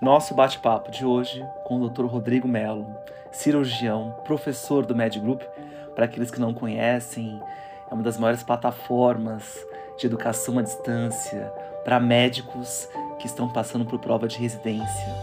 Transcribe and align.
Nosso 0.00 0.32
bate-papo 0.32 0.92
de 0.92 1.04
hoje 1.04 1.44
com 1.64 1.80
o 1.80 1.88
Dr. 1.88 2.04
Rodrigo 2.04 2.46
Melo, 2.46 2.86
cirurgião, 3.32 4.14
professor 4.24 4.86
do 4.86 4.94
Group. 4.94 5.42
Para 5.96 6.04
aqueles 6.04 6.30
que 6.30 6.38
não 6.38 6.54
conhecem, 6.54 7.42
é 7.90 7.92
uma 7.92 8.04
das 8.04 8.16
maiores 8.16 8.44
plataformas 8.44 9.58
de 9.98 10.06
educação 10.06 10.56
à 10.56 10.62
distância 10.62 11.52
para 11.82 11.98
médicos 11.98 12.88
que 13.18 13.26
estão 13.26 13.52
passando 13.52 13.84
por 13.84 13.98
prova 13.98 14.28
de 14.28 14.38
residência. 14.38 15.16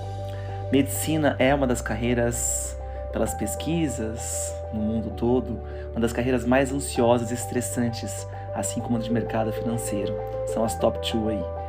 Medicina 0.69 1.37
é 1.39 1.55
uma 1.55 1.65
das 1.65 1.81
carreiras, 1.81 2.78
pelas 3.13 3.33
pesquisas 3.33 4.53
no 4.73 4.81
mundo 4.81 5.10
todo, 5.12 5.57
uma 5.92 6.01
das 6.01 6.12
carreiras 6.12 6.44
mais 6.44 6.73
ansiosas 6.73 7.31
e 7.31 7.33
estressantes, 7.33 8.28
assim 8.53 8.81
como 8.81 8.97
a 8.97 8.99
de 8.99 9.10
mercado 9.10 9.53
financeiro. 9.53 10.13
São 10.47 10.65
as 10.65 10.78
top 10.78 10.99
2 10.99 11.29
aí. 11.29 11.64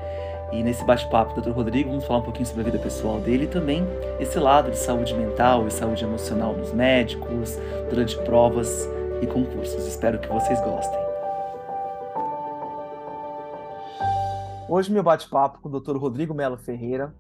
E 0.52 0.62
nesse 0.62 0.84
bate-papo 0.84 1.34
com 1.34 1.40
o 1.40 1.42
Dr. 1.42 1.50
Rodrigo, 1.50 1.90
vamos 1.90 2.04
falar 2.04 2.20
um 2.20 2.22
pouquinho 2.22 2.46
sobre 2.46 2.62
a 2.62 2.64
vida 2.64 2.78
pessoal 2.78 3.18
dele 3.20 3.44
e 3.44 3.48
também 3.48 3.84
esse 4.20 4.38
lado 4.38 4.70
de 4.70 4.78
saúde 4.78 5.12
mental 5.12 5.66
e 5.66 5.70
saúde 5.70 6.04
emocional 6.04 6.54
dos 6.54 6.72
médicos, 6.72 7.58
durante 7.90 8.16
provas 8.18 8.88
e 9.20 9.26
concursos. 9.26 9.86
Espero 9.86 10.20
que 10.20 10.28
vocês 10.28 10.60
gostem. 10.60 10.98
Hoje 14.68 14.92
meu 14.92 15.02
bate-papo 15.02 15.58
com 15.60 15.68
o 15.68 15.80
Dr. 15.80 15.96
Rodrigo 15.96 16.32
Melo 16.32 16.56
Ferreira, 16.56 17.14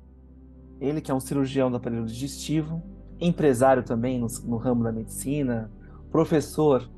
ele 0.80 1.00
que 1.00 1.10
é 1.10 1.14
um 1.14 1.20
cirurgião 1.20 1.70
do 1.70 1.78
aparelho 1.78 2.06
digestivo, 2.06 2.82
empresário 3.20 3.82
também 3.82 4.18
no, 4.18 4.28
no 4.44 4.56
ramo 4.56 4.84
da 4.84 4.92
medicina, 4.92 5.70
professor 6.12 6.88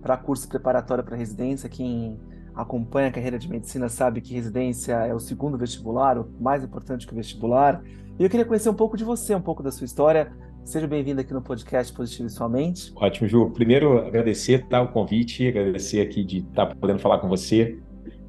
para 0.00 0.16
curso 0.16 0.48
preparatório 0.48 1.02
para 1.02 1.16
residência 1.16 1.66
aqui 1.66 1.82
em 1.82 2.20
acompanha 2.54 3.08
a 3.08 3.12
carreira 3.12 3.38
de 3.38 3.48
medicina 3.48 3.88
sabe 3.88 4.20
que 4.20 4.34
residência 4.34 4.94
é 4.94 5.14
o 5.14 5.18
segundo 5.18 5.58
vestibular, 5.58 6.18
o 6.18 6.26
mais 6.40 6.62
importante 6.62 7.06
que 7.06 7.12
o 7.12 7.16
vestibular. 7.16 7.82
E 8.18 8.22
eu 8.22 8.30
queria 8.30 8.46
conhecer 8.46 8.68
um 8.68 8.74
pouco 8.74 8.96
de 8.96 9.04
você, 9.04 9.34
um 9.34 9.40
pouco 9.40 9.62
da 9.62 9.72
sua 9.72 9.84
história. 9.84 10.32
Seja 10.64 10.86
bem-vindo 10.86 11.20
aqui 11.20 11.34
no 11.34 11.42
podcast 11.42 11.92
Positivo 11.92 12.30
Sua 12.30 12.48
Mente. 12.48 12.92
Ótimo, 12.96 13.28
Ju. 13.28 13.50
Primeiro, 13.50 13.98
agradecer 13.98 14.66
tá, 14.66 14.80
o 14.80 14.88
convite, 14.88 15.46
agradecer 15.46 16.00
aqui 16.00 16.24
de 16.24 16.38
estar 16.38 16.66
tá 16.66 16.74
podendo 16.74 17.00
falar 17.00 17.18
com 17.18 17.28
você, 17.28 17.78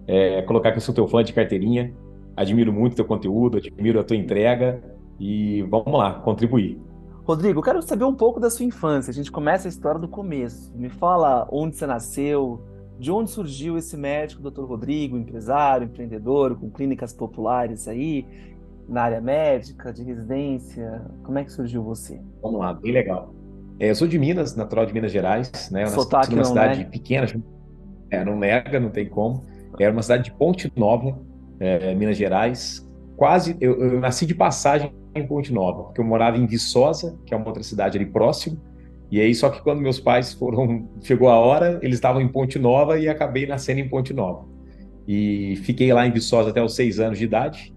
é, 0.08 0.42
colocar 0.42 0.72
que 0.72 0.78
eu 0.78 0.82
sou 0.82 0.94
teu 0.94 1.08
fã 1.08 1.24
de 1.24 1.32
carteirinha, 1.32 1.94
admiro 2.36 2.74
muito 2.74 2.96
teu 2.96 3.06
conteúdo, 3.06 3.58
admiro 3.58 4.00
a 4.00 4.04
tua 4.04 4.18
entrega 4.18 4.84
e 5.20 5.62
vamos 5.70 5.94
lá, 5.94 6.16
contribuir. 6.16 6.82
Rodrigo, 7.24 7.60
eu 7.60 7.64
quero 7.64 7.82
saber 7.82 8.04
um 8.04 8.14
pouco 8.14 8.40
da 8.40 8.50
sua 8.50 8.66
infância. 8.66 9.12
A 9.12 9.14
gente 9.14 9.32
começa 9.32 9.68
a 9.68 9.70
história 9.70 10.00
do 10.00 10.08
começo. 10.08 10.72
Me 10.76 10.90
fala 10.90 11.48
onde 11.52 11.76
você 11.76 11.88
nasceu, 11.88 12.62
de 13.00 13.12
onde 13.12 13.30
surgiu 13.30 13.78
esse 13.78 13.98
médico, 13.98 14.50
Dr. 14.50 14.64
Rodrigo, 14.64 15.18
empresário, 15.18 15.86
empreendedor, 15.86 16.56
com 16.58 16.70
clínicas 16.70 17.14
populares 17.14 17.88
aí, 17.88 18.26
na 18.88 19.04
área 19.04 19.22
médica, 19.22 19.92
de 19.92 20.04
residência? 20.04 21.02
Como 21.24 21.38
é 21.38 21.44
que 21.44 21.52
surgiu 21.52 21.84
você? 21.84 22.22
Vamos 22.42 22.60
lá, 22.60 22.74
bem 22.74 22.92
legal. 22.92 23.34
É, 23.80 23.90
eu 23.90 23.96
sou 23.96 24.08
de 24.08 24.18
Minas, 24.18 24.56
natural 24.56 24.86
de 24.86 24.94
Minas 24.94 25.12
Gerais, 25.12 25.70
né? 25.72 25.84
Eu 25.84 25.88
Sotaque 25.90 26.14
nasci 26.16 26.32
numa 26.32 26.42
não, 26.42 26.50
cidade 26.50 26.80
né? 26.80 26.90
pequena, 26.90 27.28
é, 28.10 28.24
não 28.24 28.38
nega, 28.38 28.80
não 28.80 28.90
tem 28.90 29.08
como. 29.08 29.44
Era 29.78 29.92
uma 29.92 30.02
cidade 30.02 30.24
de 30.26 30.32
Ponte 30.32 30.72
Nova, 30.76 31.20
é, 31.60 31.94
Minas 31.94 32.16
Gerais. 32.16 32.88
Quase, 33.18 33.58
eu, 33.60 33.80
eu 33.80 34.00
nasci 34.00 34.26
de 34.26 34.34
passagem 34.34 34.94
em 35.14 35.28
Ponte 35.28 35.52
Nova, 35.52 35.84
porque 35.84 36.00
eu 36.00 36.06
morava 36.06 36.38
em 36.38 36.46
Viçosa, 36.46 37.18
que 37.26 37.34
é 37.34 37.38
uma 37.38 37.48
outra 37.48 37.64
cidade 37.64 37.98
ali 37.98 38.06
próximo, 38.06 38.58
e 39.12 39.22
aí, 39.22 39.34
só 39.36 39.50
que 39.50 39.62
quando 39.62 39.80
meus 39.82 40.00
pais 40.00 40.34
foram, 40.34 40.88
chegou 41.02 41.30
a 41.30 41.38
hora, 41.38 41.80
eles 41.82 41.96
estavam 41.96 42.22
em 42.22 42.28
Ponte 42.28 42.58
Nova 42.60 43.00
e 43.00 43.08
acabei 43.08 43.46
nascendo 43.46 43.80
em 43.80 43.88
Ponte 43.88 44.14
Nova. 44.14 44.46
E 45.08 45.56
fiquei 45.58 45.94
lá 45.94 46.06
em 46.08 46.12
Viçosa 46.12 46.50
até 46.50 46.64
os 46.64 46.76
seis 46.76 47.00
anos 47.00 47.18
de 47.20 47.26
idade. 47.26 47.74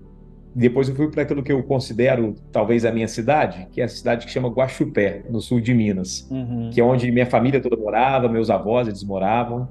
Depois 0.54 0.88
eu 0.88 0.94
fui 0.96 1.10
para 1.10 1.22
aquilo 1.22 1.42
que 1.42 1.52
eu 1.52 1.62
considero 1.62 2.34
talvez 2.50 2.84
a 2.84 2.90
minha 2.90 3.06
cidade, 3.06 3.68
que 3.70 3.80
é 3.80 3.84
a 3.84 3.88
cidade 3.88 4.24
que 4.26 4.32
chama 4.32 4.48
Guaxupé, 4.48 5.24
no 5.28 5.40
sul 5.40 5.60
de 5.60 5.74
Minas, 5.74 6.26
Uhum. 6.30 6.70
que 6.72 6.80
é 6.80 6.84
onde 6.84 7.12
minha 7.12 7.26
família 7.26 7.60
toda 7.60 7.76
morava, 7.76 8.28
meus 8.28 8.48
avós 8.48 8.88
eles 8.88 9.04
moravam. 9.04 9.68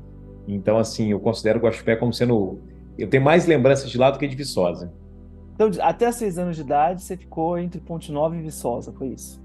Então, 0.48 0.78
assim, 0.78 1.12
eu 1.12 1.20
considero 1.20 1.60
Guaxupé 1.60 1.96
como 1.96 2.14
sendo. 2.14 2.60
Eu 2.98 3.08
tenho 3.10 3.24
mais 3.24 3.46
lembranças 3.48 3.90
de 3.90 3.98
lá 3.98 4.12
do 4.12 4.20
que 4.20 4.28
de 4.28 4.36
Viçosa. 4.36 4.94
Então, 5.56 5.70
até 5.82 6.12
seis 6.12 6.38
anos 6.38 6.56
de 6.56 6.62
idade, 6.62 7.02
você 7.02 7.18
ficou 7.18 7.58
entre 7.58 7.82
Ponte 7.82 8.12
Nova 8.12 8.36
e 8.38 8.42
Viçosa, 8.42 8.94
foi 8.94 9.08
isso? 9.08 9.42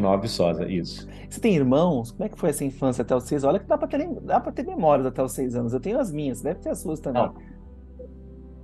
Nova, 0.00 0.22
Viçosa, 0.22 0.68
isso. 0.70 1.06
Você 1.28 1.40
tem 1.40 1.54
irmãos? 1.56 2.10
Como 2.12 2.24
é 2.24 2.28
que 2.28 2.38
foi 2.38 2.50
essa 2.50 2.64
infância 2.64 3.02
até 3.02 3.14
os 3.16 3.24
seis? 3.24 3.44
Olha 3.44 3.58
que 3.58 3.66
dá 3.66 3.76
pra 3.78 3.88
ter, 3.88 4.08
dá 4.22 4.40
ter 4.40 4.64
memórias 4.66 5.06
até 5.06 5.22
os 5.22 5.32
seis 5.32 5.54
anos. 5.56 5.72
Eu 5.72 5.80
tenho 5.80 5.98
as 5.98 6.12
minhas, 6.12 6.42
deve 6.42 6.60
ter 6.60 6.70
as 6.70 6.80
suas 6.80 7.00
também. 7.00 7.32
Não. 7.32 7.34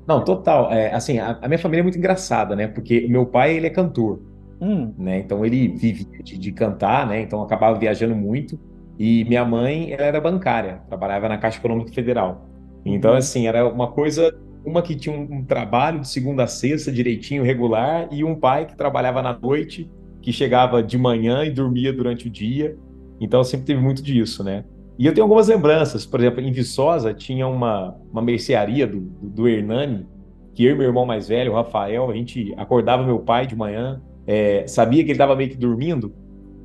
Não, 0.06 0.24
total. 0.24 0.72
É, 0.72 0.92
assim, 0.94 1.18
a, 1.18 1.38
a 1.42 1.48
minha 1.48 1.58
família 1.58 1.82
é 1.82 1.84
muito 1.84 1.98
engraçada, 1.98 2.56
né? 2.56 2.66
Porque 2.68 3.06
meu 3.08 3.26
pai, 3.26 3.56
ele 3.56 3.66
é 3.66 3.70
cantor. 3.70 4.24
Hum, 4.60 4.94
né? 4.96 5.18
Então 5.20 5.44
ele 5.46 5.68
vivia 5.68 6.22
de, 6.24 6.38
de 6.38 6.52
cantar, 6.52 7.06
né? 7.06 7.22
Então 7.22 7.42
acabava 7.42 7.78
viajando 7.78 8.16
muito. 8.16 8.60
E 8.98 9.24
minha 9.26 9.44
mãe, 9.44 9.92
ela 9.92 10.04
era 10.04 10.20
bancária, 10.20 10.82
trabalhava 10.88 11.28
na 11.28 11.38
Caixa 11.38 11.58
Econômica 11.58 11.92
Federal. 11.92 12.48
Então, 12.84 13.12
Uhum. 13.12 13.16
assim, 13.16 13.46
era 13.48 13.66
uma 13.68 13.92
coisa, 13.92 14.32
uma 14.64 14.82
que 14.82 14.96
tinha 14.96 15.14
um, 15.16 15.38
um 15.40 15.46
trabalho 15.46 16.00
de 16.00 16.08
segunda 16.08 16.44
a 16.44 16.46
sexta, 16.48 16.92
direitinho, 16.92 17.44
regular, 17.44 18.08
e 18.12 18.24
um 18.24 18.38
pai 18.38 18.66
que 18.66 18.76
trabalhava 18.76 19.22
na 19.22 19.38
noite, 19.38 19.92
que 20.28 20.32
chegava 20.32 20.82
de 20.82 20.98
manhã 20.98 21.42
e 21.42 21.50
dormia 21.50 21.90
durante 21.90 22.26
o 22.26 22.30
dia. 22.30 22.76
Então, 23.18 23.42
sempre 23.42 23.64
teve 23.64 23.80
muito 23.80 24.02
disso, 24.02 24.44
né? 24.44 24.62
E 24.98 25.06
eu 25.06 25.14
tenho 25.14 25.24
algumas 25.24 25.48
lembranças, 25.48 26.04
por 26.04 26.20
exemplo, 26.20 26.42
em 26.42 26.52
Viçosa 26.52 27.14
tinha 27.14 27.46
uma, 27.46 27.96
uma 28.12 28.20
mercearia 28.20 28.86
do, 28.86 29.00
do, 29.00 29.48
Hernani, 29.48 30.06
que 30.54 30.66
eu 30.66 30.72
e 30.72 30.74
meu 30.74 30.86
irmão 30.86 31.06
mais 31.06 31.28
velho, 31.28 31.52
o 31.52 31.54
Rafael, 31.54 32.10
a 32.10 32.14
gente 32.14 32.52
acordava 32.58 33.06
meu 33.06 33.20
pai 33.20 33.46
de 33.46 33.56
manhã, 33.56 34.02
é, 34.26 34.66
sabia 34.66 35.02
que 35.02 35.06
ele 35.06 35.12
estava 35.12 35.34
meio 35.34 35.48
que 35.48 35.56
dormindo. 35.56 36.12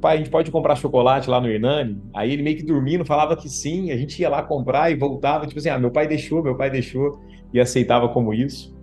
Pai, 0.02 0.16
a 0.16 0.18
gente 0.18 0.30
pode 0.30 0.52
comprar 0.52 0.76
chocolate 0.76 1.30
lá 1.30 1.40
no 1.40 1.48
Hernani? 1.48 2.02
Aí 2.14 2.34
ele 2.34 2.44
meio 2.44 2.58
que 2.58 2.66
dormindo, 2.66 3.06
falava 3.06 3.38
que 3.38 3.48
sim, 3.48 3.92
a 3.92 3.96
gente 3.96 4.22
ia 4.22 4.28
lá 4.28 4.44
comprar 4.44 4.92
e 4.92 4.96
voltava, 4.96 5.48
tipo 5.48 5.58
assim, 5.58 5.70
ah, 5.70 5.80
meu 5.80 5.92
pai 5.92 6.06
deixou, 6.06 6.44
meu 6.44 6.58
pai 6.58 6.70
deixou, 6.70 7.22
e 7.54 7.62
aceitava 7.62 8.10
como 8.10 8.34
isso. 8.34 8.76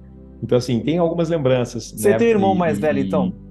Então, 0.43 0.57
assim, 0.57 0.81
tem 0.81 0.97
algumas 0.97 1.29
lembranças. 1.29 1.93
Você 1.95 2.13
né? 2.13 2.17
tem 2.17 2.29
um 2.29 2.31
irmão 2.31 2.55
mais 2.55 2.79
velho, 2.79 3.01
então? 3.01 3.50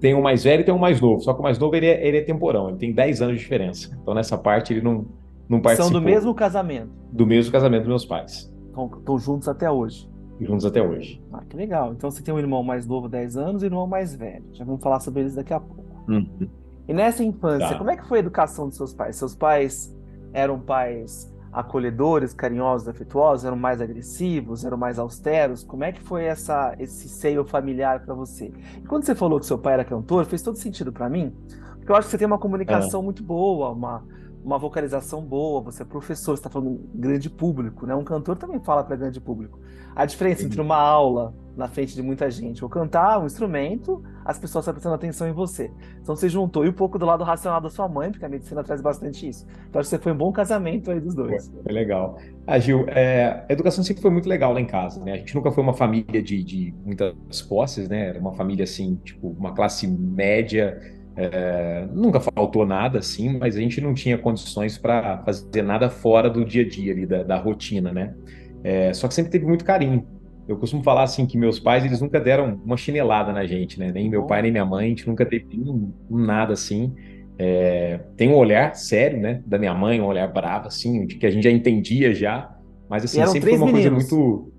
Tem 0.00 0.14
um 0.14 0.22
mais 0.22 0.44
velho 0.44 0.60
e 0.60 0.64
tem 0.64 0.72
um 0.74 0.78
mais 0.78 1.00
novo, 1.00 1.20
só 1.20 1.32
que 1.34 1.40
o 1.40 1.42
mais 1.42 1.58
novo 1.58 1.74
ele 1.74 1.86
é, 1.86 2.06
ele 2.06 2.18
é 2.18 2.22
temporão, 2.22 2.68
ele 2.68 2.78
tem 2.78 2.92
10 2.92 3.20
anos 3.22 3.34
de 3.36 3.40
diferença. 3.40 3.96
Então, 4.00 4.14
nessa 4.14 4.38
parte, 4.38 4.72
ele 4.72 4.80
não, 4.80 5.06
não 5.48 5.60
participou 5.60 5.90
São 5.92 6.00
do 6.00 6.04
mesmo 6.04 6.34
casamento. 6.34 6.90
do 7.12 7.26
mesmo 7.26 7.50
casamento 7.52 7.80
dos 7.80 7.88
meus 7.88 8.04
pais, 8.04 8.52
Estão 8.68 9.18
juntos 9.18 9.48
até 9.48 9.68
hoje. 9.70 10.08
juntos 10.40 10.64
até 10.64 10.80
hoje. 10.80 11.20
Ah, 11.32 11.42
que 11.48 11.56
legal. 11.56 11.92
Então 11.92 12.08
você 12.10 12.22
tem 12.22 12.32
um 12.32 12.38
irmão 12.38 12.62
mais 12.62 12.86
novo, 12.86 13.08
10 13.08 13.36
anos, 13.36 13.62
e 13.62 13.66
um 13.66 13.68
irmão 13.70 13.86
mais 13.88 14.14
velho. 14.14 14.44
Já 14.52 14.64
vamos 14.64 14.80
falar 14.80 15.00
sobre 15.00 15.22
eles 15.22 15.34
daqui 15.34 15.52
a 15.52 15.58
pouco. 15.58 15.82
Uhum. 16.08 16.48
E 16.86 16.94
nessa 16.94 17.24
infância, 17.24 17.68
Tá. 17.70 17.74
como 17.78 17.90
é 17.90 17.96
que 17.96 18.06
foi 18.06 18.18
a 18.18 18.20
educação 18.20 18.68
dos 18.68 18.76
seus 18.76 18.94
pais? 18.94 19.16
Seus 19.16 19.34
pais 19.34 19.92
eram 20.32 20.60
pais 20.60 21.28
acolhedores, 21.52 22.34
carinhosos, 22.34 22.88
afetuosos, 22.88 23.44
eram 23.44 23.56
mais 23.56 23.80
agressivos, 23.80 24.64
eram 24.64 24.76
mais 24.76 24.98
austeros? 24.98 25.64
Como 25.64 25.84
é 25.84 25.92
que 25.92 26.00
foi 26.00 26.24
essa, 26.24 26.74
esse 26.78 27.08
seio 27.08 27.44
familiar 27.44 28.04
para 28.04 28.14
você? 28.14 28.52
E 28.76 28.86
quando 28.86 29.04
você 29.04 29.14
falou 29.14 29.40
que 29.40 29.46
seu 29.46 29.58
pai 29.58 29.74
era 29.74 29.84
cantor, 29.84 30.24
fez 30.26 30.42
todo 30.42 30.56
sentido 30.56 30.92
para 30.92 31.08
mim, 31.08 31.34
porque 31.76 31.90
eu 31.90 31.96
acho 31.96 32.06
que 32.06 32.10
você 32.10 32.18
tem 32.18 32.26
uma 32.26 32.38
comunicação 32.38 33.02
muito 33.02 33.22
boa, 33.22 33.70
uma, 33.70 34.04
uma 34.44 34.58
vocalização 34.58 35.22
boa, 35.22 35.60
você 35.60 35.82
é 35.82 35.86
professor, 35.86 36.36
você 36.36 36.40
está 36.40 36.50
falando 36.50 36.80
grande 36.94 37.30
público, 37.30 37.86
né? 37.86 37.94
Um 37.94 38.04
cantor 38.04 38.36
também 38.36 38.60
fala 38.60 38.84
para 38.84 38.96
grande 38.96 39.20
público. 39.20 39.58
A 39.96 40.04
diferença 40.04 40.44
entre 40.44 40.60
uma 40.60 40.76
aula 40.76 41.34
na 41.58 41.68
frente 41.68 41.94
de 41.94 42.02
muita 42.02 42.30
gente 42.30 42.64
ou 42.64 42.70
cantar 42.70 43.20
um 43.20 43.26
instrumento, 43.26 44.02
as 44.24 44.38
pessoas 44.38 44.62
estão 44.62 44.74
prestando 44.74 44.94
atenção 44.94 45.28
em 45.28 45.32
você. 45.32 45.74
Então 46.00 46.14
você 46.16 46.28
juntou 46.28 46.64
e 46.64 46.68
um 46.68 46.72
pouco 46.72 46.98
do 46.98 47.04
lado 47.06 47.24
racional 47.24 47.60
da 47.60 47.68
sua 47.70 47.88
mãe, 47.88 48.10
porque 48.10 48.24
a 48.24 48.28
medicina 48.28 48.62
traz 48.64 48.80
bastante 48.80 49.28
isso. 49.28 49.46
Então 49.68 49.80
acho 49.80 49.90
que 49.90 49.96
você 49.96 50.02
foi 50.02 50.12
um 50.12 50.16
bom 50.16 50.32
casamento 50.32 50.90
aí 50.90 51.00
dos 51.00 51.14
dois. 51.14 51.52
Foi 51.62 51.72
legal. 51.72 52.18
Ah, 52.46 52.58
Gil, 52.58 52.86
é, 52.88 53.44
a 53.48 53.52
educação 53.52 53.84
sempre 53.84 54.00
foi 54.02 54.10
muito 54.10 54.28
legal 54.28 54.52
lá 54.52 54.60
em 54.60 54.66
casa, 54.66 55.02
né? 55.04 55.12
A 55.12 55.16
gente 55.16 55.34
nunca 55.34 55.50
foi 55.52 55.62
uma 55.62 55.74
família 55.74 56.22
de, 56.22 56.42
de 56.42 56.74
muitas 56.84 57.42
posses, 57.48 57.88
né? 57.88 58.08
Era 58.08 58.20
uma 58.20 58.32
família, 58.34 58.64
assim, 58.64 58.96
tipo, 59.04 59.28
uma 59.30 59.54
classe 59.54 59.86
média. 59.86 60.78
é, 61.16 61.86
nunca 61.92 62.20
faltou 62.20 62.64
nada, 62.64 63.00
assim, 63.00 63.38
mas 63.38 63.56
a 63.56 63.60
gente 63.60 63.80
não 63.80 63.92
tinha 63.94 64.16
condições 64.18 64.78
para 64.78 65.18
fazer 65.24 65.62
nada 65.62 65.90
fora 65.90 66.30
do 66.30 66.44
dia 66.44 66.62
a 66.62 66.68
dia 66.68 66.92
ali, 66.92 67.06
da, 67.06 67.24
da 67.24 67.36
rotina, 67.38 67.92
né? 67.92 68.14
É, 68.62 68.92
só 68.92 69.08
que 69.08 69.14
sempre 69.14 69.30
teve 69.32 69.46
muito 69.46 69.64
carinho. 69.64 70.06
Eu 70.48 70.56
costumo 70.56 70.82
falar, 70.82 71.02
assim, 71.02 71.26
que 71.26 71.36
meus 71.36 71.60
pais, 71.60 71.84
eles 71.84 72.00
nunca 72.00 72.18
deram 72.18 72.58
uma 72.64 72.76
chinelada 72.76 73.32
na 73.32 73.46
gente, 73.46 73.78
né? 73.78 73.92
Nem 73.92 74.08
meu 74.08 74.24
pai, 74.26 74.40
nem 74.42 74.50
minha 74.50 74.64
mãe, 74.64 74.86
a 74.86 74.88
gente 74.88 75.06
nunca 75.06 75.26
teve 75.26 75.46
nenhum- 75.52 75.92
nada 76.10 76.54
assim. 76.54 76.94
É, 77.38 77.98
tem 78.16 78.30
um 78.30 78.34
olhar 78.34 78.74
sério, 78.74 79.20
né, 79.20 79.42
da 79.46 79.58
minha 79.58 79.72
mãe, 79.74 80.00
um 80.00 80.06
olhar 80.06 80.26
bravo, 80.26 80.66
assim, 80.66 81.06
de 81.06 81.16
que 81.16 81.26
a 81.26 81.30
gente 81.30 81.44
já 81.44 81.50
entendia 81.50 82.12
já, 82.14 82.50
mas 82.88 83.04
assim, 83.04 83.24
sempre 83.26 83.50
foi 83.50 83.58
uma 83.58 83.70
coisa 83.70 83.90
meninos. 83.90 84.10
muito. 84.10 84.52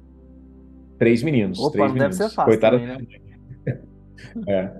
Três 0.97 1.23
meninos, 1.23 1.59
Opa, 1.59 1.71
três 1.71 1.87
não 1.87 1.97
deve 1.97 2.13
meninos. 2.13 2.17
ser 2.17 2.29
fácil 2.35 2.45
Coitada 2.45 2.79
também, 2.79 2.87
né? 2.87 3.07
é. 4.47 4.71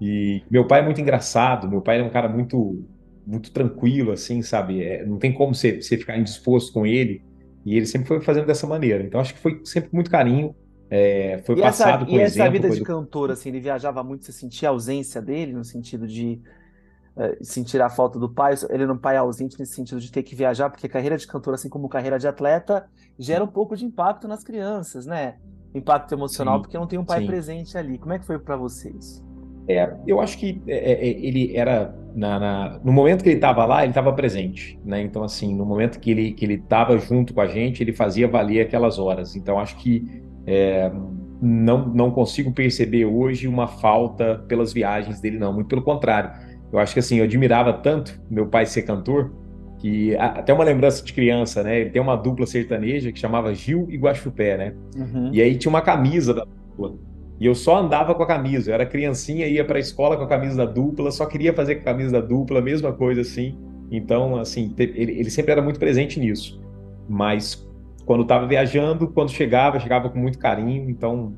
E 0.00 0.42
meu 0.50 0.66
pai 0.66 0.80
é 0.80 0.84
muito 0.84 1.00
engraçado, 1.00 1.68
meu 1.68 1.80
pai 1.80 2.00
é 2.00 2.02
um 2.02 2.10
cara 2.10 2.28
muito 2.28 2.84
muito 3.26 3.50
tranquilo, 3.52 4.12
assim, 4.12 4.40
sabe? 4.40 4.82
É, 4.84 5.04
não 5.04 5.18
tem 5.18 5.32
como 5.32 5.52
você, 5.54 5.80
você 5.82 5.96
ficar 5.98 6.16
indisposto 6.16 6.72
com 6.72 6.86
ele, 6.86 7.20
e 7.66 7.76
ele 7.76 7.86
sempre 7.86 8.08
foi 8.08 8.22
fazendo 8.22 8.46
dessa 8.46 8.66
maneira. 8.68 9.04
Então 9.04 9.20
acho 9.20 9.34
que 9.34 9.40
foi 9.40 9.62
sempre 9.66 9.90
muito 9.94 10.10
carinho. 10.10 10.56
é, 10.90 11.42
foi 11.44 11.56
E 11.56 11.62
essa, 11.62 11.90
passado 11.90 12.06
com 12.08 12.18
e 12.18 12.20
essa 12.20 12.46
exemplo 12.46 12.48
vida 12.48 12.68
com 12.68 12.72
de 12.72 12.82
edu- 12.82 12.82
cantor, 12.82 13.30
assim, 13.30 13.48
ele 13.48 13.60
viajava 13.60 14.04
muito, 14.04 14.24
você 14.26 14.32
sentia 14.32 14.68
a 14.68 14.72
ausência 14.72 15.22
dele, 15.22 15.52
no 15.54 15.64
sentido 15.64 16.06
de 16.06 16.42
eh, 17.18 17.38
sentir 17.44 17.82
a 17.82 17.90
falta 17.90 18.18
do 18.18 18.32
pai, 18.32 18.54
ele 18.70 18.84
era 18.84 18.92
um 18.94 18.98
pai 18.98 19.16
ausente 19.18 19.58
nesse 19.60 19.74
sentido 19.74 20.00
de 20.00 20.10
ter 20.12 20.22
que 20.24 20.36
viajar, 20.36 20.70
porque 20.70 20.88
carreira 20.88 21.16
de 21.18 21.26
cantor, 21.26 21.54
assim 21.54 21.68
como 21.70 21.88
carreira 21.88 22.18
de 22.18 22.28
atleta, 22.28 22.88
gera 23.18 23.44
um 23.44 23.48
pouco 23.48 23.76
de 23.76 23.84
impacto 23.86 24.28
nas 24.28 24.44
crianças, 24.44 25.06
né? 25.06 25.38
Impacto 25.74 26.12
emocional, 26.14 26.60
Sim, 26.60 26.62
porque 26.62 26.78
não 26.78 26.88
tem 26.88 26.98
um 26.98 27.06
pai 27.06 27.20
sim. 27.20 27.22
presente 27.22 27.78
ali. 27.78 27.98
Como 27.98 28.14
é 28.14 28.20
que 28.20 28.26
foi 28.26 28.38
para 28.40 28.56
vocês? 28.56 29.24
É, 29.68 29.92
eu 30.06 30.20
acho 30.20 30.38
que 30.38 30.62
é, 30.68 30.92
é, 30.92 31.08
ele 31.08 31.56
era 31.56 31.92
na, 32.14 32.38
na- 32.38 32.80
no 32.84 32.92
momento 32.92 33.22
que 33.24 33.28
ele 33.30 33.36
estava 33.36 33.64
lá, 33.66 33.82
ele 33.82 33.90
estava 33.90 34.12
presente, 34.12 34.78
né? 34.84 35.02
Então 35.02 35.24
assim, 35.24 35.54
no 35.56 35.66
momento 35.66 35.98
que 35.98 36.10
ele 36.10 36.32
que 36.32 36.44
ele 36.44 36.54
estava 36.54 36.96
junto 36.98 37.34
com 37.34 37.40
a 37.40 37.46
gente, 37.48 37.82
ele 37.82 37.92
fazia 37.92 38.28
valer 38.28 38.60
aquelas 38.60 38.98
horas. 38.98 39.34
Então 39.34 39.58
acho 39.58 39.76
que 39.78 40.04
é, 40.46 40.90
não 41.40 41.88
não 41.88 42.10
consigo 42.12 42.52
perceber 42.52 43.04
hoje 43.06 43.48
uma 43.48 43.66
falta 43.66 44.38
pelas 44.48 44.72
viagens 44.72 45.20
dele, 45.20 45.38
não. 45.38 45.52
Muito 45.52 45.68
pelo 45.68 45.82
contrário. 45.82 46.30
Eu 46.72 46.78
acho 46.78 46.92
que 46.94 47.00
assim, 47.00 47.18
eu 47.18 47.24
admirava 47.24 47.72
tanto 47.72 48.20
meu 48.30 48.46
pai 48.48 48.66
ser 48.66 48.82
cantor 48.82 49.32
que 49.78 50.16
até 50.16 50.52
uma 50.54 50.64
lembrança 50.64 51.04
de 51.04 51.12
criança, 51.12 51.62
né? 51.62 51.80
Ele 51.80 51.90
tem 51.90 52.00
uma 52.00 52.16
dupla 52.16 52.46
sertaneja 52.46 53.12
que 53.12 53.18
chamava 53.18 53.54
Gil 53.54 53.86
e 53.90 53.96
Guaxupé, 53.98 54.56
né? 54.56 54.74
Uhum. 54.96 55.30
E 55.32 55.42
aí 55.42 55.56
tinha 55.58 55.68
uma 55.70 55.82
camisa 55.82 56.32
da 56.32 56.44
dupla. 56.44 56.96
E 57.38 57.46
eu 57.46 57.54
só 57.54 57.78
andava 57.78 58.14
com 58.14 58.22
a 58.22 58.26
camisa. 58.26 58.70
Eu 58.70 58.74
era 58.74 58.86
criancinha, 58.86 59.46
ia 59.46 59.64
para 59.64 59.76
a 59.76 59.80
escola 59.80 60.16
com 60.16 60.22
a 60.24 60.28
camisa 60.28 60.56
da 60.56 60.64
dupla, 60.72 61.10
só 61.10 61.26
queria 61.26 61.52
fazer 61.54 61.76
com 61.76 61.82
a 61.82 61.84
camisa 61.84 62.12
da 62.12 62.20
dupla, 62.26 62.60
mesma 62.62 62.92
coisa 62.92 63.20
assim. 63.20 63.58
Então, 63.90 64.36
assim, 64.36 64.74
ele, 64.78 65.12
ele 65.20 65.30
sempre 65.30 65.52
era 65.52 65.62
muito 65.62 65.78
presente 65.78 66.18
nisso. 66.18 66.60
Mas 67.08 67.66
quando 68.04 68.22
estava 68.22 68.46
viajando, 68.46 69.08
quando 69.12 69.30
chegava, 69.30 69.78
chegava 69.80 70.08
com 70.10 70.18
muito 70.18 70.38
carinho. 70.38 70.88
Então, 70.90 71.34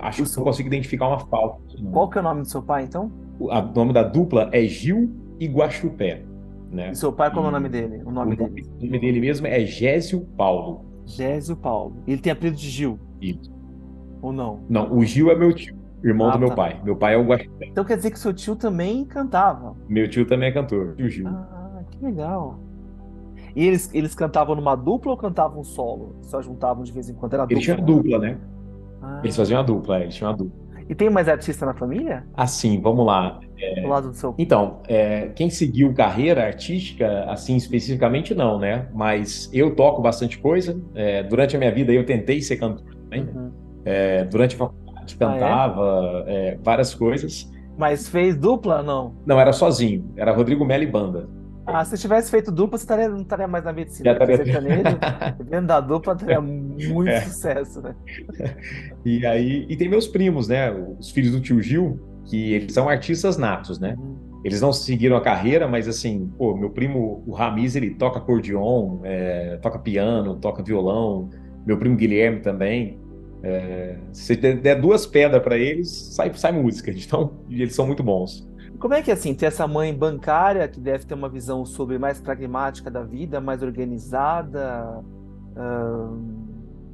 acho 0.00 0.24
que 0.24 0.36
não 0.36 0.44
consigo 0.44 0.68
identificar 0.68 1.08
uma 1.08 1.18
falta. 1.18 1.60
Qual 1.90 2.08
que 2.08 2.18
é 2.18 2.20
o 2.20 2.24
nome 2.24 2.42
do 2.42 2.48
seu 2.48 2.62
pai, 2.62 2.84
então? 2.84 3.10
O 3.38 3.50
a- 3.50 3.60
o 3.60 3.72
nome 3.74 3.92
da 3.92 4.02
dupla 4.02 4.48
é 4.52 4.62
Gil 4.66 5.10
e 5.38 5.46
Guaxupé, 5.48 6.22
né? 6.70 6.90
E 6.90 6.94
seu 6.96 7.12
pai, 7.12 7.30
qual 7.32 7.44
é 7.46 7.48
o 7.48 7.50
nome 7.52 7.68
dele? 7.68 8.02
O 8.04 8.10
O 8.24 8.34
nome 8.34 8.36
nome, 8.36 8.62
dele? 8.62 8.68
o 8.78 8.84
nome 8.84 8.98
dele 9.00 9.20
mesmo 9.20 9.46
é 9.46 9.64
Gésio 9.64 10.26
Paulo. 10.36 10.84
Gésio 11.06 11.56
Paulo. 11.56 12.02
Ele 12.06 12.20
tem 12.20 12.32
apelido 12.32 12.56
de 12.56 12.68
Gil, 12.70 12.98
Isso. 13.20 13.50
Ou 14.22 14.32
não? 14.32 14.60
Não, 14.68 14.92
o 14.92 15.04
Gil 15.04 15.30
é 15.30 15.34
meu 15.34 15.52
tio, 15.52 15.76
irmão 16.04 16.28
Ah, 16.28 16.32
do 16.32 16.38
meu 16.38 16.48
tá. 16.50 16.54
pai. 16.56 16.80
Meu 16.84 16.96
pai 16.96 17.14
é 17.14 17.16
o 17.18 17.24
Guaxupé. 17.24 17.66
Então 17.66 17.84
quer 17.84 17.96
dizer 17.96 18.10
que 18.10 18.18
seu 18.18 18.32
tio 18.32 18.56
também 18.56 19.04
cantava. 19.04 19.74
Meu 19.88 20.08
tio 20.08 20.26
também 20.26 20.48
é 20.48 20.52
cantor, 20.52 20.94
o 20.98 21.08
Gil. 21.08 21.26
Ah, 21.28 21.82
que 21.90 22.04
legal. 22.04 22.58
E 23.56 23.66
eles, 23.66 23.92
eles 23.92 24.14
cantavam 24.14 24.54
numa 24.54 24.76
dupla 24.76 25.10
ou 25.12 25.16
cantavam 25.18 25.64
solo? 25.64 26.14
Só 26.22 26.40
juntavam 26.40 26.84
de 26.84 26.92
vez 26.92 27.08
em 27.08 27.14
quando? 27.14 27.34
Era 27.34 27.46
Eles 27.50 27.64
tinham 27.64 27.78
dupla. 27.78 28.02
dupla, 28.02 28.18
né? 28.20 28.38
Ah. 29.02 29.20
Eles 29.24 29.36
faziam 29.36 29.58
a 29.58 29.62
dupla, 29.62 29.98
é, 29.98 30.02
eles 30.02 30.14
tinham 30.14 30.30
a 30.32 30.36
dupla. 30.36 30.60
E 30.88 30.94
tem 30.94 31.08
mais 31.08 31.28
artista 31.28 31.64
na 31.64 31.72
família? 31.74 32.24
Assim, 32.34 32.80
vamos 32.80 33.06
lá. 33.06 33.38
Do 33.82 33.88
lado 33.88 34.08
do 34.08 34.14
seu. 34.14 34.34
Então, 34.38 34.80
é, 34.88 35.28
quem 35.36 35.48
seguiu 35.48 35.92
carreira 35.94 36.44
artística, 36.44 37.24
assim, 37.28 37.54
especificamente 37.54 38.34
não, 38.34 38.58
né? 38.58 38.88
Mas 38.92 39.48
eu 39.52 39.74
toco 39.76 40.02
bastante 40.02 40.38
coisa. 40.38 40.80
É, 40.94 41.22
durante 41.22 41.54
a 41.54 41.58
minha 41.60 41.72
vida 41.72 41.92
eu 41.92 42.04
tentei 42.04 42.40
ser 42.42 42.56
cantor 42.56 42.84
também. 42.94 43.24
né? 43.24 43.32
Uhum. 43.34 43.50
É, 43.84 44.24
durante 44.24 44.54
a 44.54 44.58
faculdade 44.58 45.16
Ah, 45.20 45.24
é? 45.24 45.38
cantava, 45.38 46.24
é, 46.26 46.58
várias 46.62 46.94
coisas. 46.94 47.50
Mas 47.78 48.08
fez 48.08 48.36
dupla? 48.36 48.82
Não. 48.82 49.14
Não, 49.26 49.40
era 49.40 49.52
sozinho. 49.52 50.12
Era 50.16 50.32
Rodrigo 50.32 50.64
Mello 50.64 50.82
e 50.82 50.86
banda. 50.86 51.28
Ah, 51.66 51.84
se 51.84 51.96
tivesse 51.96 52.30
feito 52.30 52.50
dupla, 52.50 52.76
você 52.76 52.84
estaria, 52.84 53.08
não 53.08 53.20
estaria 53.22 53.46
mais 53.46 53.64
na 53.64 53.72
medicina. 53.72 54.12
Já 54.12 54.18
porque 54.18 54.32
estaria- 54.32 54.52
sertanejo, 54.52 54.98
dentro 55.48 55.66
da 55.66 55.80
dupla, 55.80 56.16
teria 56.16 56.40
muito 56.40 57.08
É. 57.08 57.20
sucesso, 57.20 57.80
né? 57.80 57.94
E 59.04 59.24
aí, 59.24 59.66
e 59.68 59.76
tem 59.76 59.88
meus 59.88 60.06
primos, 60.08 60.48
né? 60.48 60.70
Os 60.98 61.10
filhos 61.10 61.32
do 61.32 61.40
tio 61.40 61.62
Gil, 61.62 61.98
que 62.24 62.52
eles 62.54 62.72
são 62.72 62.88
artistas 62.88 63.36
natos, 63.38 63.78
né? 63.78 63.94
Uhum. 63.98 64.16
Eles 64.44 64.60
não 64.60 64.72
seguiram 64.72 65.16
a 65.16 65.20
carreira, 65.20 65.68
mas 65.68 65.86
assim, 65.86 66.30
pô, 66.38 66.56
meu 66.56 66.70
primo, 66.70 67.22
o 67.26 67.32
Ramiz, 67.32 67.76
ele 67.76 67.90
toca 67.94 68.18
acordeon, 68.18 69.00
é, 69.04 69.58
toca 69.62 69.78
piano, 69.78 70.36
toca 70.36 70.62
violão. 70.62 71.28
Meu 71.66 71.78
primo 71.78 71.94
Guilherme 71.96 72.40
também. 72.40 72.98
É, 73.42 73.98
se 74.12 74.36
der 74.36 74.60
der 74.60 74.80
duas 74.80 75.06
pedras 75.06 75.42
para 75.42 75.56
eles, 75.58 75.90
sai, 76.14 76.32
sai 76.34 76.52
música. 76.52 76.90
Então, 76.96 77.40
eles 77.48 77.74
são 77.74 77.86
muito 77.86 78.02
bons. 78.02 78.48
Como 78.78 78.94
é 78.94 79.02
que 79.02 79.10
é 79.10 79.14
assim, 79.14 79.34
ter 79.34 79.46
essa 79.46 79.66
mãe 79.68 79.94
bancária 79.94 80.66
que 80.68 80.80
deve 80.80 81.04
ter 81.04 81.14
uma 81.14 81.28
visão 81.28 81.64
sobre 81.66 81.98
mais 81.98 82.20
pragmática 82.20 82.90
da 82.90 83.02
vida, 83.04 83.40
mais 83.40 83.62
organizada, 83.62 85.04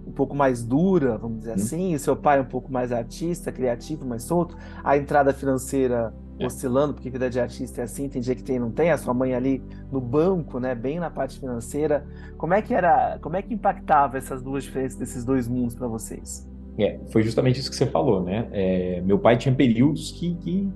um 0.07 0.13
pouco 0.13 0.35
mais 0.35 0.65
dura, 0.65 1.19
vamos 1.19 1.39
dizer 1.41 1.53
Hum. 1.55 1.55
assim, 1.55 1.93
e 1.95 1.99
seu 1.99 2.17
pai 2.17 2.41
um 2.41 2.45
pouco 2.45 2.71
mais 2.73 2.93
artista, 2.93 3.53
criativo, 3.53 4.05
mais 4.07 4.23
solto, 4.23 4.57
a 4.83 4.97
entrada 4.97 5.33
financeira 5.33 6.15
É. 6.39 6.47
oscilando, 6.47 6.95
porque 6.95 7.09
vida 7.09 7.31
de 7.31 7.41
artista 7.41 7.81
é 7.81 7.85
assim, 7.85 8.09
tem 8.09 8.21
dia 8.21 8.35
que 8.35 8.43
tem 8.43 8.57
e 8.57 8.59
não 8.59 8.71
tem, 8.71 8.91
a 8.91 8.99
sua 8.99 9.15
mãe 9.15 9.35
ali 9.35 9.63
no 9.91 10.01
banco, 10.01 10.61
né, 10.61 10.75
bem 10.75 11.01
na 11.01 11.11
parte 11.11 11.41
financeira. 11.41 12.07
Como 12.37 12.53
é 12.53 12.61
que 12.61 12.75
era, 12.75 13.19
como 13.23 13.37
é 13.37 13.43
que 13.43 13.55
impactava 13.55 14.19
essas 14.19 14.43
duas 14.43 14.65
diferenças 14.65 14.99
desses 14.99 15.25
dois 15.25 15.49
mundos 15.49 15.75
para 15.75 15.89
vocês? 15.89 16.47
É, 16.79 17.01
foi 17.11 17.23
justamente 17.23 17.59
isso 17.59 17.71
que 17.71 17.77
você 17.77 17.87
falou, 17.87 18.23
né? 18.23 18.49
É, 18.53 19.01
meu 19.01 19.19
pai 19.19 19.39
tinha 19.39 19.55
períodos 19.55 20.13
que, 20.13 20.35
que 20.37 20.69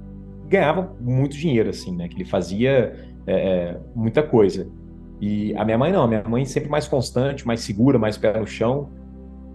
ganhava 0.48 0.94
muito 0.98 1.36
dinheiro, 1.36 1.68
assim, 1.68 1.94
né? 1.94 2.08
Que 2.08 2.16
ele 2.16 2.24
fazia 2.24 2.94
é, 3.26 3.32
é, 3.32 3.80
muita 3.94 4.22
coisa. 4.22 4.66
E 5.20 5.54
a 5.56 5.64
minha 5.64 5.76
mãe 5.76 5.92
não, 5.92 6.02
a 6.02 6.08
minha 6.08 6.24
mãe 6.24 6.44
sempre 6.46 6.70
mais 6.70 6.88
constante, 6.88 7.46
mais 7.46 7.60
segura, 7.60 7.98
mais 7.98 8.16
pé 8.16 8.38
no 8.38 8.46
chão. 8.46 8.88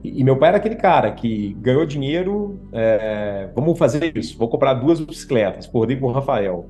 E, 0.06 0.20
e 0.22 0.24
meu 0.24 0.38
pai 0.38 0.50
era 0.50 0.58
aquele 0.58 0.76
cara 0.76 1.12
que 1.12 1.54
ganhou 1.60 1.86
dinheiro, 1.86 2.60
é, 2.72 3.50
vamos 3.56 3.78
fazer 3.78 4.16
isso, 4.18 4.38
vou 4.38 4.48
comprar 4.50 4.74
duas 4.76 5.00
bicicletas, 5.00 5.68
por 5.68 5.80
Rodrigo 5.80 6.00
e 6.00 6.02
por 6.02 6.14
Rafael. 6.14 6.66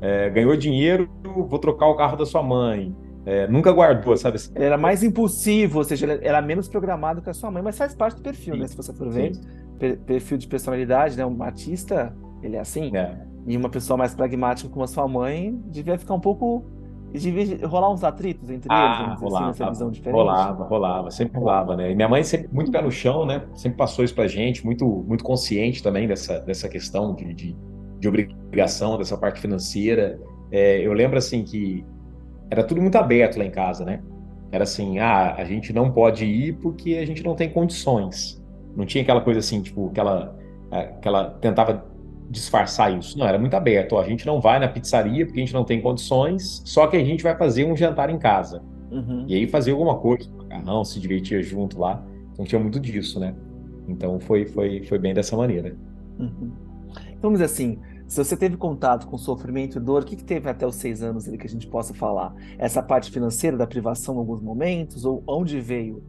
É, 0.00 0.30
ganhou 0.30 0.56
dinheiro, 0.56 1.08
vou 1.24 1.58
trocar 1.58 1.86
o 1.88 1.96
carro 1.96 2.16
da 2.16 2.24
sua 2.26 2.42
mãe. 2.42 2.94
É, 3.26 3.46
nunca 3.48 3.70
guardou, 3.72 4.16
sabe? 4.16 4.36
assim? 4.36 4.52
Ele 4.54 4.64
era 4.64 4.78
mais 4.78 5.02
impulsivo, 5.02 5.78
ou 5.78 5.84
seja, 5.84 6.06
ele 6.06 6.26
era 6.26 6.40
menos 6.40 6.68
programado 6.68 7.20
que 7.20 7.28
a 7.28 7.34
sua 7.34 7.50
mãe, 7.50 7.62
mas 7.62 7.76
faz 7.76 7.94
parte 7.94 8.16
do 8.16 8.22
perfil, 8.22 8.54
Sim, 8.54 8.60
né? 8.60 8.66
Se 8.66 8.76
você 8.76 8.92
for 8.94 9.10
ver, 9.10 9.32
per- 9.78 9.98
perfil 10.00 10.38
de 10.38 10.46
personalidade, 10.46 11.16
né? 11.16 11.26
Um 11.26 11.42
artista, 11.42 12.14
ele 12.42 12.56
é 12.56 12.60
assim. 12.60 12.96
é. 12.96 13.26
E 13.46 13.56
uma 13.56 13.68
pessoa 13.70 13.96
mais 13.96 14.14
pragmática 14.14 14.68
como 14.68 14.84
a 14.84 14.86
sua 14.86 15.08
mãe 15.08 15.58
devia 15.66 15.98
ficar 15.98 16.14
um 16.14 16.20
pouco. 16.20 16.64
Devia 17.12 17.66
rolar 17.66 17.90
uns 17.90 18.04
atritos 18.04 18.50
entre 18.50 18.68
eles, 18.68 18.82
Ah, 18.82 18.92
dizer 19.00 19.12
assim, 19.12 19.24
rolava, 19.24 19.46
nessa 19.46 19.68
visão 19.70 19.90
diferente. 19.90 20.14
rolava, 20.16 20.64
rolava, 20.64 21.10
sempre 21.10 21.38
rolava, 21.38 21.76
né? 21.76 21.90
E 21.90 21.94
minha 21.94 22.08
mãe 22.08 22.22
sempre 22.22 22.48
muito 22.52 22.70
pé 22.70 22.82
no 22.82 22.90
chão, 22.90 23.24
né? 23.24 23.44
Sempre 23.54 23.78
passou 23.78 24.04
isso 24.04 24.14
pra 24.14 24.26
gente, 24.28 24.64
muito, 24.64 24.86
muito 25.06 25.24
consciente 25.24 25.82
também 25.82 26.06
dessa, 26.06 26.40
dessa 26.40 26.68
questão 26.68 27.14
de, 27.14 27.32
de, 27.32 27.56
de 27.98 28.08
obrigação, 28.08 28.98
dessa 28.98 29.16
parte 29.16 29.40
financeira. 29.40 30.20
É, 30.50 30.80
eu 30.86 30.92
lembro, 30.92 31.16
assim, 31.16 31.42
que 31.44 31.84
era 32.50 32.62
tudo 32.62 32.80
muito 32.82 32.96
aberto 32.96 33.38
lá 33.38 33.44
em 33.44 33.50
casa, 33.50 33.84
né? 33.84 34.02
Era 34.52 34.64
assim, 34.64 34.98
ah, 34.98 35.34
a 35.36 35.44
gente 35.44 35.72
não 35.72 35.90
pode 35.90 36.24
ir 36.24 36.54
porque 36.58 36.94
a 36.94 37.06
gente 37.06 37.22
não 37.22 37.34
tem 37.34 37.50
condições. 37.50 38.42
Não 38.76 38.84
tinha 38.86 39.02
aquela 39.02 39.20
coisa 39.20 39.40
assim, 39.40 39.60
tipo, 39.62 39.90
que 39.90 40.00
ela, 40.00 40.36
que 41.00 41.08
ela 41.08 41.30
tentava 41.40 41.86
disfarçar 42.30 42.96
isso. 42.96 43.18
Não, 43.18 43.26
era 43.26 43.38
muito 43.38 43.54
aberto. 43.54 43.94
Ó, 43.94 44.00
a 44.00 44.04
gente 44.04 44.26
não 44.26 44.40
vai 44.40 44.58
na 44.58 44.68
pizzaria 44.68 45.24
porque 45.24 45.40
a 45.40 45.44
gente 45.44 45.54
não 45.54 45.64
tem 45.64 45.80
condições, 45.80 46.62
só 46.64 46.86
que 46.86 46.96
a 46.96 47.04
gente 47.04 47.22
vai 47.22 47.36
fazer 47.36 47.64
um 47.64 47.76
jantar 47.76 48.10
em 48.10 48.18
casa. 48.18 48.62
Uhum. 48.90 49.24
E 49.26 49.34
aí 49.34 49.46
fazia 49.46 49.72
alguma 49.72 49.96
coisa, 49.96 50.30
macarrão, 50.36 50.84
se 50.84 51.00
divertia 51.00 51.42
junto 51.42 51.78
lá. 51.78 52.02
Então 52.32 52.44
tinha 52.44 52.60
muito 52.60 52.78
disso, 52.78 53.18
né? 53.18 53.34
Então 53.88 54.20
foi, 54.20 54.46
foi, 54.46 54.84
foi 54.84 54.98
bem 54.98 55.14
dessa 55.14 55.36
maneira. 55.36 55.76
Uhum. 56.18 56.52
Então, 57.18 57.22
vamos 57.30 57.40
dizer 57.40 57.52
assim, 57.52 57.78
se 58.06 58.22
você 58.22 58.36
teve 58.36 58.56
contato 58.56 59.06
com 59.06 59.18
sofrimento 59.18 59.78
e 59.78 59.80
dor, 59.80 60.02
o 60.02 60.06
que, 60.06 60.16
que 60.16 60.24
teve 60.24 60.48
até 60.48 60.66
os 60.66 60.76
seis 60.76 61.02
anos 61.02 61.28
ali 61.28 61.36
que 61.36 61.46
a 61.46 61.50
gente 61.50 61.66
possa 61.66 61.92
falar? 61.92 62.34
Essa 62.56 62.82
parte 62.82 63.10
financeira 63.10 63.56
da 63.56 63.66
privação 63.66 64.14
em 64.14 64.18
alguns 64.18 64.40
momentos? 64.40 65.04
Ou 65.04 65.22
onde 65.26 65.60
veio 65.60 66.02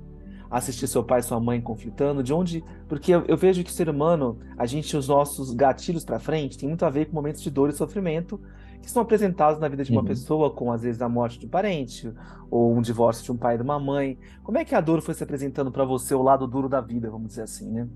assistir 0.49 0.87
seu 0.87 1.03
pai 1.03 1.19
e 1.19 1.23
sua 1.23 1.39
mãe 1.39 1.61
conflitando? 1.61 2.23
De 2.23 2.33
onde. 2.33 2.63
Porque 2.87 3.11
eu, 3.13 3.25
eu 3.27 3.37
vejo 3.37 3.63
que 3.63 3.69
o 3.69 3.73
ser 3.73 3.89
humano, 3.89 4.39
a 4.57 4.65
gente, 4.65 4.95
os 4.97 5.07
nossos 5.07 5.53
gatilhos 5.53 6.03
para 6.05 6.19
frente, 6.19 6.57
tem 6.57 6.67
muito 6.69 6.85
a 6.85 6.89
ver 6.89 7.05
com 7.07 7.13
momentos 7.15 7.41
de 7.41 7.49
dor 7.51 7.69
e 7.69 7.73
sofrimento 7.73 8.39
que 8.81 8.89
são 8.89 9.01
apresentados 9.01 9.59
na 9.59 9.67
vida 9.67 9.83
de 9.83 9.91
uma 9.91 10.01
Uhum. 10.01 10.05
pessoa, 10.05 10.51
com 10.53 10.71
às 10.71 10.81
vezes 10.83 11.01
a 11.01 11.09
morte 11.09 11.37
de 11.39 11.45
um 11.45 11.49
parente, 11.49 12.11
ou 12.49 12.73
um 12.75 12.81
divórcio 12.81 13.23
de 13.25 13.31
um 13.31 13.37
pai 13.37 13.55
e 13.55 13.57
de 13.57 13.63
uma 13.63 13.79
mãe. 13.79 14.17
Como 14.43 14.57
é 14.57 14.65
que 14.65 14.73
a 14.75 14.81
dor 14.81 15.01
foi 15.01 15.13
se 15.13 15.23
apresentando 15.23 15.71
para 15.71 15.83
você, 15.85 16.15
o 16.15 16.21
lado 16.23 16.47
duro 16.47 16.69
da 16.69 16.81
vida, 16.81 17.09
vamos 17.09 17.27
dizer 17.29 17.43
assim, 17.43 17.69
né? 17.71 17.89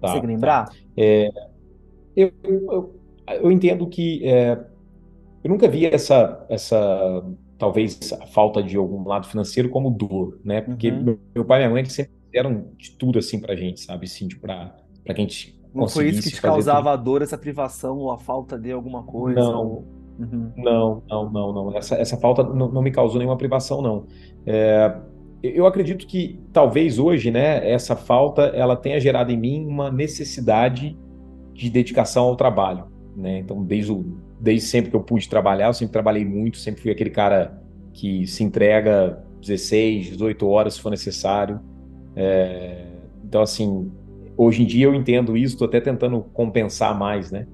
Tá, 0.00 0.08
Consegue 0.08 0.26
tá. 0.26 0.26
lembrar? 0.26 0.70
Eu, 2.14 2.32
eu, 2.42 3.00
eu 3.28 3.52
entendo 3.52 3.88
que 3.88 4.24
é, 4.26 4.52
eu 5.44 5.50
nunca 5.50 5.68
vi 5.68 5.86
essa, 5.86 6.46
essa 6.48 6.76
talvez 7.58 8.12
a 8.12 8.26
falta 8.26 8.62
de 8.62 8.76
algum 8.76 9.06
lado 9.06 9.26
financeiro 9.26 9.68
como 9.70 9.90
dor, 9.90 10.38
né? 10.44 10.60
Porque 10.60 10.90
Uhum. 10.90 11.18
meu, 11.34 11.44
pai 11.44 11.58
e 11.58 11.62
minha 11.62 11.70
mãe 11.70 11.80
eles 11.80 11.92
sempre 11.92 12.12
fizeram 12.26 12.66
de 12.76 12.90
tudo 12.92 13.18
assim 13.18 13.40
pra 13.40 13.56
gente, 13.56 13.80
sabe? 13.80 14.04
Assim, 14.06 14.28
para 14.40 14.74
para 15.04 15.14
que 15.14 15.20
a 15.20 15.24
gente 15.24 15.56
Não 15.72 15.86
foi 15.86 16.08
isso 16.08 16.22
que 16.22 16.30
te 16.30 16.42
causava 16.42 16.92
a 16.92 16.96
dor, 16.96 17.22
essa 17.22 17.38
privação 17.38 17.98
ou 17.98 18.10
a 18.10 18.18
falta 18.18 18.58
de 18.58 18.72
alguma 18.72 19.02
coisa? 19.04 19.40
Não. 19.40 19.66
ou- 19.66 19.96
Uhum. 20.18 20.50
Não, 20.56 21.02
não, 21.10 21.30
não, 21.30 21.52
não. 21.52 21.76
Essa, 21.76 21.94
essa 21.96 22.16
falta 22.16 22.42
não, 22.42 22.72
não 22.72 22.80
me 22.82 22.90
causou 22.90 23.18
nenhuma 23.18 23.36
privação, 23.36 23.82
não. 23.82 24.06
É, 24.46 24.98
eu 25.42 25.66
acredito 25.66 26.06
que 26.06 26.40
talvez 26.52 26.98
hoje, 26.98 27.30
né, 27.30 27.70
essa 27.70 27.94
falta 27.94 28.42
ela 28.46 28.74
tenha 28.76 28.98
gerado 28.98 29.30
em 29.30 29.36
mim 29.36 29.66
uma 29.66 29.90
necessidade 29.90 30.98
de 31.52 31.70
dedicação 31.70 32.24
ao 32.24 32.36
trabalho, 32.36 32.86
né? 33.14 33.38
Então, 33.38 33.62
desde, 33.62 33.92
o, 33.92 34.18
desde 34.40 34.68
sempre 34.68 34.90
que 34.90 34.96
eu 34.96 35.00
pude 35.00 35.28
trabalhar, 35.28 35.68
eu 35.68 35.74
sempre 35.74 35.92
trabalhei 35.92 36.24
muito, 36.24 36.58
sempre 36.58 36.82
fui 36.82 36.90
aquele 36.90 37.10
cara 37.10 37.60
que 37.92 38.26
se 38.26 38.44
entrega 38.44 39.24
16, 39.40 40.10
18 40.10 40.46
horas 40.48 40.74
se 40.74 40.80
for 40.80 40.90
necessário. 40.90 41.60
É, 42.14 42.84
então, 43.24 43.42
assim, 43.42 43.90
hoje 44.36 44.62
em 44.62 44.66
dia 44.66 44.86
eu 44.86 44.94
entendo 44.94 45.36
isso, 45.36 45.54
estou 45.54 45.66
até 45.66 45.80
tentando 45.80 46.20
compensar 46.32 46.96
mais, 46.98 47.30
né? 47.30 47.46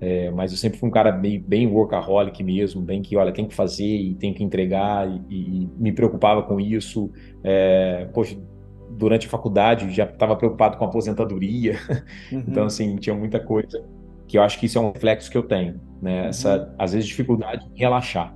É, 0.00 0.30
mas 0.30 0.50
eu 0.50 0.56
sempre 0.56 0.78
fui 0.78 0.88
um 0.88 0.92
cara 0.92 1.12
bem, 1.12 1.38
bem 1.38 1.66
workaholic 1.66 2.42
mesmo, 2.42 2.80
bem 2.80 3.02
que, 3.02 3.16
olha, 3.16 3.32
tem 3.32 3.46
que 3.46 3.54
fazer 3.54 3.84
e 3.84 4.14
tem 4.14 4.32
que 4.32 4.42
entregar, 4.42 5.06
e, 5.06 5.64
e 5.64 5.68
me 5.76 5.92
preocupava 5.92 6.42
com 6.42 6.58
isso. 6.58 7.10
É, 7.44 8.08
poxa, 8.14 8.38
durante 8.90 9.26
a 9.26 9.30
faculdade 9.30 9.90
já 9.90 10.04
estava 10.04 10.34
preocupado 10.36 10.78
com 10.78 10.84
a 10.84 10.88
aposentadoria, 10.88 11.76
uhum. 12.32 12.44
então, 12.48 12.64
assim, 12.64 12.96
tinha 12.96 13.14
muita 13.14 13.38
coisa 13.38 13.84
que 14.26 14.38
eu 14.38 14.42
acho 14.42 14.58
que 14.58 14.66
isso 14.66 14.78
é 14.78 14.80
um 14.80 14.92
reflexo 14.92 15.30
que 15.30 15.36
eu 15.36 15.42
tenho, 15.42 15.78
né? 16.00 16.22
Uhum. 16.22 16.28
Essa, 16.28 16.74
às 16.78 16.92
vezes, 16.92 17.08
dificuldade 17.08 17.66
em 17.74 17.78
relaxar. 17.78 18.34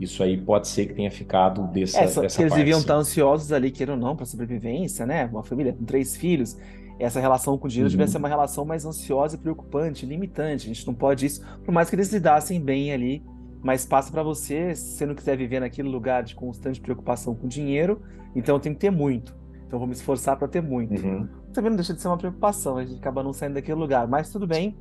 Isso 0.00 0.22
aí 0.22 0.36
pode 0.36 0.66
ser 0.66 0.86
que 0.86 0.94
tenha 0.94 1.10
ficado 1.10 1.66
dessa, 1.68 2.00
é, 2.00 2.06
dessa 2.06 2.26
que 2.26 2.42
eles 2.42 2.54
deviam 2.54 2.80
estar 2.80 2.94
ansiosos 2.94 3.52
ali, 3.52 3.70
queiram 3.70 3.94
ou 3.94 4.00
não, 4.00 4.16
para 4.16 4.26
sobrevivência, 4.26 5.06
né? 5.06 5.26
Uma 5.26 5.44
família 5.44 5.72
com 5.72 5.84
três 5.84 6.16
filhos 6.16 6.56
essa 6.98 7.20
relação 7.20 7.58
com 7.58 7.66
o 7.66 7.68
dinheiro 7.70 7.88
uhum. 7.88 7.90
devia 7.90 8.06
ser 8.06 8.18
uma 8.18 8.28
relação 8.28 8.64
mais 8.64 8.84
ansiosa 8.84 9.34
e 9.36 9.38
preocupante, 9.38 10.06
limitante. 10.06 10.66
A 10.66 10.74
gente 10.74 10.86
não 10.86 10.94
pode 10.94 11.26
isso, 11.26 11.44
por 11.64 11.72
mais 11.72 11.90
que 11.90 11.96
eles 11.96 12.12
lidassem 12.12 12.60
bem 12.60 12.92
ali, 12.92 13.24
mas 13.62 13.84
passa 13.84 14.10
para 14.10 14.22
você, 14.22 14.74
se 14.74 14.98
você 14.98 15.06
não 15.06 15.14
quiser 15.14 15.36
viver 15.36 15.60
naquele 15.60 15.88
lugar 15.88 16.22
de 16.22 16.34
constante 16.34 16.80
preocupação 16.80 17.34
com 17.34 17.48
dinheiro, 17.48 18.02
então 18.34 18.56
eu 18.56 18.60
tenho 18.60 18.74
que 18.74 18.80
ter 18.80 18.90
muito. 18.90 19.34
Então 19.66 19.76
eu 19.76 19.78
vou 19.78 19.88
me 19.88 19.94
esforçar 19.94 20.36
para 20.36 20.48
ter 20.48 20.62
muito. 20.62 21.00
Uhum. 21.00 21.28
Também 21.52 21.70
não 21.70 21.76
deixa 21.76 21.94
de 21.94 22.00
ser 22.00 22.08
uma 22.08 22.18
preocupação, 22.18 22.76
a 22.76 22.84
gente 22.84 22.98
acaba 22.98 23.22
não 23.22 23.32
saindo 23.32 23.54
daquele 23.54 23.78
lugar, 23.78 24.06
mas 24.06 24.30
tudo 24.30 24.46
bem. 24.46 24.76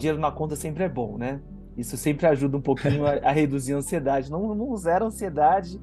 Dinheiro 0.00 0.18
na 0.18 0.32
conta 0.32 0.56
sempre 0.56 0.82
é 0.82 0.88
bom, 0.88 1.18
né? 1.18 1.40
Isso 1.76 1.94
sempre 1.96 2.26
ajuda 2.26 2.56
um 2.56 2.60
pouquinho 2.60 3.06
a, 3.06 3.10
a 3.22 3.30
reduzir 3.30 3.74
a 3.74 3.76
ansiedade. 3.76 4.30
Não, 4.30 4.54
não 4.54 4.74
zero 4.76 5.04
a 5.04 5.08
ansiedade, 5.08 5.78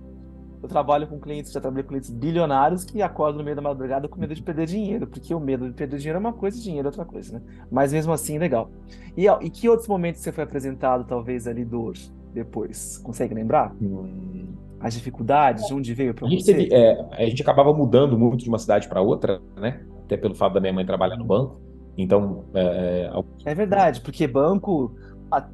eu 0.61 0.67
trabalho 0.67 1.05
com 1.05 1.19
clientes, 1.19 1.51
já 1.51 1.61
trabalhei 1.61 1.83
com 1.83 1.89
clientes 1.89 2.09
bilionários 2.09 2.83
que 2.83 2.99
acordam 2.99 3.37
no 3.37 3.43
meio 3.43 3.55
da 3.55 3.61
madrugada 3.61 4.07
com 4.07 4.19
medo 4.19 4.33
de 4.33 4.41
perder 4.41 4.65
dinheiro, 4.65 5.05
porque 5.05 5.33
o 5.35 5.39
medo 5.39 5.67
de 5.67 5.73
perder 5.73 5.97
dinheiro 5.97 6.17
é 6.17 6.19
uma 6.19 6.33
coisa 6.33 6.57
e 6.57 6.61
dinheiro 6.61 6.87
é 6.87 6.89
outra 6.89 7.05
coisa, 7.05 7.37
né? 7.37 7.41
Mas 7.69 7.93
mesmo 7.93 8.11
assim, 8.11 8.39
legal. 8.39 8.71
E, 9.15 9.27
e 9.27 9.49
que 9.51 9.69
outros 9.69 9.87
momentos 9.87 10.21
você 10.21 10.31
foi 10.31 10.43
apresentado, 10.43 11.05
talvez, 11.05 11.47
ali 11.47 11.63
dor 11.63 11.93
depois? 12.33 12.97
Consegue 12.97 13.35
lembrar? 13.35 13.71
Hum. 13.79 14.47
As 14.79 14.95
dificuldades, 14.95 15.67
de 15.67 15.73
onde 15.75 15.93
veio 15.93 16.13
para 16.15 16.27
você? 16.27 16.53
Teve, 16.53 16.73
é, 16.73 17.07
a 17.11 17.25
gente 17.25 17.41
acabava 17.41 17.71
mudando 17.71 18.17
muito 18.17 18.43
de 18.43 18.49
uma 18.49 18.59
cidade 18.59 18.87
para 18.87 18.99
outra, 18.99 19.39
né? 19.55 19.83
Até 20.05 20.17
pelo 20.17 20.33
fato 20.33 20.53
da 20.53 20.59
minha 20.59 20.73
mãe 20.73 20.85
trabalhar 20.85 21.17
no 21.17 21.25
banco. 21.25 21.66
Então. 21.97 22.45
É, 22.53 23.09
é... 23.45 23.51
é 23.51 23.55
verdade, 23.55 24.01
porque 24.01 24.27
banco 24.27 24.95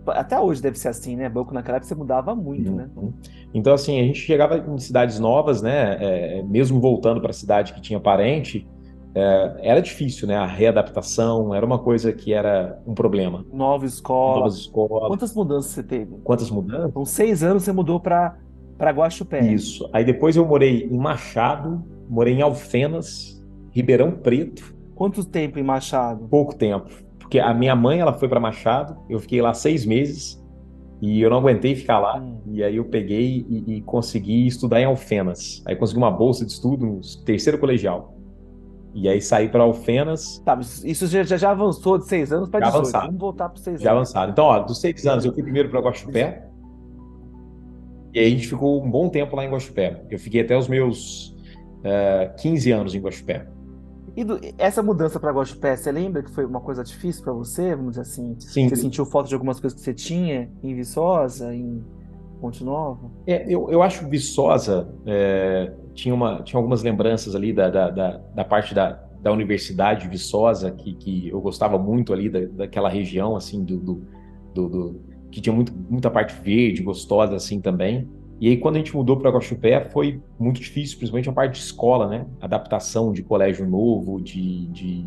até 0.07 0.39
hoje 0.39 0.61
deve 0.61 0.77
ser 0.77 0.89
assim, 0.89 1.15
né? 1.15 1.27
Banco 1.27 1.53
naquela 1.53 1.77
época 1.77 1.87
você 1.87 1.95
mudava 1.95 2.35
muito, 2.35 2.69
uhum. 2.69 2.75
né? 2.75 2.89
Então, 3.53 3.73
assim, 3.73 3.99
a 3.99 4.03
gente 4.03 4.19
chegava 4.19 4.57
em 4.57 4.77
cidades 4.77 5.19
novas, 5.19 5.61
né? 5.61 5.97
É, 5.99 6.43
mesmo 6.43 6.79
voltando 6.79 7.19
para 7.19 7.31
a 7.31 7.33
cidade 7.33 7.73
que 7.73 7.81
tinha 7.81 7.99
parente, 7.99 8.67
é, 9.15 9.55
era 9.61 9.81
difícil, 9.81 10.27
né? 10.27 10.35
A 10.35 10.45
readaptação 10.45 11.53
era 11.53 11.65
uma 11.65 11.79
coisa 11.79 12.11
que 12.13 12.33
era 12.33 12.79
um 12.85 12.93
problema. 12.93 13.45
Nova 13.51 13.85
escola. 13.85 14.39
Novas 14.41 14.55
escolas. 14.57 15.07
Quantas 15.07 15.33
mudanças 15.33 15.71
você 15.71 15.83
teve? 15.83 16.15
Quantas 16.23 16.51
mudanças? 16.51 16.93
Com 16.93 17.05
seis 17.05 17.43
anos 17.43 17.63
você 17.63 17.71
mudou 17.71 17.99
para 17.99 18.37
para 18.77 18.91
Guaxupé. 18.91 19.39
Isso. 19.53 19.87
Aí 19.93 20.03
depois 20.03 20.35
eu 20.35 20.45
morei 20.45 20.89
em 20.91 20.97
Machado, 20.97 21.83
morei 22.09 22.33
em 22.33 22.41
Alfenas, 22.41 23.41
Ribeirão 23.71 24.11
Preto. 24.11 24.72
Quanto 25.03 25.25
tempo 25.25 25.59
em 25.59 25.63
Machado? 25.63 26.27
Pouco 26.29 26.55
tempo 26.55 26.89
porque 27.33 27.39
a 27.39 27.51
minha 27.51 27.75
mãe 27.75 27.99
ela 27.99 28.13
foi 28.13 28.29
para 28.29 28.39
Machado, 28.39 28.95
eu 29.09 29.19
fiquei 29.19 29.41
lá 29.41 29.55
seis 29.55 29.87
meses 29.87 30.39
e 31.01 31.19
eu 31.19 31.31
não 31.31 31.37
aguentei 31.37 31.75
ficar 31.75 31.97
lá. 31.97 32.19
Hum. 32.19 32.39
E 32.45 32.63
aí 32.63 32.75
eu 32.75 32.85
peguei 32.85 33.43
e, 33.49 33.77
e, 33.77 33.81
consegui 33.81 34.45
estudar 34.45 34.79
em 34.79 34.85
Alfenas. 34.85 35.63
Aí 35.65 35.75
consegui 35.75 35.97
uma 35.97 36.11
bolsa 36.11 36.45
de 36.45 36.51
estudo 36.51 36.85
no 36.85 37.01
terceiro 37.25 37.57
colegial. 37.57 38.15
E 38.93 39.09
aí 39.09 39.19
saí 39.19 39.49
para 39.49 39.63
Alfenas. 39.63 40.43
Tá, 40.45 40.59
isso 40.59 41.07
já, 41.07 41.23
já 41.23 41.49
avançou 41.49 41.97
de 41.97 42.05
seis 42.05 42.31
anos 42.31 42.49
para 42.49 42.67
18. 42.67 42.77
Avançado. 42.77 43.05
Vamos 43.07 43.19
voltar 43.19 43.49
para 43.49 43.63
seis 43.63 43.81
já 43.81 43.89
anos. 43.89 44.09
avançado. 44.09 44.31
Então, 44.31 44.45
ó, 44.45 44.59
dos 44.59 44.79
seis 44.79 45.07
anos 45.07 45.25
eu 45.25 45.33
fui 45.33 45.41
primeiro 45.41 45.69
para 45.69 45.79
Guaxupé. 45.79 46.47
E 48.13 48.19
aí 48.19 48.27
a 48.27 48.29
gente 48.29 48.47
ficou 48.47 48.83
um 48.83 48.91
bom 48.91 49.09
tempo 49.09 49.35
lá 49.35 49.43
em 49.43 49.49
Guaxupé. 49.49 50.05
Eu 50.11 50.19
fiquei 50.19 50.41
até 50.41 50.55
os 50.55 50.67
meus 50.67 51.29
uh, 51.79 51.85
eh, 51.85 52.35
15 52.37 52.71
anos 52.71 52.93
em 52.93 52.99
Guaxupé. 52.99 53.47
E 54.15 54.23
do, 54.23 54.39
essa 54.57 54.83
mudança 54.83 55.19
para 55.19 55.31
Guaxupé, 55.31 55.75
você 55.75 55.91
lembra 55.91 56.21
que 56.21 56.31
foi 56.31 56.45
uma 56.45 56.61
coisa 56.61 56.83
difícil 56.83 57.23
para 57.23 57.33
você? 57.33 57.75
Vamos 57.75 57.91
dizer 57.91 58.01
assim. 58.01 58.35
Sim. 58.39 58.69
Você 58.69 58.75
sentiu 58.75 59.05
falta 59.05 59.29
de 59.29 59.35
algumas 59.35 59.59
coisas 59.59 59.77
que 59.77 59.83
você 59.83 59.93
tinha 59.93 60.51
em 60.61 60.75
Viçosa, 60.75 61.53
em 61.53 61.83
Ponte 62.39 62.63
Nova? 62.63 63.09
É, 63.25 63.45
eu, 63.51 63.71
eu 63.71 63.81
acho 63.81 64.07
Viçosa 64.07 64.87
é, 65.05 65.73
tinha, 65.93 66.13
uma, 66.13 66.43
tinha 66.43 66.59
algumas 66.59 66.83
lembranças 66.83 67.35
ali 67.35 67.51
da, 67.51 67.69
da, 67.69 67.89
da, 67.89 68.21
da 68.35 68.45
parte 68.45 68.75
da, 68.75 69.01
da 69.21 69.31
Universidade 69.31 70.01
de 70.01 70.09
Viçosa, 70.09 70.69
que, 70.69 70.93
que 70.93 71.29
eu 71.29 71.41
gostava 71.41 71.79
muito 71.79 72.13
ali 72.13 72.29
da, 72.29 72.41
daquela 72.41 72.89
região, 72.89 73.35
assim, 73.35 73.63
do, 73.63 73.77
do, 73.77 74.03
do, 74.53 74.69
do 74.69 75.01
que 75.31 75.41
tinha 75.41 75.55
muito, 75.55 75.73
muita 75.89 76.11
parte 76.11 76.35
verde, 76.39 76.83
gostosa, 76.83 77.35
assim, 77.35 77.59
também. 77.59 78.07
E 78.43 78.49
aí, 78.49 78.57
quando 78.57 78.75
a 78.75 78.79
gente 78.79 78.93
mudou 78.93 79.15
para 79.15 79.29
Guaxupé, 79.29 79.85
foi 79.85 80.21
muito 80.37 80.59
difícil, 80.59 80.97
principalmente 80.97 81.29
a 81.29 81.31
parte 81.31 81.53
de 81.53 81.59
escola, 81.59 82.09
né? 82.09 82.25
Adaptação 82.41 83.13
de 83.13 83.23
colégio 83.23 83.65
novo, 83.65 84.19
de, 84.19 84.67
de 84.67 85.05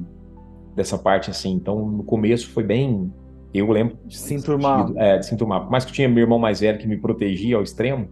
dessa 0.74 0.96
parte 0.96 1.30
assim. 1.30 1.52
Então, 1.52 1.86
no 1.86 2.02
começo 2.02 2.48
foi 2.48 2.62
bem. 2.62 3.12
Eu 3.52 3.70
lembro. 3.70 3.98
De 4.06 4.16
se 4.16 4.32
enturmar. 4.32 4.90
É, 4.96 5.18
de 5.18 5.26
se 5.26 5.34
enturmar. 5.34 5.64
Por 5.64 5.70
mais 5.70 5.84
que 5.84 5.90
eu 5.90 5.94
tinha 5.94 6.08
meu 6.08 6.22
irmão 6.22 6.38
mais 6.38 6.60
velho 6.60 6.78
que 6.78 6.88
me 6.88 6.96
protegia 6.96 7.56
ao 7.56 7.62
extremo, 7.62 8.08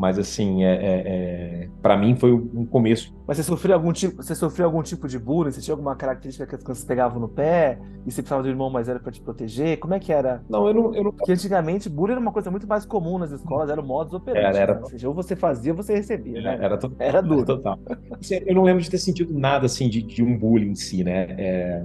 mas 0.00 0.18
assim, 0.18 0.64
é, 0.64 0.72
é, 0.72 1.02
é 1.04 1.68
para 1.82 1.94
mim 1.94 2.16
foi 2.16 2.32
um 2.32 2.64
começo. 2.64 3.14
Mas 3.26 3.36
você 3.36 3.42
sofreu 3.42 3.74
algum 3.74 3.92
tipo, 3.92 4.16
você 4.16 4.34
sofreu 4.34 4.64
algum 4.64 4.82
tipo 4.82 5.06
de 5.06 5.18
bullying? 5.18 5.52
Você 5.52 5.60
tinha 5.60 5.74
alguma 5.74 5.94
característica 5.94 6.46
que 6.46 6.54
as 6.54 6.62
crianças 6.62 6.84
pegavam 6.84 7.20
no 7.20 7.28
pé 7.28 7.78
e 8.06 8.10
você 8.10 8.22
precisava 8.22 8.42
do 8.42 8.48
irmão 8.48 8.70
mais 8.70 8.86
velho 8.86 8.98
para 8.98 9.12
te 9.12 9.20
proteger? 9.20 9.78
Como 9.78 9.92
é 9.92 10.00
que 10.00 10.10
era? 10.10 10.42
Não, 10.48 10.66
eu 10.66 10.72
não, 10.72 10.94
eu 10.94 11.04
não. 11.04 11.12
Porque 11.12 11.30
antigamente 11.32 11.90
bullying 11.90 12.12
era 12.12 12.20
uma 12.20 12.32
coisa 12.32 12.50
muito 12.50 12.66
mais 12.66 12.86
comum 12.86 13.18
nas 13.18 13.30
escolas, 13.30 13.68
era 13.68 13.78
o 13.78 13.84
modus 13.84 14.14
operandi. 14.14 14.46
Era, 14.46 14.58
era... 14.58 14.74
Né? 14.76 14.80
Ou 14.80 14.86
seja, 14.86 15.08
ou 15.08 15.14
você 15.14 15.36
fazia 15.36 15.72
ou 15.72 15.76
você 15.76 15.94
recebia, 15.94 16.38
era, 16.38 16.56
né? 16.56 16.64
Era, 16.64 16.78
to... 16.78 16.92
era 16.98 17.20
duro. 17.20 17.40
Era 17.40 17.46
total. 17.46 17.78
Assim, 18.18 18.40
eu 18.46 18.54
não 18.54 18.62
lembro 18.62 18.82
de 18.82 18.88
ter 18.88 18.98
sentido 18.98 19.38
nada 19.38 19.66
assim 19.66 19.86
de, 19.90 20.00
de 20.00 20.22
um 20.22 20.38
bullying 20.38 20.70
em 20.70 20.74
si, 20.74 21.04
né? 21.04 21.26
É... 21.36 21.84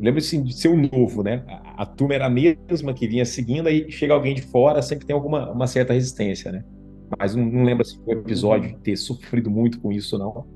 Lembro 0.00 0.20
assim, 0.20 0.42
de 0.42 0.54
ser 0.54 0.68
um 0.68 0.88
novo, 0.90 1.22
né? 1.22 1.44
A, 1.46 1.82
a 1.82 1.86
turma 1.86 2.14
era 2.14 2.24
a 2.24 2.30
mesma 2.30 2.94
que 2.94 3.06
vinha 3.06 3.26
seguindo, 3.26 3.66
aí 3.66 3.90
chega 3.90 4.14
alguém 4.14 4.34
de 4.34 4.40
fora, 4.40 4.80
sempre 4.80 5.04
tem 5.04 5.12
alguma 5.12 5.52
uma 5.52 5.66
certa 5.66 5.92
resistência, 5.92 6.50
né? 6.50 6.64
Mas 7.18 7.34
não, 7.34 7.44
não 7.44 7.64
lembro 7.64 7.82
assim, 7.82 8.00
o 8.06 8.12
episódio 8.12 8.70
de 8.70 8.78
ter 8.78 8.96
sofrido 8.96 9.50
muito 9.50 9.80
com 9.80 9.92
isso, 9.92 10.18
não. 10.18 10.46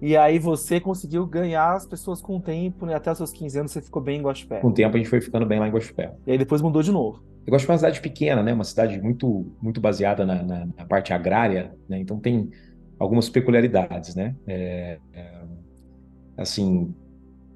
E 0.00 0.16
aí 0.16 0.38
você 0.38 0.80
conseguiu 0.80 1.26
ganhar 1.26 1.72
as 1.72 1.86
pessoas 1.86 2.20
com 2.20 2.36
o 2.36 2.40
tempo, 2.40 2.84
né? 2.84 2.94
Até 2.94 3.10
os 3.10 3.18
seus 3.18 3.32
15 3.32 3.58
anos 3.58 3.72
você 3.72 3.80
ficou 3.80 4.02
bem 4.02 4.18
em 4.20 4.22
Guaxupé. 4.22 4.60
Com 4.60 4.68
o 4.68 4.74
tempo 4.74 4.94
a 4.94 4.98
gente 4.98 5.08
foi 5.08 5.20
ficando 5.20 5.46
bem 5.46 5.58
lá 5.58 5.68
em 5.68 5.70
Guaxupé. 5.70 6.12
E 6.26 6.32
aí 6.32 6.38
depois 6.38 6.60
mudou 6.60 6.82
de 6.82 6.92
novo. 6.92 7.22
Eu 7.46 7.50
gosto 7.50 7.66
de 7.66 7.70
uma 7.70 7.78
cidade 7.78 8.00
pequena, 8.00 8.42
né? 8.42 8.52
Uma 8.52 8.64
cidade 8.64 9.00
muito, 9.00 9.46
muito 9.60 9.80
baseada 9.80 10.26
na, 10.26 10.42
na, 10.42 10.66
na 10.66 10.84
parte 10.84 11.12
agrária, 11.12 11.74
né? 11.88 11.98
Então 11.98 12.18
tem 12.18 12.50
algumas 12.98 13.28
peculiaridades, 13.28 14.14
né? 14.14 14.34
É, 14.46 14.98
é, 15.12 15.30
assim, 16.36 16.94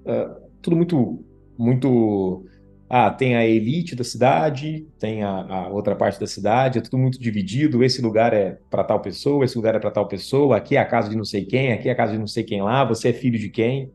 é, 0.05 0.29
tudo 0.63 0.77
muito, 0.77 1.25
muito 1.57 2.47
ah, 2.91 3.11
tem 3.11 3.37
a 3.37 3.47
elite 3.47 3.95
da 3.95 4.03
cidade, 4.03 4.87
tem 4.99 5.23
a, 5.23 5.31
a, 5.31 5.69
outra 5.69 5.95
parte 5.95 6.19
da 6.19 6.27
cidade, 6.27 6.79
é 6.79 6.81
tudo 6.81 6.97
muito 6.97 7.21
dividido. 7.21 7.85
Esse 7.85 8.01
lugar 8.01 8.33
é 8.33 8.59
para 8.71 8.83
tal 8.83 9.01
pessoa, 9.01 9.45
esse 9.45 9.57
lugar 9.57 9.75
é 9.75 9.79
para 9.79 9.91
tal 9.91 10.07
pessoa, 10.07 10.57
aqui 10.57 10.77
é 10.77 10.81
a 10.81 10.87
casa 10.87 11.11
de 11.11 11.17
não 11.17 11.25
sei 11.25 11.45
quem, 11.45 11.73
aqui 11.73 11.89
é 11.89 11.93
a 11.93 11.95
casa 11.95 12.13
de 12.13 12.19
não 12.19 12.27
sei 12.27 12.45
quem 12.45 12.63
lá, 12.63 12.85
você 12.85 13.11
é 13.11 13.13
filho 13.13 13.39
de 13.39 13.51
quem. 13.51 13.91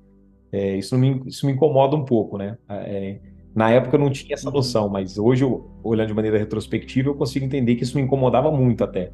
É, 0.52 0.78
isso, 0.78 0.96
me, 0.98 1.24
isso 1.26 1.48
me 1.48 1.54
incomoda 1.54 1.96
um 1.96 2.06
pouco, 2.06 2.38
né? 2.38 2.56
É, 2.70 3.18
na 3.56 3.72
época 3.72 3.96
eu 3.96 4.00
não 4.00 4.12
tinha 4.12 4.36
essa 4.36 4.50
uhum. 4.50 4.56
noção, 4.56 4.88
mas 4.88 5.18
hoje, 5.18 5.44
olhando 5.84 6.08
de 6.08 6.14
maneira 6.14 6.38
retrospectiva, 6.38 7.10
eu 7.10 7.16
consigo 7.16 7.46
entender 7.46 7.76
que 7.76 7.84
isso 7.84 7.98
me 7.98 8.04
incomodava 8.04 8.52
muito 8.52 8.84
até. 8.84 9.12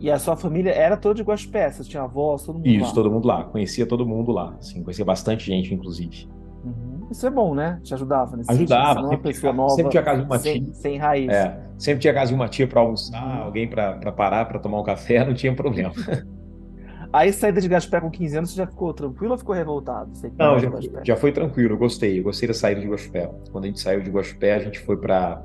E 0.00 0.10
a 0.10 0.18
sua 0.18 0.36
família 0.36 0.72
era 0.72 0.96
toda 0.96 1.14
de 1.14 1.22
Guaxupé, 1.22 1.70
você 1.70 1.84
tinha 1.84 2.02
avós, 2.02 2.42
todo 2.42 2.56
mundo 2.56 2.66
isso, 2.66 2.80
lá? 2.80 2.84
Isso, 2.86 2.94
todo 2.94 3.10
mundo 3.10 3.26
lá. 3.26 3.44
Conhecia 3.44 3.86
todo 3.86 4.04
mundo 4.04 4.32
lá, 4.32 4.56
assim, 4.58 4.82
conhecia 4.82 5.04
bastante 5.04 5.46
gente, 5.46 5.72
inclusive. 5.72 6.28
Isso 7.10 7.26
é 7.26 7.30
bom, 7.30 7.54
né? 7.54 7.80
Te 7.82 7.94
ajudava 7.94 8.36
nesse 8.36 8.50
Ajudava. 8.50 9.00
Sentido. 9.00 9.08
Uma 9.08 9.18
pessoa 9.18 9.52
nova. 9.52 9.74
Sempre 9.74 9.90
tinha 9.90 10.02
casa 10.02 10.20
de 10.20 10.26
uma 10.26 10.38
sem, 10.38 10.62
tia. 10.62 10.74
Sem 10.74 10.98
raiz. 10.98 11.28
É, 11.28 11.60
sempre 11.78 12.00
tinha 12.00 12.14
casa 12.14 12.28
de 12.28 12.34
uma 12.34 12.48
tia 12.48 12.66
para 12.66 12.80
almoçar, 12.80 13.22
uhum. 13.22 13.42
alguém 13.44 13.68
para 13.68 14.12
parar 14.12 14.44
para 14.46 14.58
tomar 14.58 14.80
um 14.80 14.84
café, 14.84 15.22
não 15.24 15.34
tinha 15.34 15.54
problema. 15.54 15.92
Aí 17.12 17.32
saída 17.32 17.60
de 17.60 17.68
Gaspé 17.68 18.00
com 18.00 18.10
15 18.10 18.36
anos, 18.36 18.50
você 18.50 18.56
já 18.56 18.66
ficou 18.66 18.92
tranquilo 18.92 19.32
ou 19.32 19.38
ficou 19.38 19.54
revoltado? 19.54 20.10
não, 20.38 20.58
já, 20.58 20.70
já 21.02 21.16
foi 21.16 21.32
tranquilo, 21.32 21.74
eu 21.74 21.78
gostei, 21.78 22.18
eu 22.18 22.24
gostei 22.24 22.48
da 22.48 22.54
saída 22.54 22.80
de 22.80 22.88
Gaspé. 22.88 23.30
Quando 23.50 23.64
a 23.64 23.66
gente 23.68 23.80
saiu 23.80 24.02
de 24.02 24.10
Gaspé, 24.10 24.54
a 24.54 24.58
gente 24.58 24.80
foi 24.80 24.96
para 24.96 25.40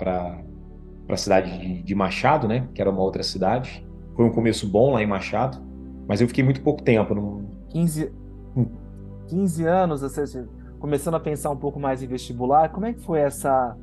a 1.08 1.18
cidade 1.18 1.58
de, 1.58 1.84
de 1.84 1.96
Machado, 1.96 2.48
né? 2.48 2.68
Que 2.74 2.82
era 2.82 2.90
uma 2.90 3.02
outra 3.02 3.24
cidade. 3.24 3.88
Foi 4.16 4.26
um 4.26 4.32
começo 4.32 4.68
bom 4.68 4.94
lá 4.94 5.02
em 5.02 5.08
Machado. 5.08 5.62
Mas 6.08 6.20
eu 6.20 6.28
fiquei 6.28 6.44
muito 6.44 6.62
pouco 6.62 6.82
tempo. 6.82 7.14
Não... 7.16 7.46
15, 7.70 8.12
15 9.30 9.66
anos, 9.66 10.04
ou 10.04 10.10
seja, 10.10 10.48
começando 10.82 11.14
a 11.14 11.20
pensar 11.20 11.52
um 11.52 11.56
pouco 11.56 11.80
mais 11.80 12.02
em 12.02 12.08
vestibular, 12.08 12.70
como 12.70 12.88
é 12.88 12.94
que 12.94 13.00
foi 13.02 13.20
essa 13.20 13.78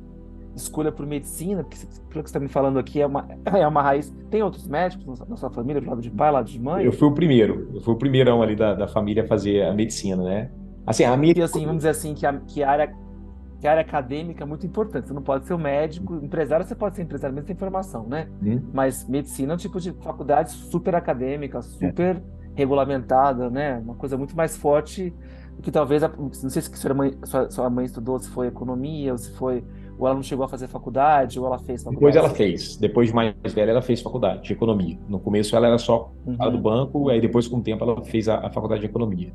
escolha 0.53 0.91
por 0.91 1.05
medicina? 1.05 1.63
Porque 1.63 1.77
pelo 2.09 2.23
que 2.23 2.29
você 2.29 2.37
está 2.37 2.39
me 2.41 2.49
falando 2.49 2.77
aqui, 2.77 3.01
é 3.01 3.07
uma, 3.07 3.25
é 3.45 3.65
uma 3.65 3.81
raiz. 3.81 4.13
Tem 4.29 4.43
outros 4.43 4.67
médicos 4.67 5.19
na 5.21 5.37
sua 5.37 5.49
família, 5.49 5.81
do 5.81 5.89
lado 5.89 6.01
de 6.01 6.11
pai, 6.11 6.29
lado 6.29 6.47
de 6.47 6.59
mãe? 6.59 6.85
Eu 6.85 6.91
fui 6.91 7.07
o 7.07 7.13
primeiro, 7.13 7.69
eu 7.73 7.81
fui 7.81 7.93
o 7.93 7.97
primeirão 7.97 8.43
ali 8.43 8.55
da, 8.55 8.75
da 8.75 8.87
família 8.87 9.23
a 9.23 9.27
fazer 9.27 9.63
a 9.63 9.73
medicina, 9.73 10.21
né? 10.21 10.51
Assim, 10.85 11.05
a 11.05 11.15
minha... 11.15 11.33
E 11.37 11.41
assim, 11.41 11.61
vamos 11.61 11.77
dizer 11.77 11.89
assim, 11.89 12.13
que 12.13 12.25
a, 12.25 12.33
que 12.33 12.61
a 12.61 12.69
área 12.69 12.93
que 13.61 13.67
a 13.67 13.71
área 13.71 13.81
acadêmica 13.81 14.43
é 14.43 14.47
muito 14.47 14.65
importante. 14.65 15.09
Você 15.09 15.13
não 15.13 15.21
pode 15.21 15.45
ser 15.45 15.53
um 15.53 15.57
médico, 15.57 16.15
empresário 16.23 16.65
você 16.65 16.75
pode 16.75 16.95
ser 16.95 17.01
empresário, 17.01 17.35
mesmo 17.35 17.47
sem 17.47 17.57
formação, 17.57 18.07
né? 18.07 18.29
Hum. 18.41 18.61
Mas 18.73 19.05
medicina 19.07 19.51
é 19.51 19.55
um 19.55 19.57
tipo 19.57 19.81
de 19.81 19.91
faculdade 20.01 20.51
super 20.51 20.95
acadêmica, 20.95 21.61
super 21.61 22.15
é. 22.15 22.21
regulamentada, 22.55 23.49
né? 23.49 23.77
Uma 23.79 23.95
coisa 23.95 24.17
muito 24.17 24.33
mais 24.33 24.55
forte 24.55 25.09
do 25.09 25.19
que 25.61 25.71
talvez, 25.71 26.01
não 26.01 26.49
sei 26.49 26.61
se 26.61 26.75
sua 26.77 26.93
mãe, 26.93 27.17
sua, 27.23 27.49
sua 27.49 27.69
mãe 27.69 27.85
estudou, 27.85 28.19
se 28.19 28.29
foi 28.29 28.47
economia, 28.47 29.11
ou 29.11 29.17
se 29.17 29.31
foi, 29.33 29.63
ou 29.97 30.07
ela 30.07 30.15
não 30.15 30.23
chegou 30.23 30.45
a 30.45 30.47
fazer 30.47 30.67
faculdade, 30.67 31.39
ou 31.39 31.45
ela 31.45 31.59
fez 31.59 31.83
faculdade. 31.83 32.13
Depois 32.13 32.15
ela 32.15 32.29
fez, 32.29 32.77
depois 32.77 33.09
de 33.09 33.15
mais 33.15 33.35
velha 33.53 33.71
ela 33.71 33.81
fez 33.81 34.01
faculdade 34.01 34.43
de 34.43 34.53
economia. 34.53 34.97
No 35.07 35.19
começo 35.19 35.55
ela 35.55 35.67
era 35.67 35.77
só 35.77 36.11
uhum. 36.25 36.51
do 36.51 36.57
banco, 36.57 37.09
aí 37.09 37.19
depois 37.19 37.47
com 37.47 37.57
o 37.57 37.61
tempo 37.61 37.83
ela 37.83 38.03
fez 38.03 38.29
a, 38.29 38.45
a 38.45 38.49
faculdade 38.49 38.81
de 38.81 38.87
economia. 38.87 39.33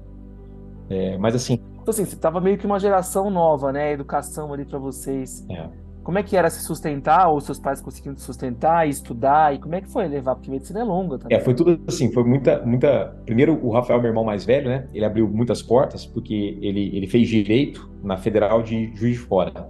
É, 0.88 1.16
mas 1.16 1.34
assim, 1.34 1.58
então, 1.84 1.92
assim, 1.92 2.06
você 2.06 2.16
tava 2.16 2.40
meio 2.40 2.56
que 2.56 2.64
uma 2.64 2.80
geração 2.80 3.28
nova, 3.28 3.70
né? 3.70 3.92
Educação 3.92 4.50
ali 4.54 4.64
para 4.64 4.78
vocês. 4.78 5.46
É. 5.50 5.68
Como 6.04 6.18
é 6.18 6.22
que 6.22 6.36
era 6.36 6.50
se 6.50 6.62
sustentar, 6.62 7.28
ou 7.28 7.40
seus 7.40 7.58
pais 7.58 7.80
conseguindo 7.80 8.20
sustentar 8.20 8.86
e 8.86 8.90
estudar? 8.90 9.54
E 9.54 9.58
como 9.58 9.74
é 9.74 9.80
que 9.80 9.88
foi 9.88 10.06
levar? 10.06 10.34
Porque 10.34 10.50
medicina 10.50 10.80
é 10.80 10.84
longa 10.84 11.18
também. 11.18 11.36
É, 11.36 11.40
foi 11.40 11.54
tudo 11.54 11.80
assim, 11.86 12.12
foi 12.12 12.22
muita, 12.22 12.62
muita. 12.64 13.16
Primeiro, 13.24 13.58
o 13.64 13.70
Rafael, 13.70 14.00
meu 14.00 14.10
irmão 14.10 14.22
mais 14.22 14.44
velho, 14.44 14.68
né? 14.68 14.86
Ele 14.92 15.04
abriu 15.04 15.26
muitas 15.26 15.62
portas, 15.62 16.04
porque 16.04 16.58
ele, 16.60 16.94
ele 16.94 17.06
fez 17.06 17.26
direito 17.26 17.90
na 18.02 18.18
Federal 18.18 18.62
de 18.62 18.94
Juiz 18.94 19.14
de 19.14 19.18
Fora. 19.18 19.68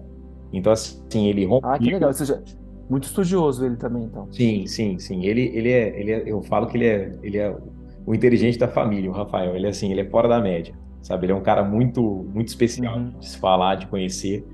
Então, 0.53 0.73
assim, 0.73 1.29
ele 1.29 1.47
rompeu. 1.47 1.71
Ah, 1.71 1.79
que 1.79 1.91
legal. 1.91 2.09
Ou 2.09 2.15
seja, 2.15 2.43
muito 2.91 3.05
estudioso 3.05 3.65
ele 3.65 3.77
também, 3.77 4.03
então. 4.03 4.27
Sim, 4.33 4.67
sim, 4.67 4.99
sim. 4.99 5.25
Ele, 5.25 5.53
ele, 5.55 5.71
é, 5.71 6.01
ele 6.01 6.11
é, 6.11 6.23
eu 6.27 6.43
falo 6.43 6.67
que 6.67 6.77
ele 6.77 6.87
é, 6.87 7.13
ele 7.23 7.39
é 7.39 7.57
o 8.05 8.15
inteligente 8.15 8.59
da 8.59 8.67
família, 8.67 9.09
o 9.09 9.15
Rafael. 9.15 9.55
Ele 9.55 9.67
é 9.67 9.71
assim, 9.71 9.93
ele 9.93 10.01
é 10.01 10.05
fora 10.05 10.29
da 10.29 10.41
média 10.41 10.75
sabe? 11.05 11.27
Ele 11.27 11.33
é 11.33 11.37
um 11.37 11.43
cara 11.43 11.63
muito, 11.63 12.03
muito 12.03 12.49
especial 12.49 12.97
uhum. 12.97 13.11
de 13.19 13.29
se 13.29 13.39
falar, 13.39 13.77
de 13.77 13.87
conhecer. 13.87 14.45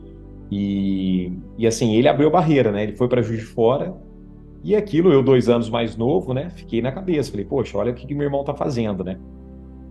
E, 0.51 1.33
e 1.57 1.67
assim, 1.67 1.95
ele 1.95 2.09
abriu 2.09 2.29
a 2.29 2.33
barreira, 2.33 2.73
né? 2.73 2.83
Ele 2.83 2.97
foi 2.97 3.09
para 3.09 3.23
Juiz 3.23 3.41
de 3.41 3.47
Fora 3.47 3.95
e 4.63 4.77
aquilo, 4.77 5.13
eu 5.13 5.23
dois 5.23 5.49
anos 5.49 5.71
mais 5.71 5.97
novo, 5.97 6.35
né? 6.35 6.51
Fiquei 6.51 6.83
na 6.83 6.93
cabeça. 6.93 7.31
Falei, 7.31 7.47
poxa, 7.47 7.79
olha 7.79 7.93
o 7.93 7.95
que, 7.95 8.07
que 8.07 8.15
meu 8.15 8.25
irmão 8.25 8.45
tá 8.45 8.55
fazendo, 8.55 9.03
né? 9.03 9.19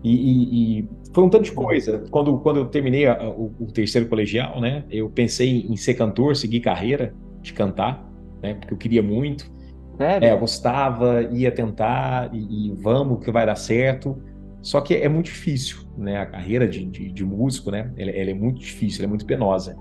E, 0.03 0.13
e, 0.13 0.79
e, 0.79 0.89
foi 1.13 1.23
um 1.23 1.29
tanto 1.29 1.45
de 1.45 1.51
coisa. 1.51 2.03
Quando, 2.09 2.37
quando 2.39 2.57
eu 2.57 2.65
terminei 2.65 3.07
a, 3.07 3.29
o, 3.29 3.53
o, 3.59 3.65
terceiro 3.65 4.07
colegial, 4.07 4.61
né? 4.61 4.83
Eu 4.89 5.09
pensei 5.09 5.65
em 5.67 5.75
ser 5.75 5.95
cantor, 5.95 6.35
seguir 6.35 6.59
carreira 6.59 7.13
de 7.41 7.53
cantar, 7.53 8.07
né? 8.41 8.53
Porque 8.53 8.73
eu 8.73 8.77
queria 8.77 9.03
muito. 9.03 9.51
Sério? 9.97 10.27
É, 10.27 10.31
eu 10.31 10.39
gostava, 10.39 11.23
ia 11.23 11.51
tentar 11.51 12.29
e, 12.33 12.67
e 12.67 12.75
vamos 12.81 13.23
que 13.23 13.31
vai 13.31 13.45
dar 13.45 13.55
certo. 13.55 14.17
Só 14.61 14.81
que 14.81 14.93
é 14.93 15.09
muito 15.09 15.25
difícil, 15.25 15.79
né? 15.97 16.17
A 16.17 16.25
carreira 16.25 16.67
de, 16.67 16.85
de, 16.85 17.11
de 17.11 17.25
músico, 17.25 17.71
né? 17.71 17.91
Ela, 17.97 18.11
ela, 18.11 18.29
é 18.29 18.33
muito 18.33 18.59
difícil, 18.59 18.99
ela 18.99 19.07
é 19.07 19.09
muito 19.09 19.25
penosa. 19.25 19.75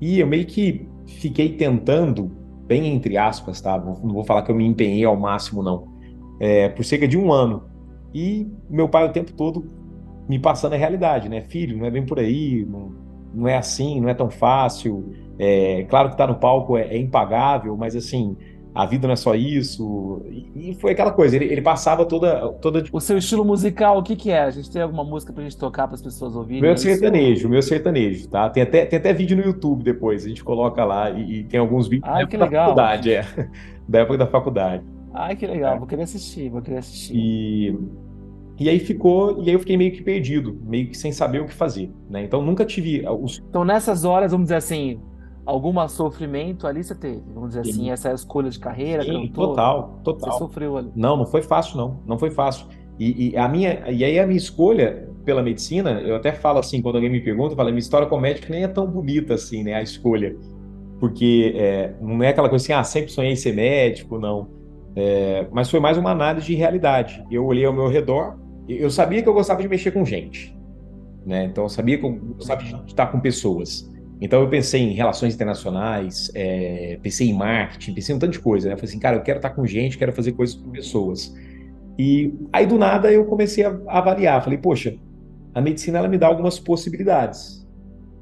E 0.00 0.20
eu 0.20 0.26
meio 0.26 0.46
que 0.46 0.88
fiquei 1.06 1.50
tentando, 1.50 2.30
bem 2.66 2.86
entre 2.86 3.16
aspas, 3.16 3.60
tá? 3.60 3.78
Não 3.78 4.14
vou 4.14 4.24
falar 4.24 4.42
que 4.42 4.50
eu 4.50 4.56
me 4.56 4.64
empenhei 4.64 5.04
ao 5.04 5.16
máximo, 5.16 5.62
não. 5.62 5.88
É, 6.38 6.68
por 6.68 6.84
cerca 6.84 7.06
de 7.06 7.18
um 7.18 7.32
ano. 7.32 7.64
E 8.14 8.50
meu 8.68 8.88
pai 8.88 9.06
o 9.06 9.12
tempo 9.12 9.32
todo 9.32 9.66
me 10.28 10.38
passando 10.38 10.74
a 10.74 10.76
realidade, 10.76 11.28
né? 11.28 11.42
Filho, 11.42 11.76
não 11.76 11.86
é 11.86 11.90
bem 11.90 12.06
por 12.06 12.18
aí, 12.18 12.64
não, 12.64 12.94
não 13.34 13.48
é 13.48 13.56
assim, 13.56 14.00
não 14.00 14.08
é 14.08 14.14
tão 14.14 14.30
fácil. 14.30 15.12
É, 15.38 15.84
claro 15.88 16.08
que 16.08 16.14
estar 16.14 16.26
tá 16.26 16.32
no 16.32 16.38
palco 16.38 16.76
é, 16.76 16.82
é 16.82 16.98
impagável, 16.98 17.76
mas 17.76 17.96
assim, 17.96 18.36
a 18.74 18.86
vida 18.86 19.06
não 19.06 19.12
é 19.12 19.16
só 19.16 19.34
isso. 19.34 20.22
E, 20.54 20.76
foi 20.80 20.92
aquela 20.92 21.10
coisa, 21.10 21.36
ele, 21.36 21.46
ele, 21.46 21.60
passava 21.60 22.04
toda, 22.04 22.48
toda. 22.60 22.84
O 22.92 23.00
seu 23.00 23.18
estilo 23.18 23.44
musical, 23.44 23.98
o 23.98 24.02
que, 24.02 24.14
que 24.14 24.30
é? 24.30 24.42
A 24.42 24.50
gente 24.50 24.70
tem 24.70 24.82
alguma 24.82 25.04
música 25.04 25.32
pra 25.32 25.42
gente 25.42 25.56
tocar 25.56 25.86
para 25.86 25.96
as 25.96 26.02
pessoas 26.02 26.36
ouvirem? 26.36 26.62
Meu 26.62 26.72
é 26.72 26.76
sertanejo, 26.76 27.48
meu 27.48 27.62
sertanejo, 27.62 28.28
tá? 28.28 28.48
Tem 28.48 28.62
até, 28.62 28.86
tem 28.86 28.98
até 28.98 29.12
vídeo 29.12 29.36
no 29.36 29.42
YouTube 29.42 29.82
depois, 29.82 30.24
a 30.24 30.28
gente 30.28 30.44
coloca 30.44 30.84
lá 30.84 31.10
e, 31.10 31.40
e 31.40 31.44
tem 31.44 31.58
alguns 31.58 31.88
vídeos 31.88 32.10
Ai, 32.12 32.22
da 32.22 32.28
que 32.28 32.36
legal. 32.36 32.64
faculdade, 32.66 33.12
é. 33.12 33.24
Da 33.88 34.00
época 34.00 34.18
da 34.18 34.26
faculdade. 34.26 34.84
Ai, 35.12 35.34
que 35.34 35.44
legal, 35.44 35.74
é. 35.74 35.78
vou 35.78 35.86
querer 35.88 36.02
assistir, 36.02 36.48
vou 36.48 36.62
querer 36.62 36.78
assistir. 36.78 37.12
E, 37.16 37.76
e 38.60 38.68
aí 38.68 38.78
ficou, 38.78 39.42
e 39.42 39.48
aí 39.48 39.54
eu 39.54 39.58
fiquei 39.58 39.76
meio 39.76 39.90
que 39.90 40.00
perdido, 40.00 40.56
meio 40.62 40.86
que 40.86 40.96
sem 40.96 41.10
saber 41.10 41.40
o 41.40 41.46
que 41.46 41.52
fazer, 41.52 41.90
né? 42.08 42.22
Então 42.22 42.40
nunca 42.40 42.64
tive. 42.64 43.02
Os... 43.08 43.42
Então 43.48 43.64
nessas 43.64 44.04
horas, 44.04 44.30
vamos 44.30 44.44
dizer 44.44 44.56
assim, 44.56 45.00
algum 45.44 45.86
sofrimento 45.88 46.66
ali 46.66 46.82
você 46.82 46.94
teve? 46.94 47.22
Vamos 47.34 47.50
dizer 47.50 47.60
assim, 47.60 47.90
essa 47.90 48.08
é 48.08 48.12
a 48.12 48.14
escolha 48.14 48.50
de 48.50 48.58
carreira, 48.58 49.02
Sim, 49.02 49.28
cantor, 49.28 49.48
total, 49.48 50.00
total. 50.04 50.32
Você 50.32 50.38
sofreu 50.38 50.76
ali. 50.76 50.90
Não, 50.94 51.16
não 51.16 51.26
foi 51.26 51.42
fácil, 51.42 51.76
não. 51.76 52.00
Não 52.06 52.18
foi 52.18 52.30
fácil. 52.30 52.66
E, 52.98 53.30
e, 53.30 53.36
a 53.36 53.48
minha, 53.48 53.90
e 53.90 54.04
aí 54.04 54.18
a 54.18 54.26
minha 54.26 54.36
escolha 54.36 55.08
pela 55.24 55.42
medicina, 55.42 56.00
eu 56.00 56.16
até 56.16 56.32
falo 56.32 56.58
assim, 56.58 56.82
quando 56.82 56.96
alguém 56.96 57.10
me 57.10 57.20
pergunta, 57.20 57.52
eu 57.52 57.56
falo, 57.56 57.68
minha 57.70 57.78
história 57.78 58.06
com 58.06 58.18
médico 58.18 58.50
nem 58.50 58.64
é 58.64 58.68
tão 58.68 58.86
bonita 58.86 59.34
assim, 59.34 59.62
né, 59.62 59.74
a 59.74 59.82
escolha. 59.82 60.36
Porque 60.98 61.54
é, 61.56 61.94
não 62.00 62.22
é 62.22 62.28
aquela 62.28 62.48
coisa 62.48 62.62
assim, 62.62 62.72
ah, 62.74 62.84
sempre 62.84 63.10
sonhei 63.10 63.32
em 63.32 63.36
ser 63.36 63.54
médico, 63.54 64.18
não. 64.18 64.48
É, 64.94 65.46
mas 65.50 65.70
foi 65.70 65.80
mais 65.80 65.96
uma 65.96 66.10
análise 66.10 66.46
de 66.46 66.54
realidade. 66.54 67.24
Eu 67.30 67.46
olhei 67.46 67.64
ao 67.64 67.72
meu 67.72 67.88
redor, 67.88 68.38
eu 68.68 68.90
sabia 68.90 69.22
que 69.22 69.28
eu 69.28 69.32
gostava 69.32 69.62
de 69.62 69.68
mexer 69.68 69.92
com 69.92 70.04
gente, 70.04 70.54
né? 71.24 71.44
Então 71.44 71.64
eu 71.64 71.68
sabia 71.68 71.96
que 71.96 72.04
eu 72.04 72.12
gostava 72.12 72.62
de 72.62 72.74
estar 72.86 73.06
com 73.06 73.18
pessoas. 73.18 73.90
Então 74.20 74.42
eu 74.42 74.48
pensei 74.48 74.82
em 74.82 74.92
relações 74.92 75.34
internacionais, 75.34 76.30
é, 76.34 76.98
pensei 77.02 77.30
em 77.30 77.32
marketing, 77.32 77.94
pensei 77.94 78.12
em 78.12 78.16
um 78.16 78.18
tanto 78.18 78.32
de 78.32 78.38
coisa, 78.40 78.68
né? 78.68 78.74
Eu 78.74 78.78
falei 78.78 78.90
assim, 78.90 79.00
cara, 79.00 79.16
eu 79.16 79.22
quero 79.22 79.38
estar 79.38 79.50
com 79.50 79.66
gente, 79.66 79.96
quero 79.96 80.12
fazer 80.12 80.32
coisas 80.32 80.56
com 80.56 80.70
pessoas. 80.70 81.34
E 81.98 82.34
aí 82.52 82.66
do 82.66 82.76
nada 82.78 83.10
eu 83.10 83.24
comecei 83.24 83.64
a 83.64 83.78
avaliar, 83.86 84.42
falei, 84.42 84.58
poxa, 84.58 84.96
a 85.54 85.60
medicina 85.60 85.98
ela 85.98 86.08
me 86.08 86.18
dá 86.18 86.26
algumas 86.26 86.58
possibilidades, 86.58 87.66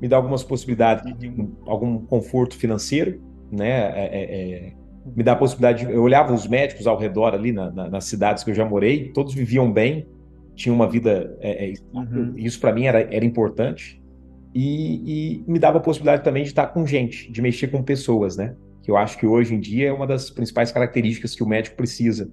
me 0.01 0.07
dá 0.07 0.17
algumas 0.17 0.45
possibilidades 0.45 1.05
de 1.19 1.33
algum 1.67 1.99
conforto 2.07 2.57
financeiro, 2.57 3.21
né? 3.51 3.69
É, 3.69 4.11
é, 4.13 4.51
é, 4.53 4.73
me 5.17 5.23
dá 5.23 5.33
a 5.33 5.37
possibilidade, 5.37 5.87
de, 5.87 5.93
eu 5.93 6.03
olhava 6.03 6.33
os 6.33 6.47
médicos 6.47 6.87
ao 6.87 6.99
redor 6.99 7.35
ali 7.35 7.51
na, 7.51 7.71
na, 7.71 7.89
nas 7.89 8.05
cidades 8.05 8.45
que 8.45 8.51
eu 8.51 8.55
já 8.55 8.65
morei, 8.65 9.11
todos 9.13 9.35
viviam 9.35 9.73
bem, 9.73 10.07
tinham 10.55 10.75
uma 10.75 10.89
vida, 10.89 11.37
é, 11.41 11.71
é, 11.71 11.73
uhum. 11.93 12.35
isso 12.37 12.61
para 12.61 12.73
mim 12.73 12.87
era, 12.87 13.01
era 13.15 13.25
importante. 13.25 13.98
E, 14.61 15.45
e, 15.45 15.45
me 15.47 15.57
dava 15.57 15.79
a 15.79 15.81
possibilidade 15.81 16.25
também 16.25 16.43
de 16.43 16.49
estar 16.49 16.67
com 16.67 16.85
gente, 16.85 17.31
de 17.31 17.41
mexer 17.41 17.69
com 17.69 17.81
pessoas, 17.81 18.37
né? 18.37 18.57
Que 18.83 18.91
eu 18.91 18.97
acho 18.97 19.17
que 19.17 19.25
hoje 19.25 19.55
em 19.55 19.61
dia 19.61 19.91
é 19.91 19.93
uma 19.93 20.05
das 20.05 20.31
principais 20.31 20.73
características 20.73 21.33
que 21.33 21.45
o 21.45 21.47
médico 21.47 21.77
precisa. 21.77 22.29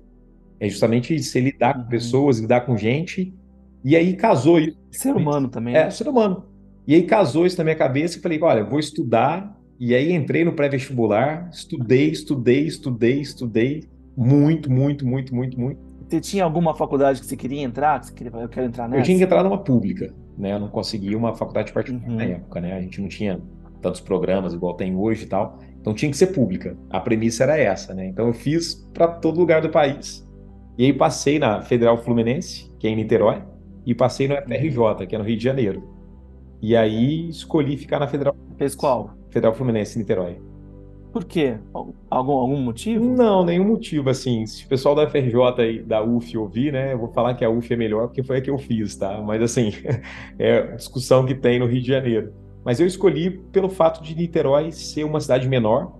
É 0.60 0.68
justamente 0.68 1.22
se 1.22 1.40
lidar 1.40 1.78
uhum. 1.78 1.84
com 1.84 1.90
pessoas, 1.90 2.40
lidar 2.40 2.62
com 2.62 2.76
gente. 2.76 3.32
E 3.84 3.96
aí 3.96 4.16
casou 4.16 4.60
isso. 4.60 4.76
Ser 4.90 5.16
humano 5.16 5.50
também. 5.50 5.76
É, 5.76 5.84
né? 5.84 5.92
ser 5.92 6.08
humano. 6.08 6.46
E 6.88 6.96
aí 6.96 7.04
casou 7.04 7.46
isso 7.46 7.60
na 7.60 7.64
minha 7.64 7.76
cabeça 7.76 8.18
e 8.18 8.22
falei, 8.22 8.42
olha, 8.42 8.64
vou 8.64 8.80
estudar. 8.80 9.56
E 9.80 9.94
aí 9.94 10.12
entrei 10.12 10.44
no 10.44 10.54
pré-vestibular, 10.54 11.48
estudei, 11.54 12.10
estudei, 12.10 12.66
estudei, 12.66 13.22
estudei. 13.22 13.84
Muito, 14.18 14.72
muito, 14.72 15.06
muito, 15.06 15.36
muito, 15.36 15.60
muito. 15.60 15.80
Você 16.10 16.20
tinha 16.20 16.44
alguma 16.44 16.74
faculdade 16.74 17.20
que 17.20 17.28
você 17.28 17.38
queria 17.38 17.62
entrar? 17.62 18.00
Que 18.00 18.08
você 18.08 18.14
queria, 18.14 18.32
eu 18.36 18.50
quero 18.50 18.66
entrar 18.66 18.88
nessa? 18.88 19.00
Eu 19.00 19.06
tinha 19.06 19.18
que 19.20 19.24
entrar 19.24 19.44
numa 19.44 19.64
pública 19.64 20.12
né? 20.38 20.54
Eu 20.54 20.60
não 20.60 20.68
conseguia 20.68 21.18
uma 21.18 21.36
faculdade 21.36 21.72
particular 21.72 22.08
uhum. 22.10 22.16
na 22.16 22.24
época, 22.24 22.62
né? 22.62 22.74
A 22.74 22.82
gente 22.82 23.02
não 23.02 23.08
tinha 23.08 23.40
tantos 23.82 24.02
programas 24.02 24.54
igual 24.54 24.74
tem 24.74 24.96
hoje 24.96 25.26
e 25.26 25.28
tal. 25.28 25.60
Então 25.80 25.94
tinha 25.94 26.10
que 26.10 26.18
ser 26.18 26.28
pública. 26.28 26.76
A 26.90 27.00
premissa 27.00 27.44
era 27.44 27.58
essa, 27.58 27.94
né? 27.94 28.08
Então 28.08 28.28
eu 28.28 28.34
fiz 28.34 28.88
para 28.94 29.08
todo 29.08 29.40
lugar 29.40 29.62
do 29.62 29.70
país. 29.70 30.28
E 30.78 30.86
aí 30.86 30.94
passei 30.94 31.40
na 31.40 31.62
Federal 31.62 31.98
Fluminense, 31.98 32.72
que 32.80 32.88
é 32.88 32.90
em 32.90 32.96
Niterói, 32.96 33.42
e 33.86 33.94
passei 33.94 34.28
no 34.28 34.36
FRJ, 34.36 35.08
que 35.08 35.16
é 35.16 35.18
no 35.18 35.24
Rio 35.24 35.38
de 35.38 35.44
Janeiro. 35.44 35.88
E 36.62 36.76
aí 36.76 37.30
escolhi 37.30 37.78
ficar 37.78 38.00
na 38.00 38.08
Federal. 38.08 38.36
Fez 38.58 38.76
qual? 38.76 39.14
Federal 39.30 39.54
Fluminense, 39.54 39.98
Niterói. 39.98 40.42
Por 41.16 41.24
quê? 41.24 41.56
Algum, 42.10 42.34
algum 42.34 42.58
motivo? 42.58 43.06
Não, 43.06 43.46
nenhum 43.46 43.64
motivo. 43.64 44.10
Assim, 44.10 44.46
se 44.46 44.66
o 44.66 44.68
pessoal 44.68 44.94
da 44.94 45.10
FRJ 45.10 45.64
e 45.64 45.82
da 45.82 46.04
UF 46.04 46.38
ouvir, 46.38 46.74
né, 46.74 46.92
eu 46.92 47.00
vou 47.00 47.08
falar 47.08 47.36
que 47.36 47.46
a 47.46 47.50
UF 47.50 47.74
é 47.74 47.78
melhor 47.78 48.08
porque 48.08 48.22
foi 48.22 48.40
a 48.40 48.42
que 48.42 48.50
eu 48.50 48.58
fiz, 48.58 48.98
tá? 48.98 49.22
Mas 49.22 49.42
assim, 49.42 49.72
é 50.38 50.76
discussão 50.76 51.26
que 51.26 51.34
tem 51.34 51.58
no 51.58 51.68
Rio 51.68 51.82
de 51.82 51.88
Janeiro. 51.88 52.34
Mas 52.66 52.82
eu 52.82 52.86
escolhi 52.86 53.32
pelo 53.32 53.70
fato 53.70 54.04
de 54.04 54.14
Niterói 54.14 54.74
ser 54.74 55.06
uma 55.06 55.22
cidade 55.22 55.48
menor. 55.48 55.94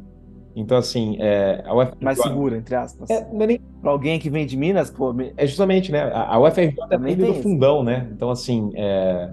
Então, 0.54 0.78
assim, 0.78 1.16
é, 1.22 1.64
a 1.66 1.74
UFRJ... 1.74 2.04
Mais 2.04 2.20
segura, 2.20 2.58
entre 2.58 2.76
aspas. 2.76 3.10
É, 3.10 3.20
é 3.20 3.48
nem... 3.48 3.58
Pra 3.82 3.92
alguém 3.92 4.20
que 4.20 4.30
vem 4.30 4.46
de 4.46 4.58
Minas, 4.58 4.92
pô... 4.92 5.14
Me... 5.14 5.32
É 5.38 5.48
justamente, 5.48 5.94
né? 5.94 6.12
A, 6.14 6.38
UFRJ 6.38 6.76
é 6.92 6.98
meio 6.98 7.16
do 7.16 7.34
fundão, 7.36 7.86
né? 7.86 8.10
Então, 8.12 8.30
assim, 8.30 8.70
é 8.76 9.32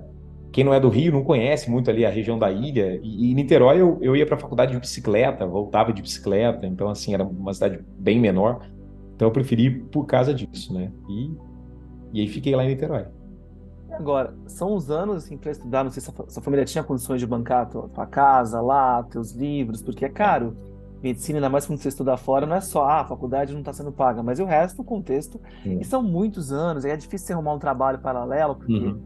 quem 0.53 0.63
não 0.63 0.75
é 0.75 0.79
do 0.79 0.91
Rio 0.91 1.13
não 1.13 1.25
conhece 1.25 1.71
muito 1.71 1.91
ali 1.91 2.05
a 2.05 2.11
região 2.11 2.39
da 2.39 2.53
ilha. 2.53 3.01
E, 3.03 3.31
e 3.31 3.35
Niterói 3.35 3.81
eu, 3.81 3.99
eu 4.03 4.15
ia 4.15 4.27
para 4.27 4.37
a 4.37 4.39
faculdade 4.39 4.73
de 4.73 4.79
bicicleta, 4.79 5.47
voltava 5.47 5.93
de 5.93 6.03
bicicleta, 6.03 6.67
então 6.67 6.89
assim 6.89 7.15
era 7.15 7.25
uma 7.25 7.55
cidade 7.55 7.81
bem 7.99 8.21
menor. 8.21 8.61
Então 9.17 9.29
eu 9.29 9.33
preferi 9.33 9.71
por 9.71 10.05
causa 10.05 10.35
disso, 10.35 10.75
né? 10.75 10.93
E 11.09 11.35
E 12.13 12.21
aí 12.21 12.29
fiquei 12.29 12.55
lá 12.55 12.65
em 12.65 12.69
Niterói. 12.69 13.07
Agora, 13.91 14.35
são 14.47 14.75
os 14.75 14.91
anos 14.91 15.17
assim, 15.17 15.37
para 15.37 15.51
estudar, 15.51 15.85
não 15.85 15.91
sei 15.91 16.03
se 16.03 16.11
a 16.11 16.31
sua 16.31 16.43
família 16.43 16.65
tinha 16.65 16.83
condições 16.85 17.21
de 17.21 17.27
bancar 17.27 17.63
a 17.63 17.67
tua, 17.67 17.89
tua 17.89 18.07
casa 18.07 18.61
lá, 18.61 19.03
teus 19.05 19.33
livros, 19.33 19.83
porque 19.83 20.05
é 20.05 20.09
caro. 20.09 20.57
Medicina, 21.03 21.39
ainda 21.39 21.49
mais 21.51 21.67
quando 21.67 21.81
você 21.81 21.89
estuda 21.89 22.17
fora, 22.17 22.47
não 22.47 22.55
é 22.55 22.61
só 22.61 22.85
ah, 22.85 23.01
a 23.01 23.05
faculdade 23.05 23.53
não 23.53 23.61
está 23.61 23.73
sendo 23.73 23.91
paga, 23.91 24.23
mas 24.23 24.39
o 24.39 24.45
resto, 24.45 24.83
o 24.83 24.85
contexto. 24.85 25.41
E 25.81 25.85
são 25.85 26.03
muitos 26.03 26.53
anos, 26.53 26.85
aí 26.85 26.93
é 26.93 26.97
difícil 26.97 27.27
você 27.27 27.33
arrumar 27.33 27.55
um 27.55 27.59
trabalho 27.59 27.99
paralelo, 27.99 28.55
porque 28.55 28.73
uhum. 28.73 29.01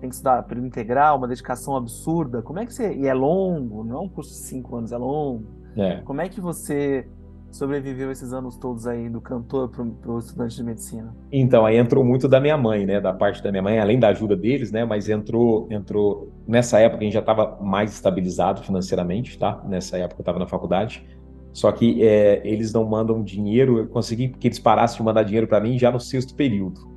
Tem 0.00 0.08
que 0.08 0.14
estudar 0.14 0.42
período 0.44 0.66
integral, 0.66 1.18
uma 1.18 1.28
dedicação 1.28 1.76
absurda. 1.76 2.42
Como 2.42 2.58
é 2.58 2.66
que 2.66 2.72
você. 2.72 2.94
E 2.94 3.06
é 3.06 3.14
longo, 3.14 3.84
não 3.84 3.98
é 3.98 4.00
um 4.00 4.08
curso 4.08 4.30
de 4.30 4.38
cinco 4.48 4.76
anos, 4.76 4.92
é 4.92 4.96
longo. 4.96 5.44
É. 5.76 5.96
Como 5.98 6.20
é 6.20 6.28
que 6.28 6.40
você 6.40 7.06
sobreviveu 7.50 8.10
esses 8.10 8.32
anos 8.32 8.56
todos 8.56 8.86
aí 8.86 9.08
do 9.08 9.20
cantor 9.20 9.68
para 9.68 10.12
o 10.12 10.18
estudante 10.18 10.56
de 10.56 10.64
medicina? 10.64 11.14
Então, 11.32 11.66
aí 11.66 11.76
entrou 11.76 12.04
muito 12.04 12.28
da 12.28 12.40
minha 12.40 12.56
mãe, 12.56 12.86
né? 12.86 13.00
Da 13.00 13.12
parte 13.12 13.42
da 13.42 13.50
minha 13.50 13.62
mãe, 13.62 13.78
além 13.78 13.98
da 13.98 14.08
ajuda 14.08 14.36
deles, 14.36 14.72
né? 14.72 14.84
Mas 14.84 15.08
entrou, 15.08 15.68
entrou 15.70 16.32
nessa 16.46 16.78
época 16.78 17.02
a 17.02 17.04
gente 17.04 17.14
já 17.14 17.20
estava 17.20 17.58
mais 17.60 17.92
estabilizado 17.92 18.62
financeiramente, 18.62 19.38
tá? 19.38 19.62
Nessa 19.68 19.98
época 19.98 20.20
eu 20.20 20.22
estava 20.22 20.38
na 20.38 20.46
faculdade. 20.46 21.04
Só 21.52 21.72
que 21.72 22.02
é, 22.02 22.40
eles 22.44 22.72
não 22.72 22.84
mandam 22.84 23.22
dinheiro. 23.22 23.78
Eu 23.78 23.88
consegui 23.88 24.28
que 24.28 24.46
eles 24.46 24.58
parassem 24.58 24.98
de 24.98 25.02
mandar 25.02 25.24
dinheiro 25.24 25.48
para 25.48 25.60
mim 25.60 25.78
já 25.78 25.90
no 25.90 25.98
sexto 25.98 26.34
período. 26.34 26.89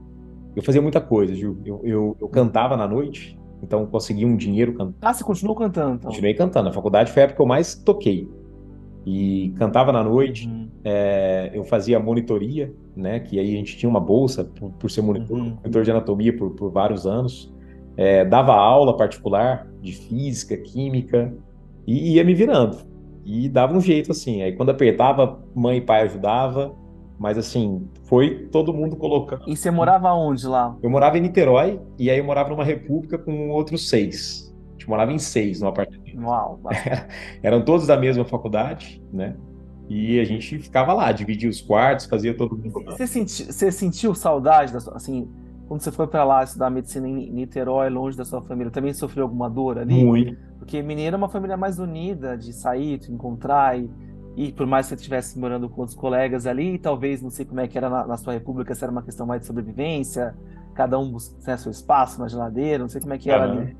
Eu 0.55 0.63
fazia 0.63 0.81
muita 0.81 1.01
coisa, 1.01 1.33
Gil. 1.33 1.57
Eu, 1.65 1.81
eu, 1.83 2.17
eu 2.19 2.29
cantava 2.29 2.77
na 2.77 2.87
noite, 2.87 3.37
então 3.61 3.85
consegui 3.85 4.25
um 4.25 4.35
dinheiro 4.35 4.73
cantando. 4.73 4.97
Ah, 5.01 5.13
você 5.13 5.23
continuou 5.23 5.55
cantando? 5.55 5.95
Então. 5.95 6.09
Continuei 6.09 6.33
cantando. 6.33 6.65
Na 6.65 6.73
faculdade 6.73 7.11
foi 7.11 7.21
a 7.21 7.25
época 7.25 7.37
que 7.37 7.41
eu 7.41 7.47
mais 7.47 7.75
toquei 7.75 8.29
e 9.05 9.53
cantava 9.57 9.91
na 9.91 10.03
noite. 10.03 10.47
Uhum. 10.47 10.69
É, 10.83 11.51
eu 11.53 11.63
fazia 11.63 11.99
monitoria, 11.99 12.73
né? 12.95 13.19
Que 13.19 13.39
aí 13.39 13.53
a 13.53 13.57
gente 13.57 13.77
tinha 13.77 13.89
uma 13.89 13.99
bolsa 13.99 14.43
por, 14.43 14.71
por 14.71 14.91
ser 14.91 15.01
monitor, 15.01 15.37
uhum. 15.37 15.57
monitor 15.57 15.83
de 15.83 15.91
anatomia 15.91 16.35
por, 16.35 16.51
por 16.51 16.71
vários 16.71 17.05
anos. 17.05 17.53
É, 17.95 18.25
dava 18.25 18.53
aula 18.53 18.97
particular 18.97 19.67
de 19.81 19.93
física, 19.93 20.57
química 20.57 21.33
e 21.85 22.15
ia 22.15 22.23
me 22.23 22.33
virando. 22.33 22.77
E 23.25 23.47
dava 23.47 23.75
um 23.75 23.81
jeito 23.81 24.11
assim. 24.11 24.41
Aí 24.41 24.53
quando 24.53 24.69
apertava, 24.69 25.39
mãe 25.55 25.77
e 25.77 25.81
pai 25.81 26.03
ajudava. 26.03 26.75
Mas 27.23 27.38
assim, 27.38 27.88
foi 28.03 28.49
todo 28.51 28.73
mundo 28.73 28.97
colocando. 28.97 29.43
E 29.47 29.55
você 29.55 29.71
morava 29.71 30.12
onde 30.12 30.45
lá? 30.45 30.75
Eu 30.83 30.89
morava 30.89 31.17
em 31.17 31.21
Niterói 31.21 31.79
e 31.97 32.09
aí 32.09 32.17
eu 32.17 32.23
morava 32.25 32.49
numa 32.49 32.65
república 32.65 33.17
com 33.17 33.47
outros 33.47 33.88
seis. 33.88 34.53
A 34.67 34.71
gente 34.73 34.89
morava 34.89 35.13
em 35.13 35.17
seis 35.17 35.62
no 35.62 35.69
apartamento. 35.69 36.19
Uau! 36.21 36.59
Eram 37.41 37.63
todos 37.63 37.88
da 37.88 37.95
mesma 37.95 38.25
faculdade, 38.25 39.01
né? 39.09 39.38
E 39.88 40.19
a 40.19 40.25
gente 40.25 40.59
ficava 40.59 40.91
lá, 40.91 41.13
dividia 41.13 41.49
os 41.49 41.62
quartos, 41.62 42.07
fazia 42.07 42.36
todo 42.36 42.57
mundo. 42.57 42.73
Você, 42.88 43.07
senti, 43.07 43.45
você 43.45 43.71
sentiu 43.71 44.13
saudade, 44.13 44.73
da 44.73 44.81
sua, 44.81 44.97
assim, 44.97 45.29
quando 45.65 45.79
você 45.79 45.93
foi 45.93 46.07
para 46.07 46.25
lá 46.25 46.43
estudar 46.43 46.69
medicina 46.69 47.07
em 47.07 47.31
Niterói, 47.31 47.89
longe 47.89 48.17
da 48.17 48.25
sua 48.25 48.41
família, 48.41 48.69
também 48.69 48.91
sofreu 48.91 49.23
alguma 49.23 49.49
dor 49.49 49.77
ali? 49.79 50.03
Muito. 50.03 50.36
Porque 50.59 50.81
Mineiro 50.81 51.15
é 51.15 51.17
uma 51.17 51.29
família 51.29 51.55
mais 51.55 51.79
unida, 51.79 52.38
de 52.38 52.51
sair, 52.51 52.97
de 52.97 53.13
encontrar 53.13 53.79
e, 53.79 53.89
e 54.35 54.51
por 54.51 54.65
mais 54.65 54.85
que 54.85 54.89
você 54.89 54.95
estivesse 54.95 55.37
morando 55.37 55.69
com 55.69 55.81
outros 55.81 55.97
colegas 55.97 56.47
ali, 56.47 56.77
talvez, 56.77 57.21
não 57.21 57.29
sei 57.29 57.45
como 57.45 57.59
é 57.59 57.67
que 57.67 57.77
era 57.77 57.89
na, 57.89 58.07
na 58.07 58.17
sua 58.17 58.33
república, 58.33 58.73
se 58.73 58.83
era 58.83 58.91
uma 58.91 59.03
questão 59.03 59.25
mais 59.25 59.41
de 59.41 59.47
sobrevivência, 59.47 60.35
cada 60.73 60.97
um 60.97 61.11
busca 61.11 61.57
seu 61.57 61.71
espaço 61.71 62.19
na 62.19 62.27
geladeira, 62.27 62.79
não 62.79 62.89
sei 62.89 62.99
como 62.99 63.13
é 63.13 63.17
que 63.17 63.29
era 63.29 63.47
uhum. 63.47 63.59
ali. 63.59 63.77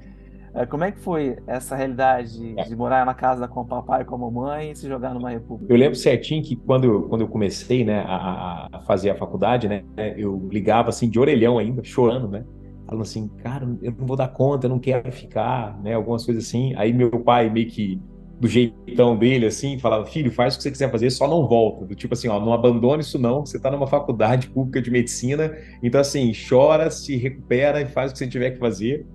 É, 0.56 0.68
como 0.68 0.84
é 0.84 0.92
que 0.92 1.00
foi 1.00 1.38
essa 1.48 1.76
realidade 1.76 2.54
é. 2.56 2.64
de 2.64 2.76
morar 2.76 3.04
na 3.06 3.16
casa 3.16 3.48
com 3.48 3.62
o 3.62 3.66
papai 3.66 4.04
e 4.04 4.06
com 4.06 4.14
a 4.14 4.18
mamãe 4.20 4.72
e 4.72 4.76
se 4.76 4.88
jogar 4.88 5.12
numa 5.14 5.32
república? 5.32 5.74
Eu 5.74 5.78
lembro 5.78 5.96
certinho 5.96 6.44
que 6.44 6.56
quando 6.56 6.84
eu, 6.84 7.04
quando 7.10 7.22
eu 7.22 7.28
comecei 7.28 7.84
né, 7.84 8.04
a, 8.08 8.70
a 8.72 8.82
fazer 8.82 9.10
a 9.10 9.16
faculdade, 9.16 9.68
né, 9.68 9.84
eu 10.16 10.48
ligava 10.52 10.90
assim 10.90 11.10
de 11.10 11.20
orelhão 11.20 11.58
ainda, 11.58 11.84
chorando, 11.84 12.28
né? 12.28 12.46
Falando 12.86 13.02
assim, 13.02 13.28
cara, 13.42 13.68
eu 13.82 13.96
não 13.98 14.06
vou 14.06 14.16
dar 14.16 14.28
conta, 14.28 14.68
eu 14.68 14.70
não 14.70 14.78
quero 14.78 15.12
ficar, 15.12 15.82
né? 15.82 15.96
Algumas 15.96 16.24
coisas 16.24 16.46
assim. 16.46 16.76
Aí 16.76 16.94
meu 16.94 17.10
pai 17.10 17.50
meio 17.50 17.68
que 17.68 18.00
do 18.44 18.50
jeitão 18.50 19.16
dele, 19.16 19.46
assim, 19.46 19.80
falava, 19.80 20.06
filho, 20.06 20.30
faz 20.30 20.54
o 20.54 20.58
que 20.58 20.64
você 20.64 20.72
quiser 20.72 20.92
fazer, 20.92 21.10
só 21.10 21.30
não 21.30 21.48
volta. 21.48 21.86
Do 21.86 21.96
tipo 21.96 22.14
assim, 22.14 22.28
ó, 22.28 22.42
não 22.42 22.52
abandone 22.52 23.02
isso 23.02 23.18
não, 23.18 23.46
você 23.46 23.58
tá 23.58 23.72
numa 23.72 23.88
faculdade 23.88 24.50
pública 24.50 24.82
de 24.82 24.92
medicina, 24.92 25.56
então 25.82 26.02
assim, 26.02 26.30
chora, 26.50 26.92
se 26.92 27.16
recupera 27.16 27.80
e 27.80 27.86
faz 27.86 28.12
o 28.12 28.14
que 28.14 28.20
você 28.20 28.28
tiver 28.28 28.52
que 28.52 28.60
fazer 28.60 29.06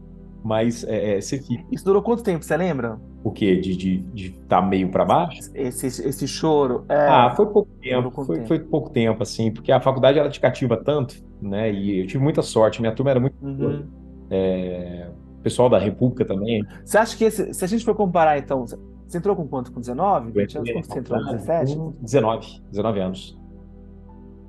mas 0.43 0.85
é, 0.85 1.17
é, 1.17 1.21
você 1.21 1.37
fica. 1.37 1.63
Isso 1.71 1.85
durou 1.85 2.01
quanto 2.01 2.23
tempo, 2.23 2.43
você 2.43 2.57
lembra? 2.57 2.99
O 3.23 3.31
quê? 3.31 3.57
De 3.57 3.73
estar 3.73 3.83
de, 3.83 3.99
de 4.15 4.31
tá 4.47 4.63
meio 4.63 4.89
para 4.89 5.05
baixo? 5.05 5.41
Esse, 5.55 5.87
esse 5.87 6.27
choro. 6.27 6.87
É... 6.89 6.95
Ah, 6.95 7.35
foi 7.37 7.47
pouco 7.47 7.69
tempo. 7.83 8.11
Foi, 8.11 8.37
tempo. 8.37 8.49
foi 8.49 8.59
pouco 8.61 8.91
tempo, 8.91 9.23
assim, 9.23 9.51
porque 9.51 9.71
a 9.71 9.81
faculdade 9.81 10.19
ela 10.19 10.31
te 10.31 10.41
cativa 10.41 10.77
tanto, 10.77 11.17
né? 11.43 11.71
E 11.71 12.01
eu 12.01 12.07
tive 12.07 12.23
muita 12.23 12.41
sorte, 12.41 12.81
minha 12.81 12.95
turma 12.95 13.11
era 13.11 13.21
muito. 13.21 13.37
Uhum. 13.43 13.85
É... 14.31 15.11
O 15.39 15.43
pessoal 15.43 15.69
da 15.69 15.79
República 15.79 16.25
também. 16.25 16.65
Você 16.85 16.97
acha 16.97 17.17
que 17.17 17.25
esse, 17.25 17.53
se 17.53 17.65
a 17.65 17.69
gente 17.69 17.85
for 17.85 17.95
comparar, 17.95 18.39
então, 18.39 18.65
você 19.09 19.19
entrou 19.19 19.35
com 19.35 19.49
quanto? 19.49 19.73
Com 19.73 19.81
19? 19.81 20.33
20 20.33 20.59
anos? 20.59 20.73
Quanto 20.73 20.87
você 20.87 20.99
entrou? 20.99 21.25
17? 21.25 21.79
19. 22.01 22.63
19 22.71 23.01
anos. 23.01 23.39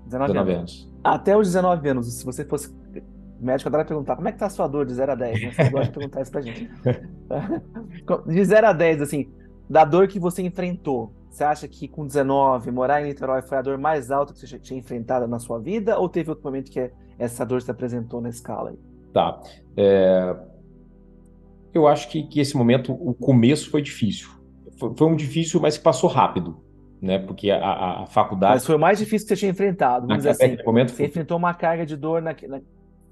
19, 0.06 0.34
19 0.34 0.52
anos. 0.52 0.60
anos. 0.60 0.93
Até 1.04 1.38
os 1.38 1.48
19 1.48 1.89
anos, 1.89 2.13
se 2.13 2.26
você 2.26 2.43
fosse 2.43 2.74
médico 3.39 3.69
adora 3.69 3.86
perguntar 3.86 4.17
como 4.17 4.28
é 4.28 4.32
que 4.32 4.38
tá 4.38 4.48
a 4.48 4.50
sua 4.50 4.67
dor 4.67 4.86
de 4.86 4.93
0 4.93 5.13
a 5.13 5.15
10, 5.15 5.41
né? 5.41 5.52
Você 5.52 5.69
gosta 5.69 5.86
de 5.86 5.91
perguntar 5.91 6.22
isso 6.22 6.32
pra 6.32 6.41
gente. 6.41 6.69
De 8.28 8.43
0 8.43 8.67
a 8.67 8.74
10, 8.74 9.02
assim, 9.02 9.32
da 9.69 9.86
dor 9.86 10.08
que 10.08 10.19
você 10.19 10.41
enfrentou, 10.41 11.13
você 11.30 11.43
acha 11.43 11.67
que 11.67 11.88
com 11.88 12.06
19, 12.06 12.72
morar 12.72 13.02
em 13.02 13.06
Niterói 13.06 13.41
foi 13.41 13.58
a 13.58 13.62
dor 13.62 13.78
mais 13.78 14.12
alta 14.12 14.34
que 14.34 14.39
você 14.39 14.60
tinha 14.60 14.80
enfrentado 14.80 15.28
na 15.28 15.39
sua 15.39 15.60
vida? 15.60 15.98
Ou 15.98 16.10
teve 16.10 16.30
outro 16.30 16.43
momento 16.43 16.72
que 16.72 16.91
essa 17.17 17.45
dor 17.45 17.62
se 17.62 17.69
apresentou 17.72 18.19
na 18.19 18.30
escala 18.30 18.72
aí? 18.72 18.80
Tá. 19.13 19.39
É... 19.78 20.36
Eu 21.74 21.88
acho 21.88 22.10
que, 22.10 22.24
que 22.24 22.39
esse 22.39 22.58
momento, 22.58 22.91
o 22.91 23.13
começo 23.13 23.69
foi 23.69 23.82
difícil. 23.82 24.38
Foi, 24.80 24.94
foi 24.96 25.08
um 25.08 25.15
difícil, 25.15 25.60
mas 25.60 25.78
que 25.78 25.84
passou 25.84 26.10
rápido. 26.10 26.58
Né, 27.02 27.18
porque 27.18 27.50
a, 27.50 28.02
a, 28.02 28.06
faculdade. 28.08 28.56
Mas 28.56 28.65
foi 28.65 28.76
o 28.76 28.80
mais 28.80 29.00
difícil 29.00 29.26
que 29.26 29.34
você 29.34 29.39
tinha 29.39 29.52
enfrentado. 29.52 30.06
Vamos 30.06 30.18
dizer 30.18 30.32
assim. 30.32 30.58
Momento, 30.65 30.92
você 30.92 31.06
enfrentou 31.06 31.38
uma 31.38 31.54
carga 31.54 31.86
de 31.86 31.96
dor 31.96 32.22
na, 32.22 32.36
na, 32.46 32.60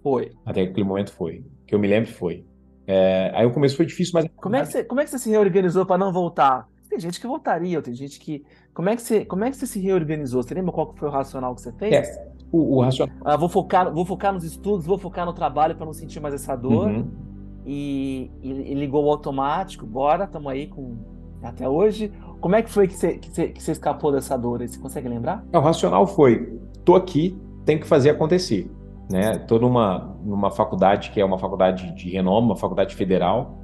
foi. 0.03 0.31
Até 0.45 0.61
aquele 0.61 0.83
momento 0.83 1.13
foi. 1.13 1.45
Que 1.65 1.73
eu 1.73 1.79
me 1.79 1.87
lembro 1.87 2.11
foi. 2.11 2.45
É, 2.85 3.31
aí 3.33 3.45
o 3.45 3.51
começo 3.51 3.75
foi 3.75 3.85
difícil, 3.85 4.13
mas. 4.13 4.25
Como 4.35 4.55
é 4.55 4.61
que 4.61 4.67
você, 4.67 4.83
como 4.83 5.01
é 5.01 5.03
que 5.03 5.09
você 5.09 5.19
se 5.19 5.29
reorganizou 5.29 5.85
para 5.85 5.97
não 5.97 6.11
voltar? 6.11 6.67
Tem 6.89 6.99
gente 6.99 7.19
que 7.19 7.27
voltaria, 7.27 7.81
tem 7.81 7.93
gente 7.93 8.19
que. 8.19 8.45
Como 8.73 8.89
é 8.89 8.95
que 8.95 9.01
você, 9.01 9.25
como 9.25 9.43
é 9.43 9.49
que 9.49 9.57
você 9.57 9.67
se 9.67 9.79
reorganizou? 9.79 10.41
Você 10.41 10.53
lembra 10.53 10.71
qual 10.71 10.93
foi 10.95 11.09
o 11.09 11.11
racional 11.11 11.53
que 11.53 11.61
você 11.61 11.73
fez? 11.73 11.93
É, 11.93 12.31
o, 12.51 12.77
o 12.77 12.81
racional. 12.81 13.15
Ah, 13.25 13.35
vou, 13.35 13.49
focar, 13.49 13.93
vou 13.93 14.05
focar 14.05 14.33
nos 14.33 14.45
estudos, 14.45 14.85
vou 14.85 14.97
focar 14.97 15.25
no 15.25 15.33
trabalho 15.33 15.75
para 15.75 15.85
não 15.85 15.93
sentir 15.93 16.19
mais 16.21 16.33
essa 16.33 16.55
dor. 16.55 16.87
Uhum. 16.87 17.11
E, 17.65 18.31
e, 18.41 18.49
e, 18.49 18.73
ligou 18.73 19.03
o 19.03 19.09
automático, 19.09 19.85
bora, 19.85 20.23
estamos 20.23 20.49
aí 20.49 20.67
com 20.67 20.95
até 21.41 21.67
hoje. 21.67 22.11
Como 22.39 22.55
é 22.55 22.61
que 22.61 22.69
foi 22.69 22.87
que 22.87 22.95
você, 22.95 23.17
que 23.17 23.29
você, 23.29 23.47
que 23.47 23.63
você 23.63 23.71
escapou 23.71 24.11
dessa 24.11 24.37
dor? 24.37 24.59
Você 24.67 24.79
consegue 24.79 25.07
lembrar? 25.07 25.43
O 25.53 25.59
racional 25.59 26.05
foi: 26.05 26.59
tô 26.85 26.95
aqui, 26.95 27.37
tem 27.65 27.79
que 27.79 27.87
fazer 27.87 28.09
acontecer 28.11 28.69
né? 29.09 29.37
Tô 29.39 29.57
numa, 29.57 30.15
numa 30.23 30.51
faculdade 30.51 31.11
que 31.11 31.19
é 31.19 31.25
uma 31.25 31.37
faculdade 31.37 31.93
de 31.95 32.09
renome, 32.09 32.47
uma 32.47 32.57
faculdade 32.57 32.95
federal, 32.95 33.57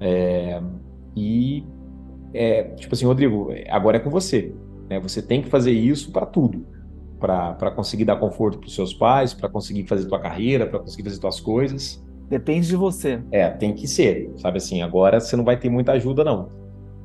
é, 0.00 0.60
e 1.16 1.64
é, 2.34 2.64
tipo 2.74 2.94
assim, 2.94 3.06
Rodrigo, 3.06 3.48
agora 3.68 3.96
é 3.96 4.00
com 4.00 4.10
você, 4.10 4.54
né? 4.88 4.98
Você 5.00 5.22
tem 5.22 5.42
que 5.42 5.48
fazer 5.48 5.72
isso 5.72 6.12
para 6.12 6.26
tudo, 6.26 6.66
para 7.18 7.70
conseguir 7.70 8.04
dar 8.04 8.16
conforto 8.16 8.58
para 8.58 8.66
os 8.66 8.74
seus 8.74 8.92
pais, 8.92 9.32
para 9.32 9.48
conseguir 9.48 9.86
fazer 9.86 10.08
tua 10.08 10.20
carreira, 10.20 10.66
para 10.66 10.78
conseguir 10.78 11.04
fazer 11.04 11.20
tuas 11.20 11.40
coisas. 11.40 12.04
Depende 12.28 12.68
de 12.68 12.76
você. 12.76 13.22
É, 13.32 13.48
tem 13.48 13.72
que 13.72 13.88
ser, 13.88 14.30
sabe 14.36 14.58
assim. 14.58 14.82
Agora 14.82 15.18
você 15.18 15.34
não 15.34 15.44
vai 15.44 15.56
ter 15.56 15.70
muita 15.70 15.92
ajuda 15.92 16.22
não. 16.22 16.50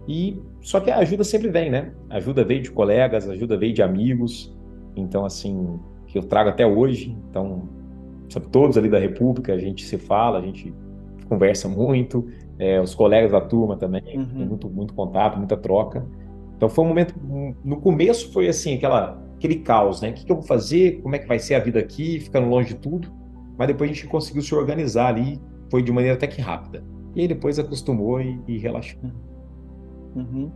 E 0.08 0.42
só 0.62 0.80
que 0.80 0.92
a 0.92 0.98
ajuda 0.98 1.24
sempre 1.24 1.50
vem, 1.50 1.70
né? 1.70 1.94
ajuda 2.10 2.44
veio 2.44 2.62
de 2.62 2.72
colegas, 2.72 3.30
ajuda 3.30 3.58
veio 3.58 3.74
de 3.74 3.82
amigos. 3.82 4.56
Então 4.96 5.26
assim, 5.26 5.80
que 6.08 6.18
eu 6.18 6.24
trago 6.24 6.50
até 6.50 6.66
hoje. 6.66 7.18
Então 7.30 7.70
sabe, 8.30 8.48
todos 8.48 8.78
ali 8.78 8.90
da 8.90 9.00
República, 9.00 9.54
a 9.54 9.58
gente 9.58 9.86
se 9.86 9.98
fala, 9.98 10.40
a 10.40 10.42
gente 10.42 10.74
conversa 11.28 11.68
muito, 11.68 12.28
é, 12.60 12.80
os 12.80 12.94
colegas 12.94 13.32
da 13.32 13.42
turma 13.42 13.78
também, 13.78 14.04
uhum. 14.18 14.26
tem 14.26 14.46
muito, 14.46 14.70
muito 14.70 14.94
contato, 14.94 15.38
muita 15.38 15.58
troca. 15.58 16.06
Então 16.56 16.70
foi 16.70 16.86
um 16.86 16.88
momento, 16.88 17.16
no 17.64 17.82
começo 17.82 18.32
foi 18.32 18.48
assim, 18.48 18.76
aquela, 18.76 19.22
aquele 19.36 19.56
caos, 19.56 20.02
né? 20.02 20.10
O 20.10 20.14
que, 20.14 20.26
que 20.26 20.32
eu 20.32 20.36
vou 20.38 20.46
fazer? 20.46 21.02
Como 21.02 21.16
é 21.16 21.20
que 21.20 21.28
vai 21.28 21.40
ser 21.40 21.56
a 21.56 21.60
vida 21.60 21.80
aqui, 21.80 22.20
ficando 22.20 22.48
longe 22.48 22.70
de 22.70 22.76
tudo? 22.76 23.12
Mas 23.58 23.68
depois 23.68 23.90
a 23.90 23.94
gente 23.94 24.08
conseguiu 24.08 24.42
se 24.42 24.54
organizar 24.54 25.08
ali, 25.08 25.42
foi 25.70 25.82
de 25.82 25.92
maneira 25.92 26.16
até 26.16 26.28
que 26.28 26.42
rápida. 26.42 26.84
E 27.16 27.22
aí 27.22 27.28
depois 27.28 27.60
acostumou 27.60 28.22
e, 28.22 28.40
e 28.48 28.58
relaxou. 28.58 29.00
Uhum. 30.16 30.52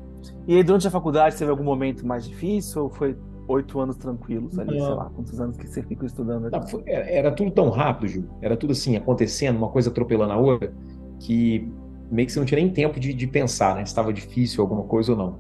E 0.48 0.56
aí 0.56 0.64
durante 0.64 0.88
a 0.88 0.92
faculdade 0.92 1.36
teve 1.36 1.50
algum 1.50 1.64
momento 1.64 2.06
mais 2.06 2.28
difícil 2.28 2.84
ou 2.84 2.90
foi 2.90 3.16
oito 3.48 3.80
anos 3.80 3.96
tranquilos 3.98 4.58
ali, 4.60 4.80
sei 4.80 4.90
lá, 4.90 5.10
quantos 5.16 5.40
anos 5.40 5.58
que 5.58 5.68
você 5.68 5.82
ficou 5.82 6.06
estudando 6.06 6.48
ali? 6.48 6.52
Não, 6.52 6.68
foi, 6.68 6.84
era, 6.86 7.10
era, 7.10 7.32
tudo 7.32 7.50
tão 7.52 7.70
rápido, 7.70 8.10
Ju, 8.10 8.30
era 8.42 8.58
tudo 8.58 8.72
assim, 8.72 8.96
acontecendo, 8.98 9.56
uma 9.58 9.70
coisa 9.70 9.90
atropelando 9.90 10.34
a 10.34 10.38
outra, 10.38 10.74
que 11.20 11.72
meio 12.12 12.26
que 12.26 12.34
você 12.34 12.40
não 12.40 12.46
tinha 12.46 12.60
nem 12.60 12.70
tempo 12.70 13.00
de, 13.00 13.14
de 13.14 13.28
pensar, 13.28 13.76
né, 13.76 13.86
se 13.86 13.92
estava 13.92 14.12
difícil 14.12 14.62
alguma 14.62 14.84
coisa 14.84 15.14
ou 15.14 15.18
não. 15.18 15.40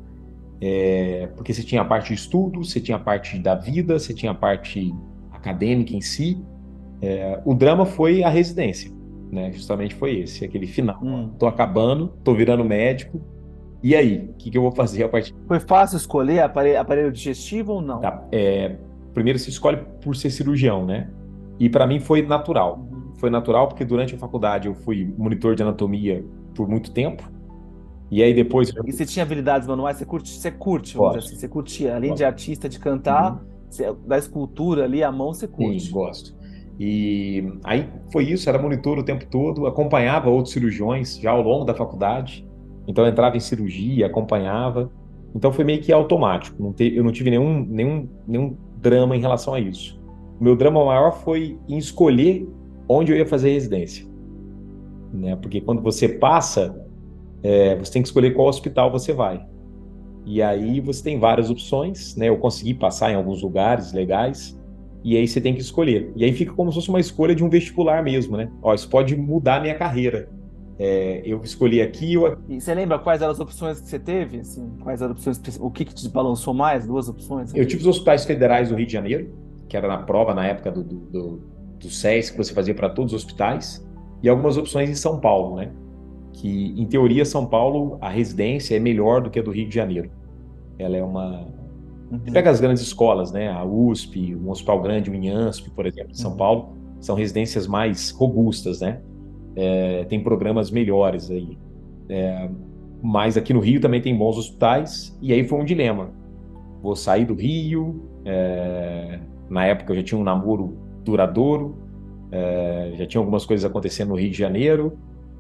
É, 0.62 1.30
porque 1.36 1.54
você 1.54 1.64
tinha 1.64 1.82
a 1.82 1.86
parte 1.86 2.08
de 2.08 2.14
estudo, 2.14 2.64
você 2.64 2.80
tinha 2.80 2.98
a 2.98 3.00
parte 3.00 3.38
da 3.40 3.56
vida, 3.56 4.00
você 4.00 4.14
tinha 4.14 4.32
a 4.32 4.36
parte 4.36 4.94
acadêmica 5.32 5.94
em 5.96 6.02
si, 6.02 6.42
É, 7.00 7.40
o 7.46 7.54
drama 7.54 7.86
foi 7.86 8.24
a 8.24 8.30
residência, 8.30 8.92
né? 9.32 9.52
Justamente 9.52 9.94
foi 9.94 10.22
esse, 10.22 10.44
aquele 10.44 10.66
final. 10.66 11.00
Hum. 11.04 11.30
Tô 11.38 11.46
acabando, 11.46 12.08
tô 12.24 12.34
virando 12.34 12.66
médico. 12.66 13.22
E 13.88 13.96
aí, 13.96 14.18
o 14.18 14.34
que, 14.34 14.52
que, 14.52 14.58
eu 14.58 14.62
vou 14.62 14.72
fazer 14.74 15.06
a 15.06 15.08
partir? 15.08 15.34
Foi 15.48 15.62
fácil 15.62 15.96
escolher 15.96 16.42
aparelho, 16.42 16.78
aparelho 16.78 17.10
digestivo 17.10 17.72
ou 17.72 17.82
não? 17.82 18.02
Tá, 18.02 18.22
é, 18.34 18.76
primeiro 19.14 19.40
se 19.40 19.50
escolhe 19.50 19.78
por 20.04 20.14
ser 20.14 20.30
cirurgião, 20.30 20.86
né? 20.86 21.10
E 21.58 21.70
para 21.70 21.88
mim 21.88 21.98
foi 21.98 22.22
natural. 22.22 22.80
Uhum. 22.80 23.16
Foi 23.16 23.30
natural 23.30 23.70
porque 23.70 23.86
durante 23.86 24.14
a 24.14 24.18
faculdade 24.18 24.68
eu 24.68 24.76
fui 24.76 25.16
monitor 25.18 25.56
de 25.56 25.64
anatomia 25.64 26.22
por 26.54 26.68
muito 26.68 26.92
tempo. 26.92 27.32
E 28.12 28.22
aí 28.22 28.34
depois. 28.34 28.74
E 28.86 28.92
você 28.92 29.06
tinha 29.06 29.24
habilidades 29.24 29.66
manuais? 29.66 29.96
Você 29.96 30.04
curte, 30.04 30.32
você 30.32 30.52
curte, 30.52 30.98
assim, 31.02 31.38
você 31.38 31.48
curtia, 31.48 31.96
além 31.96 32.10
gosto. 32.10 32.18
de 32.18 32.26
artista, 32.26 32.68
de 32.68 32.80
cantar, 32.80 33.36
uhum. 33.36 33.40
você, 33.70 33.96
da 34.06 34.18
escultura 34.18 34.84
ali, 34.84 35.02
a 35.02 35.14
mão, 35.14 35.34
você 35.34 35.48
curte. 35.48 35.80
Sim, 35.80 35.92
gosto. 35.94 36.36
E 36.78 37.54
aí 37.64 37.90
foi 38.12 38.26
isso, 38.26 38.50
era 38.50 38.62
monitor 38.62 39.00
o 39.00 39.04
tempo 39.04 39.26
todo, 39.28 39.66
acompanhava 39.66 40.30
outros 40.30 40.52
cirurgiões 40.52 41.18
já 41.18 41.32
ao 41.32 41.42
longo 41.42 41.64
da 41.64 41.74
faculdade. 41.74 42.46
Então 42.88 43.04
eu 43.04 43.12
entrava 43.12 43.36
em 43.36 43.40
cirurgia, 43.40 44.06
acompanhava. 44.06 44.92
Então 45.36 45.52
foi 45.52 45.66
meio 45.66 45.82
que 45.82 45.92
automático. 45.92 46.62
Não 46.62 46.74
te, 46.74 46.96
eu 46.96 47.04
não 47.04 47.12
tive 47.12 47.30
nenhum, 47.30 47.66
nenhum, 47.66 48.10
nenhum 48.28 48.58
drama 48.78 49.16
em 49.16 49.20
relação 49.20 49.54
a 49.54 49.60
isso. 49.60 50.00
O 50.40 50.44
meu 50.44 50.56
drama 50.56 50.84
maior 50.86 51.12
foi 51.12 51.58
em 51.68 51.78
escolher 51.78 52.48
onde 52.88 53.12
eu 53.12 53.18
ia 53.18 53.26
fazer 53.26 53.52
residência. 53.52 54.08
Né? 55.14 55.36
Porque 55.36 55.60
quando 55.60 55.82
você 55.82 56.08
passa, 56.08 56.80
é, 57.44 57.76
você 57.76 57.92
tem 57.92 58.02
que 58.02 58.08
escolher 58.08 58.34
qual 58.34 58.48
hospital 58.48 58.92
você 58.92 59.14
vai. 59.14 59.46
E 60.26 60.42
aí 60.42 60.82
você 60.82 61.04
tem 61.04 61.18
várias 61.18 61.50
opções, 61.50 62.16
né? 62.18 62.28
Eu 62.28 62.38
consegui 62.38 62.74
passar 62.74 63.12
em 63.12 63.16
alguns 63.16 63.42
lugares 63.42 63.94
legais, 63.94 64.60
e 65.02 65.16
aí 65.16 65.26
você 65.26 65.40
tem 65.40 65.54
que 65.54 65.62
escolher. 65.62 66.12
E 66.18 66.26
aí 66.26 66.34
fica 66.34 66.54
como 66.54 66.70
se 66.70 66.76
fosse 66.76 66.90
uma 66.90 67.00
escolha 67.00 67.34
de 67.34 67.44
um 67.46 67.50
vestibular 67.50 68.04
mesmo, 68.04 68.36
né? 68.36 68.52
Ó, 68.62 68.74
isso 68.74 68.90
pode 68.90 69.16
mudar 69.16 69.56
a 69.56 69.60
minha 69.62 69.76
carreira. 69.76 70.30
É, 70.80 71.22
eu 71.26 71.42
escolhi 71.44 71.82
aqui. 71.82 72.14
Eu... 72.14 72.38
E 72.48 72.62
você 72.62 72.74
lembra 72.74 73.00
quais 73.00 73.22
eram 73.22 73.32
as 73.32 73.40
opções 73.40 73.82
que 73.82 73.90
você 73.90 73.98
teve? 73.98 74.40
Assim, 74.40 74.70
quais 74.82 75.02
eram 75.02 75.14
as 75.14 75.26
opções? 75.26 75.58
O 75.60 75.72
que, 75.72 75.84
que 75.84 75.96
te 75.96 76.08
balançou 76.10 76.54
mais? 76.54 76.86
Duas 76.86 77.10
opções? 77.10 77.54
Eu 77.56 77.66
tive 77.66 77.82
os 77.82 77.88
hospitais 77.88 78.26
federais 78.26 78.70
do 78.70 78.76
Rio 78.76 78.86
de 78.86 78.94
Janeiro, 78.94 79.34
que 79.68 79.76
era 79.76 79.88
na 79.88 79.98
prova 79.98 80.36
na 80.36 80.46
época 80.46 80.72
do, 80.72 80.84
do, 80.84 80.96
do, 80.96 81.42
do 81.80 81.90
SES, 81.90 82.30
que 82.30 82.38
você 82.38 82.54
fazia 82.54 82.76
para 82.76 82.90
todos 82.90 83.14
os 83.14 83.24
hospitais, 83.24 83.86
e 84.22 84.30
algumas 84.30 84.56
opções 84.56 84.90
em 84.90 84.96
São 84.96 85.20
Paulo, 85.20 85.58
né? 85.58 85.72
Que, 86.34 86.80
em 86.80 86.86
teoria, 86.86 87.26
São 87.26 87.48
Paulo, 87.48 87.98
a 88.00 88.10
residência 88.10 88.76
é 88.76 88.80
melhor 88.80 89.22
do 89.22 89.32
que 89.32 89.40
a 89.40 89.42
do 89.42 89.50
Rio 89.50 89.68
de 89.68 89.74
Janeiro. 89.74 90.12
Ela 90.78 90.98
é 90.98 91.04
uma. 91.04 91.48
Uhum. 92.12 92.20
Você 92.24 92.32
pega 92.32 92.52
as 92.52 92.62
grandes 92.62 92.84
escolas, 92.84 93.32
né? 93.32 93.50
A 93.50 93.66
USP, 93.66 94.36
um 94.36 94.52
hospital 94.52 94.80
grande, 94.84 95.10
o 95.10 95.16
INHASP, 95.16 95.72
por 95.72 95.88
exemplo, 95.88 96.12
de 96.12 96.20
São 96.20 96.32
uhum. 96.32 96.38
Paulo, 96.38 96.78
são 97.00 97.16
residências 97.16 97.66
mais 97.66 98.12
robustas, 98.12 98.82
né? 98.82 99.02
É, 99.58 100.06
tem 100.06 100.22
programas 100.22 100.70
melhores 100.70 101.32
aí. 101.32 101.58
É, 102.08 102.48
mas 103.02 103.36
aqui 103.36 103.54
no 103.54 103.60
Rio 103.60 103.82
também 103.82 104.00
tem 104.00 104.16
bons 104.16 104.38
hospitais, 104.38 105.18
e 105.20 105.34
aí 105.34 105.44
foi 105.44 105.60
um 105.60 105.66
dilema. 105.66 106.12
Vou 106.82 106.96
sair 106.96 107.26
do 107.26 107.34
Rio, 107.34 108.08
é, 108.24 109.20
na 109.50 109.66
época 109.66 109.92
eu 109.92 109.98
já 109.98 110.04
tinha 110.04 110.20
um 110.20 110.24
namoro 110.24 110.78
duradouro, 111.04 111.76
é, 112.32 112.94
já 112.96 113.08
tinha 113.08 113.20
algumas 113.20 113.46
coisas 113.46 113.66
acontecendo 113.70 114.10
no 114.10 114.16
Rio 114.16 114.30
de 114.30 114.38
Janeiro, 114.38 114.98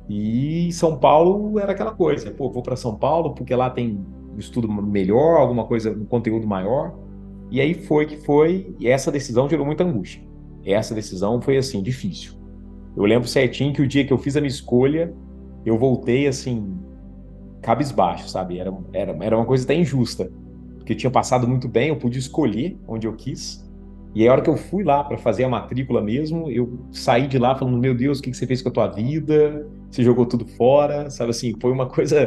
e 0.09 0.71
São 0.71 0.97
Paulo 0.97 1.59
era 1.59 1.73
aquela 1.73 1.91
coisa, 1.91 2.31
pô, 2.31 2.49
vou 2.49 2.63
para 2.63 2.75
São 2.75 2.95
Paulo 2.95 3.35
porque 3.35 3.53
lá 3.53 3.69
tem 3.69 4.03
estudo 4.37 4.67
melhor, 4.71 5.39
alguma 5.39 5.65
coisa, 5.65 5.91
um 5.91 6.05
conteúdo 6.05 6.47
maior. 6.47 6.95
E 7.51 7.61
aí 7.61 7.73
foi 7.73 8.05
que 8.05 8.17
foi, 8.17 8.75
e 8.79 8.87
essa 8.87 9.11
decisão 9.11 9.49
gerou 9.49 9.65
muita 9.65 9.83
angústia. 9.83 10.21
Essa 10.65 10.93
decisão 10.93 11.41
foi 11.41 11.57
assim, 11.57 11.81
difícil. 11.81 12.36
Eu 12.97 13.03
lembro 13.03 13.27
certinho 13.27 13.71
que 13.71 13.81
o 13.81 13.87
dia 13.87 14.03
que 14.03 14.11
eu 14.11 14.17
fiz 14.17 14.35
a 14.35 14.41
minha 14.41 14.49
escolha, 14.49 15.13
eu 15.63 15.77
voltei 15.77 16.27
assim, 16.27 16.75
cabisbaixo, 17.61 18.27
sabe? 18.27 18.57
Era, 18.57 18.73
era, 18.91 19.15
era 19.21 19.37
uma 19.37 19.45
coisa 19.45 19.63
até 19.63 19.75
injusta. 19.75 20.31
Porque 20.77 20.95
tinha 20.95 21.11
passado 21.11 21.47
muito 21.47 21.67
bem, 21.67 21.89
eu 21.89 21.97
podia 21.97 22.17
escolher 22.17 22.75
onde 22.87 23.05
eu 23.05 23.13
quis. 23.13 23.63
E 24.15 24.23
aí, 24.23 24.27
a 24.27 24.31
hora 24.31 24.41
que 24.41 24.49
eu 24.49 24.57
fui 24.57 24.83
lá 24.83 25.03
para 25.03 25.15
fazer 25.15 25.43
a 25.43 25.49
matrícula 25.49 26.01
mesmo, 26.01 26.49
eu 26.49 26.79
saí 26.91 27.27
de 27.27 27.37
lá 27.37 27.55
falando: 27.55 27.77
Meu 27.77 27.93
Deus, 27.93 28.17
o 28.17 28.21
que, 28.23 28.31
que 28.31 28.37
você 28.37 28.47
fez 28.47 28.63
com 28.63 28.69
a 28.69 28.71
tua 28.71 28.87
vida? 28.87 29.67
Você 29.91 30.01
jogou 30.01 30.25
tudo 30.25 30.47
fora, 30.47 31.07
sabe 31.11 31.29
assim? 31.29 31.53
Foi 31.61 31.71
uma 31.71 31.85
coisa 31.85 32.17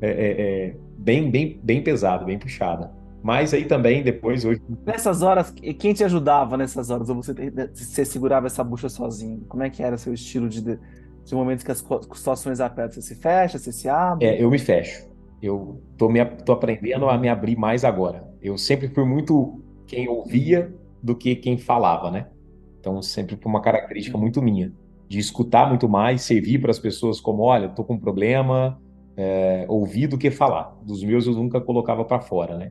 é, 0.00 0.08
é, 0.08 0.66
é 0.70 0.76
bem, 0.98 1.30
bem, 1.30 1.60
bem 1.62 1.82
pesada, 1.84 2.24
bem 2.24 2.36
puxada. 2.36 2.90
Mas 3.26 3.52
aí 3.52 3.64
também, 3.64 4.04
depois, 4.04 4.44
hoje. 4.44 4.62
Nessas 4.86 5.20
horas, 5.20 5.50
quem 5.50 5.92
te 5.92 6.04
ajudava 6.04 6.56
nessas 6.56 6.90
horas? 6.90 7.08
Ou 7.08 7.16
você, 7.16 7.34
você 7.74 8.04
segurava 8.04 8.46
essa 8.46 8.62
bucha 8.62 8.88
sozinho? 8.88 9.40
Como 9.48 9.64
é 9.64 9.68
que 9.68 9.82
era 9.82 9.98
seu 9.98 10.14
estilo 10.14 10.48
de, 10.48 10.62
de 10.62 11.34
momentos 11.34 11.64
que 11.64 11.72
as 11.72 11.78
situações 12.14 12.60
apertam? 12.60 12.92
Você 12.92 13.02
se 13.02 13.16
fecha, 13.16 13.58
você 13.58 13.72
se 13.72 13.88
abre? 13.88 14.24
É, 14.28 14.40
eu 14.40 14.48
me 14.48 14.60
fecho. 14.60 15.08
Eu 15.42 15.82
tô, 15.98 16.08
me, 16.08 16.24
tô 16.24 16.52
aprendendo 16.52 17.08
a 17.08 17.18
me 17.18 17.28
abrir 17.28 17.56
mais 17.56 17.84
agora. 17.84 18.32
Eu 18.40 18.56
sempre 18.56 18.86
fui 18.86 19.04
muito 19.04 19.60
quem 19.88 20.08
ouvia 20.08 20.72
do 21.02 21.16
que 21.16 21.34
quem 21.34 21.58
falava, 21.58 22.12
né? 22.12 22.28
Então, 22.78 23.02
sempre 23.02 23.34
foi 23.34 23.50
uma 23.50 23.60
característica 23.60 24.16
muito 24.16 24.40
minha. 24.40 24.72
De 25.08 25.18
escutar 25.18 25.68
muito 25.68 25.88
mais, 25.88 26.22
servir 26.22 26.60
para 26.60 26.70
as 26.70 26.78
pessoas 26.78 27.20
como: 27.20 27.42
olha, 27.42 27.70
tô 27.70 27.82
com 27.82 27.94
um 27.94 27.98
problema, 27.98 28.80
é, 29.16 29.66
ouvir 29.68 30.06
do 30.06 30.16
que 30.16 30.30
falar. 30.30 30.76
Dos 30.84 31.02
meus 31.02 31.26
eu 31.26 31.32
nunca 31.32 31.60
colocava 31.60 32.04
para 32.04 32.20
fora, 32.20 32.56
né? 32.56 32.70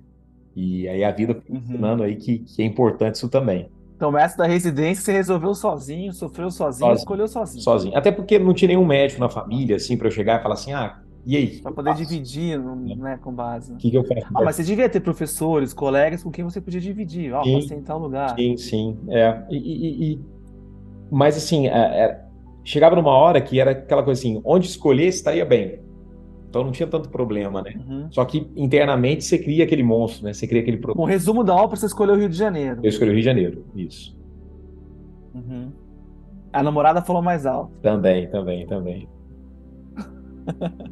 E 0.55 0.87
aí 0.87 1.03
a 1.03 1.11
vida 1.11 1.41
uhum. 1.49 1.57
ensinando 1.57 2.03
aí 2.03 2.15
que, 2.15 2.39
que, 2.39 2.61
é 2.61 2.65
importante 2.65 3.15
isso 3.15 3.29
também. 3.29 3.69
Então, 3.95 4.17
essa 4.17 4.37
da 4.37 4.45
residência 4.45 5.03
você 5.03 5.11
resolveu 5.13 5.53
sozinho, 5.53 6.11
sofreu 6.11 6.51
sozinho, 6.51 6.87
sozinho, 6.87 6.97
escolheu 6.97 7.27
sozinho. 7.27 7.63
Sozinho. 7.63 7.97
Até 7.97 8.11
porque 8.11 8.37
não 8.37 8.53
tinha 8.53 8.69
nenhum 8.69 8.85
médico 8.85 9.21
na 9.21 9.29
família, 9.29 9.77
assim, 9.77 9.95
para 9.97 10.07
eu 10.07 10.11
chegar 10.11 10.39
e 10.39 10.43
falar 10.43 10.55
assim, 10.55 10.73
ah, 10.73 10.99
e 11.25 11.35
aí? 11.35 11.59
Para 11.59 11.71
poder 11.71 11.95
dividir, 11.95 12.53
é. 12.53 12.95
né, 12.95 13.19
com 13.21 13.33
base. 13.33 13.73
O 13.73 13.77
que, 13.77 13.89
que 13.89 13.97
eu 13.97 14.03
faço? 14.03 14.27
Ah, 14.33 14.43
mas 14.43 14.55
você 14.55 14.63
devia 14.63 14.87
ter 14.87 14.99
professores, 14.99 15.73
colegas 15.73 16.21
com 16.21 16.29
quem 16.29 16.43
você 16.43 16.61
podia 16.61 16.79
dividir. 16.79 17.33
Ó, 17.33 17.39
passei 17.39 17.77
em 17.77 17.81
tal 17.81 17.97
lugar. 17.97 18.35
Sim, 18.35 18.55
sim. 18.57 18.97
É. 19.09 19.43
E, 19.49 19.57
e, 19.57 20.13
e... 20.13 20.19
Mas 21.09 21.35
assim, 21.35 21.67
é, 21.67 21.71
é... 21.71 22.25
chegava 22.63 22.95
numa 22.95 23.11
hora 23.11 23.41
que 23.41 23.59
era 23.59 23.71
aquela 23.71 24.03
coisa 24.03 24.19
assim, 24.19 24.39
onde 24.45 24.67
escolher 24.67 25.07
estaria 25.07 25.43
bem. 25.43 25.79
Então 26.55 26.63
não 26.63 26.71
tinha 26.71 26.87
tanto 26.87 27.09
problema, 27.09 27.61
né? 27.61 27.73
Uhum. 27.85 28.07
Só 28.09 28.23
que 28.23 28.49
internamente 28.55 29.25
você 29.25 29.37
cria 29.37 29.65
aquele 29.65 29.83
monstro, 29.83 30.23
né? 30.23 30.31
Você 30.31 30.47
cria 30.47 30.61
aquele 30.61 30.77
problema. 30.77 31.05
Um 31.05 31.05
resumo 31.05 31.43
da 31.43 31.53
obra, 31.53 31.75
você 31.75 31.85
escolheu 31.85 32.15
o 32.15 32.17
Rio 32.17 32.29
de 32.29 32.37
Janeiro. 32.37 32.79
Eu 32.81 32.87
escolhi 32.87 33.09
o 33.09 33.13
Rio 33.13 33.19
de 33.19 33.25
Janeiro, 33.25 33.65
isso. 33.75 34.17
Uhum. 35.33 35.69
A 36.53 36.63
namorada 36.63 37.01
falou 37.01 37.21
mais 37.21 37.45
alto. 37.45 37.77
Também, 37.81 38.29
também, 38.29 38.65
também. 38.67 39.09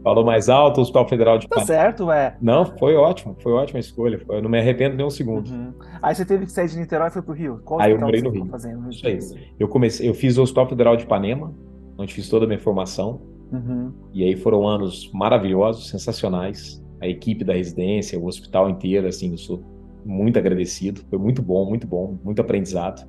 falou 0.04 0.26
mais 0.26 0.50
alto, 0.50 0.80
o 0.80 0.82
Hospital 0.82 1.08
Federal 1.08 1.38
de 1.38 1.48
Tá 1.48 1.62
certo, 1.62 2.12
é. 2.12 2.36
Não, 2.42 2.66
foi 2.66 2.96
ótimo, 2.96 3.34
foi 3.40 3.54
ótima 3.54 3.80
escolha. 3.80 4.20
Eu 4.28 4.42
não 4.42 4.50
me 4.50 4.60
arrependo 4.60 4.98
nem 4.98 5.06
um 5.06 5.10
segundo. 5.10 5.50
Uhum. 5.50 5.72
Aí 6.02 6.14
você 6.14 6.26
teve 6.26 6.46
que 6.46 6.52
sair 6.52 6.68
de 6.68 6.78
Niterói 6.78 7.08
e 7.08 7.12
foi 7.12 7.22
pro 7.22 7.34
Rio? 7.34 7.62
Qual 7.64 7.80
aí 7.80 7.94
eu 7.94 8.00
morei 8.02 8.22
no 8.22 8.32
Rio. 8.32 8.48
Fazendo? 8.48 8.90
Isso 8.90 9.08
aí. 9.08 9.18
Eu 9.58 9.70
comecei, 9.70 10.10
eu 10.10 10.14
fiz 10.14 10.38
o 10.38 10.42
Hospital 10.42 10.68
Federal 10.68 10.98
de 10.98 11.04
Ipanema, 11.06 11.54
onde 11.98 12.14
fiz 12.14 12.28
toda 12.28 12.44
a 12.44 12.48
minha 12.50 12.60
formação. 12.60 13.32
Uhum. 13.54 13.92
E 14.14 14.24
aí 14.24 14.36
foram 14.36 14.68
anos 14.68 15.10
maravilhosos, 15.14 15.90
sensacionais. 15.90 16.84
A 17.00 17.08
equipe 17.08 17.44
da 17.44 17.54
residência, 17.54 18.20
o 18.20 18.26
hospital 18.26 18.70
inteiro, 18.70 19.08
assim, 19.08 19.32
eu 19.32 19.38
sou 19.38 19.64
muito 20.06 20.40
agradecido. 20.40 21.02
Foi 21.10 21.20
muito 21.20 21.42
bom, 21.42 21.70
muito 21.70 21.86
bom, 21.86 22.18
muito 22.24 22.42
aprendizado. 22.42 23.08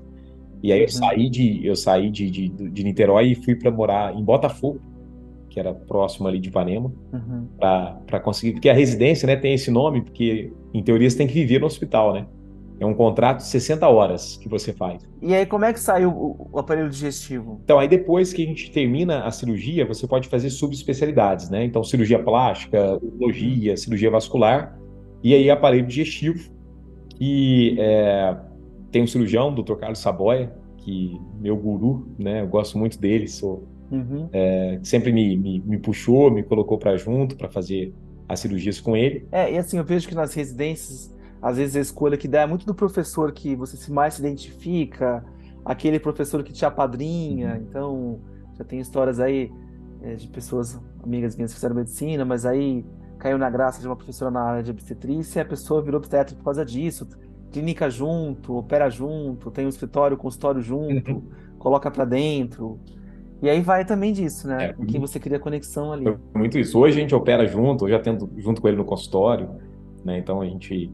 E 0.62 0.72
aí 0.72 0.80
eu 0.80 0.84
uhum. 0.84 0.90
saí 0.90 1.30
de 1.30 1.66
eu 1.66 1.76
saí 1.76 2.10
de, 2.10 2.30
de, 2.30 2.48
de 2.48 2.84
Niterói 2.84 3.32
e 3.32 3.34
fui 3.34 3.54
para 3.54 3.70
morar 3.70 4.14
em 4.14 4.22
Botafogo, 4.22 4.80
que 5.48 5.60
era 5.60 5.74
próximo 5.74 6.26
ali 6.26 6.40
de 6.40 6.48
Ipanema, 6.48 6.92
uhum. 7.12 7.48
para 7.58 8.20
conseguir. 8.20 8.52
Porque 8.54 8.68
a 8.68 8.74
residência, 8.74 9.26
né, 9.26 9.36
tem 9.36 9.54
esse 9.54 9.70
nome 9.70 10.02
porque 10.02 10.52
em 10.72 10.82
teoria 10.82 11.08
você 11.08 11.18
tem 11.18 11.26
que 11.26 11.34
viver 11.34 11.60
no 11.60 11.66
hospital, 11.66 12.12
né? 12.12 12.26
É 12.80 12.84
um 12.84 12.94
contrato 12.94 13.38
de 13.38 13.46
60 13.46 13.88
horas 13.88 14.36
que 14.36 14.48
você 14.48 14.72
faz. 14.72 15.02
E 15.22 15.34
aí, 15.34 15.46
como 15.46 15.64
é 15.64 15.72
que 15.72 15.78
saiu 15.78 16.10
o, 16.10 16.50
o 16.52 16.58
aparelho 16.58 16.90
digestivo? 16.90 17.60
Então, 17.64 17.78
aí 17.78 17.86
depois 17.86 18.32
que 18.32 18.42
a 18.42 18.46
gente 18.46 18.70
termina 18.70 19.24
a 19.24 19.30
cirurgia, 19.30 19.86
você 19.86 20.06
pode 20.06 20.28
fazer 20.28 20.50
subespecialidades, 20.50 21.48
né? 21.50 21.64
Então, 21.64 21.84
cirurgia 21.84 22.18
plástica, 22.18 22.98
urologia, 23.00 23.76
cirurgia 23.76 24.10
vascular, 24.10 24.76
e 25.22 25.34
aí 25.34 25.50
aparelho 25.50 25.86
digestivo, 25.86 26.52
que 27.10 27.76
é, 27.78 28.36
tem 28.90 29.02
um 29.02 29.06
cirurgião, 29.06 29.54
Dr. 29.54 29.74
Carlos 29.74 30.00
Saboia, 30.00 30.52
que 30.78 31.18
meu 31.40 31.56
guru, 31.56 32.08
né? 32.18 32.42
Eu 32.42 32.48
gosto 32.48 32.76
muito 32.76 32.98
dele, 32.98 33.28
sou 33.28 33.64
uhum. 33.90 34.28
é, 34.32 34.78
sempre 34.82 35.12
me, 35.12 35.36
me, 35.36 35.60
me 35.60 35.78
puxou, 35.78 36.30
me 36.30 36.42
colocou 36.42 36.76
para 36.76 36.96
junto 36.96 37.36
para 37.36 37.48
fazer 37.48 37.94
as 38.28 38.40
cirurgias 38.40 38.80
com 38.80 38.96
ele. 38.96 39.26
É, 39.30 39.52
e 39.52 39.58
assim, 39.58 39.78
eu 39.78 39.84
vejo 39.84 40.08
que 40.08 40.14
nas 40.14 40.34
residências 40.34 41.13
às 41.44 41.58
vezes 41.58 41.76
a 41.76 41.80
escolha 41.80 42.16
que 42.16 42.26
dá 42.26 42.40
é 42.40 42.46
muito 42.46 42.64
do 42.64 42.74
professor 42.74 43.30
que 43.30 43.54
você 43.54 43.76
se 43.76 43.92
mais 43.92 44.14
se 44.14 44.20
identifica, 44.20 45.22
aquele 45.62 46.00
professor 46.00 46.42
que 46.42 46.54
te 46.54 46.64
apadrinha. 46.64 47.50
Uhum. 47.50 47.56
Então, 47.56 48.20
já 48.56 48.64
tem 48.64 48.80
histórias 48.80 49.20
aí 49.20 49.52
é, 50.00 50.14
de 50.14 50.26
pessoas, 50.28 50.80
amigas 51.02 51.36
minhas 51.36 51.50
que 51.50 51.56
fizeram 51.56 51.76
medicina, 51.76 52.24
mas 52.24 52.46
aí 52.46 52.82
caiu 53.18 53.36
na 53.36 53.50
graça 53.50 53.78
de 53.78 53.86
uma 53.86 53.94
professora 53.94 54.30
na 54.30 54.40
área 54.40 54.62
de 54.62 54.70
obstetrícia 54.70 55.40
e 55.40 55.42
a 55.42 55.44
pessoa 55.44 55.82
virou 55.82 55.98
obstetra 55.98 56.34
por 56.34 56.44
causa 56.44 56.64
disso. 56.64 57.06
Clínica 57.52 57.90
junto, 57.90 58.56
opera 58.56 58.88
junto, 58.88 59.50
tem 59.50 59.66
um 59.66 59.68
escritório, 59.68 60.16
consultório 60.16 60.62
junto. 60.62 61.12
Uhum. 61.12 61.28
coloca 61.58 61.90
para 61.90 62.06
dentro. 62.06 62.80
E 63.42 63.50
aí 63.50 63.60
vai 63.60 63.84
também 63.84 64.14
disso, 64.14 64.48
né? 64.48 64.68
É, 64.68 64.72
com 64.72 64.86
quem 64.86 64.98
você 64.98 65.20
cria 65.20 65.38
conexão 65.38 65.92
ali. 65.92 66.06
Muito 66.34 66.58
isso. 66.58 66.78
Hoje 66.78 66.96
a 66.96 67.00
gente 67.02 67.14
opera 67.14 67.46
junto, 67.46 67.84
eu 67.84 67.90
já 67.90 67.98
tento 67.98 68.30
junto 68.38 68.62
com 68.62 68.68
ele 68.68 68.78
no 68.78 68.84
consultório, 68.86 69.50
né? 70.02 70.18
Então 70.18 70.40
a 70.40 70.46
gente 70.46 70.90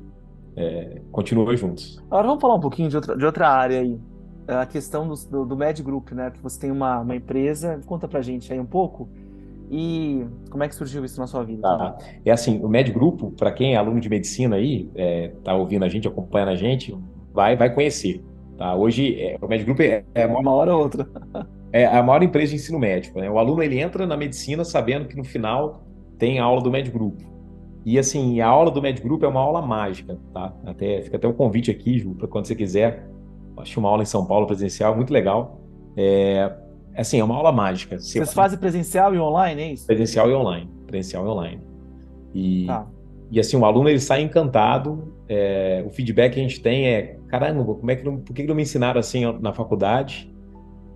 é, 0.56 1.00
continua 1.10 1.56
juntos. 1.56 2.02
Agora 2.10 2.28
vamos 2.28 2.40
falar 2.40 2.54
um 2.54 2.60
pouquinho 2.60 2.88
de 2.88 2.96
outra, 2.96 3.16
de 3.16 3.24
outra 3.24 3.48
área 3.48 3.80
aí. 3.80 3.98
A 4.48 4.66
questão 4.66 5.06
do, 5.06 5.14
do, 5.14 5.44
do 5.46 5.56
Med 5.56 5.80
Group, 5.82 6.10
né? 6.12 6.30
Que 6.30 6.42
você 6.42 6.58
tem 6.58 6.70
uma, 6.70 7.00
uma 7.00 7.14
empresa. 7.14 7.80
Conta 7.86 8.08
pra 8.08 8.20
gente 8.20 8.52
aí 8.52 8.58
um 8.58 8.66
pouco. 8.66 9.08
E 9.70 10.26
como 10.50 10.64
é 10.64 10.68
que 10.68 10.74
surgiu 10.74 11.04
isso 11.04 11.20
na 11.20 11.28
sua 11.28 11.44
vida? 11.44 11.62
Tá. 11.62 11.96
É 12.24 12.32
assim, 12.32 12.58
o 12.60 12.68
Med 12.68 12.90
Grupo, 12.90 13.30
para 13.30 13.52
quem 13.52 13.74
é 13.74 13.76
aluno 13.76 14.00
de 14.00 14.08
medicina 14.08 14.56
aí, 14.56 14.90
é, 14.96 15.30
tá 15.44 15.54
ouvindo 15.54 15.84
a 15.84 15.88
gente, 15.88 16.08
acompanhando 16.08 16.48
a 16.48 16.56
gente, 16.56 16.96
vai, 17.32 17.56
vai 17.56 17.72
conhecer. 17.72 18.20
Tá? 18.58 18.74
Hoje, 18.74 19.14
é, 19.20 19.38
o 19.40 19.46
Med 19.46 19.64
Grupo 19.64 19.82
é, 19.82 20.04
é 20.12 20.26
uma 20.26 20.50
hora 20.50 20.74
ou 20.74 20.82
outra. 20.82 21.08
é 21.72 21.86
a 21.86 22.02
maior 22.02 22.20
empresa 22.24 22.50
de 22.50 22.56
ensino 22.56 22.80
médico. 22.80 23.20
Né? 23.20 23.30
O 23.30 23.38
aluno 23.38 23.62
ele 23.62 23.78
entra 23.78 24.04
na 24.06 24.16
medicina 24.16 24.64
sabendo 24.64 25.06
que 25.06 25.16
no 25.16 25.22
final 25.22 25.84
tem 26.18 26.40
a 26.40 26.44
aula 26.44 26.60
do 26.60 26.70
Med 26.70 26.90
Grupo. 26.90 27.22
E 27.84 27.98
assim, 27.98 28.40
a 28.40 28.46
aula 28.46 28.70
do 28.70 28.82
Med 28.82 29.00
Group 29.00 29.22
é 29.22 29.28
uma 29.28 29.40
aula 29.40 29.62
mágica, 29.62 30.18
tá? 30.32 30.54
Até, 30.64 31.00
fica 31.02 31.16
até 31.16 31.26
um 31.26 31.32
convite 31.32 31.70
aqui, 31.70 31.98
Ju, 31.98 32.14
para 32.14 32.28
quando 32.28 32.46
você 32.46 32.54
quiser. 32.54 33.08
Acho 33.56 33.80
uma 33.80 33.88
aula 33.88 34.02
em 34.02 34.06
São 34.06 34.24
Paulo 34.26 34.46
presencial, 34.46 34.94
muito 34.94 35.12
legal. 35.12 35.60
É, 35.96 36.52
assim, 36.94 37.18
é 37.20 37.24
uma 37.24 37.34
aula 37.34 37.52
mágica. 37.52 37.98
Vocês 37.98 38.32
fazem 38.32 38.58
presencial 38.58 39.14
e 39.14 39.18
online, 39.18 39.62
é 39.62 39.72
isso? 39.72 39.86
Presencial 39.86 40.30
e 40.30 40.34
online. 40.34 40.70
Presencial 40.86 41.24
e 41.24 41.28
online. 41.28 41.62
E, 42.34 42.66
tá. 42.66 42.86
e 43.30 43.40
assim, 43.40 43.56
o 43.56 43.64
aluno 43.64 43.88
ele 43.88 44.00
sai 44.00 44.22
encantado. 44.22 45.14
É, 45.28 45.82
o 45.86 45.90
feedback 45.90 46.34
que 46.34 46.40
a 46.40 46.42
gente 46.42 46.60
tem 46.60 46.86
é: 46.86 47.18
caramba, 47.28 47.64
como 47.64 47.90
é 47.90 47.96
que 47.96 48.04
não, 48.04 48.18
por 48.18 48.34
que 48.34 48.42
não 48.42 48.54
me 48.54 48.62
ensinaram 48.62 49.00
assim 49.00 49.24
na 49.40 49.52
faculdade? 49.52 50.30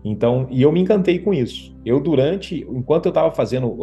Então, 0.05 0.47
e 0.51 0.61
eu 0.61 0.71
me 0.71 0.81
encantei 0.81 1.19
com 1.19 1.33
isso. 1.33 1.75
Eu, 1.85 1.99
durante, 1.99 2.67
enquanto 2.69 3.07
eu 3.07 3.11
estava 3.11 3.31
fazendo, 3.31 3.75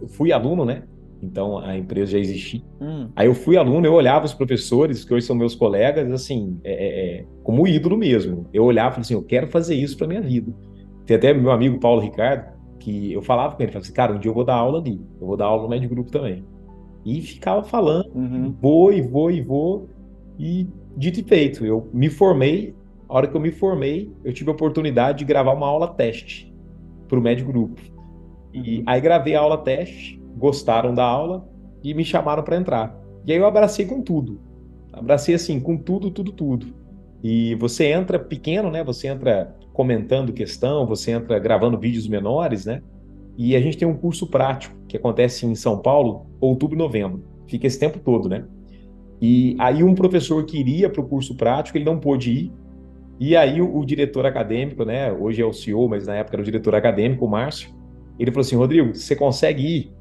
eu 0.00 0.08
fui 0.08 0.32
aluno, 0.32 0.64
né? 0.64 0.82
Então 1.22 1.58
a 1.58 1.76
empresa 1.76 2.12
já 2.12 2.18
existia. 2.18 2.62
Hum. 2.80 3.08
Aí 3.16 3.26
eu 3.26 3.34
fui 3.34 3.56
aluno, 3.56 3.86
eu 3.86 3.92
olhava 3.92 4.24
os 4.24 4.34
professores, 4.34 5.04
que 5.04 5.12
hoje 5.12 5.26
são 5.26 5.34
meus 5.34 5.54
colegas, 5.54 6.10
assim, 6.12 6.58
é, 6.62 6.72
é, 6.72 7.18
é 7.20 7.24
como 7.42 7.66
ídolo 7.66 7.96
mesmo. 7.96 8.46
Eu 8.52 8.64
olhava 8.64 8.88
e 8.88 8.92
falava 8.92 9.00
assim: 9.00 9.14
eu 9.14 9.22
quero 9.22 9.48
fazer 9.48 9.74
isso 9.74 9.96
para 9.96 10.06
minha 10.06 10.22
vida. 10.22 10.52
Tem 11.04 11.16
até 11.16 11.32
meu 11.32 11.50
amigo 11.50 11.80
Paulo 11.80 12.00
Ricardo, 12.00 12.52
que 12.78 13.12
eu 13.12 13.22
falava 13.22 13.56
com 13.56 13.62
ele, 13.62 13.72
falava 13.72 13.84
assim, 13.84 13.94
cara, 13.94 14.12
um 14.12 14.18
dia 14.18 14.30
eu 14.30 14.34
vou 14.34 14.44
dar 14.44 14.54
aula 14.54 14.78
ali, 14.78 15.00
eu 15.20 15.26
vou 15.26 15.36
dar 15.36 15.46
aula 15.46 15.62
no 15.62 15.68
médio 15.68 15.88
grupo 15.88 16.10
também. 16.10 16.44
E 17.04 17.20
ficava 17.22 17.62
falando, 17.62 18.10
uhum. 18.14 18.54
vou 18.60 18.92
e 18.92 19.00
vou 19.00 19.30
e 19.30 19.40
vou, 19.40 19.88
e 20.38 20.68
dito 20.96 21.20
e 21.20 21.22
feito, 21.22 21.64
eu 21.64 21.88
me 21.92 22.10
formei, 22.10 22.74
a 23.08 23.14
hora 23.14 23.26
que 23.26 23.34
eu 23.34 23.40
me 23.40 23.50
formei, 23.50 24.12
eu 24.24 24.32
tive 24.32 24.50
a 24.50 24.52
oportunidade 24.52 25.18
de 25.18 25.24
gravar 25.24 25.52
uma 25.52 25.66
aula 25.66 25.88
teste 25.88 26.54
para 27.08 27.18
o 27.18 27.22
médio 27.22 27.46
grupo. 27.46 27.80
E 28.52 28.78
uhum. 28.78 28.84
aí 28.86 29.00
gravei 29.00 29.34
a 29.34 29.40
aula 29.40 29.58
teste, 29.58 30.17
gostaram 30.38 30.94
da 30.94 31.04
aula 31.04 31.46
e 31.82 31.92
me 31.92 32.04
chamaram 32.04 32.42
para 32.42 32.56
entrar. 32.56 32.98
E 33.26 33.32
aí 33.32 33.38
eu 33.38 33.46
abracei 33.46 33.84
com 33.84 34.00
tudo. 34.00 34.40
Abracei 34.92 35.34
assim, 35.34 35.60
com 35.60 35.76
tudo, 35.76 36.10
tudo, 36.10 36.32
tudo. 36.32 36.66
E 37.22 37.54
você 37.56 37.86
entra 37.86 38.18
pequeno, 38.18 38.70
né? 38.70 38.82
Você 38.84 39.08
entra 39.08 39.54
comentando 39.72 40.32
questão, 40.32 40.86
você 40.86 41.10
entra 41.10 41.38
gravando 41.38 41.78
vídeos 41.78 42.08
menores, 42.08 42.64
né? 42.64 42.82
E 43.36 43.54
a 43.54 43.60
gente 43.60 43.76
tem 43.76 43.86
um 43.86 43.94
curso 43.94 44.26
prático 44.26 44.74
que 44.88 44.96
acontece 44.96 45.46
em 45.46 45.54
São 45.54 45.78
Paulo, 45.78 46.26
outubro 46.40 46.76
e 46.76 46.78
novembro. 46.78 47.22
Fica 47.46 47.66
esse 47.66 47.78
tempo 47.78 47.98
todo, 47.98 48.28
né? 48.28 48.44
E 49.20 49.56
aí 49.58 49.82
um 49.82 49.94
professor 49.94 50.44
que 50.44 50.58
iria 50.58 50.88
para 50.88 51.00
o 51.00 51.06
curso 51.06 51.36
prático, 51.36 51.76
ele 51.76 51.84
não 51.84 51.98
pôde 51.98 52.32
ir. 52.32 52.52
E 53.20 53.36
aí 53.36 53.60
o, 53.60 53.76
o, 53.76 53.84
diretor 53.84 54.26
acadêmico, 54.26 54.84
né? 54.84 55.12
Hoje 55.12 55.42
é 55.42 55.44
o 55.44 55.52
CEO, 55.52 55.88
mas 55.88 56.06
na 56.06 56.16
época 56.16 56.36
era 56.36 56.42
o 56.42 56.44
diretor 56.44 56.74
acadêmico, 56.74 57.24
o 57.24 57.28
Márcio. 57.28 57.70
Ele 58.18 58.30
falou 58.30 58.42
assim, 58.42 58.56
Rodrigo, 58.56 58.94
você 58.94 59.14
consegue 59.14 59.62
ir? 59.62 59.92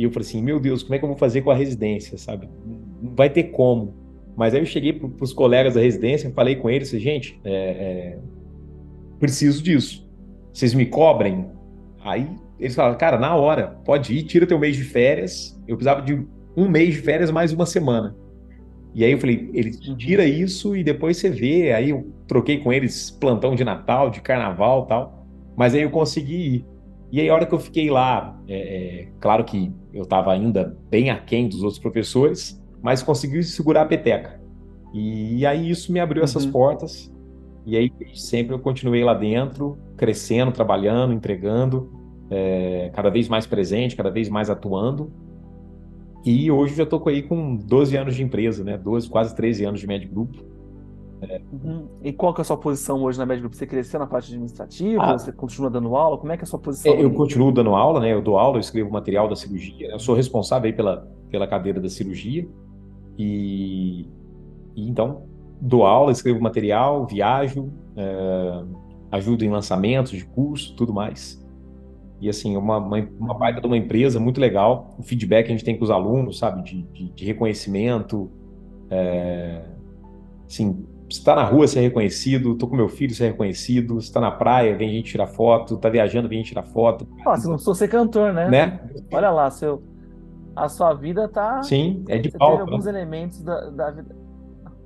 E 0.00 0.04
eu 0.04 0.10
falei 0.10 0.26
assim, 0.26 0.42
meu 0.42 0.58
Deus, 0.58 0.82
como 0.82 0.94
é 0.94 0.98
que 0.98 1.04
eu 1.04 1.08
vou 1.10 1.18
fazer 1.18 1.42
com 1.42 1.50
a 1.50 1.54
residência, 1.54 2.16
sabe? 2.16 2.48
Não 3.02 3.14
vai 3.14 3.28
ter 3.28 3.44
como. 3.44 3.94
Mas 4.34 4.54
aí 4.54 4.60
eu 4.62 4.64
cheguei 4.64 4.94
para 4.94 5.10
os 5.22 5.34
colegas 5.34 5.74
da 5.74 5.80
residência, 5.82 6.32
falei 6.34 6.56
com 6.56 6.70
eles, 6.70 6.88
gente, 6.92 7.38
é, 7.44 7.52
é, 7.52 8.18
preciso 9.18 9.62
disso. 9.62 10.08
Vocês 10.54 10.72
me 10.72 10.86
cobrem? 10.86 11.50
Aí 12.02 12.26
eles 12.58 12.74
falaram, 12.74 12.96
cara, 12.96 13.18
na 13.18 13.36
hora, 13.36 13.78
pode 13.84 14.14
ir, 14.16 14.22
tira 14.22 14.46
teu 14.46 14.58
mês 14.58 14.74
de 14.74 14.84
férias. 14.84 15.60
Eu 15.68 15.76
precisava 15.76 16.00
de 16.00 16.26
um 16.56 16.66
mês 16.66 16.94
de 16.94 17.02
férias 17.02 17.30
mais 17.30 17.52
uma 17.52 17.66
semana. 17.66 18.16
E 18.94 19.04
aí 19.04 19.12
eu 19.12 19.18
falei, 19.18 19.50
ele 19.52 19.70
uhum. 19.86 19.96
tira 19.98 20.24
isso 20.24 20.74
e 20.74 20.82
depois 20.82 21.18
você 21.18 21.28
vê. 21.28 21.74
Aí 21.74 21.90
eu 21.90 22.10
troquei 22.26 22.56
com 22.56 22.72
eles 22.72 23.10
plantão 23.10 23.54
de 23.54 23.64
Natal, 23.64 24.08
de 24.08 24.22
Carnaval 24.22 24.86
tal. 24.86 25.26
Mas 25.54 25.74
aí 25.74 25.82
eu 25.82 25.90
consegui 25.90 26.54
ir. 26.54 26.69
E 27.12 27.20
aí 27.20 27.28
a 27.28 27.34
hora 27.34 27.46
que 27.46 27.54
eu 27.54 27.58
fiquei 27.58 27.90
lá, 27.90 28.40
é, 28.46 29.02
é, 29.02 29.08
claro 29.18 29.44
que 29.44 29.72
eu 29.92 30.02
estava 30.02 30.32
ainda 30.32 30.76
bem 30.88 31.10
aquém 31.10 31.48
dos 31.48 31.62
outros 31.62 31.78
professores, 31.78 32.62
mas 32.82 33.02
consegui 33.02 33.42
segurar 33.42 33.82
a 33.82 33.86
peteca. 33.86 34.40
E, 34.94 35.38
e 35.38 35.46
aí 35.46 35.68
isso 35.68 35.92
me 35.92 36.00
abriu 36.00 36.20
uhum. 36.20 36.24
essas 36.24 36.46
portas. 36.46 37.12
E 37.66 37.76
aí 37.76 37.92
sempre 38.14 38.54
eu 38.54 38.58
continuei 38.58 39.04
lá 39.04 39.14
dentro, 39.14 39.76
crescendo, 39.96 40.52
trabalhando, 40.52 41.12
entregando, 41.12 41.92
é, 42.30 42.90
cada 42.94 43.10
vez 43.10 43.28
mais 43.28 43.46
presente, 43.46 43.96
cada 43.96 44.10
vez 44.10 44.28
mais 44.28 44.48
atuando. 44.48 45.12
E 46.24 46.50
hoje 46.50 46.74
já 46.74 46.84
estou 46.84 47.02
aí 47.08 47.22
com 47.22 47.56
12 47.56 47.96
anos 47.96 48.14
de 48.14 48.22
empresa, 48.22 48.62
né? 48.62 48.78
12, 48.78 49.08
quase 49.08 49.34
13 49.34 49.64
anos 49.64 49.80
de 49.80 49.86
médio 49.86 50.10
grupo. 50.10 50.38
É. 51.22 51.40
Uhum. 51.52 51.86
E 52.02 52.12
qual 52.12 52.32
que 52.32 52.40
é 52.40 52.42
a 52.42 52.44
sua 52.44 52.56
posição 52.56 53.02
hoje 53.02 53.18
na 53.18 53.26
médio 53.26 53.42
grupo? 53.42 53.56
Você 53.56 53.66
cresceu 53.66 54.00
na 54.00 54.06
parte 54.06 54.26
administrativa? 54.26 55.02
Ah, 55.02 55.18
você 55.18 55.30
continua 55.32 55.68
dando 55.68 55.94
aula? 55.94 56.16
Como 56.16 56.32
é 56.32 56.36
que 56.36 56.42
é 56.42 56.44
a 56.44 56.46
sua 56.46 56.58
posição? 56.58 56.92
É, 56.92 57.02
eu 57.02 57.10
continuo 57.12 57.52
dando 57.52 57.74
aula, 57.74 58.00
né? 58.00 58.12
Eu 58.12 58.22
dou 58.22 58.38
aula, 58.38 58.56
eu 58.56 58.60
escrevo 58.60 58.90
material 58.90 59.28
da 59.28 59.36
cirurgia. 59.36 59.88
Eu 59.90 59.98
sou 59.98 60.14
responsável 60.14 60.68
aí 60.68 60.72
pela, 60.72 61.06
pela 61.30 61.46
cadeira 61.46 61.80
da 61.80 61.88
cirurgia. 61.88 62.48
E, 63.18 64.08
e 64.74 64.88
então 64.88 65.24
dou 65.60 65.84
aula, 65.84 66.10
escrevo 66.10 66.40
material, 66.40 67.06
viajo, 67.06 67.70
é, 67.94 68.64
ajudo 69.12 69.44
em 69.44 69.50
lançamentos 69.50 70.12
de 70.12 70.24
curso, 70.24 70.74
tudo 70.74 70.92
mais. 70.92 71.38
E 72.20 72.28
assim, 72.28 72.56
uma, 72.56 72.78
uma, 72.78 73.08
uma 73.18 73.34
baita 73.34 73.60
de 73.60 73.66
uma 73.66 73.76
empresa 73.76 74.18
muito 74.18 74.40
legal. 74.40 74.94
O 74.98 75.02
feedback 75.02 75.46
que 75.46 75.52
a 75.52 75.54
gente 75.54 75.64
tem 75.64 75.76
com 75.76 75.84
os 75.84 75.90
alunos, 75.90 76.38
sabe, 76.38 76.62
de, 76.62 76.82
de, 76.92 77.10
de 77.12 77.24
reconhecimento. 77.24 78.30
É, 78.90 79.62
assim, 80.46 80.84
está 81.10 81.34
na 81.34 81.44
rua 81.44 81.66
ser 81.66 81.80
reconhecido, 81.80 82.54
tô 82.54 82.66
com 82.68 82.76
meu 82.76 82.88
filho 82.88 83.14
ser 83.14 83.28
reconhecido, 83.28 83.98
está 83.98 84.20
na 84.20 84.30
praia, 84.30 84.76
vem 84.76 84.90
gente 84.90 85.10
tirar 85.10 85.26
foto, 85.26 85.76
tá 85.76 85.88
viajando, 85.88 86.28
vem 86.28 86.38
gente 86.38 86.48
tirar 86.48 86.62
foto. 86.62 87.06
Ah, 87.26 87.36
você 87.36 87.46
não 87.46 87.54
precisa 87.54 87.74
ser 87.74 87.88
cantor, 87.88 88.32
né? 88.32 88.48
né? 88.48 88.80
Olha 89.12 89.30
lá, 89.30 89.50
seu, 89.50 89.82
a 90.54 90.68
sua 90.68 90.94
vida 90.94 91.28
tá. 91.28 91.62
Sim, 91.62 92.04
é 92.08 92.18
de 92.18 92.30
você 92.30 92.38
palco. 92.38 92.56
Tem 92.56 92.66
alguns 92.66 92.84
né? 92.84 92.90
elementos 92.92 93.42
da, 93.42 93.70
da 93.70 93.90
vida 93.90 94.20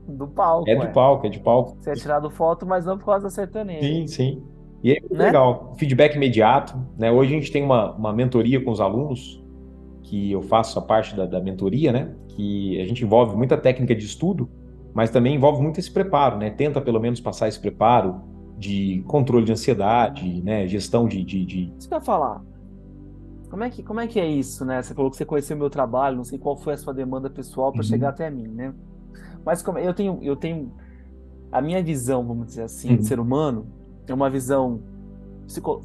do 0.09 0.27
palco. 0.27 0.69
É 0.69 0.75
de 0.75 0.89
palco, 0.89 1.27
é 1.27 1.31
de 1.31 1.41
palco. 1.41 1.77
Você 1.81 1.91
é 1.91 1.95
tirado 1.95 2.31
foto, 2.31 2.67
mas 2.67 2.85
não 2.85 2.99
por 2.99 3.07
causa 3.07 3.25
da 3.25 3.31
sertaneja. 3.31 3.81
Sim, 3.81 4.07
sim. 4.07 4.43
E 4.83 4.93
é 4.93 5.01
muito 5.01 5.15
né? 5.15 5.27
legal. 5.27 5.75
Feedback 5.79 6.15
imediato. 6.15 6.77
Né? 6.99 7.11
Hoje 7.11 7.35
a 7.35 7.39
gente 7.39 7.51
tem 7.51 7.63
uma, 7.63 7.93
uma 7.93 8.13
mentoria 8.13 8.63
com 8.63 8.71
os 8.71 8.81
alunos, 8.81 9.43
que 10.03 10.33
eu 10.33 10.43
faço 10.43 10.79
a 10.79 10.83
parte 10.83 11.17
da, 11.17 11.25
da 11.25 11.41
mentoria, 11.41 11.91
né? 11.91 12.15
Que 12.29 12.81
a 12.81 12.87
gente 12.87 13.03
envolve 13.03 13.35
muita 13.35 13.57
técnica 13.57 13.95
de 13.95 14.05
estudo, 14.05 14.51
mas 14.95 15.11
também 15.11 15.35
envolve 15.35 15.61
muito 15.61 15.81
esse 15.81 15.91
preparo, 15.91 16.39
né? 16.39 16.51
Tenta 16.51 16.81
pelo 16.81 17.01
menos 17.01 17.21
passar 17.21 17.49
esse 17.49 17.59
preparo 17.59 18.23
de 18.57 19.03
controle 19.09 19.45
de 19.45 19.53
ansiedade, 19.53 20.41
né? 20.43 20.67
Gestão 20.67 21.07
de. 21.09 21.23
de, 21.25 21.45
de... 21.45 21.73
Isso 21.77 21.89
que 21.89 21.95
eu 21.95 21.99
ia 21.99 22.05
falar. 22.05 22.41
Como 23.51 23.63
é, 23.63 23.71
que, 23.71 23.83
como 23.83 24.01
é 24.01 24.07
que 24.07 24.19
é 24.19 24.27
isso, 24.27 24.65
né? 24.65 24.83
Você 24.83 24.95
falou 24.95 25.11
que 25.11 25.17
você 25.17 25.25
conheceu 25.25 25.57
o 25.57 25.59
meu 25.59 25.69
trabalho, 25.69 26.17
não 26.17 26.25
sei 26.25 26.39
qual 26.39 26.57
foi 26.57 26.75
a 26.75 26.77
sua 26.77 26.95
demanda 26.95 27.29
pessoal 27.29 27.71
para 27.73 27.81
uhum. 27.81 27.85
chegar 27.85 28.09
até 28.11 28.31
mim, 28.31 28.49
né? 28.49 28.73
Mas 29.45 29.63
como 29.63 29.79
eu 29.79 29.93
tenho, 29.93 30.19
eu 30.23 30.35
tenho 30.35 30.73
a 31.53 31.61
minha 31.61 31.83
visão, 31.83 32.27
vamos 32.27 32.47
dizer 32.47 32.63
assim, 32.63 32.91
uhum. 32.91 32.97
de 32.97 33.07
ser 33.07 33.21
humano 33.21 33.67
é 34.07 34.15
uma 34.15 34.29
visão 34.29 34.81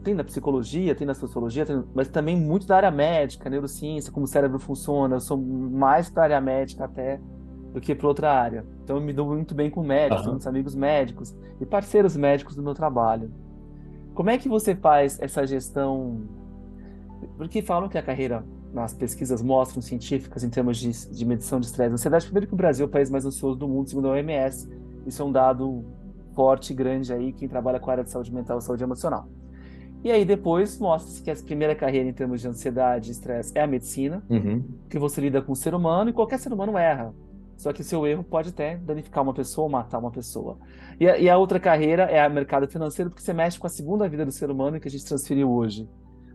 tem 0.04 0.14
na 0.14 0.24
psicologia, 0.24 0.96
tem 0.96 1.06
na 1.06 1.14
sociologia, 1.14 1.66
tem, 1.66 1.84
mas 1.94 2.08
também 2.08 2.36
muito 2.36 2.66
da 2.66 2.78
área 2.78 2.92
médica, 2.92 3.50
neurociência, 3.50 4.12
como 4.12 4.24
o 4.24 4.28
cérebro 4.28 4.58
funciona. 4.58 5.18
Eu 5.18 5.20
sou 5.20 5.38
mais 5.38 6.10
para 6.10 6.24
a 6.24 6.26
área 6.26 6.42
médica 6.42 6.86
até 6.86 7.20
do 7.74 7.80
que 7.80 7.94
para 7.94 8.08
outra 8.08 8.32
área. 8.32 8.66
Então 8.84 8.98
eu 8.98 9.02
me 9.02 9.14
dou 9.14 9.28
muito 9.28 9.54
bem 9.54 9.70
com 9.70 9.84
médicos, 9.84 10.24
uhum. 10.26 10.32
muitos 10.32 10.48
amigos 10.48 10.76
médicos 10.76 11.36
e 11.60 11.66
parceiros 11.66 12.16
médicos 12.16 12.56
do 12.56 12.64
meu 12.64 12.74
trabalho. 12.74 13.32
Como 14.14 14.30
é 14.30 14.38
que 14.38 14.50
você 14.50 14.76
faz 14.76 15.20
essa 15.22 15.46
gestão? 15.46 16.24
Porque 17.38 17.62
falam 17.62 17.88
que 17.88 17.98
a 17.98 18.02
carreira, 18.02 18.44
nas 18.74 18.94
pesquisas 18.94 19.42
mostram 19.42 19.82
científicas 19.82 20.44
em 20.44 20.50
termos 20.50 20.78
de, 20.78 21.10
de 21.12 21.26
medição 21.26 21.60
de 21.60 21.68
estresse 21.68 21.92
e 21.92 21.94
ansiedade, 21.94 22.26
primeiro 22.26 22.48
que 22.48 22.54
o 22.54 22.58
Brasil 22.58 22.86
é 22.86 22.88
o 22.88 22.92
país 22.92 23.10
mais 23.10 23.26
ansioso 23.26 23.58
do 23.58 23.68
mundo, 23.68 23.90
segundo 23.90 24.08
a 24.08 24.12
OMS. 24.12 24.70
Isso 25.06 25.22
é 25.22 25.26
um 25.26 25.32
dado 25.32 25.86
forte, 26.36 26.74
grande 26.74 27.14
aí, 27.14 27.34
quem 27.34 27.48
trabalha 27.48 27.80
com 27.80 27.90
a 27.90 27.94
área 27.94 28.04
de 28.04 28.10
saúde 28.10 28.34
mental 28.34 28.58
e 28.58 28.62
saúde 28.62 28.84
emocional. 28.84 29.28
E 30.04 30.12
aí 30.12 30.24
depois 30.24 30.80
mostra-se 30.80 31.22
que 31.22 31.30
a 31.30 31.36
primeira 31.36 31.76
carreira 31.76 32.08
em 32.08 32.14
termos 32.14 32.40
de 32.40 32.48
ansiedade 32.48 33.10
e 33.10 33.12
estresse 33.12 33.52
é 33.54 33.62
a 33.62 33.68
medicina, 33.68 34.24
uhum. 34.30 34.64
que 34.90 34.98
você 34.98 35.20
lida 35.20 35.42
com 35.42 35.52
o 35.52 35.56
ser 35.56 35.74
humano 35.74 36.10
e 36.10 36.14
qualquer 36.14 36.40
ser 36.40 36.54
humano 36.54 36.78
erra. 36.78 37.14
Só 37.60 37.74
que 37.74 37.82
o 37.82 37.84
seu 37.84 38.08
erro 38.08 38.24
pode 38.24 38.50
até 38.50 38.78
danificar 38.78 39.22
uma 39.22 39.34
pessoa 39.34 39.66
ou 39.66 39.70
matar 39.70 40.00
uma 40.00 40.10
pessoa. 40.10 40.58
E 40.98 41.06
a, 41.10 41.18
e 41.18 41.30
a 41.30 41.38
outra 41.38 41.60
carreira 41.60 42.04
é 42.04 42.26
o 42.26 42.32
mercado 42.32 42.66
financeiro, 42.70 43.10
porque 43.10 43.22
você 43.22 43.34
mexe 43.34 43.60
com 43.60 43.68
a 43.68 43.70
segunda 43.70 44.08
vida 44.08 44.26
do 44.26 44.32
ser 44.32 44.50
humano 44.50 44.80
que 44.80 44.88
a 44.88 44.92
gente 44.92 45.04
transferiu 45.04 45.52
hoje 45.52 45.90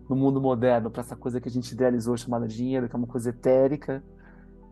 no 0.06 0.14
mundo 0.14 0.38
moderno 0.38 0.90
para 0.90 1.00
essa 1.00 1.16
coisa 1.16 1.40
que 1.40 1.48
a 1.48 1.50
gente 1.50 1.72
idealizou 1.72 2.14
chamada 2.14 2.46
dinheiro, 2.46 2.90
que 2.90 2.94
é 2.94 2.98
uma 2.98 3.06
coisa 3.06 3.30
etérica, 3.30 4.04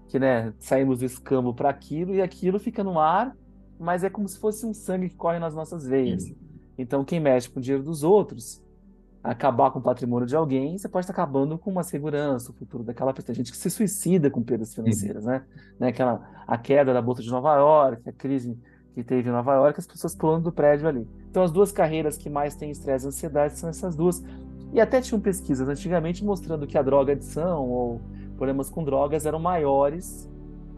que 0.09 0.19
né, 0.19 0.53
saímos 0.59 0.99
do 0.99 1.07
escambo 1.07 1.55
para 1.55 1.71
aquilo 1.71 2.15
e 2.15 2.21
aquilo 2.21 2.61
fica 2.61 2.85
no 2.85 3.01
ar, 3.01 3.35
mas 3.81 4.05
é 4.05 4.11
como 4.11 4.29
se 4.29 4.39
fosse 4.39 4.67
um 4.67 4.75
sangue 4.75 5.09
que 5.09 5.17
corre 5.17 5.39
nas 5.39 5.55
nossas 5.55 5.87
veias. 5.87 6.35
Então, 6.77 7.03
quem 7.03 7.19
mexe 7.19 7.49
com 7.49 7.61
o 7.61 7.63
dinheiro 7.63 7.83
dos 7.83 8.03
outros, 8.03 8.63
acabar 9.23 9.71
com 9.71 9.79
o 9.79 9.83
patrimônio 9.83 10.27
de 10.27 10.35
alguém, 10.35 10.77
você 10.77 10.89
pode 10.89 11.05
estar 11.05 11.13
acabando 11.13 11.57
com 11.57 11.71
uma 11.71 11.85
segurança, 11.85 12.51
o 12.51 12.55
futuro 12.55 12.83
daquela 12.83 13.13
pessoa. 13.13 13.27
Tem 13.27 13.37
gente 13.37 13.53
que 13.53 13.57
se 13.57 13.71
suicida 13.71 14.29
com 14.31 14.43
perdas 14.43 14.75
financeiras, 14.75 15.25
né? 15.25 15.45
né? 15.79 15.89
Aquela, 15.89 16.21
a 16.47 16.59
queda 16.59 16.93
da 16.93 17.01
Bolsa 17.01 17.23
de 17.23 17.31
Nova 17.31 17.55
York, 17.55 18.09
a 18.09 18.13
crise 18.13 18.59
que 18.95 19.05
teve 19.05 19.29
em 19.29 19.33
Nova 19.33 19.55
York, 19.55 19.79
as 19.79 19.87
pessoas 19.87 20.15
pulando 20.15 20.45
do 20.45 20.53
prédio 20.53 20.89
ali. 20.89 21.09
Então, 21.31 21.43
as 21.43 21.53
duas 21.53 21.71
carreiras 21.71 22.17
que 22.17 22.29
mais 22.29 22.57
têm 22.57 22.71
estresse 22.71 23.07
e 23.07 23.09
ansiedade 23.09 23.59
são 23.59 23.69
essas 23.71 23.95
duas. 23.95 24.23
E 24.73 24.81
até 24.81 25.01
tinham 25.01 25.21
pesquisas 25.21 25.69
antigamente 25.69 26.25
mostrando 26.25 26.67
que 26.67 26.77
a 26.77 26.83
droga 26.83 27.13
adição 27.13 27.69
ou 27.69 28.01
problemas 28.37 28.69
com 28.69 28.83
drogas 28.83 29.25
eram 29.25 29.39
maiores 29.39 30.29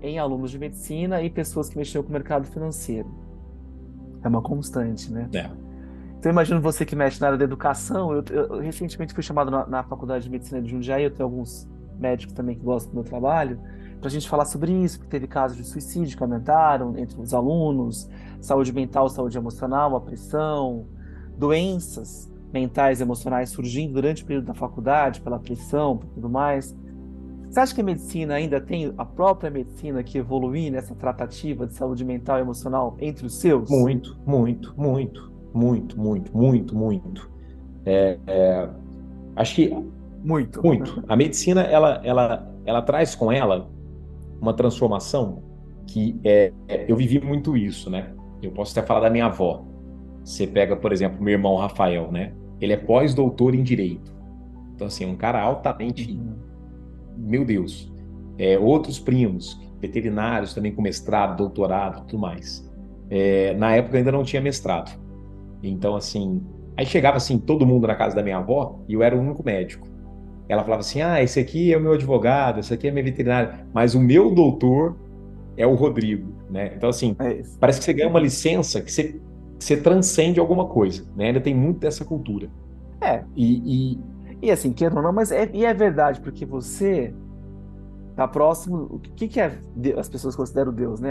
em 0.02 0.18
alunos 0.18 0.50
de 0.50 0.58
medicina 0.58 1.22
e 1.22 1.30
pessoas 1.30 1.70
que 1.70 1.78
mexiam 1.78 2.02
com 2.02 2.10
o 2.10 2.12
mercado 2.12 2.46
financeiro. 2.46 3.08
É 4.22 4.28
uma 4.28 4.42
constante, 4.42 5.10
né? 5.10 5.28
É. 5.32 5.63
Então, 6.24 6.32
imagino 6.32 6.58
você 6.58 6.86
que 6.86 6.96
mexe 6.96 7.20
na 7.20 7.26
área 7.26 7.38
da 7.38 7.44
educação. 7.44 8.10
Eu, 8.10 8.24
eu 8.30 8.58
recentemente 8.58 9.12
fui 9.12 9.22
chamado 9.22 9.50
na, 9.50 9.66
na, 9.66 9.82
Faculdade 9.82 10.24
de 10.24 10.30
Medicina 10.30 10.62
de 10.62 10.70
Jundiaí, 10.70 11.04
eu 11.04 11.10
tenho 11.10 11.28
alguns 11.28 11.68
médicos 11.98 12.32
também 12.32 12.56
que 12.56 12.64
gostam 12.64 12.92
do 12.92 12.94
meu 12.94 13.04
trabalho, 13.04 13.60
para 13.98 14.08
a 14.08 14.10
gente 14.10 14.26
falar 14.26 14.46
sobre 14.46 14.72
isso, 14.72 14.96
porque 14.96 15.10
teve 15.10 15.26
casos 15.26 15.54
de 15.54 15.64
suicídio 15.64 16.16
que 16.16 16.22
aumentaram 16.22 16.96
entre 16.96 17.20
os 17.20 17.34
alunos, 17.34 18.08
saúde 18.40 18.72
mental, 18.72 19.06
saúde 19.10 19.36
emocional, 19.36 19.94
a 19.96 20.00
pressão, 20.00 20.86
doenças 21.36 22.32
mentais 22.50 23.00
e 23.00 23.02
emocionais 23.02 23.50
surgindo 23.50 23.92
durante 23.92 24.22
o 24.22 24.26
período 24.26 24.46
da 24.46 24.54
faculdade, 24.54 25.20
pela 25.20 25.38
pressão, 25.38 25.98
por 25.98 26.06
tudo 26.06 26.30
mais. 26.30 26.74
Você 27.50 27.60
acha 27.60 27.74
que 27.74 27.82
a 27.82 27.84
medicina 27.84 28.32
ainda 28.32 28.62
tem 28.62 28.94
a 28.96 29.04
própria 29.04 29.50
medicina 29.50 30.02
que 30.02 30.16
evoluir 30.16 30.72
nessa 30.72 30.94
tratativa 30.94 31.66
de 31.66 31.74
saúde 31.74 32.02
mental 32.02 32.38
e 32.38 32.40
emocional 32.40 32.96
entre 32.98 33.26
os 33.26 33.38
seus? 33.38 33.68
Muito, 33.68 34.18
muito, 34.24 34.72
muito, 34.74 35.33
muito, 35.54 35.98
muito, 35.98 36.36
muito, 36.36 36.76
muito. 36.76 37.30
É, 37.86 38.18
é, 38.26 38.68
acho 39.36 39.54
que 39.54 39.76
muito, 40.22 40.62
muito. 40.62 41.04
A 41.08 41.16
medicina 41.16 41.62
ela, 41.62 42.00
ela, 42.04 42.52
ela 42.64 42.82
traz 42.82 43.14
com 43.14 43.30
ela 43.30 43.70
uma 44.40 44.52
transformação 44.52 45.42
que 45.86 46.18
é, 46.24 46.52
é, 46.68 46.84
eu 46.88 46.96
vivi 46.96 47.20
muito 47.20 47.56
isso, 47.56 47.90
né? 47.90 48.12
Eu 48.42 48.50
posso 48.50 48.78
até 48.78 48.86
falar 48.86 49.00
da 49.00 49.10
minha 49.10 49.26
avó. 49.26 49.64
Você 50.24 50.46
pega, 50.46 50.76
por 50.76 50.92
exemplo, 50.92 51.22
meu 51.22 51.34
irmão 51.34 51.56
Rafael, 51.56 52.10
né? 52.10 52.32
Ele 52.60 52.72
é 52.72 52.76
pós-doutor 52.76 53.54
em 53.54 53.62
direito. 53.62 54.14
Então, 54.74 54.86
assim, 54.86 55.04
um 55.06 55.16
cara 55.16 55.40
altamente 55.40 56.10
uhum 56.12 56.44
meu 57.16 57.44
Deus, 57.44 57.92
é, 58.38 58.58
outros 58.58 58.98
primos, 58.98 59.60
veterinários 59.80 60.54
também 60.54 60.72
com 60.72 60.82
mestrado, 60.82 61.36
doutorado, 61.36 62.06
tudo 62.06 62.18
mais. 62.18 62.68
É, 63.10 63.54
na 63.54 63.74
época 63.74 63.98
ainda 63.98 64.12
não 64.12 64.24
tinha 64.24 64.42
mestrado. 64.42 64.98
Então, 65.68 65.96
assim, 65.96 66.42
aí 66.76 66.86
chegava 66.86 67.16
assim 67.16 67.38
todo 67.38 67.66
mundo 67.66 67.86
na 67.86 67.94
casa 67.94 68.14
da 68.14 68.22
minha 68.22 68.38
avó 68.38 68.80
e 68.88 68.94
eu 68.94 69.02
era 69.02 69.16
o 69.16 69.20
único 69.20 69.44
médico. 69.44 69.86
Ela 70.48 70.62
falava 70.62 70.80
assim: 70.80 71.00
ah, 71.00 71.22
esse 71.22 71.40
aqui 71.40 71.72
é 71.72 71.76
o 71.76 71.80
meu 71.80 71.92
advogado, 71.92 72.60
esse 72.60 72.72
aqui 72.72 72.88
é 72.88 72.90
meu 72.90 73.04
veterinário, 73.04 73.54
mas 73.72 73.94
o 73.94 74.00
meu 74.00 74.34
doutor 74.34 74.96
é 75.56 75.66
o 75.66 75.74
Rodrigo, 75.74 76.32
né? 76.50 76.72
Então, 76.76 76.88
assim, 76.88 77.16
é 77.18 77.42
parece 77.58 77.78
que 77.78 77.84
você 77.84 77.92
ganha 77.92 78.08
uma 78.08 78.20
licença 78.20 78.80
que 78.80 78.92
você, 78.92 79.04
que 79.58 79.64
você 79.64 79.76
transcende 79.76 80.40
alguma 80.40 80.66
coisa, 80.66 81.04
né? 81.16 81.26
Ainda 81.26 81.40
tem 81.40 81.54
muito 81.54 81.80
dessa 81.80 82.04
cultura. 82.04 82.48
É. 83.00 83.22
E, 83.36 83.92
e 83.92 84.14
e 84.44 84.50
assim, 84.50 84.74
queira 84.74 84.94
ou 84.94 85.02
não, 85.02 85.10
mas 85.10 85.32
é, 85.32 85.48
e 85.54 85.64
é 85.64 85.72
verdade, 85.72 86.20
porque 86.20 86.44
você 86.44 87.14
tá 88.14 88.28
próximo. 88.28 88.76
O 88.90 88.98
que, 88.98 89.26
que 89.26 89.40
é 89.40 89.58
as 89.96 90.06
pessoas 90.06 90.36
consideram 90.36 90.70
Deus, 90.70 91.00
né? 91.00 91.10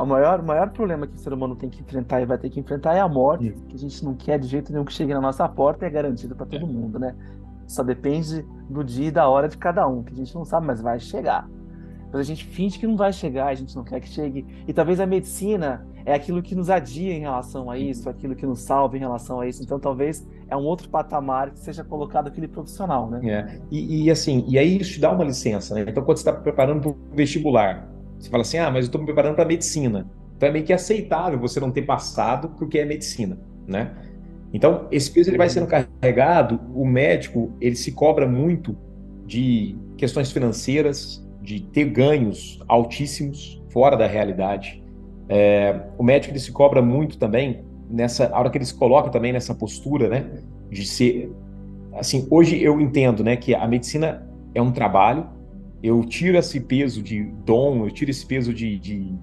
A 0.00 0.06
maior, 0.06 0.40
o 0.40 0.42
maior 0.42 0.70
problema 0.70 1.06
que 1.06 1.14
o 1.14 1.18
ser 1.18 1.30
humano 1.30 1.54
tem 1.54 1.68
que 1.68 1.82
enfrentar 1.82 2.22
e 2.22 2.24
vai 2.24 2.38
ter 2.38 2.48
que 2.48 2.58
enfrentar 2.58 2.94
é 2.94 3.00
a 3.00 3.08
morte, 3.08 3.54
que 3.68 3.76
a 3.76 3.78
gente 3.78 4.02
não 4.02 4.14
quer 4.14 4.38
de 4.38 4.48
jeito 4.48 4.72
nenhum 4.72 4.82
que 4.82 4.94
chegue 4.94 5.12
na 5.12 5.20
nossa 5.20 5.46
porta 5.46 5.84
e 5.84 5.88
é 5.88 5.90
garantido 5.90 6.34
para 6.34 6.46
todo 6.46 6.64
é. 6.64 6.66
mundo, 6.66 6.98
né? 6.98 7.14
Só 7.66 7.82
depende 7.82 8.42
do 8.70 8.82
dia 8.82 9.08
e 9.08 9.10
da 9.10 9.28
hora 9.28 9.46
de 9.46 9.58
cada 9.58 9.86
um, 9.86 10.02
que 10.02 10.14
a 10.14 10.16
gente 10.16 10.34
não 10.34 10.42
sabe, 10.42 10.66
mas 10.66 10.80
vai 10.80 10.98
chegar. 10.98 11.46
Mas 12.10 12.18
a 12.18 12.22
gente 12.22 12.46
finge 12.46 12.78
que 12.78 12.86
não 12.86 12.96
vai 12.96 13.12
chegar, 13.12 13.48
a 13.48 13.54
gente 13.54 13.76
não 13.76 13.84
quer 13.84 14.00
que 14.00 14.08
chegue. 14.08 14.46
E 14.66 14.72
talvez 14.72 15.00
a 15.00 15.06
medicina 15.06 15.86
é 16.06 16.14
aquilo 16.14 16.40
que 16.42 16.54
nos 16.54 16.70
adia 16.70 17.12
em 17.12 17.20
relação 17.20 17.70
a 17.70 17.76
isso, 17.76 18.08
aquilo 18.08 18.34
que 18.34 18.46
nos 18.46 18.62
salva 18.62 18.96
em 18.96 19.00
relação 19.00 19.40
a 19.40 19.46
isso. 19.46 19.62
Então 19.62 19.78
talvez 19.78 20.26
é 20.48 20.56
um 20.56 20.64
outro 20.64 20.88
patamar 20.88 21.50
que 21.50 21.60
seja 21.60 21.84
colocado 21.84 22.28
aquele 22.28 22.48
profissional, 22.48 23.10
né? 23.10 23.20
É. 23.22 23.60
E, 23.70 24.04
e, 24.04 24.10
assim, 24.10 24.46
e 24.48 24.58
aí 24.58 24.78
isso 24.78 24.94
te 24.94 25.00
dá 25.00 25.12
uma 25.12 25.24
licença, 25.24 25.74
né? 25.74 25.84
Então, 25.86 26.02
quando 26.02 26.16
você 26.16 26.28
está 26.28 26.32
preparando 26.32 26.80
para 26.80 26.90
o 26.90 26.96
vestibular, 27.12 27.86
você 28.20 28.30
fala 28.30 28.42
assim, 28.42 28.58
ah, 28.58 28.70
mas 28.70 28.84
eu 28.84 28.88
estou 28.88 29.00
me 29.00 29.06
preparando 29.06 29.34
para 29.34 29.44
medicina. 29.44 30.08
Então 30.36 30.48
é 30.48 30.52
meio 30.52 30.64
que 30.64 30.72
aceitável 30.72 31.38
você 31.38 31.58
não 31.58 31.70
ter 31.70 31.82
passado 31.82 32.50
porque 32.50 32.78
é 32.78 32.84
medicina, 32.84 33.38
né? 33.66 33.92
Então, 34.52 34.88
esse 34.90 35.10
peso 35.10 35.30
ele 35.30 35.38
vai 35.38 35.48
sendo 35.48 35.66
carregado, 35.66 36.60
o 36.74 36.84
médico, 36.84 37.52
ele 37.60 37.76
se 37.76 37.92
cobra 37.92 38.26
muito 38.26 38.76
de 39.24 39.76
questões 39.96 40.32
financeiras, 40.32 41.24
de 41.40 41.60
ter 41.60 41.84
ganhos 41.84 42.60
altíssimos 42.66 43.62
fora 43.70 43.96
da 43.96 44.06
realidade. 44.06 44.82
É, 45.28 45.82
o 45.96 46.02
médico 46.02 46.32
ele 46.32 46.40
se 46.40 46.50
cobra 46.50 46.82
muito 46.82 47.16
também 47.16 47.64
nessa 47.88 48.28
a 48.28 48.38
hora 48.38 48.50
que 48.50 48.58
eles 48.58 48.72
colocam 48.72 49.10
também 49.10 49.32
nessa 49.32 49.54
postura, 49.54 50.08
né, 50.08 50.42
de 50.70 50.84
ser 50.84 51.32
assim, 51.92 52.26
hoje 52.30 52.60
eu 52.62 52.80
entendo, 52.80 53.22
né, 53.22 53.36
que 53.36 53.54
a 53.54 53.66
medicina 53.66 54.28
é 54.54 54.62
um 54.62 54.72
trabalho, 54.72 55.26
eu 55.82 56.04
tiro 56.04 56.36
esse 56.36 56.60
peso 56.60 57.02
de 57.02 57.22
dom, 57.44 57.84
eu 57.86 57.90
tiro 57.90 58.10
esse 58.10 58.24
peso 58.24 58.52
de, 58.52 58.78
de, 58.78 59.14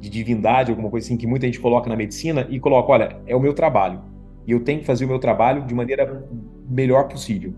de 0.00 0.10
divindade, 0.10 0.70
alguma 0.70 0.90
coisa 0.90 1.06
assim 1.06 1.16
que 1.16 1.26
muita 1.26 1.46
gente 1.46 1.60
coloca 1.60 1.88
na 1.88 1.96
medicina 1.96 2.46
e 2.50 2.58
coloca, 2.58 2.90
olha, 2.92 3.16
é 3.26 3.36
o 3.36 3.40
meu 3.40 3.54
trabalho 3.54 4.00
e 4.46 4.52
eu 4.52 4.60
tenho 4.60 4.80
que 4.80 4.86
fazer 4.86 5.04
o 5.04 5.08
meu 5.08 5.18
trabalho 5.18 5.64
de 5.64 5.74
maneira 5.74 6.26
melhor 6.68 7.08
possível. 7.08 7.54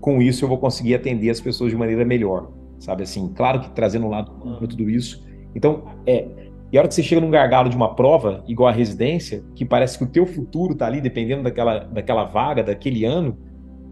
Com 0.00 0.20
isso 0.20 0.44
eu 0.44 0.48
vou 0.48 0.58
conseguir 0.58 0.94
atender 0.94 1.30
as 1.30 1.40
pessoas 1.40 1.70
de 1.70 1.76
maneira 1.76 2.04
melhor, 2.04 2.50
sabe 2.78 3.04
assim? 3.04 3.32
Claro 3.34 3.60
que 3.60 3.70
trazendo 3.70 4.06
um 4.06 4.10
lado 4.10 4.32
para 4.58 4.66
tudo 4.66 4.90
isso. 4.90 5.24
Então, 5.54 5.84
é, 6.06 6.26
e 6.72 6.76
a 6.76 6.80
hora 6.80 6.88
que 6.88 6.94
você 6.94 7.02
chega 7.02 7.20
num 7.20 7.30
gargalo 7.30 7.68
de 7.68 7.76
uma 7.76 7.94
prova, 7.94 8.42
igual 8.48 8.68
a 8.68 8.72
residência, 8.72 9.44
que 9.54 9.64
parece 9.64 9.98
que 9.98 10.04
o 10.04 10.06
teu 10.06 10.26
futuro 10.26 10.72
está 10.72 10.86
ali, 10.86 11.00
dependendo 11.00 11.42
daquela, 11.42 11.80
daquela 11.80 12.24
vaga, 12.24 12.62
daquele 12.62 13.04
ano, 13.04 13.38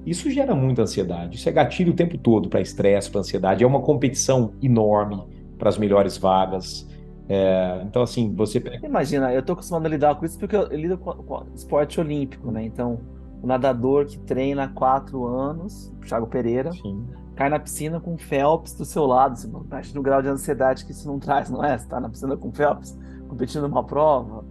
isso 0.07 0.31
gera 0.31 0.55
muita 0.55 0.83
ansiedade. 0.83 1.37
Isso 1.37 1.49
é 1.49 1.53
gatilho 1.53 1.93
o 1.93 1.97
tempo 1.97 2.17
todo 2.19 2.49
para 2.49 2.61
estresse, 2.61 3.11
para 3.11 3.21
ansiedade. 3.21 3.65
É 3.65 3.67
uma 3.67 3.81
competição 3.81 4.53
enorme 4.63 5.23
para 5.59 5.69
as 5.69 5.79
melhores 5.79 6.17
vagas. 6.17 6.89
É, 7.29 7.83
então, 7.85 8.03
assim, 8.03 8.35
você. 8.35 8.63
Imagina, 8.83 9.33
eu 9.33 9.41
estou 9.41 9.55
acostumado 9.55 9.87
a 9.87 9.89
lidar 9.89 10.15
com 10.17 10.25
isso 10.25 10.39
porque 10.39 10.57
eu 10.57 10.67
lido 10.69 10.99
com, 10.99 11.13
com 11.13 11.45
esporte 11.55 12.01
olímpico, 12.01 12.51
né? 12.51 12.65
Então, 12.65 12.99
o 13.43 13.47
nadador 13.47 14.07
que 14.07 14.19
treina 14.19 14.65
há 14.65 14.69
quatro 14.69 15.27
anos, 15.27 15.93
Thiago 16.07 16.27
Pereira, 16.27 16.73
Sim 16.73 17.07
cai 17.41 17.49
na 17.49 17.59
piscina 17.59 17.99
com 17.99 18.13
o 18.13 18.19
Phelps 18.19 18.75
do 18.75 18.85
seu 18.85 19.07
lado. 19.07 19.35
Você 19.35 19.49
imagina 19.49 19.99
o 19.99 20.03
grau 20.03 20.21
de 20.21 20.29
ansiedade 20.29 20.85
que 20.85 20.93
isso 20.93 21.09
não 21.09 21.19
traz, 21.19 21.49
não 21.49 21.65
é? 21.65 21.79
Você 21.79 21.89
tá 21.89 21.99
na 21.99 22.11
piscina 22.11 22.37
com 22.37 22.49
o 22.49 22.53
Phelps, 22.53 22.99
competindo 23.31 23.63
numa 23.63 23.83
prova. 23.83 24.45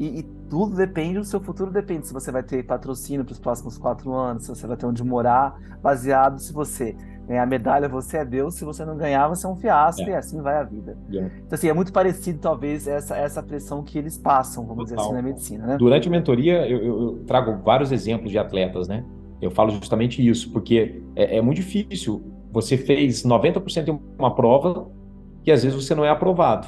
E, 0.00 0.20
e, 0.20 0.22
tudo 0.48 0.74
depende, 0.74 1.18
o 1.18 1.24
seu 1.24 1.40
futuro 1.40 1.70
depende 1.70 2.06
se 2.06 2.14
você 2.14 2.32
vai 2.32 2.42
ter 2.42 2.64
patrocínio 2.64 3.22
para 3.22 3.32
os 3.32 3.38
próximos 3.38 3.76
quatro 3.76 4.14
anos, 4.14 4.44
se 4.44 4.48
você 4.48 4.66
vai 4.66 4.74
ter 4.74 4.86
onde 4.86 5.04
morar, 5.04 5.60
baseado 5.82 6.38
se 6.38 6.54
você 6.54 6.96
ganhar 7.28 7.42
a 7.42 7.46
medalha, 7.46 7.86
você 7.86 8.16
é 8.16 8.24
Deus, 8.24 8.54
se 8.54 8.64
você 8.64 8.82
não 8.82 8.96
ganhar, 8.96 9.28
você 9.28 9.46
é 9.46 9.48
um 9.50 9.56
fiasco, 9.56 10.00
é. 10.00 10.12
e 10.12 10.14
assim 10.14 10.40
vai 10.40 10.56
a 10.56 10.64
vida. 10.64 10.96
É. 11.12 11.18
Então, 11.18 11.52
assim, 11.52 11.68
é 11.68 11.74
muito 11.74 11.92
parecido, 11.92 12.38
talvez, 12.38 12.88
essa, 12.88 13.14
essa 13.14 13.42
pressão 13.42 13.84
que 13.84 13.98
eles 13.98 14.16
passam, 14.16 14.66
vamos 14.66 14.88
Total. 14.88 14.96
dizer 14.96 15.06
assim, 15.06 15.14
na 15.14 15.22
medicina, 15.22 15.66
né? 15.66 15.76
Durante 15.76 16.08
a 16.08 16.10
mentoria, 16.10 16.66
eu, 16.66 16.82
eu, 16.82 17.24
trago 17.26 17.62
vários 17.62 17.92
exemplos 17.92 18.30
de 18.30 18.38
atletas, 18.38 18.88
né? 18.88 19.04
Eu 19.38 19.50
falo 19.50 19.70
justamente 19.70 20.26
isso, 20.26 20.50
porque 20.50 21.02
é, 21.14 21.36
é 21.36 21.42
muito 21.42 21.56
difícil. 21.56 22.22
Você 22.50 22.78
fez 22.78 23.22
90% 23.22 23.84
de 23.84 23.90
uma 24.18 24.34
prova 24.34 24.90
e 25.44 25.52
às 25.52 25.62
vezes 25.62 25.84
você 25.84 25.94
não 25.94 26.06
é 26.06 26.08
aprovado. 26.08 26.66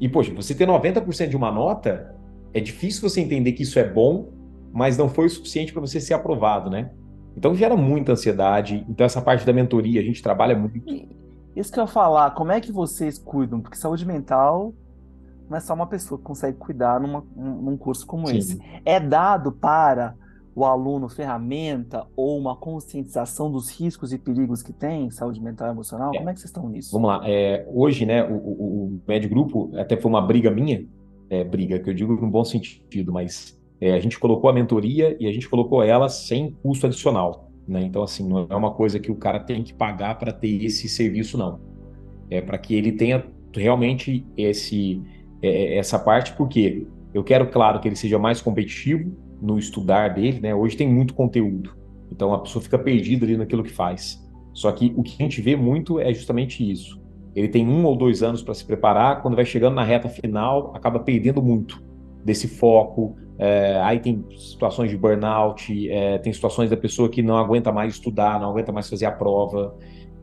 E, 0.00 0.08
poxa, 0.08 0.32
você 0.32 0.54
ter 0.54 0.68
90% 0.68 1.28
de 1.28 1.36
uma 1.36 1.50
nota, 1.50 2.14
é 2.54 2.60
difícil 2.60 3.08
você 3.08 3.20
entender 3.20 3.52
que 3.52 3.64
isso 3.64 3.78
é 3.78 3.86
bom, 3.86 4.28
mas 4.72 4.96
não 4.96 5.08
foi 5.08 5.26
o 5.26 5.30
suficiente 5.30 5.72
para 5.72 5.80
você 5.80 6.00
ser 6.00 6.14
aprovado, 6.14 6.70
né? 6.70 6.90
Então 7.36 7.54
gera 7.54 7.76
muita 7.76 8.12
ansiedade. 8.12 8.86
Então, 8.88 9.04
essa 9.04 9.20
parte 9.20 9.44
da 9.44 9.52
mentoria, 9.52 10.00
a 10.00 10.04
gente 10.04 10.22
trabalha 10.22 10.56
muito. 10.56 10.80
Isso 11.54 11.72
que 11.72 11.78
eu 11.78 11.84
ia 11.84 11.88
falar, 11.88 12.30
como 12.30 12.52
é 12.52 12.60
que 12.60 12.70
vocês 12.70 13.18
cuidam? 13.18 13.60
Porque 13.60 13.76
saúde 13.76 14.06
mental 14.06 14.72
não 15.50 15.56
é 15.56 15.60
só 15.60 15.74
uma 15.74 15.86
pessoa 15.86 16.16
que 16.16 16.24
consegue 16.24 16.56
cuidar 16.56 17.00
numa, 17.00 17.24
num 17.36 17.76
curso 17.76 18.06
como 18.06 18.28
Sim. 18.28 18.38
esse. 18.38 18.60
É 18.84 18.98
dado 19.00 19.50
para 19.52 20.14
o 20.54 20.64
aluno 20.64 21.08
ferramenta 21.08 22.06
ou 22.16 22.38
uma 22.38 22.56
conscientização 22.56 23.50
dos 23.50 23.68
riscos 23.68 24.12
e 24.12 24.18
perigos 24.18 24.62
que 24.62 24.72
tem 24.72 25.10
saúde 25.10 25.42
mental 25.42 25.68
e 25.68 25.70
emocional? 25.72 26.12
É. 26.14 26.18
Como 26.18 26.30
é 26.30 26.32
que 26.32 26.38
vocês 26.38 26.50
estão 26.50 26.68
nisso? 26.68 26.92
Vamos 26.92 27.08
lá. 27.08 27.20
É, 27.24 27.66
hoje, 27.68 28.06
né, 28.06 28.22
o, 28.22 28.34
o, 28.34 28.84
o 28.84 29.00
médio 29.06 29.28
grupo, 29.28 29.70
até 29.76 29.96
foi 29.96 30.08
uma 30.08 30.22
briga 30.22 30.50
minha, 30.50 30.86
é, 31.34 31.44
briga, 31.44 31.78
que 31.78 31.90
eu 31.90 31.94
digo 31.94 32.14
no 32.14 32.30
bom 32.30 32.44
sentido, 32.44 33.12
mas 33.12 33.60
é, 33.80 33.92
a 33.92 34.00
gente 34.00 34.18
colocou 34.18 34.48
a 34.48 34.52
mentoria 34.52 35.16
e 35.18 35.26
a 35.26 35.32
gente 35.32 35.48
colocou 35.48 35.82
ela 35.82 36.08
sem 36.08 36.50
custo 36.62 36.86
adicional. 36.86 37.50
Né? 37.66 37.82
Então, 37.82 38.02
assim, 38.02 38.26
não 38.28 38.46
é 38.48 38.54
uma 38.54 38.72
coisa 38.72 38.98
que 38.98 39.10
o 39.10 39.16
cara 39.16 39.40
tem 39.40 39.62
que 39.62 39.72
pagar 39.72 40.18
para 40.18 40.32
ter 40.32 40.64
esse 40.64 40.88
serviço, 40.88 41.36
não. 41.36 41.60
É 42.30 42.40
para 42.40 42.58
que 42.58 42.74
ele 42.74 42.92
tenha 42.92 43.24
realmente 43.54 44.26
esse, 44.36 45.02
é, 45.42 45.76
essa 45.76 45.98
parte, 45.98 46.32
porque 46.34 46.86
eu 47.12 47.22
quero, 47.22 47.48
claro, 47.48 47.80
que 47.80 47.88
ele 47.88 47.96
seja 47.96 48.18
mais 48.18 48.40
competitivo, 48.40 49.12
no 49.40 49.58
estudar 49.58 50.08
dele, 50.14 50.40
né? 50.40 50.54
Hoje 50.54 50.76
tem 50.76 50.88
muito 50.88 51.12
conteúdo, 51.12 51.76
então 52.10 52.32
a 52.32 52.38
pessoa 52.38 52.62
fica 52.62 52.78
perdida 52.78 53.26
ali 53.26 53.36
naquilo 53.36 53.62
que 53.62 53.70
faz. 53.70 54.24
Só 54.54 54.72
que 54.72 54.94
o 54.96 55.02
que 55.02 55.16
a 55.20 55.22
gente 55.22 55.42
vê 55.42 55.54
muito 55.54 56.00
é 56.00 56.14
justamente 56.14 56.68
isso. 56.68 56.98
Ele 57.34 57.48
tem 57.48 57.66
um 57.66 57.84
ou 57.84 57.96
dois 57.96 58.22
anos 58.22 58.42
para 58.42 58.54
se 58.54 58.64
preparar, 58.64 59.22
quando 59.22 59.34
vai 59.34 59.44
chegando 59.44 59.74
na 59.74 59.82
reta 59.82 60.08
final, 60.08 60.72
acaba 60.74 61.00
perdendo 61.00 61.42
muito 61.42 61.82
desse 62.24 62.48
foco. 62.48 63.16
É, 63.36 63.80
aí 63.82 63.98
tem 63.98 64.24
situações 64.36 64.90
de 64.90 64.96
burnout, 64.96 65.90
é, 65.90 66.18
tem 66.18 66.32
situações 66.32 66.70
da 66.70 66.76
pessoa 66.76 67.08
que 67.08 67.22
não 67.22 67.36
aguenta 67.36 67.72
mais 67.72 67.94
estudar, 67.94 68.40
não 68.40 68.50
aguenta 68.50 68.70
mais 68.70 68.88
fazer 68.88 69.06
a 69.06 69.12
prova, 69.12 69.76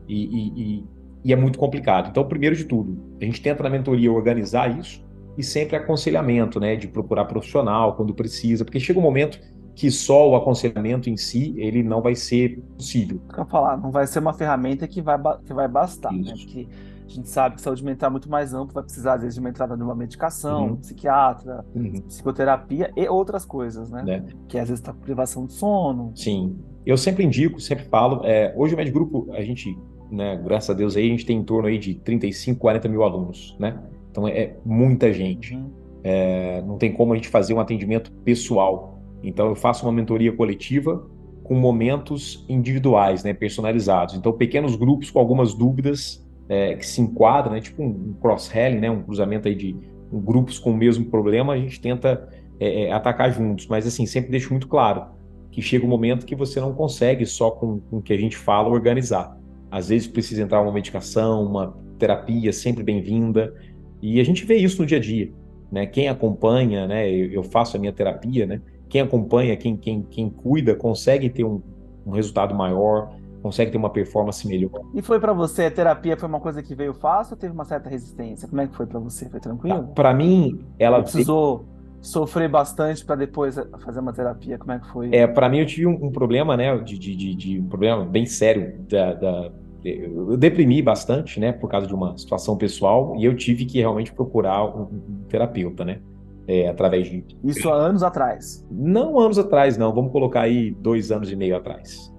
e, 0.08 0.24
e, 0.24 0.84
e, 1.24 1.32
é 1.32 1.36
muito 1.36 1.58
complicado. 1.58 2.08
Então, 2.08 2.24
primeiro 2.24 2.56
de 2.56 2.64
tudo, 2.64 2.98
a 3.20 3.24
gente 3.24 3.40
tenta 3.42 3.62
na 3.62 3.68
mentoria 3.68 4.10
organizar 4.10 4.78
isso, 4.78 5.04
e 5.36 5.42
sempre 5.42 5.76
aconselhamento, 5.76 6.58
né, 6.58 6.76
de 6.76 6.88
procurar 6.88 7.24
profissional 7.26 7.94
quando 7.94 8.14
precisa, 8.14 8.64
porque 8.64 8.80
chega 8.80 8.98
um 8.98 9.02
momento 9.02 9.38
que 9.74 9.90
só 9.90 10.28
o 10.28 10.36
aconselhamento 10.36 11.08
em 11.08 11.16
si 11.16 11.54
ele 11.56 11.82
não 11.82 12.02
vai 12.02 12.14
ser 12.14 12.60
possível. 12.76 13.20
Quer 13.34 13.46
falar, 13.46 13.76
não 13.78 13.90
vai 13.90 14.06
ser 14.06 14.18
uma 14.18 14.34
ferramenta 14.34 14.86
que 14.86 15.00
vai 15.00 15.18
que 15.44 15.54
vai 15.54 15.66
bastar, 15.66 16.12
né? 16.12 16.20
Isso. 16.20 16.34
né? 16.34 16.44
Porque 16.44 16.68
a 17.12 17.16
gente 17.16 17.28
sabe 17.28 17.56
que 17.56 17.62
saúde 17.62 17.84
mental 17.84 18.08
é 18.08 18.10
muito 18.10 18.30
mais 18.30 18.54
amplo, 18.54 18.74
vai 18.74 18.82
precisar 18.82 19.14
às 19.14 19.20
vezes 19.20 19.34
de 19.34 19.40
uma 19.40 19.50
entrada 19.50 19.76
numa 19.76 19.94
medicação, 19.94 20.68
uhum. 20.68 20.76
psiquiatra, 20.76 21.64
uhum. 21.74 22.00
psicoterapia 22.02 22.90
e 22.96 23.08
outras 23.08 23.44
coisas, 23.44 23.90
né? 23.90 24.04
É. 24.08 24.22
Que 24.48 24.58
às 24.58 24.68
vezes 24.68 24.80
está 24.80 24.92
com 24.92 25.00
privação 25.00 25.46
de 25.46 25.52
sono. 25.52 26.12
Sim, 26.14 26.58
eu 26.84 26.96
sempre 26.96 27.24
indico, 27.24 27.60
sempre 27.60 27.84
falo. 27.84 28.22
É, 28.24 28.52
hoje 28.56 28.74
o 28.74 28.76
Med 28.76 28.90
Grupo 28.90 29.28
a 29.32 29.42
gente, 29.42 29.76
né? 30.10 30.40
Graças 30.44 30.70
a 30.70 30.74
Deus 30.74 30.96
aí 30.96 31.06
a 31.06 31.10
gente 31.10 31.26
tem 31.26 31.38
em 31.38 31.44
torno 31.44 31.68
aí 31.68 31.78
de 31.78 31.94
35, 31.94 32.58
40 32.58 32.88
mil 32.88 33.02
alunos, 33.02 33.56
né? 33.58 33.78
Então 34.10 34.26
é 34.26 34.56
muita 34.64 35.12
gente. 35.12 35.54
Uhum. 35.54 35.70
É, 36.04 36.62
não 36.62 36.78
tem 36.78 36.92
como 36.92 37.12
a 37.12 37.16
gente 37.16 37.28
fazer 37.28 37.54
um 37.54 37.60
atendimento 37.60 38.10
pessoal. 38.24 39.00
Então 39.22 39.48
eu 39.48 39.54
faço 39.54 39.86
uma 39.86 39.92
mentoria 39.92 40.32
coletiva 40.34 41.06
com 41.44 41.54
momentos 41.54 42.44
individuais, 42.48 43.22
né, 43.24 43.32
personalizados. 43.32 44.14
Então 44.14 44.32
pequenos 44.32 44.74
grupos 44.76 45.10
com 45.10 45.18
algumas 45.18 45.54
dúvidas 45.54 46.21
é, 46.52 46.74
que 46.74 46.84
se 46.84 47.00
enquadram, 47.00 47.54
né, 47.54 47.62
tipo 47.62 47.82
um, 47.82 48.14
cross-helling, 48.20 48.78
né, 48.78 48.90
um 48.90 49.02
cruzamento 49.02 49.48
aí 49.48 49.54
de 49.54 49.74
grupos 50.12 50.58
com 50.58 50.70
o 50.70 50.76
mesmo 50.76 51.06
problema, 51.06 51.54
a 51.54 51.56
gente 51.56 51.80
tenta 51.80 52.28
é, 52.60 52.82
é, 52.82 52.92
atacar 52.92 53.32
juntos. 53.32 53.66
Mas 53.66 53.86
assim 53.86 54.04
sempre 54.04 54.30
deixo 54.30 54.50
muito 54.50 54.68
claro 54.68 55.06
que 55.50 55.62
chega 55.62 55.86
um 55.86 55.88
momento 55.88 56.26
que 56.26 56.36
você 56.36 56.60
não 56.60 56.74
consegue 56.74 57.24
só 57.24 57.50
com, 57.50 57.80
o 57.90 58.02
que 58.02 58.12
a 58.12 58.18
gente 58.18 58.36
fala 58.36 58.68
organizar. 58.68 59.34
Às 59.70 59.88
vezes 59.88 60.06
precisa 60.06 60.42
entrar 60.42 60.60
uma 60.60 60.72
medicação, 60.72 61.42
uma 61.42 61.74
terapia 61.98 62.52
sempre 62.52 62.82
bem-vinda. 62.82 63.54
E 64.02 64.20
a 64.20 64.24
gente 64.24 64.44
vê 64.44 64.56
isso 64.56 64.82
no 64.82 64.86
dia 64.86 64.98
a 64.98 65.00
dia, 65.00 65.32
né? 65.70 65.86
Quem 65.86 66.08
acompanha, 66.08 66.86
né? 66.86 67.10
Eu 67.10 67.42
faço 67.42 67.78
a 67.78 67.80
minha 67.80 67.92
terapia, 67.92 68.44
né? 68.44 68.60
Quem 68.90 69.00
acompanha, 69.00 69.56
quem, 69.56 69.74
quem, 69.74 70.02
quem 70.02 70.28
cuida, 70.28 70.74
consegue 70.74 71.30
ter 71.30 71.44
um, 71.44 71.62
um 72.04 72.10
resultado 72.10 72.54
maior, 72.54 73.14
consegue 73.42 73.70
ter 73.70 73.76
uma 73.76 73.90
performance 73.90 74.46
melhor. 74.46 74.80
E 74.94 75.02
foi 75.02 75.18
para 75.18 75.32
você, 75.32 75.64
a 75.64 75.70
terapia 75.70 76.16
foi 76.16 76.28
uma 76.28 76.40
coisa 76.40 76.62
que 76.62 76.74
veio 76.74 76.94
fácil 76.94 77.34
ou 77.34 77.38
teve 77.38 77.52
uma 77.52 77.64
certa 77.64 77.88
resistência? 77.88 78.48
Como 78.48 78.60
é 78.60 78.66
que 78.66 78.76
foi 78.76 78.86
para 78.86 79.00
você? 79.00 79.28
Foi 79.28 79.40
tranquilo? 79.40 79.88
Para 79.94 80.14
mim, 80.14 80.64
ela 80.78 80.98
Você 80.98 81.12
precisou 81.12 81.66
sofrer 82.00 82.48
bastante 82.48 83.04
para 83.04 83.16
depois 83.16 83.56
fazer 83.84 84.00
uma 84.00 84.12
terapia. 84.12 84.58
Como 84.58 84.72
é 84.72 84.78
que 84.78 84.88
foi? 84.88 85.14
É, 85.14 85.26
para 85.26 85.48
mim 85.48 85.58
eu 85.58 85.66
tive 85.66 85.86
um, 85.86 86.06
um, 86.06 86.10
problema, 86.10 86.56
né, 86.56 86.76
de, 86.78 86.98
de, 86.98 87.14
de, 87.14 87.34
de, 87.34 87.60
um 87.60 87.66
problema 87.66 88.04
bem 88.04 88.26
sério 88.26 88.74
da, 88.88 89.14
da 89.14 89.52
eu 89.84 90.36
deprimi 90.36 90.80
bastante, 90.80 91.40
né, 91.40 91.52
por 91.52 91.68
causa 91.68 91.86
de 91.86 91.94
uma 91.94 92.16
situação 92.16 92.56
pessoal, 92.56 93.14
e 93.16 93.24
eu 93.24 93.36
tive 93.36 93.64
que 93.64 93.80
realmente 93.80 94.12
procurar 94.12 94.64
um, 94.64 94.82
um 94.82 95.24
terapeuta, 95.28 95.84
né, 95.84 96.00
é, 96.46 96.68
através 96.68 97.08
de... 97.08 97.24
Isso 97.42 97.68
há 97.68 97.74
anos 97.74 98.02
atrás? 98.02 98.64
Não 98.70 99.18
anos 99.18 99.38
atrás, 99.38 99.76
não, 99.76 99.92
vamos 99.92 100.12
colocar 100.12 100.42
aí 100.42 100.70
dois 100.70 101.10
anos 101.10 101.30
e 101.32 101.36
meio 101.36 101.56
atrás. 101.56 102.11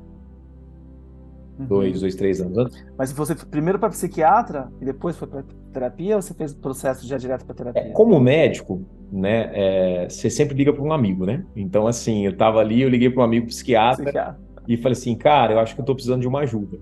Uhum. 1.59 1.65
Dois, 1.65 2.01
dois, 2.01 2.15
três 2.15 2.41
anos 2.41 2.57
antes. 2.57 2.85
Mas 2.97 3.11
você 3.11 3.35
primeiro 3.35 3.77
para 3.77 3.89
psiquiatra 3.89 4.71
e 4.81 4.85
depois 4.85 5.15
foi 5.15 5.27
para 5.27 5.43
terapia 5.71 6.15
ou 6.15 6.21
você 6.21 6.33
fez 6.33 6.51
o 6.51 6.57
processo 6.57 7.07
já 7.07 7.17
direto 7.17 7.45
para 7.45 7.55
terapia? 7.55 7.81
É, 7.81 7.89
como 7.91 8.19
médico, 8.19 8.81
né, 9.11 9.51
é, 9.53 10.09
você 10.09 10.29
sempre 10.29 10.55
liga 10.55 10.73
para 10.73 10.81
um 10.81 10.91
amigo, 10.91 11.25
né? 11.25 11.45
Então, 11.55 11.85
assim, 11.85 12.25
eu 12.25 12.31
estava 12.31 12.59
ali, 12.59 12.81
eu 12.81 12.89
liguei 12.89 13.09
para 13.09 13.21
um 13.21 13.25
amigo 13.25 13.47
psiquiatra, 13.47 14.03
psiquiatra, 14.03 14.39
e 14.67 14.77
falei 14.77 14.93
assim, 14.93 15.15
cara, 15.15 15.53
eu 15.53 15.59
acho 15.59 15.75
que 15.75 15.81
eu 15.81 15.83
estou 15.83 15.95
precisando 15.95 16.21
de 16.21 16.27
uma 16.27 16.39
ajuda 16.39 16.79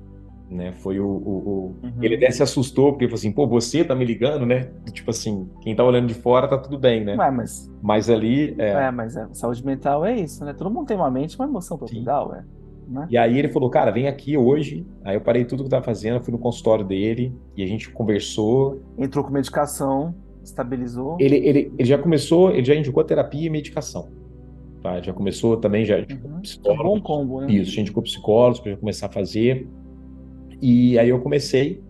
né? 0.51 0.73
Foi 0.73 0.99
o, 0.99 1.07
o, 1.07 1.07
o... 1.09 1.75
Uhum. 1.81 2.03
ele 2.03 2.15
até 2.15 2.29
se 2.29 2.43
assustou 2.43 2.91
porque 2.91 3.05
falou 3.05 3.17
assim, 3.17 3.31
pô, 3.31 3.47
você 3.47 3.83
tá 3.83 3.95
me 3.95 4.03
ligando, 4.03 4.45
né? 4.45 4.69
Tipo 4.91 5.09
assim, 5.09 5.49
quem 5.61 5.75
tá 5.75 5.83
olhando 5.83 6.07
de 6.07 6.13
fora 6.13 6.47
tá 6.47 6.57
tudo 6.57 6.77
bem, 6.77 7.03
né? 7.03 7.15
Ué, 7.15 7.31
mas 7.31 7.71
mas 7.81 8.09
ali 8.09 8.53
é... 8.59 8.71
é, 8.71 8.91
mas 8.91 9.15
é, 9.15 9.27
saúde 9.31 9.65
mental 9.65 10.05
é 10.05 10.15
isso, 10.17 10.43
né? 10.43 10.53
Todo 10.53 10.69
mundo 10.69 10.87
tem 10.87 10.97
uma 10.97 11.09
mente, 11.09 11.39
uma 11.39 11.45
emoção 11.45 11.77
cuidar, 11.77 12.23
ué. 12.27 12.43
Né? 12.91 13.07
E 13.09 13.17
aí 13.17 13.39
ele 13.39 13.47
falou, 13.47 13.69
cara, 13.69 13.89
vem 13.89 14.07
aqui 14.07 14.37
hoje. 14.37 14.85
Aí 15.03 15.15
eu 15.15 15.21
parei 15.21 15.45
tudo 15.45 15.63
que 15.63 15.67
eu 15.67 15.69
tava 15.69 15.85
fazendo, 15.85 16.21
fui 16.21 16.33
no 16.33 16.37
consultório 16.37 16.83
dele 16.83 17.33
e 17.55 17.63
a 17.63 17.67
gente 17.67 17.89
conversou. 17.89 18.81
Entrou 18.97 19.23
com 19.23 19.31
medicação, 19.31 20.13
estabilizou. 20.43 21.15
Ele, 21.19 21.37
ele, 21.37 21.73
ele 21.77 21.87
já 21.87 21.97
começou, 21.97 22.51
ele 22.51 22.65
já 22.65 22.75
indicou 22.75 23.01
terapia 23.03 23.47
e 23.47 23.49
medicação. 23.49 24.09
Tá? 24.83 25.01
Já 25.01 25.13
começou 25.13 25.55
também, 25.55 25.85
já 25.85 25.97
uhum. 25.97 26.41
psicólogo. 26.41 26.81
É 26.81 26.85
um 26.85 26.93
bom 26.95 27.01
combo, 27.01 27.41
né? 27.41 27.51
Isso, 27.51 27.61
a 27.61 27.75
gente 27.75 27.81
indicou 27.81 28.03
psicólogos 28.03 28.59
para 28.59 28.75
começar 28.75 29.05
a 29.05 29.11
fazer. 29.11 29.67
E 30.61 30.99
aí 30.99 31.07
eu 31.07 31.21
comecei. 31.21 31.81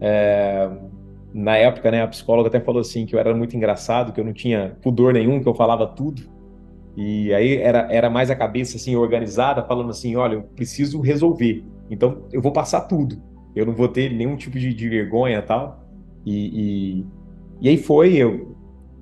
É, 0.00 0.70
na 1.34 1.56
época, 1.56 1.90
né, 1.90 2.02
a 2.02 2.08
psicóloga 2.08 2.48
até 2.48 2.60
falou 2.60 2.80
assim 2.80 3.04
que 3.04 3.14
eu 3.14 3.18
era 3.18 3.34
muito 3.34 3.56
engraçado, 3.56 4.12
que 4.12 4.20
eu 4.20 4.24
não 4.24 4.32
tinha 4.32 4.76
pudor 4.80 5.12
nenhum, 5.12 5.40
que 5.40 5.48
eu 5.48 5.54
falava 5.54 5.86
tudo. 5.86 6.22
E 6.96 7.32
aí 7.34 7.56
era, 7.58 7.86
era 7.92 8.08
mais 8.08 8.30
a 8.30 8.36
cabeça 8.36 8.76
assim 8.76 8.96
organizada, 8.96 9.62
falando 9.62 9.90
assim, 9.90 10.16
olha, 10.16 10.34
eu 10.34 10.42
preciso 10.42 11.00
resolver. 11.00 11.62
Então 11.90 12.22
eu 12.32 12.40
vou 12.40 12.52
passar 12.52 12.82
tudo. 12.82 13.22
Eu 13.54 13.66
não 13.66 13.74
vou 13.74 13.88
ter 13.88 14.10
nenhum 14.12 14.36
tipo 14.36 14.58
de, 14.58 14.72
de 14.72 14.88
vergonha 14.88 15.42
tal. 15.42 15.86
E, 16.24 17.00
e, 17.00 17.06
e 17.60 17.68
aí 17.68 17.76
foi, 17.76 18.14
eu 18.16 18.55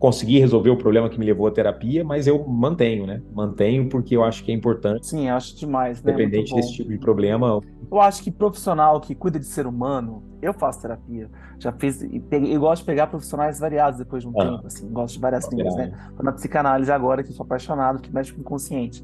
consegui 0.04 0.38
resolver 0.38 0.68
o 0.68 0.76
problema 0.76 1.08
que 1.08 1.18
me 1.18 1.24
levou 1.24 1.46
à 1.46 1.50
terapia, 1.50 2.04
mas 2.04 2.26
eu 2.26 2.46
mantenho, 2.46 3.06
né? 3.06 3.22
Mantenho 3.32 3.88
porque 3.88 4.14
eu 4.14 4.22
acho 4.22 4.44
que 4.44 4.52
é 4.52 4.54
importante. 4.54 5.06
Sim, 5.06 5.30
acho 5.30 5.56
demais, 5.56 6.02
né? 6.02 6.12
Independente 6.12 6.54
desse 6.54 6.74
tipo 6.74 6.90
de 6.90 6.98
problema. 6.98 7.58
Eu 7.90 8.00
acho 8.02 8.22
que 8.22 8.30
profissional 8.30 9.00
que 9.00 9.14
cuida 9.14 9.38
de 9.38 9.46
ser 9.46 9.66
humano, 9.66 10.22
eu 10.42 10.52
faço 10.52 10.82
terapia. 10.82 11.30
Já 11.58 11.72
fiz, 11.72 12.02
e, 12.02 12.22
e 12.30 12.58
gosto 12.58 12.82
de 12.82 12.86
pegar 12.86 13.06
profissionais 13.06 13.58
variados 13.58 13.98
depois 13.98 14.22
de 14.22 14.28
um 14.28 14.38
ah, 14.38 14.44
tempo, 14.44 14.66
assim, 14.66 14.86
gosto 14.92 15.14
de 15.14 15.20
várias 15.20 15.50
linhas, 15.50 15.74
né? 15.74 15.90
Tô 16.14 16.22
na 16.22 16.32
psicanálise 16.32 16.92
agora, 16.92 17.22
que 17.22 17.32
sou 17.32 17.44
apaixonado, 17.44 18.02
que 18.02 18.12
mexe 18.12 18.30
com 18.30 18.40
o 18.40 18.40
inconsciente. 18.42 19.02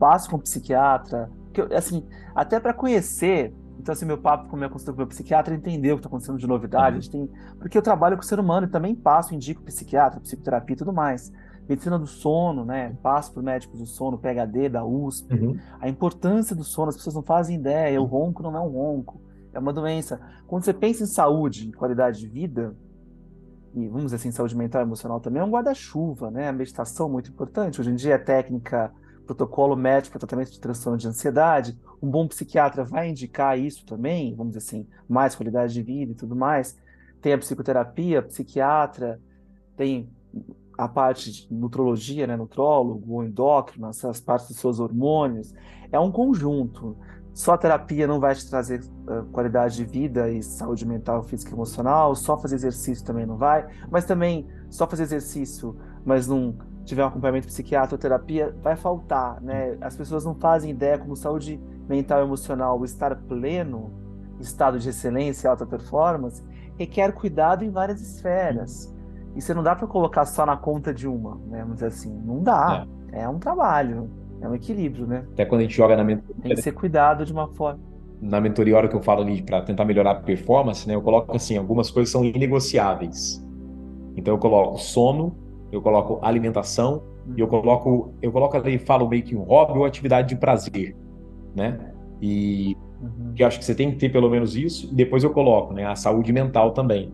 Passo 0.00 0.28
com 0.28 0.36
psiquiatra, 0.36 1.30
que 1.52 1.60
eu, 1.60 1.68
assim, 1.70 2.04
até 2.34 2.58
para 2.58 2.74
conhecer 2.74 3.54
então, 3.80 3.94
assim, 3.94 4.04
meu 4.04 4.18
papo 4.18 4.48
com 4.48 4.58
consultor, 4.68 4.94
com 4.94 4.98
meu 4.98 5.06
psiquiatra, 5.06 5.54
entendeu 5.54 5.94
o 5.94 5.98
que 5.98 6.00
está 6.00 6.08
acontecendo 6.08 6.38
de 6.38 6.46
novidade. 6.46 7.06
Uhum. 7.06 7.26
Tem... 7.26 7.30
Porque 7.58 7.78
eu 7.78 7.82
trabalho 7.82 8.16
com 8.16 8.22
o 8.22 8.26
ser 8.26 8.38
humano 8.38 8.66
e 8.66 8.70
também 8.70 8.94
passo, 8.94 9.34
indico 9.34 9.62
psiquiatra, 9.62 10.20
psicoterapia 10.20 10.74
e 10.74 10.76
tudo 10.76 10.92
mais. 10.92 11.32
Medicina 11.66 11.98
do 11.98 12.06
sono, 12.06 12.64
né? 12.64 12.94
Passo 13.02 13.32
para 13.32 13.42
médicos 13.42 13.78
do 13.78 13.86
sono, 13.86 14.18
PHD, 14.18 14.68
da 14.68 14.84
USP. 14.84 15.34
Uhum. 15.34 15.58
A 15.80 15.88
importância 15.88 16.54
do 16.54 16.62
sono, 16.62 16.90
as 16.90 16.96
pessoas 16.96 17.14
não 17.14 17.22
fazem 17.22 17.56
ideia. 17.56 18.00
O 18.02 18.04
ronco 18.04 18.42
não 18.42 18.54
é 18.54 18.60
um 18.60 18.68
ronco, 18.68 19.20
é 19.52 19.58
uma 19.58 19.72
doença. 19.72 20.20
Quando 20.46 20.64
você 20.64 20.74
pensa 20.74 21.04
em 21.04 21.06
saúde, 21.06 21.68
em 21.68 21.72
qualidade 21.72 22.18
de 22.18 22.28
vida, 22.28 22.76
e 23.74 23.86
vamos 23.86 24.04
dizer 24.04 24.16
assim, 24.16 24.30
saúde 24.30 24.56
mental 24.56 24.82
e 24.82 24.84
emocional 24.84 25.20
também, 25.20 25.40
é 25.40 25.44
um 25.44 25.50
guarda-chuva, 25.50 26.30
né? 26.30 26.48
A 26.48 26.52
meditação 26.52 27.08
é 27.08 27.12
muito 27.12 27.30
importante. 27.30 27.80
Hoje 27.80 27.90
em 27.90 27.94
dia 27.94 28.14
é 28.14 28.18
técnica 28.18 28.92
protocolo 29.30 29.76
médico 29.76 30.12
para 30.12 30.26
tratamento 30.26 30.50
de 30.50 30.58
transtorno 30.58 30.98
de 30.98 31.06
ansiedade, 31.06 31.78
um 32.02 32.10
bom 32.10 32.26
psiquiatra 32.26 32.84
vai 32.84 33.08
indicar 33.08 33.56
isso 33.56 33.86
também, 33.86 34.34
vamos 34.34 34.54
dizer 34.54 34.66
assim, 34.66 34.86
mais 35.08 35.36
qualidade 35.36 35.72
de 35.72 35.82
vida 35.82 36.12
e 36.12 36.14
tudo 36.16 36.34
mais. 36.34 36.76
Tem 37.22 37.32
a 37.32 37.38
psicoterapia, 37.38 38.22
psiquiatra, 38.22 39.20
tem 39.76 40.10
a 40.76 40.88
parte 40.88 41.30
de 41.30 41.54
nutrologia, 41.54 42.26
né, 42.26 42.36
nutrólogo, 42.36 43.22
endócrino, 43.22 43.88
essas 43.88 44.20
partes 44.20 44.48
dos 44.48 44.56
seus 44.56 44.80
hormônios. 44.80 45.54
É 45.92 46.00
um 46.00 46.10
conjunto. 46.10 46.96
Só 47.32 47.52
a 47.52 47.58
terapia 47.58 48.06
não 48.08 48.18
vai 48.18 48.34
te 48.34 48.48
trazer 48.48 48.80
uh, 48.80 49.24
qualidade 49.30 49.76
de 49.76 49.84
vida 49.84 50.28
e 50.28 50.42
saúde 50.42 50.84
mental, 50.84 51.22
física 51.22 51.52
e 51.52 51.54
emocional. 51.54 52.16
Só 52.16 52.36
fazer 52.36 52.56
exercício 52.56 53.04
também 53.04 53.26
não 53.26 53.36
vai. 53.36 53.68
Mas 53.90 54.04
também 54.04 54.48
só 54.68 54.86
fazer 54.88 55.04
exercício, 55.04 55.76
mas 56.04 56.26
não 56.26 56.56
tiver 56.84 57.04
um 57.04 57.08
acompanhamento 57.08 57.46
psiquiatra 57.46 57.94
ou 57.94 57.98
terapia, 57.98 58.54
vai 58.62 58.76
faltar, 58.76 59.40
né? 59.40 59.76
As 59.80 59.96
pessoas 59.96 60.24
não 60.24 60.34
fazem 60.34 60.70
ideia 60.70 60.98
como 60.98 61.14
saúde 61.16 61.60
mental 61.88 62.20
e 62.20 62.24
emocional, 62.24 62.78
o 62.78 62.84
estar 62.84 63.14
pleno, 63.16 63.92
estado 64.40 64.78
de 64.78 64.88
excelência 64.88 65.46
e 65.46 65.50
alta 65.50 65.66
performance, 65.66 66.42
requer 66.78 67.12
cuidado 67.12 67.64
em 67.64 67.70
várias 67.70 68.00
esferas. 68.00 68.94
E 69.36 69.40
você 69.40 69.54
não 69.54 69.62
dá 69.62 69.76
para 69.76 69.86
colocar 69.86 70.24
só 70.24 70.44
na 70.44 70.56
conta 70.56 70.92
de 70.92 71.06
uma, 71.06 71.36
né? 71.46 71.60
Vamos 71.60 71.74
dizer 71.74 71.86
assim, 71.86 72.12
não 72.24 72.42
dá. 72.42 72.86
É. 73.12 73.22
é 73.22 73.28
um 73.28 73.38
trabalho, 73.38 74.10
é 74.40 74.48
um 74.48 74.54
equilíbrio, 74.54 75.06
né? 75.06 75.24
Até 75.32 75.44
quando 75.44 75.60
a 75.60 75.64
gente 75.64 75.76
joga 75.76 75.96
na 75.96 76.02
mentoria. 76.02 76.42
Tem 76.42 76.54
que 76.54 76.62
ser 76.62 76.72
cuidado 76.72 77.24
de 77.24 77.32
uma 77.32 77.48
forma. 77.48 77.80
Na 78.20 78.40
mentoria, 78.40 78.74
a 78.74 78.78
hora 78.78 78.88
que 78.88 78.96
eu 78.96 79.02
falo 79.02 79.22
ali 79.22 79.42
para 79.42 79.62
tentar 79.62 79.84
melhorar 79.84 80.10
a 80.10 80.14
performance, 80.16 80.86
né? 80.86 80.94
Eu 80.94 81.02
coloco 81.02 81.34
assim, 81.34 81.56
algumas 81.56 81.90
coisas 81.90 82.10
são 82.10 82.24
inegociáveis. 82.24 83.44
Então 84.16 84.34
eu 84.34 84.38
coloco 84.38 84.78
sono, 84.78 85.34
eu 85.72 85.80
coloco 85.80 86.18
alimentação 86.22 87.02
e 87.36 87.40
eu 87.40 87.46
coloco 87.46 88.12
eu 88.20 88.32
coloco 88.32 88.56
ali 88.56 88.78
falo 88.78 89.08
meio 89.08 89.22
que 89.22 89.36
um 89.36 89.42
hobby 89.42 89.78
ou 89.78 89.84
atividade 89.84 90.28
de 90.28 90.36
prazer, 90.36 90.96
né? 91.54 91.92
E 92.20 92.76
uhum. 93.00 93.34
eu 93.38 93.46
acho 93.46 93.58
que 93.58 93.64
você 93.64 93.74
tem 93.74 93.90
que 93.90 93.96
ter 93.96 94.10
pelo 94.10 94.28
menos 94.28 94.56
isso 94.56 94.88
e 94.90 94.94
depois 94.94 95.24
eu 95.24 95.30
coloco, 95.30 95.72
né, 95.72 95.86
a 95.86 95.94
saúde 95.94 96.32
mental 96.32 96.72
também, 96.72 97.12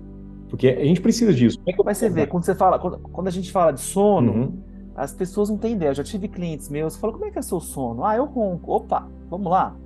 porque 0.49 0.69
a 0.69 0.85
gente 0.85 1.01
precisa 1.01 1.33
disso. 1.33 1.59
É 1.67 1.73
Mas 1.85 1.99
você 1.99 2.09
vê 2.09 2.27
quando 2.27 2.45
você 2.45 2.55
fala 2.55 2.79
quando, 2.79 2.99
quando 2.99 3.29
a 3.29 3.31
gente 3.31 3.53
fala 3.53 3.73
de 3.73 3.81
sono, 3.81 4.33
uhum. 4.33 4.63
as 4.97 5.13
pessoas 5.13 5.51
não 5.51 5.59
têm 5.59 5.75
ideia. 5.75 5.91
Eu 5.91 5.95
já 5.95 6.05
tive 6.05 6.29
clientes 6.29 6.69
meus 6.69 6.95
que 6.95 7.01
falam 7.01 7.15
como 7.15 7.27
é 7.27 7.31
que 7.31 7.39
é 7.39 7.43
seu 7.43 7.61
sono? 7.61 8.05
Ah, 8.05 8.17
eu 8.17 8.25
ronco. 8.25 8.73
Opa, 8.73 9.07
vamos 9.29 9.51
lá. 9.51 9.77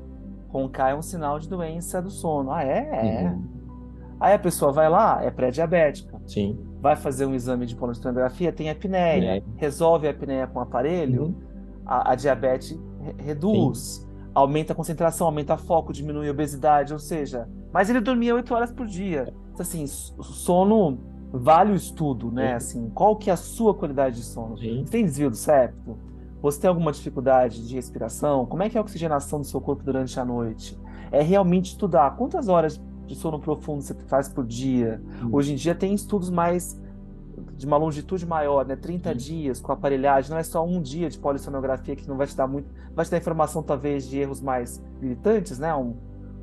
Roncar 0.49 0.91
é 0.91 0.95
um 0.95 1.03
sinal 1.03 1.39
de 1.39 1.49
doença 1.49 2.01
do 2.03 2.11
sono. 2.11 2.51
Ah, 2.51 2.65
é? 2.65 2.89
É. 2.93 3.29
Uhum. 3.29 3.45
Aí 4.19 4.35
a 4.35 4.39
pessoa 4.39 4.73
vai 4.73 4.89
lá, 4.89 5.23
é 5.23 5.31
pré-diabética. 5.31 6.21
Sim 6.27 6.70
vai 6.81 6.97
fazer 6.97 7.27
um 7.27 7.35
exame 7.35 7.67
de 7.67 7.77
polissonografia, 7.77 8.53
tem 8.53 8.71
apneia, 8.71 9.37
é. 9.37 9.43
resolve 9.57 10.07
a 10.07 10.11
apneia 10.11 10.47
com 10.47 10.59
o 10.59 10.63
aparelho, 10.63 11.25
uhum. 11.25 11.35
a, 11.85 12.13
a, 12.13 12.15
diabetes 12.15 12.79
reduz, 13.19 13.79
Sim. 13.79 14.09
aumenta 14.35 14.73
a 14.73 14.77
concentração, 14.77 15.27
aumenta 15.27 15.55
o 15.55 15.59
foco, 15.59 15.93
diminui 15.93 16.29
a 16.29 16.31
obesidade, 16.31 16.93
ou 16.93 16.99
seja, 16.99 17.49
mas 17.73 17.91
ele 17.91 18.01
dormia 18.01 18.35
oito 18.35 18.55
horas 18.55 18.73
por 18.73 18.87
dia. 18.87 19.33
Então, 19.53 19.61
assim, 19.61 19.87
sono 19.87 20.99
vale 21.33 21.73
o 21.73 21.77
estudo, 21.77 22.33
né? 22.33 22.59
Sim. 22.59 22.79
Assim, 22.81 22.91
qual 22.91 23.15
que 23.17 23.31
é 23.31 23.33
a 23.33 23.37
sua 23.37 23.75
qualidade 23.75 24.17
de 24.17 24.23
sono? 24.23 24.57
Você 24.57 24.85
tem 24.91 25.05
desvio 25.05 25.31
do 25.31 25.37
septo? 25.37 25.99
Você 26.43 26.61
tem 26.61 26.69
alguma 26.69 26.91
dificuldade 26.91 27.67
de 27.69 27.75
respiração? 27.75 28.47
Como 28.47 28.63
é 28.63 28.71
que 28.71 28.77
é 28.77 28.81
a 28.81 28.83
oxigenação 28.83 29.41
do 29.41 29.47
seu 29.47 29.61
corpo 29.61 29.83
durante 29.85 30.19
a 30.19 30.25
noite? 30.25 30.79
É 31.13 31.21
realmente 31.21 31.67
estudar 31.67 32.17
quantas 32.17 32.49
horas 32.49 32.81
de 33.11 33.17
sono 33.17 33.39
profundo 33.39 33.83
você 33.83 33.95
faz 34.07 34.29
por 34.29 34.47
dia. 34.47 35.03
Hum. 35.23 35.31
Hoje 35.33 35.53
em 35.53 35.57
dia 35.57 35.75
tem 35.75 35.93
estudos 35.93 36.31
mais 36.31 36.81
de 37.57 37.67
uma 37.67 37.77
longitude 37.77 38.25
maior, 38.27 38.65
né? 38.65 38.77
30 38.77 39.11
hum. 39.11 39.15
dias 39.15 39.61
com 39.61 39.73
aparelhagem, 39.73 40.31
não 40.31 40.39
é 40.39 40.43
só 40.43 40.65
um 40.65 40.81
dia 40.81 41.11
de 41.11 41.19
polissonografia 41.19 41.97
que 41.97 42.09
não 42.09 42.17
vai 42.17 42.27
te 42.27 42.37
dar 42.37 42.47
muito, 42.47 42.69
vai 42.95 43.05
te 43.05 43.11
dar 43.11 43.19
informação 43.19 43.63
talvez 43.63 44.09
de 44.09 44.19
erros 44.19 44.41
mais 44.41 44.83
militantes, 45.01 45.59
né? 45.59 45.75
Um, 45.75 45.95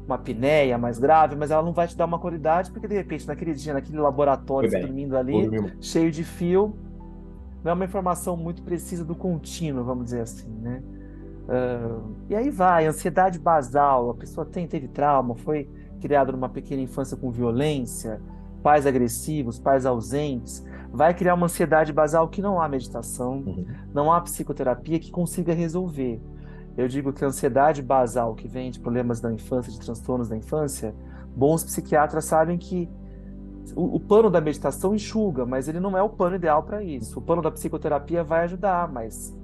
uma 0.05 0.15
apneia 0.15 0.77
mais 0.77 0.99
grave, 0.99 1.35
mas 1.35 1.51
ela 1.51 1.61
não 1.61 1.73
vai 1.73 1.87
te 1.87 1.95
dar 1.95 2.05
uma 2.05 2.17
qualidade, 2.17 2.71
porque 2.71 2.87
de 2.87 2.95
repente 2.95 3.27
naquele 3.27 3.53
dia, 3.53 3.73
naquele 3.73 3.97
laboratório, 3.97 4.69
dormindo 4.69 5.17
ali, 5.17 5.49
cheio 5.81 6.09
de 6.09 6.23
fio, 6.23 6.77
não 7.61 7.71
é 7.71 7.73
uma 7.73 7.83
informação 7.83 8.37
muito 8.37 8.63
precisa 8.63 9.03
do 9.03 9.13
contínuo, 9.13 9.83
vamos 9.83 10.05
dizer 10.05 10.21
assim, 10.21 10.49
né? 10.49 10.81
Uh, 11.47 12.13
e 12.29 12.35
aí 12.35 12.49
vai, 12.49 12.85
ansiedade 12.87 13.39
basal, 13.39 14.09
a 14.09 14.13
pessoa 14.13 14.45
tem, 14.45 14.67
teve 14.67 14.87
trauma, 14.87 15.35
foi 15.35 15.69
criado 15.97 16.31
numa 16.31 16.49
pequena 16.49 16.81
infância 16.81 17.17
com 17.17 17.31
violência, 17.31 18.21
pais 18.63 18.85
agressivos, 18.85 19.59
pais 19.59 19.85
ausentes, 19.85 20.65
vai 20.91 21.13
criar 21.13 21.35
uma 21.35 21.45
ansiedade 21.45 21.93
basal 21.93 22.27
que 22.27 22.41
não 22.41 22.61
há 22.61 22.67
meditação, 22.67 23.43
uhum. 23.45 23.65
não 23.93 24.11
há 24.11 24.19
psicoterapia 24.21 24.99
que 24.99 25.11
consiga 25.11 25.53
resolver. 25.53 26.21
Eu 26.77 26.87
digo 26.87 27.11
que 27.11 27.23
a 27.23 27.27
ansiedade 27.27 27.81
basal 27.81 28.35
que 28.35 28.47
vem 28.47 28.69
de 28.69 28.79
problemas 28.79 29.19
da 29.19 29.31
infância, 29.31 29.71
de 29.71 29.79
transtornos 29.79 30.29
da 30.29 30.37
infância, 30.37 30.93
bons 31.35 31.63
psiquiatras 31.63 32.25
sabem 32.25 32.57
que 32.57 32.89
o, 33.75 33.95
o 33.95 33.99
pano 33.99 34.29
da 34.29 34.39
meditação 34.39 34.93
enxuga, 34.93 35.45
mas 35.45 35.67
ele 35.67 35.79
não 35.79 35.97
é 35.97 36.01
o 36.01 36.09
pano 36.09 36.35
ideal 36.35 36.63
para 36.63 36.83
isso. 36.83 37.19
O 37.19 37.21
pano 37.21 37.41
da 37.41 37.51
psicoterapia 37.51 38.23
vai 38.23 38.43
ajudar, 38.43 38.91
mas 38.91 39.35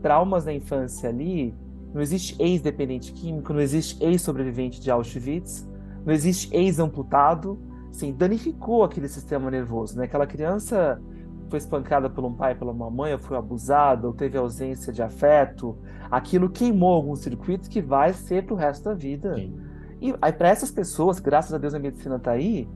traumas 0.00 0.44
da 0.44 0.52
infância 0.52 1.08
ali, 1.08 1.54
não 1.92 2.00
existe 2.00 2.40
ex-dependente 2.40 3.12
químico, 3.12 3.52
não 3.52 3.60
existe 3.60 4.02
ex-sobrevivente 4.04 4.80
de 4.80 4.90
Auschwitz, 4.90 5.68
não 6.06 6.14
existe 6.14 6.54
ex-amputado, 6.56 7.58
assim, 7.90 8.12
danificou 8.12 8.84
aquele 8.84 9.08
sistema 9.08 9.50
nervoso, 9.50 9.98
né? 9.98 10.04
Aquela 10.04 10.26
criança 10.26 11.02
foi 11.50 11.58
espancada 11.58 12.08
por 12.08 12.24
um 12.24 12.32
pai, 12.32 12.54
pela 12.54 12.72
mamãe, 12.72 13.12
ou 13.12 13.18
foi 13.18 13.36
abusada, 13.36 14.06
ou 14.06 14.14
teve 14.14 14.38
ausência 14.38 14.92
de 14.92 15.02
afeto, 15.02 15.76
aquilo 16.10 16.48
queimou 16.48 16.94
alguns 16.94 17.20
circuitos 17.20 17.68
que 17.68 17.80
vai 17.80 18.12
ser 18.12 18.46
para 18.46 18.54
o 18.54 18.56
resto 18.56 18.84
da 18.84 18.94
vida. 18.94 19.34
Sim. 19.34 19.58
E 20.00 20.14
aí, 20.22 20.32
para 20.32 20.48
essas 20.48 20.70
pessoas, 20.70 21.18
graças 21.18 21.52
a 21.52 21.58
Deus 21.58 21.74
a 21.74 21.78
medicina 21.78 22.16
está 22.16 22.32
aí, 22.32 22.68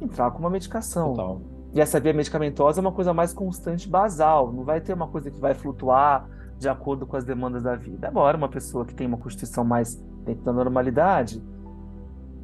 entrar 0.00 0.30
com 0.30 0.38
uma 0.38 0.50
medicação. 0.50 1.14
Total. 1.14 1.40
E 1.72 1.80
essa 1.80 1.98
via 1.98 2.12
medicamentosa 2.12 2.80
é 2.80 2.82
uma 2.82 2.92
coisa 2.92 3.12
mais 3.12 3.32
constante, 3.32 3.88
basal. 3.88 4.52
Não 4.52 4.64
vai 4.64 4.80
ter 4.80 4.92
uma 4.92 5.08
coisa 5.08 5.30
que 5.30 5.40
vai 5.40 5.54
flutuar 5.54 6.28
de 6.58 6.68
acordo 6.68 7.06
com 7.06 7.16
as 7.16 7.24
demandas 7.24 7.62
da 7.62 7.74
vida. 7.74 8.08
Agora, 8.08 8.36
uma 8.36 8.48
pessoa 8.48 8.84
que 8.84 8.94
tem 8.94 9.06
uma 9.06 9.18
constituição 9.18 9.64
mais 9.64 10.02
dentro 10.24 10.44
da 10.44 10.52
normalidade, 10.52 11.42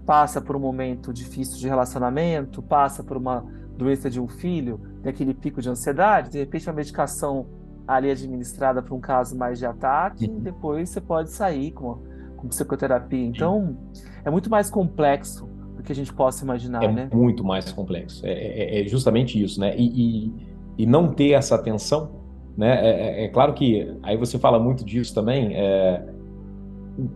passa 0.06 0.40
por 0.40 0.56
um 0.56 0.60
momento 0.60 1.12
difícil 1.12 1.58
de 1.58 1.68
relacionamento, 1.68 2.62
passa 2.62 3.02
por 3.02 3.16
uma 3.16 3.44
doença 3.76 4.10
de 4.10 4.20
um 4.20 4.28
filho, 4.28 4.80
tem 5.02 5.10
aquele 5.10 5.34
pico 5.34 5.60
de 5.60 5.68
ansiedade, 5.68 6.30
de 6.30 6.38
repente 6.38 6.68
uma 6.68 6.74
medicação 6.74 7.46
ali 7.86 8.10
administrada 8.10 8.82
para 8.82 8.94
um 8.94 9.00
caso 9.00 9.36
mais 9.36 9.58
de 9.58 9.66
ataque, 9.66 10.26
uhum. 10.26 10.38
e 10.38 10.40
depois 10.40 10.88
você 10.90 11.00
pode 11.00 11.30
sair 11.30 11.72
com, 11.72 11.98
com 12.36 12.48
psicoterapia. 12.48 13.26
Então, 13.26 13.76
é 14.24 14.30
muito 14.30 14.48
mais 14.48 14.70
complexo 14.70 15.48
do 15.76 15.82
que 15.82 15.92
a 15.92 15.94
gente 15.94 16.12
possa 16.12 16.44
imaginar, 16.44 16.84
é 16.84 16.92
né? 16.92 17.10
muito 17.12 17.44
mais 17.44 17.72
complexo. 17.72 18.24
É, 18.24 18.32
é, 18.32 18.82
é 18.82 18.88
justamente 18.88 19.42
isso, 19.42 19.60
né? 19.60 19.74
E, 19.76 20.26
e, 20.26 20.32
e, 20.78 20.86
não 20.86 21.12
ter 21.12 21.32
essa 21.32 21.54
atenção, 21.56 22.22
né? 22.56 22.78
É, 22.80 22.90
é, 22.90 23.24
é, 23.24 23.28
claro 23.28 23.52
que 23.52 23.96
aí 24.02 24.16
você 24.16 24.38
fala 24.38 24.58
muito 24.60 24.84
disso 24.84 25.14
também. 25.14 25.54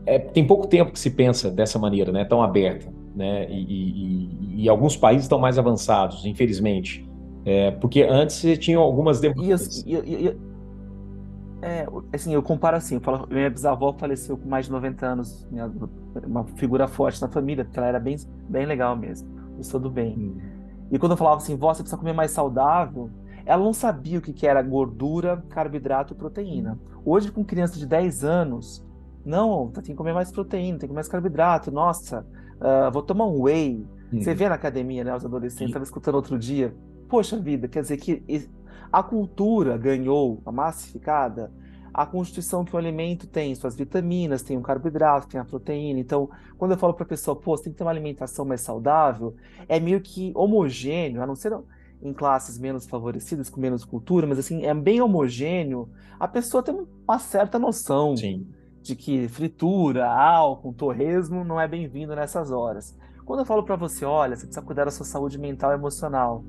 É, 0.06 0.18
tem 0.18 0.46
pouco 0.46 0.66
tempo 0.66 0.92
que 0.92 0.98
se 0.98 1.10
pensa 1.10 1.50
dessa 1.50 1.78
maneira, 1.78 2.10
né, 2.10 2.24
tão 2.24 2.42
aberta, 2.42 2.92
né, 3.14 3.46
e, 3.50 4.54
e, 4.54 4.62
e 4.62 4.68
alguns 4.68 4.96
países 4.96 5.24
estão 5.24 5.38
mais 5.38 5.58
avançados, 5.58 6.24
infelizmente, 6.24 7.06
é, 7.44 7.70
porque 7.72 8.02
antes 8.02 8.36
você 8.36 8.56
tinha 8.56 8.78
algumas 8.78 9.20
demandas. 9.20 9.84
E, 9.86 9.94
e, 9.94 10.36
é, 11.62 11.86
assim, 12.12 12.32
eu 12.32 12.42
comparo 12.42 12.76
assim, 12.76 12.96
eu 12.96 13.00
falo, 13.00 13.26
minha 13.30 13.50
bisavó 13.50 13.92
faleceu 13.92 14.36
com 14.36 14.48
mais 14.48 14.66
de 14.66 14.72
90 14.72 15.06
anos, 15.06 15.46
minha, 15.50 15.70
uma 16.26 16.44
figura 16.44 16.86
forte 16.86 17.20
na 17.20 17.28
família, 17.28 17.64
porque 17.64 17.78
ela 17.78 17.88
era 17.88 18.00
bem, 18.00 18.16
bem 18.48 18.66
legal 18.66 18.96
mesmo, 18.96 19.28
eu 19.58 19.64
sou 19.64 19.78
do 19.78 19.90
bem. 19.90 20.14
Hum. 20.16 20.36
E 20.90 20.98
quando 20.98 21.12
eu 21.12 21.16
falava 21.16 21.36
assim, 21.36 21.56
vó, 21.56 21.74
você 21.74 21.82
precisa 21.82 21.98
comer 21.98 22.12
mais 22.12 22.30
saudável, 22.30 23.10
ela 23.44 23.62
não 23.62 23.72
sabia 23.72 24.18
o 24.18 24.22
que, 24.22 24.32
que 24.32 24.46
era 24.46 24.62
gordura, 24.62 25.42
carboidrato 25.48 26.12
e 26.12 26.16
proteína. 26.16 26.78
Hoje, 27.04 27.30
com 27.30 27.44
criança 27.44 27.78
de 27.78 27.86
10 27.86 28.24
anos, 28.24 28.85
não, 29.26 29.72
tem 29.72 29.82
que 29.82 29.94
comer 29.94 30.14
mais 30.14 30.30
proteína, 30.30 30.78
tem 30.78 30.80
que 30.82 30.86
comer 30.86 30.98
mais 30.98 31.08
carboidrato. 31.08 31.72
Nossa, 31.72 32.24
uh, 32.60 32.90
vou 32.92 33.02
tomar 33.02 33.26
um 33.26 33.42
whey. 33.42 33.84
Hum. 34.12 34.22
Você 34.22 34.32
vê 34.32 34.48
na 34.48 34.54
academia, 34.54 35.02
né? 35.02 35.14
Os 35.14 35.24
adolescentes, 35.24 35.66
estava 35.66 35.84
escutando 35.84 36.14
outro 36.14 36.38
dia. 36.38 36.72
Poxa 37.08 37.36
vida, 37.36 37.66
quer 37.66 37.82
dizer 37.82 37.96
que 37.96 38.22
a 38.92 39.02
cultura 39.02 39.76
ganhou, 39.76 40.40
a 40.46 40.52
massificada, 40.52 41.52
a 41.92 42.06
constituição 42.06 42.64
que 42.64 42.74
o 42.74 42.78
alimento 42.78 43.26
tem, 43.26 43.52
suas 43.56 43.74
vitaminas, 43.74 44.42
tem 44.42 44.56
o 44.56 44.60
carboidrato, 44.60 45.26
tem 45.26 45.40
a 45.40 45.44
proteína. 45.44 45.98
Então, 45.98 46.30
quando 46.56 46.72
eu 46.72 46.78
falo 46.78 46.94
para 46.94 47.04
a 47.04 47.08
pessoa, 47.08 47.34
pô, 47.34 47.56
você 47.56 47.64
tem 47.64 47.72
que 47.72 47.78
ter 47.78 47.84
uma 47.84 47.90
alimentação 47.90 48.44
mais 48.44 48.60
saudável, 48.60 49.34
é 49.68 49.80
meio 49.80 50.00
que 50.00 50.30
homogêneo, 50.36 51.20
a 51.20 51.26
não 51.26 51.34
ser 51.34 51.56
em 52.00 52.12
classes 52.12 52.58
menos 52.58 52.86
favorecidas, 52.86 53.50
com 53.50 53.60
menos 53.60 53.84
cultura, 53.84 54.24
mas 54.24 54.38
assim, 54.38 54.64
é 54.64 54.74
bem 54.74 55.00
homogêneo. 55.00 55.88
A 56.20 56.28
pessoa 56.28 56.62
tem 56.62 56.86
uma 57.08 57.18
certa 57.18 57.58
noção. 57.58 58.16
Sim 58.16 58.46
de 58.86 58.94
que 58.94 59.28
fritura, 59.28 60.06
álcool, 60.08 60.72
torresmo 60.72 61.44
não 61.44 61.60
é 61.60 61.66
bem-vindo 61.66 62.14
nessas 62.14 62.50
horas. 62.52 62.96
Quando 63.24 63.40
eu 63.40 63.44
falo 63.44 63.64
para 63.64 63.74
você, 63.74 64.04
olha, 64.04 64.36
você 64.36 64.46
precisa 64.46 64.64
cuidar 64.64 64.84
da 64.84 64.90
sua 64.92 65.04
saúde 65.04 65.38
mental 65.38 65.72
e 65.72 65.74
emocional, 65.74 66.44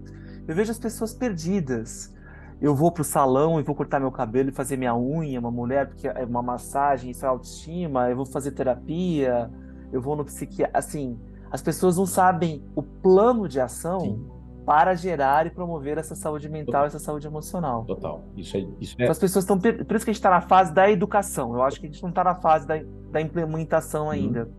eu 0.47 0.55
vejo 0.55 0.71
as 0.71 0.77
pessoas 0.77 1.13
perdidas. 1.13 2.15
Eu 2.61 2.75
vou 2.75 2.91
pro 2.91 3.03
salão 3.03 3.59
e 3.59 3.63
vou 3.63 3.75
cortar 3.75 3.99
meu 3.99 4.11
cabelo 4.11 4.49
e 4.49 4.51
fazer 4.51 4.77
minha 4.77 4.95
unha, 4.95 5.39
uma 5.39 5.51
mulher, 5.51 5.87
porque 5.87 6.07
é 6.07 6.25
uma 6.25 6.41
massagem, 6.41 7.11
isso 7.11 7.25
é 7.25 7.27
autoestima, 7.27 8.09
eu 8.09 8.15
vou 8.15 8.25
fazer 8.25 8.51
terapia, 8.51 9.51
eu 9.91 10.01
vou 10.01 10.15
no 10.15 10.25
psiquiatra. 10.25 10.77
Assim, 10.77 11.19
as 11.51 11.61
pessoas 11.61 11.97
não 11.97 12.05
sabem 12.05 12.63
o 12.75 12.81
plano 12.81 13.47
de 13.47 13.59
ação 13.59 13.99
Sim 13.99 14.36
para 14.67 14.93
gerar 14.95 15.47
e 15.47 15.49
promover 15.49 15.97
essa 15.97 16.13
saúde 16.13 16.49
mental 16.49 16.83
e 16.83 16.87
essa 16.87 16.99
saúde 16.99 17.25
emocional. 17.25 17.85
Total. 17.85 18.21
Isso 18.35 18.57
é. 18.57 18.67
Isso 18.81 18.95
é... 18.99 19.03
Então, 19.03 19.11
as 19.13 19.17
pessoas 19.17 19.45
estão. 19.45 19.57
Por 19.57 19.71
isso 19.71 20.03
que 20.03 20.11
a 20.11 20.13
gente 20.13 20.15
está 20.15 20.29
na 20.29 20.41
fase 20.41 20.73
da 20.73 20.91
educação. 20.91 21.55
Eu 21.55 21.63
acho 21.63 21.79
que 21.79 21.87
a 21.87 21.89
gente 21.89 22.03
não 22.03 22.09
está 22.09 22.21
na 22.21 22.35
fase 22.35 22.67
da, 22.67 22.75
da 23.09 23.21
implementação 23.21 24.07
uhum. 24.07 24.11
ainda. 24.11 24.43
Uhum. 24.43 24.51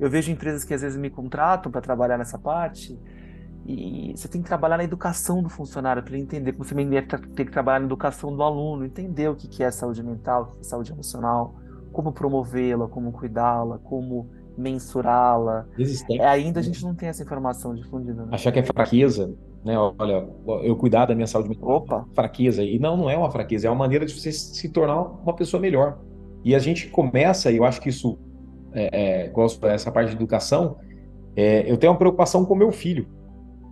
Eu 0.00 0.10
vejo 0.10 0.32
empresas 0.32 0.64
que 0.64 0.74
às 0.74 0.82
vezes 0.82 0.98
me 0.98 1.08
contratam 1.08 1.70
para 1.70 1.80
trabalhar 1.80 2.18
nessa 2.18 2.36
parte 2.36 2.98
E 3.64 4.12
você 4.16 4.26
tem 4.26 4.42
que 4.42 4.48
trabalhar 4.48 4.76
na 4.76 4.82
educação 4.82 5.40
do 5.40 5.48
funcionário 5.48 6.02
para 6.02 6.14
ele 6.14 6.24
entender, 6.24 6.52
como 6.52 6.64
você 6.64 6.74
tem 6.74 7.46
que 7.46 7.52
trabalhar 7.52 7.78
na 7.78 7.86
educação 7.86 8.34
do 8.34 8.42
aluno, 8.42 8.84
entender 8.84 9.28
o 9.28 9.36
que 9.36 9.62
é 9.62 9.70
saúde 9.70 10.02
mental, 10.02 10.42
o 10.42 10.46
que 10.56 10.60
é 10.62 10.64
saúde 10.64 10.90
emocional, 10.90 11.54
como 11.92 12.12
promovê-la, 12.12 12.88
como 12.88 13.12
cuidá-la, 13.12 13.78
como 13.78 14.28
mensurá-la. 14.56 15.66
É, 16.10 16.26
ainda 16.26 16.60
a 16.60 16.62
gente 16.62 16.82
não 16.82 16.94
tem 16.94 17.08
essa 17.08 17.22
informação 17.22 17.74
difundida. 17.74 18.24
Né? 18.24 18.28
Achar 18.32 18.52
que 18.52 18.58
é 18.58 18.62
fraqueza, 18.62 19.34
né? 19.64 19.76
Olha, 19.78 20.28
eu 20.62 20.76
cuidar 20.76 21.06
da 21.06 21.14
minha 21.14 21.26
saúde 21.26 21.48
mental. 21.48 21.68
Opa! 21.68 22.06
Fraqueza. 22.14 22.62
E 22.62 22.78
não, 22.78 22.96
não 22.96 23.10
é 23.10 23.16
uma 23.16 23.30
fraqueza, 23.30 23.66
é 23.66 23.70
uma 23.70 23.76
maneira 23.76 24.06
de 24.06 24.12
você 24.12 24.32
se 24.32 24.68
tornar 24.68 25.00
uma 25.00 25.34
pessoa 25.34 25.60
melhor. 25.60 25.98
E 26.44 26.54
a 26.54 26.58
gente 26.58 26.88
começa, 26.88 27.50
e 27.50 27.56
eu 27.56 27.64
acho 27.64 27.80
que 27.80 27.88
isso, 27.88 28.18
é, 28.72 29.24
é, 29.24 29.28
gosto 29.28 29.60
dessa 29.60 29.90
parte 29.90 30.10
de 30.10 30.16
educação, 30.16 30.76
é, 31.36 31.70
eu 31.70 31.76
tenho 31.76 31.92
uma 31.92 31.98
preocupação 31.98 32.44
com 32.44 32.54
meu 32.54 32.70
filho 32.70 33.06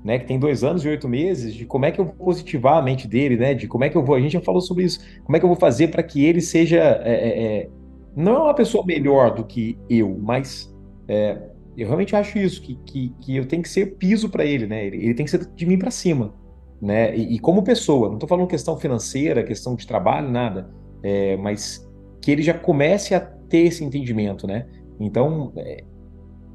né, 0.05 0.19
que 0.19 0.27
tem 0.27 0.39
dois 0.39 0.65
anos 0.65 0.85
e 0.85 0.89
oito 0.89 1.09
meses, 1.09 1.55
de 1.55 1.65
como 1.65 1.85
é 1.85 1.91
que 1.91 2.01
eu 2.01 2.07
vou 2.07 2.15
positivar 2.15 2.79
a 2.79 2.83
mente 2.83 3.07
dele, 3.07 3.37
né, 3.37 3.55
de 3.55 3.69
como 3.69 3.85
é 3.85 3.89
que 3.89 3.97
eu 3.97 4.05
vou, 4.05 4.17
a 4.17 4.21
gente 4.21 4.33
já 4.33 4.41
falou 4.41 4.61
sobre 4.61 4.85
isso, 4.85 5.01
como 5.25 5.37
é 5.37 5.39
que 5.39 5.45
eu 5.45 5.49
vou 5.49 5.59
fazer 5.59 5.89
para 5.89 6.03
que 6.03 6.25
ele 6.25 6.41
seja, 6.41 6.79
é, 6.79 7.13
é, 7.13 7.45
é, 7.45 7.69
não 8.17 8.35
é 8.35 8.43
uma 8.43 8.55
pessoa 8.55 8.85
melhor 8.85 9.35
do 9.35 9.45
que 9.45 9.79
eu, 9.89 10.19
mas 10.21 10.72
é, 11.13 11.39
eu 11.77 11.87
realmente 11.87 12.17
acho 12.17 12.39
isso, 12.39 12.63
que, 12.63 12.75
que, 12.87 13.15
que 13.21 13.37
eu 13.37 13.47
tenho 13.47 13.63
que 13.63 13.69
ser 13.69 13.97
piso 13.97 14.31
para 14.31 14.47
ele, 14.47 14.67
né, 14.67 14.87
ele, 14.87 14.97
ele, 14.97 15.15
tem 15.15 15.27
que 15.27 15.31
ser 15.31 15.45
de 15.45 15.67
mim 15.67 15.79
para 15.79 15.91
cima, 15.91 16.35
né, 16.81 17.15
e, 17.15 17.35
e, 17.35 17.39
como 17.39 17.63
pessoa, 17.63 18.09
não 18.09 18.15
estou 18.15 18.29
falando 18.29 18.47
questão 18.47 18.79
financeira, 18.79 19.45
questão 19.45 19.75
de 19.75 19.87
trabalho, 19.87 20.31
nada, 20.31 20.71
é, 21.03 21.37
mas 21.37 21.87
que 22.21 22.31
ele 22.31 22.43
já 22.43 22.55
comece 22.55 23.15
a 23.15 23.21
ter 23.21 23.67
esse 23.67 23.85
entendimento, 23.85 24.47
né, 24.47 24.67
então 24.99 25.53
é, 25.57 25.85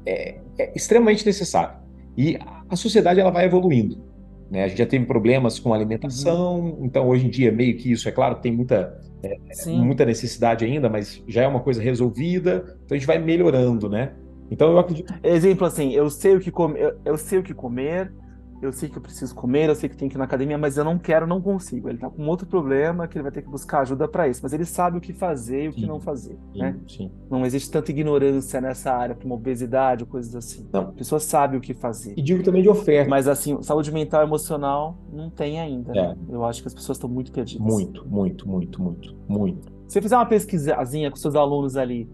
é, 0.04 0.40
é 0.58 0.72
extremamente 0.74 1.24
necessário. 1.24 1.78
E 2.16 2.36
a 2.68 2.74
sociedade 2.74 3.20
ela 3.20 3.30
vai 3.30 3.44
evoluindo. 3.44 4.02
Né? 4.50 4.64
A 4.64 4.68
gente 4.68 4.78
já 4.78 4.86
teve 4.86 5.06
problemas 5.06 5.60
com 5.60 5.72
alimentação, 5.72 6.58
uhum. 6.58 6.84
então 6.84 7.06
hoje 7.06 7.26
em 7.26 7.30
dia 7.30 7.52
meio 7.52 7.76
que 7.76 7.92
isso, 7.92 8.08
é 8.08 8.12
claro, 8.12 8.36
tem 8.36 8.50
muita, 8.50 8.98
é, 9.22 9.38
muita 9.70 10.04
necessidade 10.04 10.64
ainda, 10.64 10.88
mas 10.88 11.22
já 11.28 11.42
é 11.42 11.46
uma 11.46 11.60
coisa 11.60 11.80
resolvida, 11.80 12.76
então 12.84 12.96
a 12.96 12.98
gente 12.98 13.06
vai 13.06 13.18
melhorando, 13.18 13.88
né? 13.88 14.14
Então 14.50 14.70
eu 14.72 14.78
acredito. 14.78 15.12
Exemplo 15.22 15.66
assim, 15.66 15.92
eu 15.92 16.08
sei 16.10 16.36
o 16.36 16.40
que 16.40 16.50
comer, 16.50 16.80
eu, 16.80 17.00
eu 17.04 17.16
sei 17.16 17.38
o 17.38 17.42
que 17.42 17.54
comer, 17.54 18.12
eu 18.60 18.72
sei 18.72 18.88
que 18.88 18.98
eu 18.98 19.02
preciso 19.02 19.34
comer, 19.34 19.68
eu 19.68 19.74
sei 19.74 19.88
que 19.88 19.96
tenho 19.96 20.10
que 20.10 20.16
ir 20.16 20.18
na 20.18 20.24
academia, 20.24 20.58
mas 20.58 20.76
eu 20.76 20.84
não 20.84 20.98
quero, 20.98 21.26
não 21.26 21.40
consigo. 21.40 21.88
Ele 21.88 21.98
tá 21.98 22.10
com 22.10 22.26
outro 22.26 22.46
problema 22.46 23.06
que 23.06 23.16
ele 23.16 23.22
vai 23.22 23.30
ter 23.30 23.42
que 23.42 23.48
buscar 23.48 23.80
ajuda 23.80 24.08
para 24.08 24.28
isso, 24.28 24.40
mas 24.42 24.52
ele 24.52 24.64
sabe 24.64 24.98
o 24.98 25.00
que 25.00 25.12
fazer 25.12 25.64
e 25.64 25.68
o 25.68 25.72
sim, 25.72 25.80
que 25.80 25.86
não 25.86 26.00
fazer, 26.00 26.36
sim, 26.52 26.58
né? 26.58 26.76
Sim. 26.88 27.12
Não 27.30 27.46
existe 27.46 27.70
tanta 27.70 27.90
ignorância 27.90 28.60
nessa 28.60 28.92
área 28.92 29.14
como 29.14 29.34
obesidade 29.34 30.02
ou 30.02 30.08
coisas 30.08 30.34
assim. 30.34 30.68
Não. 30.72 30.82
A 30.82 30.92
pessoa 30.92 31.20
sabe 31.20 31.56
o 31.56 31.60
que 31.60 31.72
fazer. 31.72 32.14
E 32.16 32.22
digo 32.22 32.42
também 32.42 32.62
de 32.62 32.68
oferta. 32.68 33.08
Mas 33.08 33.28
assim, 33.28 33.62
saúde 33.62 33.92
mental 33.92 34.22
e 34.22 34.24
emocional 34.24 34.98
não 35.12 35.30
tem 35.30 35.60
ainda. 35.60 35.92
Né? 35.92 36.00
É. 36.00 36.08
Né? 36.08 36.16
Eu 36.28 36.44
acho 36.44 36.60
que 36.62 36.68
as 36.68 36.74
pessoas 36.74 36.98
estão 36.98 37.08
muito 37.08 37.30
perdidas. 37.30 37.64
Muito, 37.64 38.06
muito, 38.08 38.48
muito, 38.48 38.82
muito, 38.82 39.16
muito. 39.28 39.72
Se 39.86 39.94
você 39.94 40.02
fizer 40.02 40.16
uma 40.16 40.26
pesquisazinha 40.26 41.10
com 41.10 41.16
seus 41.16 41.34
alunos 41.34 41.76
ali, 41.76 42.10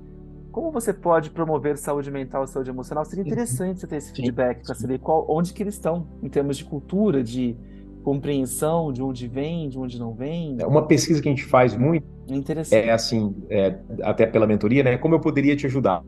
como 0.55 0.71
você 0.71 0.93
pode 0.93 1.31
promover 1.31 1.77
saúde 1.77 2.13
mental 2.13 2.45
e 2.45 2.47
saúde 2.47 2.71
emocional? 2.71 3.05
Seria 3.05 3.25
interessante 3.25 3.81
você 3.81 3.89
ter 3.89 3.97
esse 3.97 4.13
feedback 4.13 4.63
para 4.65 4.77
saber 4.77 5.01
qual, 5.01 5.27
onde 5.29 5.53
que 5.53 5.61
eles 5.61 5.75
estão 5.75 6.07
em 6.23 6.29
termos 6.29 6.57
de 6.57 6.65
cultura, 6.65 7.25
de 7.25 7.57
compreensão, 8.05 8.93
de 8.93 9.03
onde 9.03 9.27
vem, 9.27 9.69
de 9.69 9.77
onde 9.77 9.99
não 9.99 10.15
vem. 10.15 10.57
É 10.61 10.65
uma 10.65 10.87
pesquisa 10.87 11.21
que 11.21 11.29
a 11.29 11.33
gente 11.33 11.45
faz 11.45 11.77
muito 11.77 12.07
é 12.71 12.93
assim, 12.93 13.35
é, 13.51 13.81
até 14.03 14.27
pela 14.27 14.47
mentoria, 14.47 14.85
né? 14.85 14.97
Como 14.97 15.17
eu 15.17 15.21
poderia 15.21 15.57
te 15.57 15.67
ajudar? 15.67 16.05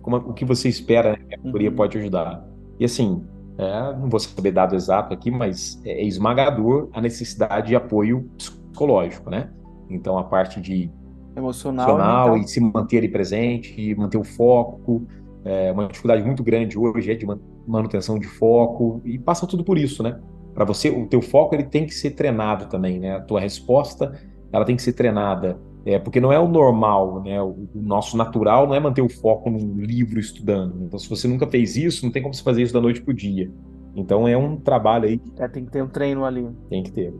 Como, 0.00 0.16
o 0.16 0.32
que 0.32 0.46
você 0.46 0.70
espera 0.70 1.12
né, 1.12 1.18
que 1.28 1.34
a 1.34 1.38
mentoria 1.38 1.68
uhum. 1.68 1.76
pode 1.76 1.98
ajudar? 1.98 2.48
E 2.80 2.86
assim, 2.86 3.22
é, 3.58 3.92
não 3.98 4.08
vou 4.08 4.18
saber 4.18 4.50
dado 4.50 4.76
exato 4.76 5.12
aqui, 5.12 5.30
mas 5.30 5.78
é 5.84 6.02
esmagador 6.02 6.88
a 6.94 7.02
necessidade 7.02 7.68
de 7.68 7.76
apoio 7.76 8.30
psicológico, 8.38 9.28
né? 9.28 9.50
Então, 9.90 10.16
a 10.16 10.24
parte 10.24 10.58
de 10.58 10.90
emocional, 11.38 11.88
emocional 11.88 12.36
e, 12.36 12.46
se 12.46 12.60
manter 12.60 12.98
ali 12.98 13.08
presente, 13.08 13.94
manter 13.94 14.18
o 14.18 14.24
foco. 14.24 15.06
É 15.44 15.72
uma 15.72 15.86
dificuldade 15.86 16.22
muito 16.22 16.42
grande 16.42 16.78
hoje 16.78 17.10
é 17.10 17.14
de 17.14 17.26
manutenção 17.66 18.18
de 18.18 18.26
foco 18.26 19.00
e 19.04 19.18
passa 19.18 19.46
tudo 19.46 19.64
por 19.64 19.78
isso, 19.78 20.02
né? 20.02 20.18
Para 20.52 20.64
você, 20.64 20.90
o 20.90 21.06
teu 21.06 21.22
foco 21.22 21.54
ele 21.54 21.62
tem 21.62 21.86
que 21.86 21.94
ser 21.94 22.10
treinado 22.10 22.66
também, 22.66 22.98
né? 22.98 23.16
A 23.16 23.20
tua 23.20 23.40
resposta 23.40 24.12
ela 24.52 24.64
tem 24.64 24.76
que 24.76 24.82
ser 24.82 24.92
treinada, 24.92 25.58
é 25.84 25.98
porque 25.98 26.20
não 26.20 26.32
é 26.32 26.38
o 26.38 26.48
normal, 26.48 27.22
né? 27.22 27.40
O, 27.40 27.68
o 27.74 27.80
nosso 27.80 28.16
natural 28.16 28.66
não 28.66 28.74
é 28.74 28.80
manter 28.80 29.02
o 29.02 29.08
foco 29.08 29.50
num 29.50 29.76
livro 29.76 30.18
estudando. 30.18 30.82
Então, 30.82 30.98
se 30.98 31.08
você 31.08 31.28
nunca 31.28 31.46
fez 31.46 31.76
isso, 31.76 32.04
não 32.04 32.12
tem 32.12 32.22
como 32.22 32.34
você 32.34 32.42
fazer 32.42 32.62
isso 32.62 32.74
da 32.74 32.80
noite 32.80 33.00
pro 33.00 33.14
dia. 33.14 33.50
Então, 33.94 34.28
é 34.28 34.36
um 34.36 34.56
trabalho 34.56 35.06
aí. 35.06 35.20
É, 35.38 35.48
tem 35.48 35.64
que 35.64 35.70
ter 35.70 35.82
um 35.82 35.88
treino 35.88 36.24
ali. 36.24 36.48
Tem 36.68 36.82
que 36.82 36.92
ter. 36.92 37.14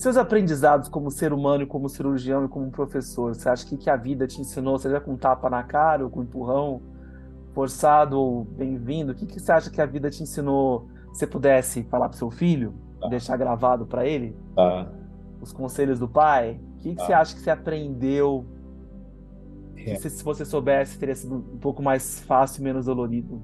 Seus 0.00 0.16
aprendizados 0.16 0.88
como 0.88 1.10
ser 1.10 1.30
humano, 1.30 1.66
como 1.66 1.86
cirurgião 1.86 2.46
e 2.46 2.48
como 2.48 2.70
professor, 2.70 3.34
você 3.34 3.46
acha 3.50 3.66
que, 3.66 3.76
que 3.76 3.90
a 3.90 3.96
vida 3.96 4.26
te 4.26 4.40
ensinou, 4.40 4.78
seja 4.78 4.98
com 4.98 5.14
tapa 5.14 5.50
na 5.50 5.62
cara 5.62 6.02
ou 6.02 6.08
com 6.08 6.22
empurrão, 6.22 6.80
forçado 7.52 8.18
ou 8.18 8.44
bem-vindo? 8.44 9.12
O 9.12 9.14
que, 9.14 9.26
que 9.26 9.38
você 9.38 9.52
acha 9.52 9.68
que 9.68 9.78
a 9.78 9.84
vida 9.84 10.08
te 10.08 10.22
ensinou? 10.22 10.88
Se 11.12 11.26
pudesse 11.26 11.82
falar 11.82 12.08
para 12.08 12.16
seu 12.16 12.30
filho, 12.30 12.72
tá. 12.98 13.08
deixar 13.08 13.36
gravado 13.36 13.84
para 13.84 14.06
ele? 14.06 14.34
Tá. 14.56 14.90
Os 15.38 15.52
conselhos 15.52 15.98
do 15.98 16.08
pai? 16.08 16.58
O 16.76 16.78
que, 16.78 16.88
que 16.92 16.96
tá. 16.96 17.04
você 17.04 17.12
acha 17.12 17.34
que 17.34 17.42
você 17.42 17.50
aprendeu? 17.50 18.46
É. 19.76 19.96
Se, 19.96 20.08
se 20.08 20.24
você 20.24 20.46
soubesse, 20.46 20.98
teria 20.98 21.14
sido 21.14 21.34
um 21.34 21.58
pouco 21.58 21.82
mais 21.82 22.20
fácil 22.20 22.62
e 22.62 22.64
menos 22.64 22.86
dolorido. 22.86 23.42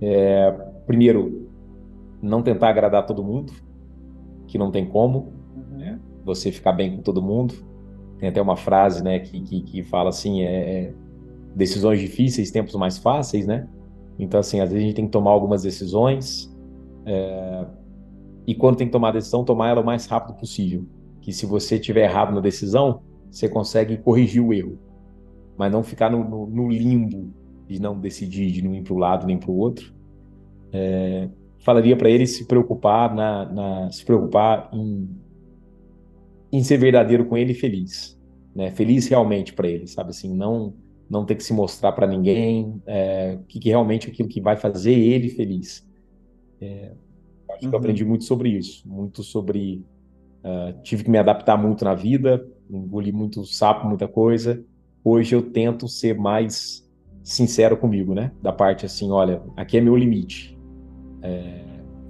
É, 0.00 0.52
primeiro, 0.86 1.50
não 2.22 2.42
tentar 2.42 2.70
agradar 2.70 3.04
todo 3.04 3.22
mundo, 3.22 3.52
que 4.46 4.56
não 4.56 4.70
tem 4.70 4.88
como 4.88 5.36
você 6.28 6.52
ficar 6.52 6.72
bem 6.72 6.96
com 6.96 7.02
todo 7.02 7.20
mundo. 7.22 7.54
Tem 8.18 8.28
até 8.28 8.40
uma 8.40 8.56
frase, 8.56 9.02
né, 9.02 9.18
que, 9.18 9.40
que, 9.40 9.62
que 9.62 9.82
fala 9.82 10.10
assim, 10.10 10.42
é, 10.42 10.46
é, 10.86 10.94
decisões 11.54 12.00
difíceis, 12.00 12.50
tempos 12.50 12.74
mais 12.74 12.98
fáceis, 12.98 13.46
né? 13.46 13.68
Então, 14.18 14.40
assim, 14.40 14.60
às 14.60 14.70
vezes 14.70 14.84
a 14.84 14.86
gente 14.86 14.96
tem 14.96 15.06
que 15.06 15.12
tomar 15.12 15.30
algumas 15.30 15.62
decisões 15.62 16.52
é, 17.06 17.66
e 18.46 18.54
quando 18.54 18.76
tem 18.76 18.86
que 18.86 18.92
tomar 18.92 19.10
a 19.10 19.12
decisão, 19.12 19.44
tomar 19.44 19.68
ela 19.68 19.80
o 19.80 19.84
mais 19.84 20.06
rápido 20.06 20.34
possível. 20.34 20.86
Que 21.20 21.32
se 21.32 21.46
você 21.46 21.78
tiver 21.78 22.04
errado 22.04 22.34
na 22.34 22.40
decisão, 22.40 23.02
você 23.30 23.48
consegue 23.48 23.98
corrigir 23.98 24.42
o 24.42 24.52
erro, 24.52 24.78
mas 25.56 25.70
não 25.70 25.82
ficar 25.82 26.10
no, 26.10 26.24
no, 26.24 26.46
no 26.46 26.68
limbo 26.68 27.32
de 27.66 27.80
não 27.80 27.98
decidir, 27.98 28.50
de 28.50 28.62
não 28.62 28.74
ir 28.74 28.82
para 28.82 28.94
o 28.94 28.98
lado 28.98 29.26
nem 29.26 29.38
para 29.38 29.50
o 29.50 29.56
outro. 29.56 29.92
É, 30.72 31.28
falaria 31.58 31.96
para 31.96 32.08
ele 32.08 32.26
se 32.26 32.46
preocupar 32.46 33.14
na, 33.14 33.44
na, 33.44 33.90
se 33.90 34.04
preocupar 34.04 34.70
em 34.72 35.08
em 36.52 36.62
ser 36.62 36.78
verdadeiro 36.78 37.24
com 37.24 37.36
ele 37.36 37.52
e 37.52 37.54
feliz, 37.54 38.18
né? 38.54 38.70
Feliz 38.70 39.06
realmente 39.08 39.52
para 39.52 39.68
ele, 39.68 39.86
sabe 39.86 40.10
assim, 40.10 40.34
não 40.34 40.74
não 41.08 41.24
ter 41.24 41.36
que 41.36 41.42
se 41.42 41.54
mostrar 41.54 41.92
para 41.92 42.06
ninguém, 42.06 42.82
é, 42.86 43.38
que, 43.48 43.58
que 43.58 43.70
realmente 43.70 44.08
é 44.08 44.10
aquilo 44.10 44.28
que 44.28 44.42
vai 44.42 44.56
fazer 44.56 44.92
ele 44.92 45.30
feliz. 45.30 45.88
É, 46.60 46.92
acho 47.50 47.64
uhum. 47.64 47.70
que 47.70 47.74
eu 47.74 47.78
aprendi 47.78 48.04
muito 48.04 48.24
sobre 48.24 48.50
isso, 48.50 48.86
muito 48.86 49.22
sobre 49.22 49.82
uh, 50.44 50.78
tive 50.82 51.04
que 51.04 51.10
me 51.10 51.16
adaptar 51.16 51.56
muito 51.56 51.82
na 51.82 51.94
vida, 51.94 52.46
engoli 52.70 53.10
muito 53.10 53.42
sapo, 53.46 53.88
muita 53.88 54.06
coisa. 54.06 54.62
Hoje 55.02 55.34
eu 55.34 55.40
tento 55.40 55.88
ser 55.88 56.14
mais 56.18 56.86
sincero 57.22 57.74
comigo, 57.74 58.14
né? 58.14 58.30
Da 58.42 58.52
parte 58.52 58.84
assim, 58.84 59.10
olha, 59.10 59.40
aqui 59.56 59.78
é 59.78 59.80
meu 59.80 59.96
limite. 59.96 60.58
É, 61.22 61.64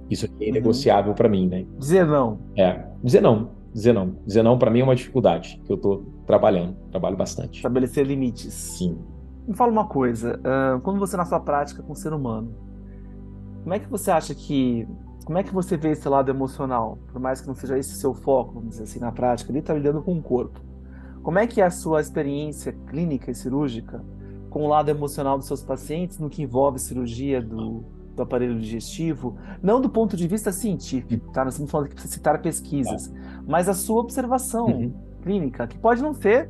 isso 0.09 0.25
aqui 0.25 0.43
é 0.43 0.47
uhum. 0.47 0.53
negociável 0.55 1.13
para 1.13 1.29
mim, 1.29 1.47
né? 1.47 1.65
Dizer 1.77 2.05
não. 2.05 2.37
É, 2.57 2.85
dizer 3.01 3.21
não 3.21 3.58
dizer 3.73 3.93
não. 3.93 4.15
Dizer 4.25 4.43
não 4.43 4.57
para 4.57 4.71
mim 4.71 4.79
é 4.79 4.83
uma 4.83 4.95
dificuldade 4.95 5.61
que 5.65 5.71
eu 5.71 5.77
tô 5.77 6.03
trabalhando, 6.25 6.75
trabalho 6.91 7.17
bastante. 7.17 7.57
Estabelecer 7.57 8.05
limites. 8.05 8.53
Sim. 8.53 8.97
Me 9.47 9.55
fala 9.55 9.71
uma 9.71 9.87
coisa, 9.87 10.39
uh, 10.39 10.79
quando 10.81 10.99
você 10.99 11.17
na 11.17 11.25
sua 11.25 11.39
prática 11.39 11.81
com 11.81 11.93
o 11.93 11.95
ser 11.95 12.13
humano, 12.13 12.53
como 13.63 13.73
é 13.73 13.79
que 13.79 13.89
você 13.89 14.11
acha 14.11 14.33
que 14.33 14.87
como 15.25 15.37
é 15.37 15.43
que 15.43 15.53
você 15.53 15.77
vê 15.77 15.91
esse 15.91 16.09
lado 16.09 16.31
emocional? 16.31 16.97
Por 17.11 17.21
mais 17.21 17.39
que 17.39 17.47
não 17.47 17.53
seja 17.53 17.77
esse 17.77 17.93
seu 17.99 18.15
foco, 18.15 18.55
vamos 18.55 18.71
dizer 18.71 18.85
assim, 18.85 18.99
na 18.99 19.11
prática, 19.11 19.51
ele 19.51 19.59
está 19.59 19.75
lidando 19.75 20.01
com 20.01 20.17
o 20.17 20.21
corpo. 20.23 20.59
Como 21.21 21.37
é 21.37 21.45
que 21.45 21.61
é 21.61 21.65
a 21.65 21.69
sua 21.69 22.01
experiência 22.01 22.73
clínica 22.87 23.29
e 23.29 23.35
cirúrgica 23.35 24.03
com 24.49 24.63
o 24.63 24.67
lado 24.67 24.89
emocional 24.89 25.37
dos 25.37 25.45
seus 25.45 25.61
pacientes 25.61 26.17
no 26.17 26.31
que 26.31 26.41
envolve 26.41 26.79
cirurgia 26.79 27.39
do 27.41 27.83
do 28.19 28.23
aparelho 28.23 28.59
digestivo, 28.59 29.37
não 29.63 29.79
do 29.79 29.89
ponto 29.89 30.17
de 30.17 30.27
vista 30.27 30.51
científico, 30.51 31.31
tá? 31.31 31.45
Nós 31.45 31.53
estamos 31.53 31.71
falando 31.71 31.87
que 31.87 31.95
precisa 31.95 32.13
citar 32.13 32.41
pesquisas, 32.41 33.11
mas 33.47 33.69
a 33.69 33.73
sua 33.73 34.01
observação 34.01 34.67
uhum. 34.67 34.93
clínica, 35.23 35.65
que 35.65 35.77
pode 35.77 36.01
não 36.01 36.13
ser 36.13 36.49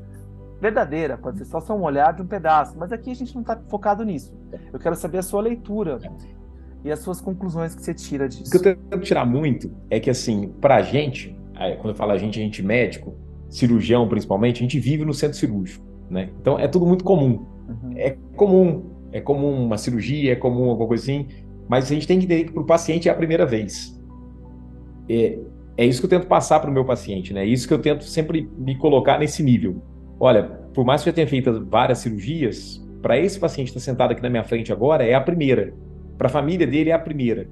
verdadeira, 0.60 1.18
pode 1.18 1.38
ser 1.38 1.46
só 1.46 1.62
um 1.78 1.84
olhar 1.84 2.14
de 2.14 2.22
um 2.22 2.26
pedaço, 2.26 2.76
mas 2.78 2.92
aqui 2.92 3.12
a 3.12 3.14
gente 3.14 3.34
não 3.36 3.42
está 3.42 3.56
focado 3.70 4.04
nisso. 4.04 4.34
Eu 4.74 4.80
quero 4.80 4.96
saber 4.96 5.20
a 5.20 5.24
sua 5.24 5.42
leitura 5.42 6.00
e 6.84 6.92
as 6.92 7.00
suas 7.00 7.22
conclusões 7.22 7.76
que 7.76 7.84
você 7.84 7.94
tira 7.94 8.28
disso. 8.28 8.48
O 8.48 8.62
que 8.62 8.68
eu 8.68 8.76
tento 8.76 9.00
tirar 9.04 9.26
muito 9.26 9.72
é 9.90 10.00
que, 10.00 10.10
assim, 10.10 10.50
para 10.60 10.78
a 10.78 10.82
gente, 10.82 11.38
quando 11.78 11.90
eu 11.90 11.96
falo 11.96 12.12
a 12.12 12.18
gente, 12.18 12.40
a 12.40 12.44
gente 12.44 12.64
médico, 12.64 13.16
cirurgião 13.48 14.08
principalmente, 14.08 14.58
a 14.58 14.64
gente 14.64 14.80
vive 14.80 15.06
no 15.06 15.14
centro 15.14 15.38
cirúrgico, 15.38 15.86
né? 16.10 16.30
Então 16.42 16.58
é 16.58 16.68
tudo 16.68 16.86
muito 16.86 17.04
comum. 17.04 17.46
Uhum. 17.68 17.94
É 17.96 18.18
comum, 18.36 18.90
é 19.12 19.22
comum 19.22 19.66
uma 19.66 19.78
cirurgia, 19.78 20.34
é 20.34 20.36
comum 20.36 20.70
alguma 20.70 20.88
coisa 20.88 21.04
assim, 21.04 21.28
Mas 21.70 21.86
a 21.86 21.94
gente 21.94 22.08
tem 22.08 22.18
que 22.18 22.26
entender 22.26 22.46
que 22.46 22.52
para 22.52 22.64
o 22.64 22.66
paciente 22.66 23.08
é 23.08 23.12
a 23.12 23.16
primeira 23.16 23.46
vez. 23.46 23.96
É, 25.08 25.38
é 25.78 25.86
isso 25.86 26.02
que 26.02 26.06
eu 26.08 26.10
tento 26.10 26.28
passar 26.28 26.60
para 26.60 26.70
o 26.70 26.74
meu 26.74 26.84
paciente, 26.84 27.32
né? 27.32 27.44
É 27.44 27.46
isso 27.46 27.68
que 27.68 27.74
eu 27.74 27.80
tento 27.80 28.04
sempre 28.04 28.50
me 28.58 28.76
colocar 28.76 29.20
nesse 29.20 29.44
nível. 29.44 29.82
Olha, 30.20 30.44
por 30.74 30.84
mais 30.84 31.04
que 31.04 31.10
eu 31.10 31.14
tenha 31.14 31.28
feito 31.28 31.66
várias 31.66 32.00
cirurgias, 32.00 32.84
para 33.02 33.18
esse 33.18 33.40
paciente 33.40 33.72
que 33.72 33.78
está 33.78 33.92
sentado 33.92 34.12
aqui 34.12 34.22
na 34.22 34.30
minha 34.30 34.44
frente 34.44 34.74
agora, 34.74 35.06
é 35.06 35.14
a 35.14 35.22
primeira. 35.22 35.74
Para 36.18 36.28
a 36.28 36.32
família 36.32 36.68
dele, 36.68 36.90
é 36.90 36.94
a 36.94 37.00
primeira. 37.00 37.48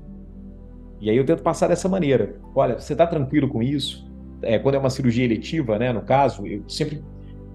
E 0.99 1.09
aí 1.09 1.15
eu 1.15 1.26
tento 1.26 1.43
passar 1.43 1.68
dessa 1.68 1.88
maneira. 1.88 2.36
Olha, 2.55 2.80
você 2.80 2.93
está 2.93 3.05
tranquilo 3.05 3.47
com 3.47 3.61
isso? 3.61 4.11
É, 4.41 4.57
quando 4.57 4.76
é 4.76 4.80
uma 4.80 4.89
cirurgia 4.89 5.24
eletiva, 5.24 5.78
né, 5.78 5.93
no 5.93 6.01
caso, 6.01 6.45
eu 6.45 6.68
sempre 6.68 7.03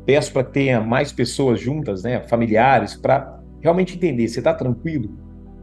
peço 0.07 0.33
para 0.33 0.45
que 0.45 0.53
tenha 0.53 0.81
mais 0.81 1.13
pessoas 1.13 1.61
juntas, 1.61 2.03
né, 2.03 2.21
familiares, 2.23 2.97
para 2.97 3.41
realmente 3.61 3.97
entender, 3.97 4.27
você 4.27 4.41
está 4.41 4.55
tranquilo? 4.55 5.11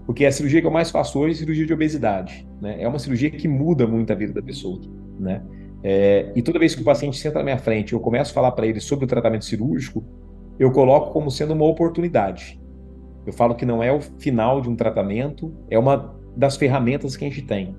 Porque 0.09 0.25
a 0.25 0.31
cirurgia 0.31 0.59
que 0.59 0.65
eu 0.65 0.71
mais 0.71 0.89
faço 0.89 1.19
hoje 1.19 1.35
é 1.35 1.37
cirurgia 1.37 1.67
de 1.67 1.71
obesidade. 1.71 2.43
Né? 2.59 2.81
É 2.81 2.87
uma 2.87 2.97
cirurgia 2.97 3.29
que 3.29 3.47
muda 3.47 3.85
muito 3.85 4.11
a 4.11 4.15
vida 4.15 4.33
da 4.33 4.41
pessoa. 4.41 4.81
Né? 5.19 5.39
É, 5.83 6.31
e 6.35 6.41
toda 6.41 6.57
vez 6.57 6.73
que 6.73 6.81
o 6.81 6.83
paciente 6.83 7.15
senta 7.15 7.37
na 7.37 7.43
minha 7.43 7.59
frente, 7.59 7.93
eu 7.93 7.99
começo 7.99 8.31
a 8.31 8.33
falar 8.33 8.53
para 8.53 8.65
ele 8.65 8.79
sobre 8.79 9.05
o 9.05 9.07
tratamento 9.07 9.45
cirúrgico, 9.45 10.03
eu 10.57 10.71
coloco 10.71 11.13
como 11.13 11.29
sendo 11.29 11.53
uma 11.53 11.65
oportunidade. 11.65 12.59
Eu 13.23 13.31
falo 13.31 13.53
que 13.53 13.67
não 13.67 13.83
é 13.83 13.91
o 13.91 14.01
final 14.01 14.61
de 14.61 14.67
um 14.67 14.75
tratamento, 14.75 15.53
é 15.69 15.77
uma 15.77 16.19
das 16.35 16.57
ferramentas 16.57 17.15
que 17.15 17.23
a 17.23 17.29
gente 17.29 17.43
tem. 17.43 17.75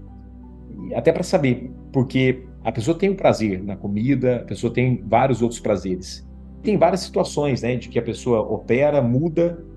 Até 0.94 1.10
para 1.10 1.24
saber, 1.24 1.72
porque 1.92 2.44
a 2.62 2.70
pessoa 2.70 2.96
tem 2.96 3.10
um 3.10 3.16
prazer 3.16 3.60
na 3.60 3.74
comida, 3.74 4.36
a 4.36 4.44
pessoa 4.44 4.72
tem 4.72 5.02
vários 5.04 5.42
outros 5.42 5.58
prazeres. 5.58 6.24
Tem 6.62 6.78
várias 6.78 7.00
situações, 7.00 7.62
né, 7.62 7.74
de 7.74 7.88
que 7.88 7.98
a 7.98 8.02
pessoa 8.02 8.40
opera, 8.40 9.02
muda 9.02 9.68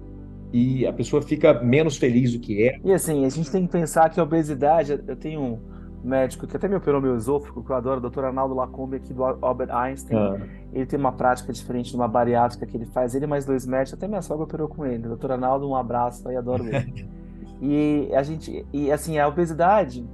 e 0.54 0.86
a 0.86 0.94
pessoa 0.94 1.20
fica 1.20 1.62
menos 1.62 1.98
feliz 1.98 2.32
do 2.32 2.40
que 2.40 2.68
é. 2.68 2.80
E 2.84 2.94
assim, 2.94 3.26
a 3.26 3.30
gente 3.30 3.50
tem 3.50 3.66
que 3.66 3.72
pensar 3.72 4.08
que 4.12 4.20
a 4.20 4.24
obesidade, 4.24 5.02
eu 5.08 5.16
tenho 5.16 5.42
um 5.42 5.60
médico 6.04 6.46
que 6.46 6.56
até 6.56 6.68
me 6.68 6.76
operou 6.76 7.02
meu 7.02 7.16
esôfago, 7.16 7.64
que 7.64 7.72
eu 7.72 7.76
adoro, 7.76 8.06
o 8.06 8.10
Dr. 8.10 8.26
Arnaldo 8.26 8.54
Lacombe 8.54 8.98
aqui 8.98 9.12
do 9.14 9.24
Albert 9.24 9.74
Einstein. 9.74 10.16
Ah. 10.16 10.38
Ele 10.72 10.86
tem 10.86 11.00
uma 11.00 11.12
prática 11.12 11.52
diferente 11.52 11.90
de 11.90 11.96
uma 11.96 12.08
bariátrica 12.08 12.68
que 12.68 12.78
ele 12.78 12.86
faz. 12.86 13.16
Ele 13.16 13.26
mais 13.26 13.46
dois 13.46 13.66
médicos, 13.66 13.96
até 13.96 14.08
minha 14.08 14.22
sogra 14.22 14.44
operou 14.44 14.68
com 14.68 14.86
ele. 14.86 15.08
Dr. 15.08 15.32
Arnaldo, 15.32 15.68
um 15.68 15.76
abraço 15.76 16.28
aí, 16.30 16.36
adoro 16.36 16.68
ele. 16.68 17.08
e 17.60 18.12
a 18.14 18.22
gente, 18.22 18.64
e 18.72 18.92
assim, 18.92 19.18
a 19.18 19.28
obesidade, 19.28 20.08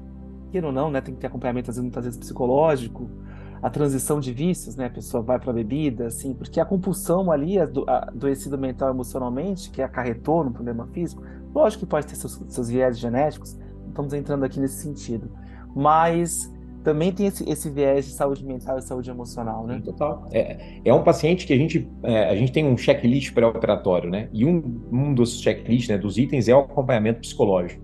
queira 0.51 0.67
ou 0.67 0.73
não, 0.73 0.89
né, 0.89 1.01
tem 1.01 1.13
que 1.13 1.19
ter 1.19 1.27
acompanhamento 1.27 1.69
às 1.69 1.75
vezes, 1.75 1.83
muitas 1.83 2.05
vezes 2.05 2.17
psicológico, 2.17 3.09
a 3.61 3.69
transição 3.69 4.19
de 4.19 4.31
vícios, 4.31 4.75
né? 4.75 4.85
A 4.85 4.89
pessoa 4.89 5.21
vai 5.21 5.39
para 5.39 5.51
a 5.51 5.53
bebida, 5.53 6.07
assim, 6.07 6.33
porque 6.33 6.59
a 6.59 6.65
compulsão 6.65 7.31
ali, 7.31 7.57
adoecido 7.59 8.57
mental 8.57 8.89
emocionalmente, 8.89 9.69
que 9.69 9.81
acarretou 9.81 10.43
no 10.43 10.51
problema 10.51 10.87
físico, 10.87 11.23
lógico 11.53 11.85
que 11.85 11.89
pode 11.89 12.07
ter 12.07 12.15
seus, 12.15 12.41
seus 12.47 12.69
viés 12.69 12.97
genéticos, 12.97 13.57
estamos 13.87 14.13
entrando 14.13 14.43
aqui 14.43 14.59
nesse 14.59 14.81
sentido. 14.81 15.29
Mas 15.75 16.51
também 16.83 17.11
tem 17.11 17.27
esse, 17.27 17.47
esse 17.49 17.69
viés 17.69 18.05
de 18.05 18.11
saúde 18.11 18.45
mental 18.45 18.77
e 18.77 18.81
saúde 18.81 19.09
emocional, 19.09 19.67
né? 19.67 19.81
Total. 19.83 20.25
É, 20.31 20.79
é 20.85 20.93
um 20.93 21.03
paciente 21.03 21.45
que 21.45 21.53
a 21.53 21.57
gente, 21.57 21.89
é, 22.03 22.29
a 22.29 22.35
gente 22.35 22.51
tem 22.51 22.65
um 22.65 22.77
checklist 22.77 23.33
pré-operatório, 23.33 24.09
né? 24.09 24.29
E 24.31 24.45
um, 24.45 24.81
um 24.91 25.13
dos 25.13 25.41
checklists, 25.41 25.89
né, 25.89 25.97
dos 25.97 26.17
itens 26.17 26.47
é 26.47 26.55
o 26.55 26.59
acompanhamento 26.59 27.19
psicológico. 27.19 27.83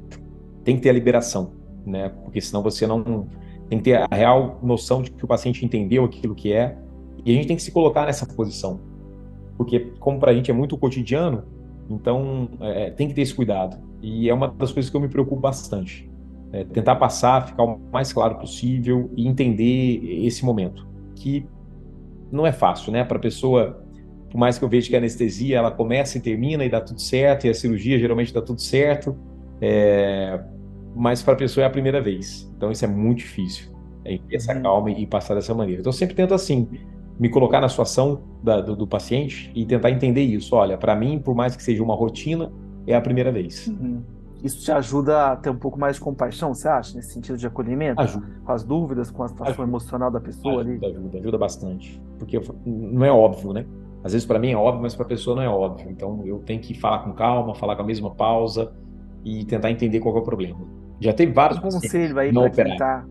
Tem 0.63 0.78
que 0.78 0.82
ter 0.82 0.89
a 0.89 0.93
liberação, 0.93 1.51
né? 1.86 2.09
Porque 2.23 2.39
senão 2.39 2.63
você 2.63 2.88
não 2.88 3.28
tem 3.70 3.80
que 3.80 3.86
ter 3.86 3.95
a 3.95 4.16
real 4.16 4.59
noção 4.61 5.01
de 5.01 5.11
que 5.11 5.24
o 5.24 5.28
paciente 5.28 5.66
entendeu 5.66 6.03
aquilo 6.05 6.36
que 6.36 6.53
é, 6.53 6.78
e 7.26 7.32
a 7.32 7.34
gente 7.34 7.47
tem 7.47 7.55
que 7.55 7.63
se 7.63 7.72
colocar 7.72 8.05
nessa 8.05 8.26
posição. 8.26 8.80
Porque, 9.57 9.91
como 9.99 10.20
para 10.20 10.32
a 10.32 10.36
gente 10.36 10.51
é 10.51 10.53
muito 10.53 10.78
cotidiano, 10.78 11.43
então 11.89 12.49
é, 12.59 12.91
tem 12.91 13.07
que 13.07 13.13
ter 13.13 13.22
esse 13.22 13.34
cuidado. 13.34 13.78
E 14.01 14.30
é 14.30 14.34
uma 14.34 14.47
das 14.47 14.72
coisas 14.72 14.89
que 14.89 14.95
eu 14.95 15.01
me 15.01 15.07
preocupo 15.07 15.39
bastante. 15.41 16.09
É 16.51 16.63
tentar 16.63 16.95
passar, 16.95 17.47
ficar 17.47 17.63
o 17.63 17.80
mais 17.91 18.13
claro 18.13 18.36
possível 18.36 19.09
e 19.16 19.28
entender 19.28 20.26
esse 20.26 20.45
momento. 20.45 20.88
Que 21.16 21.45
não 22.32 22.45
é 22.45 22.51
fácil, 22.51 22.91
né? 22.91 23.03
Para 23.03 23.18
a 23.18 23.20
pessoa, 23.20 23.84
por 24.30 24.38
mais 24.38 24.59
que 24.59 24.66
eu 24.66 24.70
veja 24.70 24.89
que 24.89 24.95
a 24.95 24.99
anestesia 24.99 25.57
ela 25.57 25.72
começa 25.72 26.18
e 26.18 26.22
termina 26.22 26.63
e 26.63 26.70
dá 26.70 26.82
tudo 26.82 27.01
certo, 27.01 27.47
e 27.47 27.49
a 27.49 27.53
cirurgia 27.53 27.97
geralmente 27.97 28.34
dá 28.34 28.41
tudo 28.41 28.61
certo, 28.61 29.18
é, 29.61 30.39
mas 30.96 31.22
para 31.22 31.34
a 31.34 31.38
pessoa 31.38 31.64
é 31.64 31.68
a 31.68 31.70
primeira 31.70 32.02
vez. 32.02 32.50
Então 32.56 32.72
isso 32.72 32.86
é 32.86 32.88
muito 32.88 33.20
difícil. 33.20 33.76
É 34.04 34.18
ter 34.18 34.36
essa 34.36 34.56
uhum. 34.56 34.62
calma 34.62 34.91
e 34.91 35.06
passar 35.06 35.36
dessa 35.36 35.54
maneira. 35.54 35.82
Então 35.82 35.89
eu 35.89 35.98
sempre 35.98 36.16
tento 36.16 36.34
assim, 36.34 36.68
me 37.20 37.30
colocar 37.30 37.60
na 37.60 37.68
situação 37.68 38.22
da, 38.43 38.62
do, 38.62 38.76
do, 38.76 38.88
paciente 38.88 39.52
e 39.56 39.66
tentar 39.66 39.91
entender 39.91 40.22
isso. 40.22 40.56
Olha, 40.56 40.78
para 40.78 40.96
mim, 40.96 41.20
por 41.20 41.36
mais 41.36 41.56
que 41.56 41.64
seja 41.64 41.84
uma 41.84 41.96
rotina, 41.96 42.52
é 42.88 42.96
a 42.96 43.02
primeira 43.02 43.32
vez. 43.32 43.68
Uhum. 43.68 44.02
Isso 44.43 44.64
te 44.64 44.72
ajuda 44.72 45.32
a 45.32 45.36
ter 45.36 45.50
um 45.50 45.58
pouco 45.58 45.80
mais 45.80 45.96
de 45.96 46.02
compaixão, 46.02 46.54
você 46.54 46.68
acha, 46.68 46.96
nesse 46.96 47.14
sentido 47.14 47.38
de 47.38 47.48
acolhimento? 47.48 48.00
Ajuda. 48.00 48.28
Com 48.46 48.52
as 48.52 48.64
dúvidas, 48.64 49.10
com 49.10 49.24
a 49.24 49.28
situação 49.28 49.54
ajuda. 49.54 49.68
emocional 49.68 50.12
da 50.12 50.20
pessoa 50.20 50.62
ajuda, 50.62 50.86
ali? 50.86 50.96
Ajuda, 50.98 51.18
ajuda 51.18 51.38
bastante. 51.38 52.02
Porque 52.20 52.39
não 52.64 53.04
é 53.04 53.12
óbvio, 53.12 53.54
né? 53.54 53.66
Às 54.04 54.12
vezes 54.14 54.28
para 54.28 54.38
mim 54.38 54.52
é 54.52 54.56
óbvio, 54.56 54.84
mas 54.84 54.93
para 54.93 55.04
a 55.04 55.10
pessoa 55.10 55.36
não 55.36 55.41
é 55.41 55.50
óbvio. 55.50 55.89
Então 55.89 56.22
eu 56.26 56.38
tenho 56.46 56.62
que 56.62 56.76
falar 56.76 57.00
com 57.00 57.12
calma, 57.14 57.56
falar 57.56 57.76
com 57.76 57.82
a 57.82 57.86
mesma 57.86 58.12
pausa 58.12 58.72
e 59.24 59.43
tentar 59.46 59.72
entender 59.72 60.00
qual 60.00 60.16
é 60.16 60.20
o 60.20 60.22
problema. 60.22 60.60
Já 61.00 61.14
teve 61.14 61.32
vários 61.32 61.60
um 61.60 61.62
conselho 61.62 62.18
aí 62.20 62.32
para 62.32 62.50
quem 62.50 62.78
tá... 62.78 63.06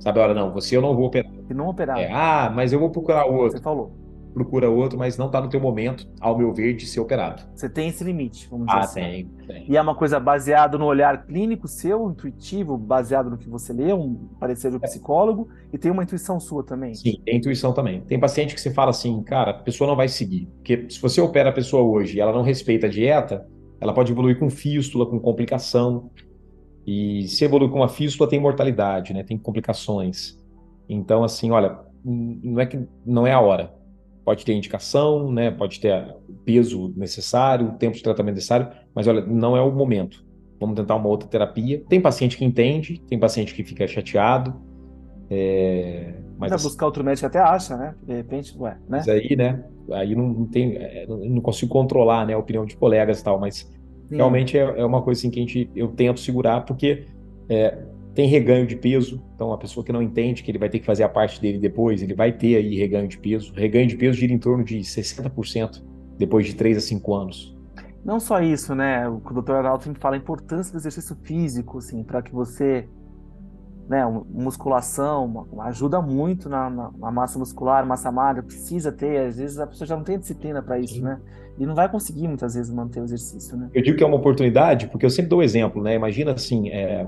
Sabe, 0.00 0.18
olha, 0.18 0.32
não, 0.32 0.50
você 0.50 0.76
eu 0.76 0.80
não 0.80 0.96
vou 0.96 1.06
operar. 1.06 1.30
E 1.48 1.52
não 1.52 1.68
operar. 1.68 1.98
É, 1.98 2.10
ah, 2.10 2.50
mas 2.54 2.72
eu 2.72 2.80
vou 2.80 2.90
procurar 2.90 3.26
outro. 3.26 3.58
Você 3.58 3.62
falou. 3.62 3.92
Procura 4.32 4.70
outro, 4.70 4.96
mas 4.96 5.18
não 5.18 5.26
está 5.26 5.40
no 5.40 5.48
teu 5.48 5.60
momento, 5.60 6.08
ao 6.20 6.38
meu 6.38 6.54
ver, 6.54 6.74
de 6.74 6.86
ser 6.86 7.00
operado. 7.00 7.42
Você 7.54 7.68
tem 7.68 7.88
esse 7.88 8.04
limite, 8.04 8.48
vamos 8.48 8.66
dizer 8.66 8.78
ah, 8.78 8.82
assim. 8.82 9.00
tem, 9.00 9.26
tem. 9.46 9.64
E 9.68 9.76
é 9.76 9.82
uma 9.82 9.94
coisa 9.94 10.20
baseada 10.20 10.78
no 10.78 10.86
olhar 10.86 11.26
clínico 11.26 11.66
seu, 11.66 12.08
intuitivo, 12.08 12.78
baseado 12.78 13.28
no 13.28 13.36
que 13.36 13.48
você 13.48 13.72
lê, 13.72 13.92
um 13.92 14.28
parecer 14.38 14.70
do 14.70 14.76
é. 14.76 14.80
psicólogo, 14.80 15.48
e 15.72 15.76
tem 15.76 15.90
uma 15.90 16.04
intuição 16.04 16.38
sua 16.38 16.62
também. 16.62 16.94
Sim, 16.94 17.20
tem 17.24 17.36
intuição 17.36 17.72
também. 17.72 18.00
Tem 18.02 18.20
paciente 18.20 18.54
que 18.54 18.60
você 18.60 18.70
fala 18.70 18.90
assim, 18.90 19.20
cara, 19.24 19.50
a 19.50 19.54
pessoa 19.54 19.88
não 19.88 19.96
vai 19.96 20.08
seguir. 20.08 20.46
Porque 20.58 20.86
se 20.88 21.02
você 21.02 21.20
opera 21.20 21.50
a 21.50 21.52
pessoa 21.52 21.82
hoje 21.82 22.16
e 22.16 22.20
ela 22.20 22.32
não 22.32 22.42
respeita 22.42 22.86
a 22.86 22.90
dieta, 22.90 23.44
ela 23.80 23.92
pode 23.92 24.12
evoluir 24.12 24.38
com 24.38 24.48
fístula, 24.48 25.04
com 25.04 25.18
complicação. 25.18 26.08
E 26.86 27.28
se 27.28 27.44
evoluir 27.44 27.70
com 27.70 27.78
uma 27.78 27.88
fístula, 27.88 28.28
tem 28.28 28.40
mortalidade, 28.40 29.12
né? 29.12 29.22
Tem 29.22 29.38
complicações. 29.38 30.38
Então, 30.88 31.22
assim, 31.22 31.50
olha, 31.50 31.78
não 32.04 32.60
é 32.60 32.66
que 32.66 32.78
não 33.04 33.26
é 33.26 33.32
a 33.32 33.40
hora. 33.40 33.72
Pode 34.24 34.44
ter 34.44 34.54
indicação, 34.54 35.30
né? 35.30 35.50
Pode 35.50 35.80
ter 35.80 35.92
o 36.28 36.32
peso 36.44 36.92
necessário, 36.96 37.68
o 37.68 37.72
tempo 37.72 37.96
de 37.96 38.02
tratamento 38.02 38.34
necessário, 38.34 38.68
mas 38.94 39.06
olha, 39.06 39.24
não 39.24 39.56
é 39.56 39.60
o 39.60 39.70
momento. 39.72 40.24
Vamos 40.60 40.76
tentar 40.76 40.96
uma 40.96 41.08
outra 41.08 41.28
terapia. 41.28 41.82
Tem 41.88 42.00
paciente 42.00 42.36
que 42.36 42.44
entende, 42.44 43.00
tem 43.08 43.18
paciente 43.18 43.54
que 43.54 43.64
fica 43.64 43.86
chateado. 43.86 44.54
É... 45.30 46.14
Mas 46.38 46.52
assim, 46.52 46.64
buscar 46.64 46.86
outro 46.86 47.04
médico 47.04 47.26
até 47.26 47.38
acha, 47.38 47.76
né? 47.76 47.94
De 48.02 48.14
repente, 48.14 48.54
ué, 48.58 48.72
né? 48.72 48.78
Mas 48.88 49.08
aí, 49.08 49.34
né? 49.36 49.64
Aí 49.92 50.14
não, 50.14 50.28
não 50.28 50.46
tem, 50.46 50.76
é, 50.76 51.06
não 51.06 51.40
consigo 51.40 51.72
controlar, 51.72 52.26
né? 52.26 52.34
A 52.34 52.38
opinião 52.38 52.66
de 52.66 52.76
colegas 52.76 53.20
e 53.20 53.24
tal, 53.24 53.38
mas. 53.38 53.70
Realmente 54.16 54.58
é, 54.58 54.60
é, 54.60 54.84
uma 54.84 55.02
coisa 55.02 55.20
assim 55.20 55.30
que 55.30 55.38
a 55.38 55.42
gente, 55.42 55.70
eu 55.74 55.88
tento 55.88 56.20
segurar, 56.20 56.62
porque 56.62 57.06
é, 57.48 57.78
tem 58.14 58.26
reganho 58.28 58.66
de 58.66 58.76
peso, 58.76 59.22
então 59.34 59.52
a 59.52 59.58
pessoa 59.58 59.84
que 59.84 59.92
não 59.92 60.02
entende 60.02 60.42
que 60.42 60.50
ele 60.50 60.58
vai 60.58 60.68
ter 60.68 60.80
que 60.80 60.86
fazer 60.86 61.04
a 61.04 61.08
parte 61.08 61.40
dele 61.40 61.58
depois, 61.58 62.02
ele 62.02 62.14
vai 62.14 62.32
ter 62.32 62.56
aí 62.56 62.76
reganho 62.76 63.08
de 63.08 63.18
peso. 63.18 63.52
Reganho 63.54 63.86
de 63.86 63.96
peso 63.96 64.18
gira 64.18 64.32
em 64.32 64.38
torno 64.38 64.64
de 64.64 64.78
60% 64.78 65.82
depois 66.18 66.46
de 66.46 66.54
3 66.54 66.76
a 66.76 66.80
5 66.80 67.14
anos. 67.14 67.56
Não 68.04 68.18
só 68.18 68.40
isso, 68.40 68.74
né? 68.74 69.08
O 69.08 69.18
Dr. 69.18 69.52
Arnaldo 69.52 69.84
sempre 69.84 70.00
fala 70.00 70.16
a 70.16 70.18
importância 70.18 70.72
do 70.72 70.78
exercício 70.78 71.16
físico, 71.22 71.78
assim, 71.78 72.02
para 72.02 72.22
que 72.22 72.32
você 72.32 72.88
né, 73.90 74.04
musculação 74.28 75.48
ajuda 75.62 76.00
muito 76.00 76.48
na, 76.48 76.70
na, 76.70 76.92
na, 76.96 77.10
massa 77.10 77.40
muscular, 77.40 77.84
massa 77.84 78.12
magra, 78.12 78.40
precisa 78.40 78.92
ter, 78.92 79.26
às 79.26 79.36
vezes 79.36 79.58
a 79.58 79.66
pessoa 79.66 79.84
já 79.84 79.96
não 79.96 80.04
tem 80.04 80.16
disciplina 80.16 80.62
para 80.62 80.78
isso, 80.78 80.94
Sim. 80.94 81.02
né? 81.02 81.20
E 81.58 81.66
não 81.66 81.74
vai 81.74 81.90
conseguir 81.90 82.28
muitas 82.28 82.54
vezes 82.54 82.72
manter 82.72 83.00
o 83.00 83.04
exercício, 83.04 83.56
né? 83.56 83.68
Eu 83.74 83.82
digo 83.82 83.98
que 83.98 84.04
é 84.04 84.06
uma 84.06 84.16
oportunidade, 84.16 84.86
porque 84.86 85.04
eu 85.04 85.10
sempre 85.10 85.30
dou 85.30 85.42
exemplo, 85.42 85.82
né? 85.82 85.96
Imagina 85.96 86.30
assim, 86.30 86.68
é, 86.68 87.04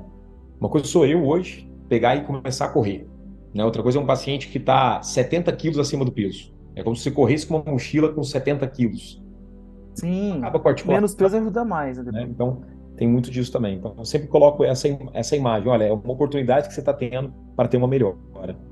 uma 0.58 0.68
coisa 0.68 0.84
sou 0.88 1.06
eu 1.06 1.24
hoje 1.24 1.70
pegar 1.88 2.16
e 2.16 2.24
começar 2.24 2.64
a 2.64 2.68
correr, 2.68 3.06
né? 3.54 3.64
Outra 3.64 3.80
coisa 3.80 4.00
é 4.00 4.02
um 4.02 4.06
paciente 4.06 4.48
que 4.48 4.58
está 4.58 5.00
70 5.00 5.52
quilos 5.52 5.78
acima 5.78 6.04
do 6.04 6.10
peso. 6.10 6.52
É 6.74 6.82
como 6.82 6.96
se 6.96 7.04
você 7.04 7.12
corresse 7.12 7.46
com 7.46 7.58
uma 7.58 7.72
mochila 7.72 8.12
com 8.12 8.24
70 8.24 8.66
quilos. 8.66 9.22
Sim, 9.94 10.40
menos 10.84 11.14
peso 11.14 11.36
ajuda 11.36 11.64
mais. 11.64 11.98
Né? 11.98 12.10
né? 12.10 12.26
Então, 12.28 12.62
tem 13.02 13.08
muito 13.08 13.32
disso 13.32 13.50
também. 13.50 13.78
Então, 13.78 13.94
eu 13.98 14.04
sempre 14.04 14.28
coloco 14.28 14.62
essa, 14.62 14.86
essa 15.12 15.34
imagem. 15.34 15.68
Olha, 15.68 15.84
é 15.86 15.92
uma 15.92 16.12
oportunidade 16.12 16.68
que 16.68 16.74
você 16.74 16.78
está 16.78 16.94
tendo 16.94 17.34
para 17.56 17.66
ter 17.66 17.76
uma 17.76 17.88
melhora. 17.88 18.16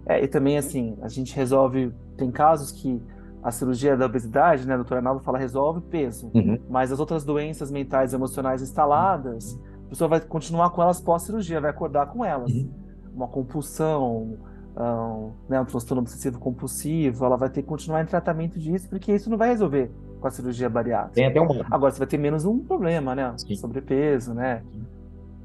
É, 0.07 0.23
e 0.23 0.29
também, 0.29 0.57
assim, 0.57 0.97
a 1.03 1.09
gente 1.09 1.35
resolve. 1.35 1.93
Tem 2.17 2.31
casos 2.31 2.71
que 2.71 3.03
a 3.43 3.51
cirurgia 3.51 3.97
da 3.97 4.07
obesidade, 4.07 4.69
né, 4.69 4.75
a 4.75 4.77
doutora 4.77 5.01
Arnaldo 5.01 5.21
fala, 5.25 5.37
resolve 5.37 5.81
peso. 5.81 6.31
Uhum. 6.33 6.61
Mas 6.69 6.93
as 6.93 7.01
outras 7.01 7.25
doenças 7.25 7.73
mentais 7.73 8.13
e 8.13 8.17
emocionais 8.17 8.63
instaladas, 8.63 9.59
a 9.87 9.89
pessoa 9.89 10.07
vai 10.07 10.21
continuar 10.21 10.71
com 10.71 10.81
elas 10.81 11.01
pós-cirurgia, 11.01 11.61
vai 11.61 11.71
acordar 11.71 12.07
com 12.07 12.25
elas. 12.25 12.53
Uhum. 12.53 12.71
Uma 13.13 13.27
compulsão, 13.27 14.39
um, 14.77 15.33
né, 15.49 15.61
um 15.61 15.65
transtorno 15.65 16.03
obsessivo 16.03 16.39
compulsivo, 16.39 17.25
ela 17.25 17.37
vai 17.37 17.51
ter 17.51 17.63
que 17.63 17.69
continuar 17.69 18.03
em 18.03 18.07
tratamento 18.07 18.61
disso, 18.61 18.89
porque 18.89 19.13
isso 19.13 19.29
não 19.29 19.37
vai 19.37 19.49
resolver 19.49 19.91
com 20.21 20.29
a 20.29 20.31
cirurgia 20.31 20.69
bariátrica. 20.69 21.15
Tem 21.15 21.27
até 21.27 21.41
um... 21.41 21.63
Agora 21.71 21.91
você 21.91 21.99
vai 21.99 22.07
ter 22.07 22.19
menos 22.19 22.45
um 22.45 22.59
problema, 22.61 23.15
né? 23.15 23.35
Sim. 23.37 23.57
Sobrepeso, 23.57 24.33
né? 24.33 24.63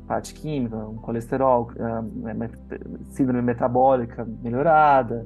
parte 0.08 0.34
química, 0.34 0.76
um 0.78 0.96
colesterol, 0.96 1.70
síndrome 3.10 3.42
metabólica 3.42 4.26
melhorada. 4.42 5.26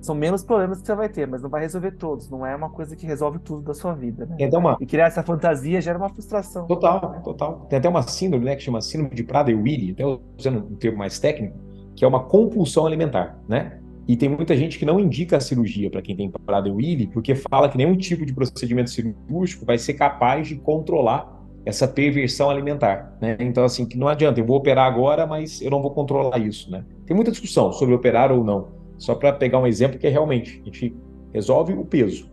São 0.00 0.14
menos 0.14 0.44
problemas 0.44 0.80
que 0.80 0.86
você 0.86 0.94
vai 0.94 1.08
ter, 1.08 1.26
mas 1.26 1.40
não 1.40 1.48
vai 1.48 1.62
resolver 1.62 1.92
todos. 1.92 2.28
Não 2.28 2.44
é 2.44 2.54
uma 2.54 2.68
coisa 2.68 2.94
que 2.94 3.06
resolve 3.06 3.38
tudo 3.38 3.62
da 3.62 3.72
sua 3.72 3.94
vida, 3.94 4.26
né? 4.26 4.36
Então, 4.38 4.60
uma... 4.60 4.76
E 4.78 4.84
criar 4.84 5.06
essa 5.06 5.22
fantasia 5.22 5.80
gera 5.80 5.96
uma 5.96 6.10
frustração. 6.10 6.66
Total, 6.66 7.22
total. 7.22 7.66
Tem 7.70 7.78
até 7.78 7.88
uma 7.88 8.02
síndrome, 8.02 8.44
né, 8.44 8.54
que 8.54 8.62
chama 8.62 8.82
síndrome 8.82 9.14
de 9.14 9.24
Prader-Willi, 9.24 9.92
até 9.92 10.04
usando 10.38 10.58
um 10.58 10.76
termo 10.76 10.98
mais 10.98 11.18
técnico, 11.18 11.56
que 11.96 12.04
é 12.04 12.08
uma 12.08 12.24
compulsão 12.24 12.84
alimentar, 12.86 13.38
né? 13.48 13.80
E 14.06 14.16
tem 14.16 14.28
muita 14.28 14.56
gente 14.56 14.78
que 14.78 14.84
não 14.84 15.00
indica 15.00 15.36
a 15.36 15.40
cirurgia 15.40 15.90
para 15.90 16.02
quem 16.02 16.14
tem 16.14 16.30
Prader-Willi, 16.30 17.06
porque 17.06 17.34
fala 17.34 17.68
que 17.68 17.78
nenhum 17.78 17.96
tipo 17.96 18.26
de 18.26 18.34
procedimento 18.34 18.90
cirúrgico 18.90 19.64
vai 19.64 19.78
ser 19.78 19.94
capaz 19.94 20.48
de 20.48 20.56
controlar 20.56 21.42
essa 21.64 21.88
perversão 21.88 22.50
alimentar, 22.50 23.16
né? 23.20 23.36
Então, 23.40 23.64
assim, 23.64 23.86
que 23.86 23.96
não 23.96 24.06
adianta, 24.06 24.38
eu 24.38 24.44
vou 24.44 24.58
operar 24.58 24.86
agora, 24.86 25.26
mas 25.26 25.62
eu 25.62 25.70
não 25.70 25.80
vou 25.80 25.90
controlar 25.90 26.38
isso, 26.38 26.70
né? 26.70 26.84
Tem 27.06 27.16
muita 27.16 27.30
discussão 27.30 27.72
sobre 27.72 27.94
operar 27.94 28.30
ou 28.30 28.44
não. 28.44 28.68
Só 28.98 29.14
para 29.14 29.32
pegar 29.32 29.58
um 29.58 29.66
exemplo 29.66 29.98
que 29.98 30.06
é 30.06 30.10
realmente, 30.10 30.60
a 30.60 30.64
gente 30.66 30.94
resolve 31.32 31.72
o 31.72 31.84
peso 31.84 32.30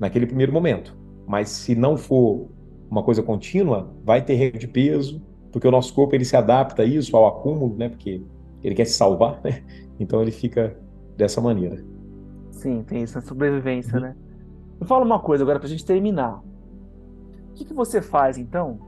naquele 0.00 0.26
primeiro 0.26 0.52
momento. 0.52 0.96
Mas 1.26 1.48
se 1.48 1.76
não 1.76 1.96
for 1.96 2.48
uma 2.90 3.04
coisa 3.04 3.22
contínua, 3.22 3.94
vai 4.04 4.20
ter 4.20 4.34
regra 4.34 4.58
de 4.58 4.66
peso, 4.66 5.22
porque 5.52 5.68
o 5.68 5.70
nosso 5.70 5.94
corpo 5.94 6.14
ele 6.14 6.24
se 6.24 6.36
adapta 6.36 6.82
a 6.82 6.84
isso, 6.84 7.16
ao 7.16 7.26
acúmulo, 7.26 7.76
né? 7.76 7.88
Porque 7.88 8.20
ele 8.64 8.74
quer 8.74 8.84
se 8.84 8.94
salvar, 8.94 9.40
né? 9.44 9.62
Então 10.00 10.20
ele 10.20 10.32
fica 10.32 10.76
dessa 11.22 11.40
maneira. 11.40 11.82
Sim, 12.50 12.82
tem 12.82 13.02
essa 13.02 13.20
sobrevivência, 13.20 13.94
uhum. 13.94 14.02
né? 14.02 14.16
Me 14.80 14.86
fala 14.86 15.04
uma 15.04 15.20
coisa 15.20 15.44
agora 15.44 15.58
para 15.58 15.66
a 15.66 15.70
gente 15.70 15.84
terminar. 15.84 16.38
O 16.38 17.54
que, 17.54 17.64
que 17.64 17.72
você 17.74 18.02
faz, 18.02 18.36
então, 18.38 18.78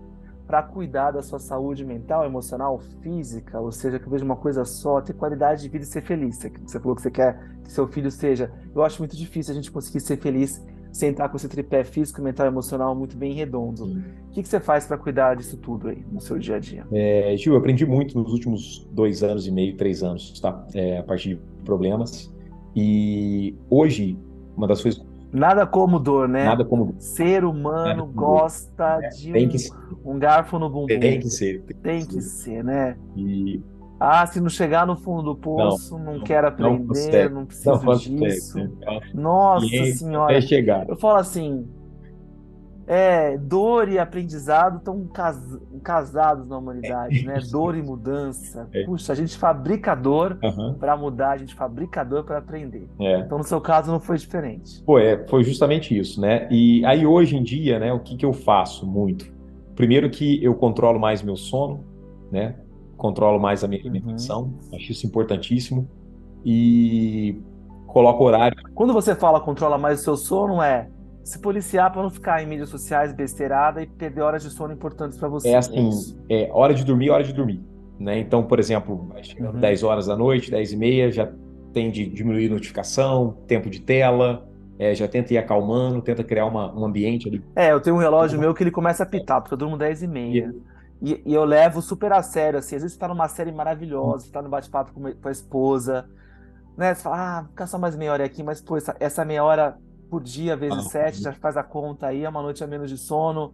para 0.46 0.62
cuidar 0.62 1.12
da 1.12 1.22
sua 1.22 1.38
saúde 1.38 1.84
mental, 1.84 2.24
emocional, 2.24 2.78
física, 3.00 3.60
ou 3.60 3.72
seja, 3.72 3.98
que 3.98 4.06
eu 4.06 4.10
vejo 4.10 4.24
uma 4.24 4.36
coisa 4.36 4.64
só, 4.64 5.00
ter 5.00 5.14
qualidade 5.14 5.62
de 5.62 5.68
vida 5.68 5.84
e 5.84 5.86
ser 5.86 6.02
feliz. 6.02 6.38
Você 6.38 6.80
falou 6.80 6.96
que 6.96 7.02
você 7.02 7.10
quer 7.10 7.38
que 7.62 7.72
seu 7.72 7.86
filho 7.86 8.10
seja. 8.10 8.52
Eu 8.74 8.82
acho 8.82 9.00
muito 9.00 9.16
difícil 9.16 9.52
a 9.52 9.54
gente 9.54 9.70
conseguir 9.70 10.00
ser 10.00 10.18
feliz 10.18 10.62
sem 10.92 11.10
estar 11.10 11.28
com 11.28 11.36
esse 11.36 11.48
tripé 11.48 11.82
físico, 11.82 12.22
mental 12.22 12.46
e 12.46 12.48
emocional 12.48 12.94
muito 12.94 13.16
bem 13.16 13.32
redondo. 13.34 13.84
O 13.84 14.30
que, 14.30 14.42
que 14.42 14.48
você 14.48 14.60
faz 14.60 14.86
para 14.86 14.96
cuidar 14.96 15.34
disso 15.34 15.56
tudo 15.56 15.88
aí 15.88 16.04
no 16.10 16.20
seu 16.20 16.38
dia 16.38 16.56
a 16.56 16.58
dia? 16.60 16.86
É, 16.92 17.36
Gil, 17.36 17.54
eu 17.54 17.58
aprendi 17.58 17.84
muito 17.84 18.16
nos 18.16 18.32
últimos 18.32 18.88
dois 18.92 19.22
anos 19.22 19.46
e 19.46 19.50
meio, 19.50 19.76
três 19.76 20.02
anos, 20.04 20.38
tá? 20.40 20.64
É, 20.72 20.98
a 20.98 21.02
partir 21.02 21.30
de 21.30 21.53
problemas. 21.64 22.32
E 22.76 23.56
hoje, 23.70 24.18
uma 24.56 24.66
das 24.66 24.82
coisas 24.82 25.04
Nada 25.34 25.66
como 25.66 25.98
dor, 25.98 26.28
né? 26.28 26.44
Nada 26.44 26.64
como 26.64 26.94
Ser 27.00 27.44
humano 27.44 28.06
gosta 28.06 29.00
é, 29.02 29.08
de 29.08 29.32
um, 30.04 30.12
um, 30.12 30.18
garfo 30.18 30.60
no 30.60 30.70
bumbum. 30.70 30.86
Tem 30.86 31.18
que 31.18 31.28
ser. 31.28 31.60
Tem, 31.62 31.76
tem 31.76 32.06
que, 32.06 32.22
ser. 32.22 32.52
ser, 32.52 32.64
né? 32.64 32.96
E... 33.16 33.60
Ah, 33.98 34.24
se 34.26 34.40
não 34.40 34.48
chegar 34.48 34.86
no 34.86 34.96
fundo 34.96 35.22
do 35.22 35.36
poço, 35.36 35.98
não, 35.98 36.04
não, 36.04 36.12
não 36.14 36.20
quero 36.20 36.46
aprender, 36.46 37.30
não, 37.30 37.40
não 37.40 37.46
preciso 37.46 37.98
disso. 37.98 38.58
Nossa 39.12 39.66
senhora. 39.66 40.40
chegar. 40.40 40.88
Eu 40.88 40.96
falo 40.96 41.18
assim, 41.18 41.66
é, 42.86 43.36
dor 43.38 43.88
e 43.88 43.98
aprendizado 43.98 44.78
estão 44.78 45.06
cas 45.06 45.40
casados 45.82 46.48
na 46.48 46.58
humanidade, 46.58 47.24
né? 47.24 47.38
Dor 47.50 47.76
e 47.76 47.82
mudança. 47.82 48.68
É. 48.72 48.84
Puxa, 48.84 49.12
a 49.12 49.16
gente 49.16 49.36
fabrica 49.36 49.94
dor 49.94 50.38
uhum. 50.42 50.74
para 50.74 50.96
mudar, 50.96 51.32
a 51.32 51.36
gente 51.36 51.54
fabrica 51.54 52.04
dor 52.04 52.24
para 52.24 52.38
aprender. 52.38 52.88
É. 52.98 53.20
Então, 53.20 53.38
no 53.38 53.44
seu 53.44 53.60
caso, 53.60 53.90
não 53.90 54.00
foi 54.00 54.16
diferente. 54.16 54.82
Pô, 54.84 54.98
é, 54.98 55.26
foi 55.28 55.44
justamente 55.44 55.96
isso, 55.96 56.20
né? 56.20 56.48
E 56.50 56.84
aí, 56.84 57.06
hoje 57.06 57.36
em 57.36 57.42
dia, 57.42 57.78
né, 57.78 57.92
o 57.92 58.00
que, 58.00 58.16
que 58.16 58.24
eu 58.24 58.32
faço 58.32 58.86
muito? 58.86 59.32
Primeiro 59.74 60.08
que 60.10 60.42
eu 60.42 60.54
controlo 60.54 60.98
mais 60.98 61.22
meu 61.22 61.36
sono, 61.36 61.84
né? 62.30 62.56
Controlo 62.96 63.40
mais 63.40 63.64
a 63.64 63.68
minha 63.68 63.82
uhum. 63.82 63.90
alimentação, 63.90 64.42
uhum. 64.42 64.76
acho 64.76 64.92
isso 64.92 65.06
importantíssimo. 65.06 65.88
E 66.44 67.40
coloco 67.86 68.24
horário. 68.24 68.56
Quando 68.74 68.92
você 68.92 69.14
fala 69.14 69.40
controla 69.40 69.78
mais 69.78 70.00
o 70.00 70.02
seu 70.02 70.16
sono, 70.16 70.60
é 70.60 70.88
se 71.24 71.38
policiar 71.38 71.90
para 71.90 72.02
não 72.02 72.10
ficar 72.10 72.42
em 72.42 72.46
mídias 72.46 72.68
sociais 72.68 73.12
besteirada 73.12 73.82
e 73.82 73.86
perder 73.86 74.20
horas 74.20 74.42
de 74.42 74.50
sono 74.50 74.74
importantes 74.74 75.18
para 75.18 75.26
você. 75.26 75.48
É 75.48 75.56
assim, 75.56 75.90
é 76.28 76.50
hora 76.52 76.74
de 76.74 76.84
dormir, 76.84 77.10
hora 77.10 77.24
de 77.24 77.32
dormir. 77.32 77.62
Né? 77.98 78.18
Então, 78.18 78.42
por 78.42 78.58
exemplo, 78.58 79.10
chegando 79.22 79.54
uhum. 79.54 79.60
10 79.60 79.82
horas 79.82 80.06
da 80.06 80.14
noite, 80.14 80.50
10 80.50 80.72
e 80.72 80.76
meia, 80.76 81.10
já 81.10 81.32
tem 81.72 81.90
de 81.90 82.06
diminuir 82.06 82.50
notificação, 82.50 83.38
tempo 83.46 83.70
de 83.70 83.80
tela, 83.80 84.46
é, 84.78 84.94
já 84.94 85.08
tenta 85.08 85.32
ir 85.32 85.38
acalmando, 85.38 86.02
tenta 86.02 86.22
criar 86.22 86.44
uma, 86.44 86.72
um 86.74 86.84
ambiente 86.84 87.28
ali. 87.28 87.42
É, 87.56 87.72
eu 87.72 87.80
tenho 87.80 87.96
um 87.96 88.00
relógio 88.00 88.38
meu 88.38 88.52
que 88.52 88.62
ele 88.62 88.70
começa 88.70 89.02
a 89.02 89.06
pitar, 89.06 89.40
porque 89.40 89.54
eu 89.54 89.58
durmo 89.58 89.78
10 89.78 90.02
e 90.02 90.06
meia. 90.06 90.54
E, 91.00 91.22
e 91.24 91.34
eu 91.34 91.44
levo 91.44 91.80
super 91.80 92.12
a 92.12 92.22
sério, 92.22 92.58
assim, 92.58 92.76
às 92.76 92.82
vezes 92.82 92.94
você 92.94 93.00
tá 93.00 93.08
numa 93.08 93.28
série 93.28 93.50
maravilhosa, 93.50 94.26
você 94.26 94.32
tá 94.32 94.42
no 94.42 94.48
bate-papo 94.48 94.92
com, 94.92 95.12
com, 95.12 95.28
a 95.28 95.32
esposa, 95.32 96.06
né? 96.76 96.94
Você 96.94 97.02
fala, 97.02 97.38
ah, 97.38 97.44
fica 97.48 97.66
só 97.66 97.78
mais 97.78 97.96
meia 97.96 98.12
hora 98.12 98.24
aqui, 98.24 98.42
mas 98.42 98.60
pô, 98.60 98.76
essa, 98.76 98.94
essa 99.00 99.24
meia 99.24 99.42
hora 99.42 99.76
por 100.14 100.22
dia 100.22 100.54
vezes 100.54 100.78
ah, 100.78 100.82
sete, 100.82 101.20
já 101.20 101.32
faz 101.32 101.56
a 101.56 101.62
conta 101.64 102.06
aí, 102.06 102.22
é 102.22 102.28
uma 102.28 102.40
noite 102.40 102.62
a 102.62 102.68
menos 102.68 102.88
de 102.88 102.96
sono. 102.96 103.52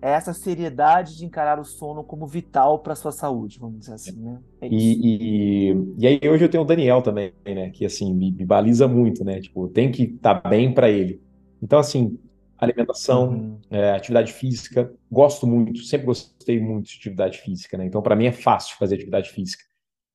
É 0.00 0.12
essa 0.12 0.32
seriedade 0.32 1.14
de 1.14 1.26
encarar 1.26 1.60
o 1.60 1.64
sono 1.64 2.02
como 2.02 2.26
vital 2.26 2.78
para 2.78 2.94
sua 2.94 3.12
saúde, 3.12 3.58
vamos 3.58 3.80
dizer 3.80 3.92
assim, 3.92 4.18
né? 4.18 4.38
É 4.62 4.68
e, 4.68 5.70
e, 5.70 5.94
e, 5.98 6.06
aí 6.06 6.20
hoje 6.26 6.42
eu 6.42 6.48
tenho 6.48 6.62
o 6.62 6.66
Daniel 6.66 7.02
também, 7.02 7.34
né? 7.44 7.68
Que 7.68 7.84
assim 7.84 8.14
me, 8.14 8.32
me 8.32 8.46
baliza 8.46 8.88
muito, 8.88 9.22
né? 9.24 9.40
Tipo, 9.42 9.68
tem 9.68 9.90
que 9.92 10.04
estar 10.04 10.40
tá 10.40 10.48
bem 10.48 10.72
para 10.72 10.88
ele. 10.88 11.20
Então 11.62 11.78
assim, 11.78 12.18
alimentação, 12.56 13.28
uhum. 13.28 13.58
é, 13.70 13.90
atividade 13.92 14.32
física, 14.32 14.90
gosto 15.10 15.46
muito, 15.46 15.80
sempre 15.80 16.06
gostei 16.06 16.58
muito 16.58 16.88
de 16.88 16.96
atividade 16.96 17.38
física, 17.38 17.76
né? 17.76 17.84
Então 17.84 18.00
para 18.00 18.16
mim 18.16 18.24
é 18.24 18.32
fácil 18.32 18.74
fazer 18.78 18.94
atividade 18.94 19.28
física. 19.28 19.64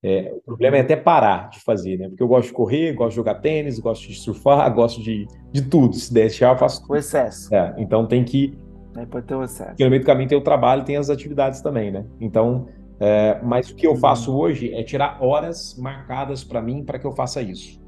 É, 0.01 0.33
o 0.33 0.41
problema 0.41 0.77
é 0.77 0.79
até 0.79 0.95
parar 0.95 1.49
de 1.49 1.59
fazer, 1.59 1.97
né? 1.97 2.07
Porque 2.07 2.23
eu 2.23 2.27
gosto 2.27 2.47
de 2.47 2.53
correr, 2.53 2.93
gosto 2.93 3.09
de 3.11 3.15
jogar 3.17 3.35
tênis, 3.35 3.79
gosto 3.79 4.07
de 4.07 4.15
surfar, 4.15 4.71
gosto 4.73 5.01
de, 5.01 5.27
de 5.51 5.61
tudo. 5.61 5.95
Se 5.95 6.13
deixar, 6.13 6.53
eu 6.53 6.57
faço 6.57 6.81
tudo. 6.81 6.93
O 6.93 6.95
excesso. 6.95 7.53
É, 7.53 7.75
então 7.77 8.07
tem 8.07 8.23
que. 8.23 8.57
Aí 8.95 9.05
pode 9.05 9.25
ter 9.25 9.35
o 9.35 9.43
excesso. 9.43 9.71
Porque 9.71 9.83
no 9.83 9.89
meio 9.89 10.01
do 10.01 10.05
caminho 10.05 10.29
tem 10.29 10.37
o 10.37 10.41
trabalho 10.41 10.83
tem 10.83 10.95
as 10.95 11.09
atividades 11.09 11.61
também, 11.61 11.91
né? 11.91 12.05
Então, 12.19 12.67
é, 12.99 13.39
mas 13.43 13.69
o 13.69 13.75
que 13.75 13.85
eu 13.85 13.95
faço 13.95 14.35
hoje 14.35 14.73
é 14.73 14.83
tirar 14.83 15.17
horas 15.21 15.77
marcadas 15.77 16.43
para 16.43 16.61
mim 16.61 16.83
para 16.83 16.97
que 16.97 17.05
eu 17.05 17.11
faça 17.11 17.41
isso. 17.41 17.79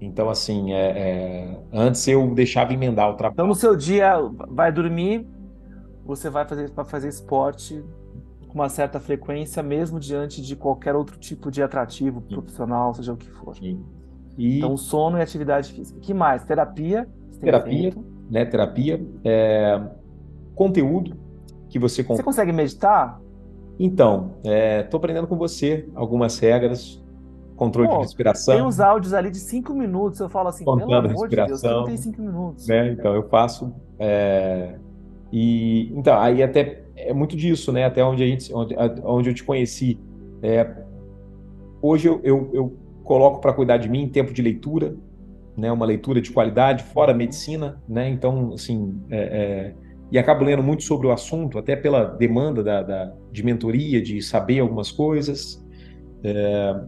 Então, 0.00 0.28
assim, 0.28 0.72
é, 0.72 0.98
é, 0.98 1.60
antes 1.72 2.06
eu 2.08 2.34
deixava 2.34 2.72
emendar 2.72 3.08
o 3.08 3.14
trabalho. 3.14 3.34
Então, 3.34 3.46
no 3.46 3.54
seu 3.54 3.76
dia, 3.76 4.16
vai 4.48 4.72
dormir, 4.72 5.26
você 6.04 6.28
vai 6.28 6.46
fazer 6.46 6.70
para 6.70 6.84
fazer 6.84 7.08
esporte 7.08 7.82
com 8.52 8.58
uma 8.58 8.68
certa 8.68 9.00
frequência, 9.00 9.62
mesmo 9.62 9.98
diante 9.98 10.42
de 10.42 10.54
qualquer 10.54 10.94
outro 10.94 11.18
tipo 11.18 11.50
de 11.50 11.62
atrativo 11.62 12.20
profissional, 12.20 12.92
seja 12.92 13.14
o 13.14 13.16
que 13.16 13.30
for. 13.30 13.56
E... 13.62 14.58
Então, 14.58 14.76
sono 14.76 15.16
e 15.16 15.22
atividade 15.22 15.72
física. 15.72 15.98
que 15.98 16.12
mais? 16.12 16.44
Terapia? 16.44 17.08
Terapia, 17.40 17.94
né? 18.30 18.44
Terapia. 18.44 19.02
É... 19.24 19.80
Conteúdo 20.54 21.16
que 21.70 21.78
você... 21.78 22.02
Você 22.02 22.22
consegue 22.22 22.52
meditar? 22.52 23.18
Então, 23.78 24.34
estou 24.44 24.52
é... 24.52 25.00
aprendendo 25.00 25.26
com 25.26 25.36
você 25.38 25.88
algumas 25.94 26.38
regras, 26.38 27.02
controle 27.56 27.88
Pô, 27.88 27.96
de 27.96 28.02
respiração. 28.02 28.54
Tem 28.54 28.62
uns 28.62 28.80
áudios 28.80 29.14
ali 29.14 29.30
de 29.30 29.38
cinco 29.38 29.72
minutos, 29.72 30.20
eu 30.20 30.28
falo 30.28 30.48
assim, 30.48 30.62
Contando 30.64 30.88
pelo 30.88 30.98
amor 30.98 31.10
respiração, 31.10 31.56
de 31.56 31.62
Deus, 31.62 31.62
não 31.62 31.84
tem 31.84 31.96
cinco 31.96 32.20
minutos. 32.20 32.66
Né? 32.68 32.92
Então, 32.92 33.14
eu 33.14 33.26
faço... 33.30 33.72
É... 33.98 34.74
E, 35.32 35.90
então, 35.96 36.20
aí 36.20 36.42
até 36.42 36.81
é 36.96 37.12
muito 37.12 37.36
disso, 37.36 37.72
né? 37.72 37.84
Até 37.84 38.04
onde 38.04 38.22
a 38.22 38.26
gente, 38.26 38.52
onde, 38.54 38.74
onde 39.04 39.30
eu 39.30 39.34
te 39.34 39.44
conheci. 39.44 39.98
É, 40.42 40.74
hoje 41.80 42.08
eu, 42.08 42.20
eu, 42.22 42.50
eu 42.52 42.76
coloco 43.04 43.40
para 43.40 43.52
cuidar 43.52 43.76
de 43.76 43.88
mim 43.88 44.08
tempo 44.08 44.32
de 44.32 44.42
leitura, 44.42 44.96
né? 45.56 45.70
Uma 45.70 45.86
leitura 45.86 46.20
de 46.20 46.30
qualidade 46.30 46.84
fora 46.84 47.14
medicina, 47.14 47.82
né? 47.88 48.08
Então, 48.08 48.52
assim, 48.52 49.00
é, 49.10 49.18
é, 49.18 49.74
e 50.10 50.18
acabo 50.18 50.44
lendo 50.44 50.62
muito 50.62 50.82
sobre 50.82 51.06
o 51.06 51.10
assunto, 51.10 51.58
até 51.58 51.74
pela 51.74 52.04
demanda 52.04 52.62
da, 52.62 52.82
da 52.82 53.14
de 53.32 53.42
mentoria, 53.42 54.02
de 54.02 54.20
saber 54.20 54.60
algumas 54.60 54.90
coisas. 54.90 55.64
É... 56.22 56.80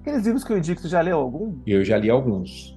Aqueles 0.00 0.24
livros 0.24 0.44
que 0.44 0.52
eu 0.52 0.58
indico, 0.58 0.80
você 0.80 0.88
já 0.88 1.02
leu 1.02 1.18
algum? 1.18 1.58
Eu 1.66 1.84
já 1.84 1.98
li 1.98 2.08
alguns. 2.08 2.73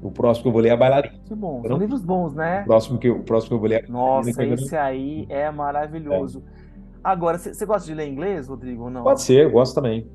O 0.00 0.10
próximo 0.10 0.44
que 0.44 0.48
eu 0.48 0.52
vou 0.52 0.60
ler 0.60 0.68
é 0.68 0.72
a 0.72 0.76
Bailarina. 0.76 1.18
Que 1.24 1.34
bom, 1.34 1.62
são 1.66 1.76
livros 1.76 2.04
bons, 2.04 2.34
né? 2.34 2.62
O 2.62 2.66
próximo 2.66 2.98
que, 2.98 3.08
eu, 3.08 3.16
o 3.16 3.24
próximo 3.24 3.48
que 3.48 3.54
eu 3.54 3.58
vou 3.58 3.68
ler 3.68 3.84
é 3.84 3.88
Nossa, 3.88 4.44
esse 4.44 4.76
aí 4.76 5.26
é 5.28 5.50
maravilhoso. 5.50 6.42
É. 6.64 6.68
Agora, 7.02 7.38
você 7.38 7.66
gosta 7.66 7.86
de 7.86 7.94
ler 7.94 8.08
inglês, 8.08 8.48
Rodrigo, 8.48 8.84
ou 8.84 8.90
não? 8.90 9.02
Pode 9.02 9.22
ser, 9.22 9.44
eu 9.44 9.50
gosto 9.50 9.74
também. 9.74 10.08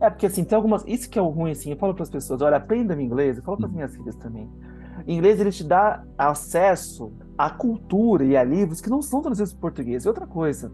É, 0.00 0.10
porque 0.10 0.26
assim, 0.26 0.44
tem 0.44 0.56
algumas. 0.56 0.84
Isso 0.86 1.08
que 1.08 1.18
é 1.18 1.22
o 1.22 1.28
ruim, 1.28 1.52
assim, 1.52 1.70
eu 1.70 1.76
falo 1.76 1.94
para 1.94 2.02
as 2.02 2.10
pessoas: 2.10 2.42
olha, 2.42 2.56
aprenda 2.56 3.00
inglês, 3.00 3.38
eu 3.38 3.42
falo 3.42 3.56
para 3.56 3.66
as 3.66 3.72
hum. 3.72 3.76
minhas 3.76 3.96
filhas 3.96 4.16
também. 4.16 4.50
inglês, 5.06 5.40
ele 5.40 5.52
te 5.52 5.64
dá 5.64 6.04
acesso 6.18 7.12
à 7.38 7.48
cultura 7.48 8.24
e 8.24 8.36
a 8.36 8.44
livros 8.44 8.80
que 8.80 8.90
não 8.90 9.00
são 9.00 9.22
traduzidos 9.22 9.52
para 9.52 9.60
português. 9.60 10.04
E 10.04 10.08
outra 10.08 10.26
coisa, 10.26 10.70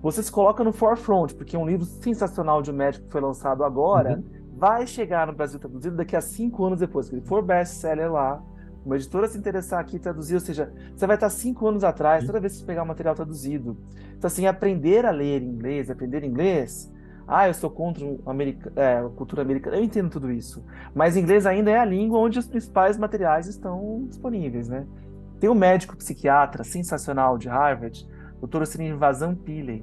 você 0.00 0.22
se 0.22 0.32
coloca 0.32 0.64
no 0.64 0.72
forefront, 0.72 1.34
porque 1.34 1.56
é 1.56 1.58
um 1.58 1.66
livro 1.66 1.84
sensacional 1.84 2.62
de 2.62 2.70
um 2.70 2.74
médico 2.74 3.04
que 3.04 3.12
foi 3.12 3.20
lançado 3.20 3.64
agora. 3.64 4.16
Uhum 4.16 4.33
vai 4.56 4.86
chegar 4.86 5.26
no 5.26 5.32
Brasil 5.32 5.58
traduzido 5.58 5.96
daqui 5.96 6.16
a 6.16 6.20
cinco 6.20 6.64
anos 6.64 6.80
depois, 6.80 7.08
que 7.08 7.14
ele 7.14 7.26
for 7.26 7.42
best-seller 7.42 8.10
lá, 8.10 8.42
uma 8.84 8.96
editora 8.96 9.26
se 9.26 9.38
interessar 9.38 9.80
aqui 9.80 9.98
traduzir, 9.98 10.34
ou 10.34 10.40
seja, 10.40 10.70
você 10.94 11.06
vai 11.06 11.16
estar 11.16 11.30
cinco 11.30 11.66
anos 11.66 11.82
atrás, 11.82 12.26
toda 12.26 12.38
vez 12.38 12.52
que 12.52 12.58
você 12.60 12.66
pegar 12.66 12.82
o 12.82 12.86
material 12.86 13.14
traduzido. 13.14 13.76
Então, 14.16 14.28
assim, 14.28 14.46
aprender 14.46 15.06
a 15.06 15.10
ler 15.10 15.42
inglês, 15.42 15.90
aprender 15.90 16.22
inglês. 16.22 16.92
Ah, 17.26 17.48
eu 17.48 17.54
sou 17.54 17.70
contra 17.70 18.04
é, 18.76 18.98
a 18.98 19.08
cultura 19.08 19.40
americana. 19.40 19.78
Eu 19.78 19.84
entendo 19.84 20.10
tudo 20.10 20.30
isso. 20.30 20.62
Mas 20.94 21.16
inglês 21.16 21.46
ainda 21.46 21.70
é 21.70 21.78
a 21.78 21.84
língua 21.84 22.18
onde 22.18 22.38
os 22.38 22.46
principais 22.46 22.98
materiais 22.98 23.46
estão 23.46 24.04
disponíveis, 24.06 24.68
né? 24.68 24.86
Tem 25.40 25.48
um 25.48 25.54
médico 25.54 25.96
psiquiatra 25.96 26.62
sensacional 26.62 27.38
de 27.38 27.48
Harvard, 27.48 28.06
Dr. 28.42 28.62
Srinivasam 28.64 29.34
Pillay. 29.34 29.82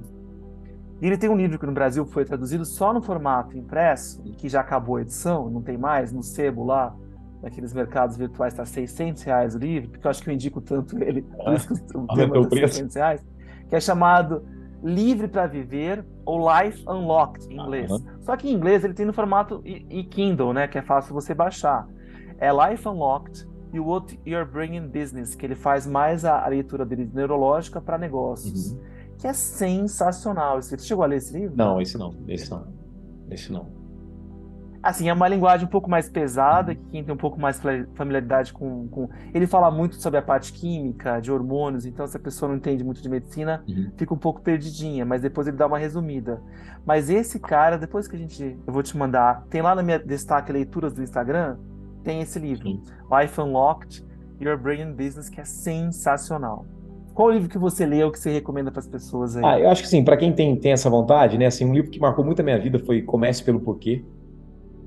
E 1.02 1.06
ele 1.06 1.18
tem 1.18 1.28
um 1.28 1.36
livro 1.36 1.58
que 1.58 1.66
no 1.66 1.72
Brasil 1.72 2.06
foi 2.06 2.24
traduzido 2.24 2.64
só 2.64 2.92
no 2.92 3.02
formato 3.02 3.58
impresso, 3.58 4.22
que 4.38 4.48
já 4.48 4.60
acabou 4.60 4.96
a 4.96 5.02
edição, 5.02 5.50
não 5.50 5.60
tem 5.60 5.76
mais, 5.76 6.12
no 6.12 6.22
sebo 6.22 6.64
lá, 6.64 6.94
naqueles 7.42 7.74
mercados 7.74 8.16
virtuais 8.16 8.52
está 8.52 8.64
600 8.64 9.20
reais 9.24 9.56
o 9.56 9.58
livro, 9.58 9.90
porque 9.90 10.06
eu 10.06 10.10
acho 10.12 10.22
que 10.22 10.30
eu 10.30 10.34
indico 10.34 10.60
tanto 10.60 11.02
ele, 11.02 11.22
por 11.22 11.54
isso 11.54 11.74
que 11.74 11.96
o 11.96 12.06
tema 12.06 12.38
é 12.38 12.68
600 12.68 12.94
reais, 12.94 13.24
que 13.68 13.74
é 13.74 13.80
chamado 13.80 14.44
Livre 14.80 15.26
para 15.26 15.48
Viver 15.48 16.04
ou 16.24 16.38
Life 16.38 16.84
Unlocked 16.88 17.52
em 17.52 17.60
inglês. 17.60 17.90
Uhum. 17.90 18.04
Só 18.20 18.36
que 18.36 18.48
em 18.48 18.52
inglês 18.52 18.84
ele 18.84 18.94
tem 18.94 19.04
no 19.04 19.12
formato 19.12 19.60
e-Kindle, 19.64 20.52
né, 20.52 20.68
que 20.68 20.78
é 20.78 20.82
fácil 20.82 21.14
você 21.14 21.34
baixar. 21.34 21.84
É 22.38 22.48
Life 22.52 22.86
Unlocked 22.86 23.44
e 23.72 23.80
o 23.80 23.86
What 23.86 24.20
You're 24.24 24.48
Bringing 24.48 24.86
Business, 24.86 25.34
que 25.34 25.44
ele 25.44 25.56
faz 25.56 25.84
mais 25.84 26.24
a, 26.24 26.44
a 26.44 26.46
leitura 26.46 26.86
dele 26.86 27.10
neurológica 27.12 27.80
para 27.80 27.98
negócios, 27.98 28.70
uhum. 28.70 28.91
Que 29.22 29.28
é 29.28 29.32
sensacional. 29.32 30.60
Você 30.60 30.76
chegou 30.76 31.04
a 31.04 31.06
ler 31.06 31.18
esse 31.18 31.32
livro? 31.32 31.56
Não, 31.56 31.80
esse 31.80 31.96
não, 31.96 32.12
esse 32.26 32.50
não, 32.50 32.66
esse 33.30 33.52
não. 33.52 33.70
Assim, 34.82 35.08
é 35.08 35.12
uma 35.12 35.28
linguagem 35.28 35.64
um 35.64 35.70
pouco 35.70 35.88
mais 35.88 36.08
pesada, 36.08 36.74
que 36.74 36.82
quem 36.86 37.04
tem 37.04 37.14
um 37.14 37.16
pouco 37.16 37.38
mais 37.38 37.62
familiaridade 37.94 38.52
com, 38.52 38.88
com, 38.88 39.08
Ele 39.32 39.46
fala 39.46 39.70
muito 39.70 39.94
sobre 40.02 40.18
a 40.18 40.22
parte 40.22 40.52
química, 40.52 41.20
de 41.20 41.30
hormônios, 41.30 41.86
então 41.86 42.04
se 42.04 42.16
a 42.16 42.20
pessoa 42.20 42.48
não 42.48 42.56
entende 42.56 42.82
muito 42.82 43.00
de 43.00 43.08
medicina, 43.08 43.62
uhum. 43.68 43.92
fica 43.96 44.12
um 44.12 44.18
pouco 44.18 44.40
perdidinha, 44.40 45.06
mas 45.06 45.22
depois 45.22 45.46
ele 45.46 45.56
dá 45.56 45.68
uma 45.68 45.78
resumida. 45.78 46.42
Mas 46.84 47.08
esse 47.08 47.38
cara, 47.38 47.78
depois 47.78 48.08
que 48.08 48.16
a 48.16 48.18
gente. 48.18 48.58
Eu 48.66 48.72
vou 48.72 48.82
te 48.82 48.96
mandar. 48.96 49.44
Tem 49.48 49.62
lá 49.62 49.72
na 49.72 49.84
minha 49.84 50.00
destaque 50.00 50.50
leituras 50.50 50.92
do 50.92 51.00
Instagram, 51.00 51.58
tem 52.02 52.20
esse 52.20 52.40
livro, 52.40 52.64
Sim. 52.64 52.82
Life 53.08 53.40
Unlocked, 53.40 54.04
Your 54.40 54.58
Brain 54.58 54.92
Business, 54.94 55.28
que 55.28 55.40
é 55.40 55.44
sensacional. 55.44 56.66
Qual 57.14 57.30
livro 57.30 57.48
que 57.48 57.58
você 57.58 57.84
leu 57.84 58.10
que 58.10 58.18
você 58.18 58.30
recomenda 58.30 58.70
para 58.70 58.80
as 58.80 58.86
pessoas 58.86 59.36
aí? 59.36 59.44
Ah, 59.44 59.60
eu 59.60 59.70
acho 59.70 59.82
que 59.82 59.88
sim, 59.88 60.04
para 60.04 60.16
quem 60.16 60.32
tem, 60.32 60.56
tem 60.56 60.72
essa 60.72 60.88
vontade, 60.88 61.36
né? 61.36 61.46
Assim, 61.46 61.64
um 61.64 61.72
livro 61.72 61.90
que 61.90 62.00
marcou 62.00 62.24
muito 62.24 62.40
a 62.40 62.42
minha 62.42 62.58
vida 62.58 62.78
foi 62.78 63.02
Comece 63.02 63.42
pelo 63.44 63.60
Porquê 63.60 64.02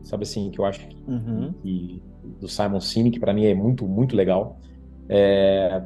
sabe 0.05 0.23
assim, 0.23 0.49
que 0.49 0.59
eu 0.59 0.65
acho 0.65 0.88
que, 0.88 0.95
uhum. 1.07 1.53
que 1.61 2.01
do 2.39 2.47
Simon 2.47 2.80
Sinek, 2.80 3.19
para 3.19 3.34
mim 3.34 3.45
é 3.45 3.53
muito, 3.53 3.86
muito 3.88 4.15
legal. 4.15 4.59
É, 5.09 5.82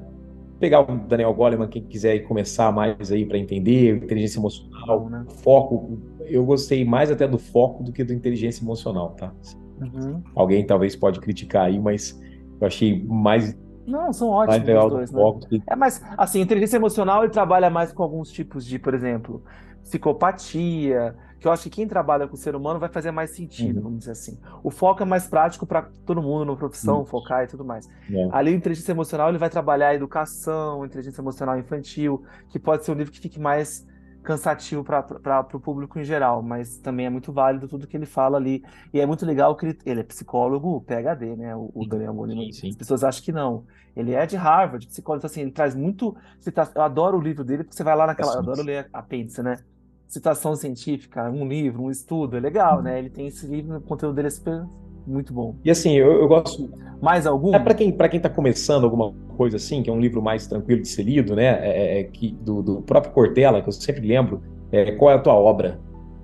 pegar 0.60 0.82
o 0.82 0.98
Daniel 1.08 1.34
Goleman, 1.34 1.68
quem 1.68 1.84
quiser 1.84 2.20
começar 2.20 2.72
mais 2.72 3.12
aí 3.12 3.26
para 3.26 3.38
entender, 3.38 3.96
inteligência 3.96 4.40
emocional, 4.40 5.10
né? 5.10 5.26
foco. 5.42 6.00
Eu 6.26 6.46
gostei 6.46 6.86
mais 6.86 7.10
até 7.10 7.28
do 7.28 7.40
foco 7.40 7.82
do 7.82 7.92
que 7.92 8.04
do 8.04 8.14
inteligência 8.14 8.64
emocional, 8.64 9.12
tá? 9.12 9.34
Uhum. 9.82 10.22
Alguém 10.36 10.66
talvez 10.66 10.96
pode 10.96 11.20
criticar 11.22 11.68
aí, 11.68 11.80
mas 11.80 12.20
eu 12.60 12.68
achei 12.68 13.02
mais 13.06 13.58
não, 13.90 14.14
são 14.14 14.30
ótimos 14.30 14.60
os 14.60 14.90
dois, 14.90 15.12
né? 15.12 15.62
É, 15.68 15.76
mas 15.76 16.04
assim, 16.18 16.40
inteligência 16.42 16.78
emocional 16.78 17.24
ele 17.24 17.32
trabalha 17.32 17.70
mais 17.70 17.92
com 17.92 18.04
alguns 18.04 18.32
tipos 18.32 18.66
de, 18.66 18.78
por 18.80 18.94
exemplo, 18.94 19.44
psicopatia, 19.84 21.16
que 21.40 21.48
eu 21.48 21.52
acho 21.52 21.64
que 21.64 21.70
quem 21.70 21.88
trabalha 21.88 22.28
com 22.28 22.36
o 22.36 22.38
ser 22.38 22.56
humano 22.56 22.80
vai 22.80 22.90
fazer 22.90 23.12
mais 23.12 23.32
sentido, 23.32 23.78
uhum. 23.78 23.84
vamos 23.84 24.00
dizer 24.00 24.12
assim. 24.12 24.38
O 24.62 24.70
foco 24.70 25.02
é 25.02 25.06
mais 25.06 25.28
prático 25.28 25.66
para 25.66 25.84
todo 26.06 26.22
mundo 26.22 26.46
na 26.46 26.56
profissão, 26.56 27.00
uhum. 27.00 27.06
focar 27.06 27.44
e 27.46 27.48
tudo 27.48 27.64
mais. 27.64 27.90
É. 28.12 28.30
Ali, 28.32 28.54
inteligência 28.54 28.92
emocional, 28.92 29.30
ele 29.30 29.38
vai 29.38 29.50
trabalhar 29.50 29.90
a 29.90 29.96
educação, 29.96 30.86
inteligência 30.86 31.22
emocional 31.22 31.58
infantil, 31.58 32.24
que 32.50 32.60
pode 32.60 32.84
ser 32.84 32.92
um 32.92 32.96
livro 32.96 33.12
que 33.12 33.20
fique 33.20 33.40
mais 33.40 33.88
cansativo 34.30 34.84
para 34.84 35.48
o 35.52 35.60
público 35.60 36.00
em 36.00 36.04
geral, 36.04 36.44
mas 36.44 36.78
também 36.78 37.08
é 37.08 37.10
muito 37.10 37.34
válido 37.34 37.68
tudo 37.68 37.88
que 37.88 37.98
ele 37.98 38.06
fala 38.06 38.38
ali. 38.38 38.64
E 38.94 39.00
é 39.00 39.06
muito 39.06 39.26
legal 39.26 39.56
que 39.56 39.66
ele, 39.66 39.80
ele 39.84 40.02
é 40.02 40.04
psicólogo 40.04 40.82
PhD, 40.82 41.36
né? 41.36 41.56
O, 41.56 41.72
o 41.74 41.88
Daniel 41.88 42.14
Goleman. 42.14 42.48
As 42.48 42.76
pessoas 42.76 43.04
acham 43.04 43.24
que 43.24 43.32
não. 43.32 43.66
Ele 43.96 44.14
é 44.14 44.28
de 44.28 44.36
Harvard, 44.36 44.86
psicólogo, 44.86 45.22
então, 45.22 45.32
assim, 45.32 45.42
ele 45.42 45.52
traz 45.52 45.74
muito. 45.74 46.16
Eu 46.76 46.82
adoro 46.84 47.18
o 47.18 47.22
livro 47.22 47.44
dele, 47.44 47.64
porque 47.64 47.76
você 47.76 47.84
vai 47.84 47.96
lá 47.96 48.06
naquela. 48.06 48.34
Eu 48.34 48.40
adoro 48.40 48.62
ler 48.62 48.88
apêndice, 48.94 49.42
né? 49.42 49.58
citação 50.08 50.56
científica, 50.56 51.30
um 51.30 51.48
livro, 51.48 51.84
um 51.84 51.92
estudo, 51.92 52.36
é 52.36 52.40
legal, 52.40 52.82
né? 52.82 52.98
Ele 52.98 53.12
tem 53.12 53.28
esse 53.28 53.46
livro, 53.46 53.78
o 53.78 53.82
conteúdo 53.82 54.16
dele 54.16 54.28
é 54.28 54.32
super 54.32 54.66
muito 55.06 55.34
bom. 55.34 55.56
E 55.64 55.72
assim, 55.72 55.94
eu, 55.94 56.12
eu 56.12 56.28
gosto. 56.28 56.70
Mais 57.02 57.26
algum? 57.26 57.54
É 57.54 57.60
para 57.60 57.74
quem 57.74 57.92
para 57.92 58.10
quem 58.10 58.20
tá 58.20 58.30
começando 58.30 58.84
alguma 58.84 59.14
coisa 59.38 59.56
assim, 59.56 59.82
que 59.82 59.90
é 59.90 59.94
um 59.94 60.00
livro 60.00 60.22
mais 60.22 60.48
tranquilo 60.48 60.82
de 60.82 60.88
ser 60.90 61.04
lido, 61.04 61.36
né? 61.36 61.46
É, 61.46 61.70
é, 61.70 62.00
é 62.00 62.04
que 62.04 62.32
do, 62.42 62.62
do, 62.62 62.82
próprio 62.82 63.14
Cortella, 63.14 63.62
que 63.62 63.70
eu 63.70 63.74
sempre 63.74 64.06
lembro, 64.06 64.42
é, 64.72 64.92
qual 64.92 65.12
é 65.12 65.16
a 65.16 65.20
tua 65.20 65.34
obra? 65.34 65.80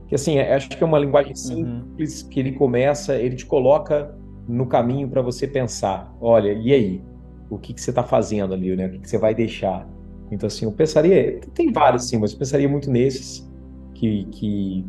Que 0.08 0.16
assim, 0.16 0.38
é, 0.38 0.54
acho 0.54 0.70
que 0.70 0.84
é 0.84 0.86
uma 0.86 1.00
linguagem 1.00 1.32
uhum. 1.32 1.36
simples 1.36 2.22
uhum. 2.22 2.30
que 2.30 2.40
ele 2.40 2.52
começa, 2.52 3.16
ele 3.16 3.36
te 3.36 3.46
coloca 3.46 4.14
no 4.48 4.66
caminho 4.66 5.08
para 5.08 5.22
você 5.22 5.48
pensar. 5.48 6.14
Olha, 6.20 6.52
e 6.52 6.74
aí? 6.74 7.02
O 7.50 7.58
que, 7.58 7.74
que 7.74 7.82
você 7.82 7.92
está 7.92 8.04
fazendo 8.04 8.54
ali, 8.54 8.76
né? 8.76 8.88
O 8.88 8.92
que, 8.92 9.00
que 9.00 9.10
você 9.10 9.18
vai 9.18 9.34
deixar? 9.34 9.88
Então 10.32 10.48
assim, 10.48 10.66
eu 10.66 10.72
pensaria, 10.72 11.40
tem 11.54 11.72
vários 11.72 12.10
sim, 12.10 12.18
mas 12.18 12.34
eu 12.34 12.40
pensaria 12.40 12.68
muito 12.68 12.90
nesses 12.90 13.48
que, 13.94 14.26
que 14.26 14.86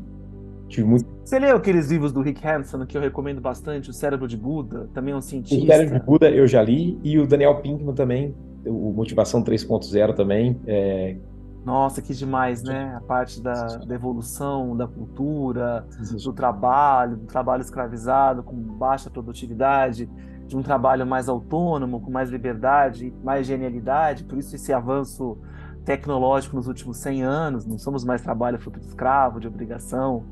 tive 0.68 0.86
muito. 0.86 1.06
Você 1.24 1.38
leu 1.38 1.56
aqueles 1.56 1.90
livros 1.90 2.12
do 2.12 2.20
Rick 2.20 2.46
Hanson 2.46 2.84
que 2.86 2.96
eu 2.96 3.00
recomendo 3.00 3.40
bastante, 3.40 3.90
O 3.90 3.92
Cérebro 3.92 4.28
de 4.28 4.36
Buda, 4.36 4.88
também 4.92 5.12
é 5.12 5.16
um 5.16 5.20
cientista. 5.20 5.64
O 5.64 5.66
Cérebro 5.66 5.98
de 5.98 6.04
Buda 6.04 6.30
eu 6.30 6.46
já 6.46 6.62
li, 6.62 6.98
e 7.02 7.18
o 7.18 7.26
Daniel 7.26 7.60
Pinkman 7.60 7.94
também, 7.94 8.34
o 8.64 8.92
Motivação 8.92 9.42
3.0 9.42 10.14
também. 10.14 10.60
É... 10.66 11.16
Nossa, 11.64 12.00
que 12.00 12.14
demais, 12.14 12.62
né? 12.62 12.94
A 12.96 13.00
parte 13.00 13.42
da, 13.42 13.66
da 13.78 13.94
evolução, 13.94 14.76
da 14.76 14.86
cultura, 14.86 15.84
do 16.22 16.32
trabalho, 16.32 17.16
do 17.16 17.26
trabalho 17.26 17.60
escravizado 17.60 18.44
com 18.44 18.54
baixa 18.54 19.10
produtividade, 19.10 20.08
de 20.46 20.56
um 20.56 20.62
trabalho 20.62 21.04
mais 21.04 21.28
autônomo, 21.28 22.00
com 22.00 22.10
mais 22.10 22.30
liberdade, 22.30 23.12
mais 23.24 23.46
genialidade, 23.46 24.22
por 24.22 24.38
isso 24.38 24.54
esse 24.54 24.72
avanço 24.72 25.36
tecnológico 25.84 26.54
nos 26.54 26.68
últimos 26.68 26.98
100 26.98 27.22
anos, 27.22 27.66
não 27.66 27.78
somos 27.78 28.04
mais 28.04 28.22
trabalho 28.22 28.58
fruto 28.58 28.78
de 28.78 28.86
escravo, 28.86 29.40
de 29.40 29.48
obrigação. 29.48 30.24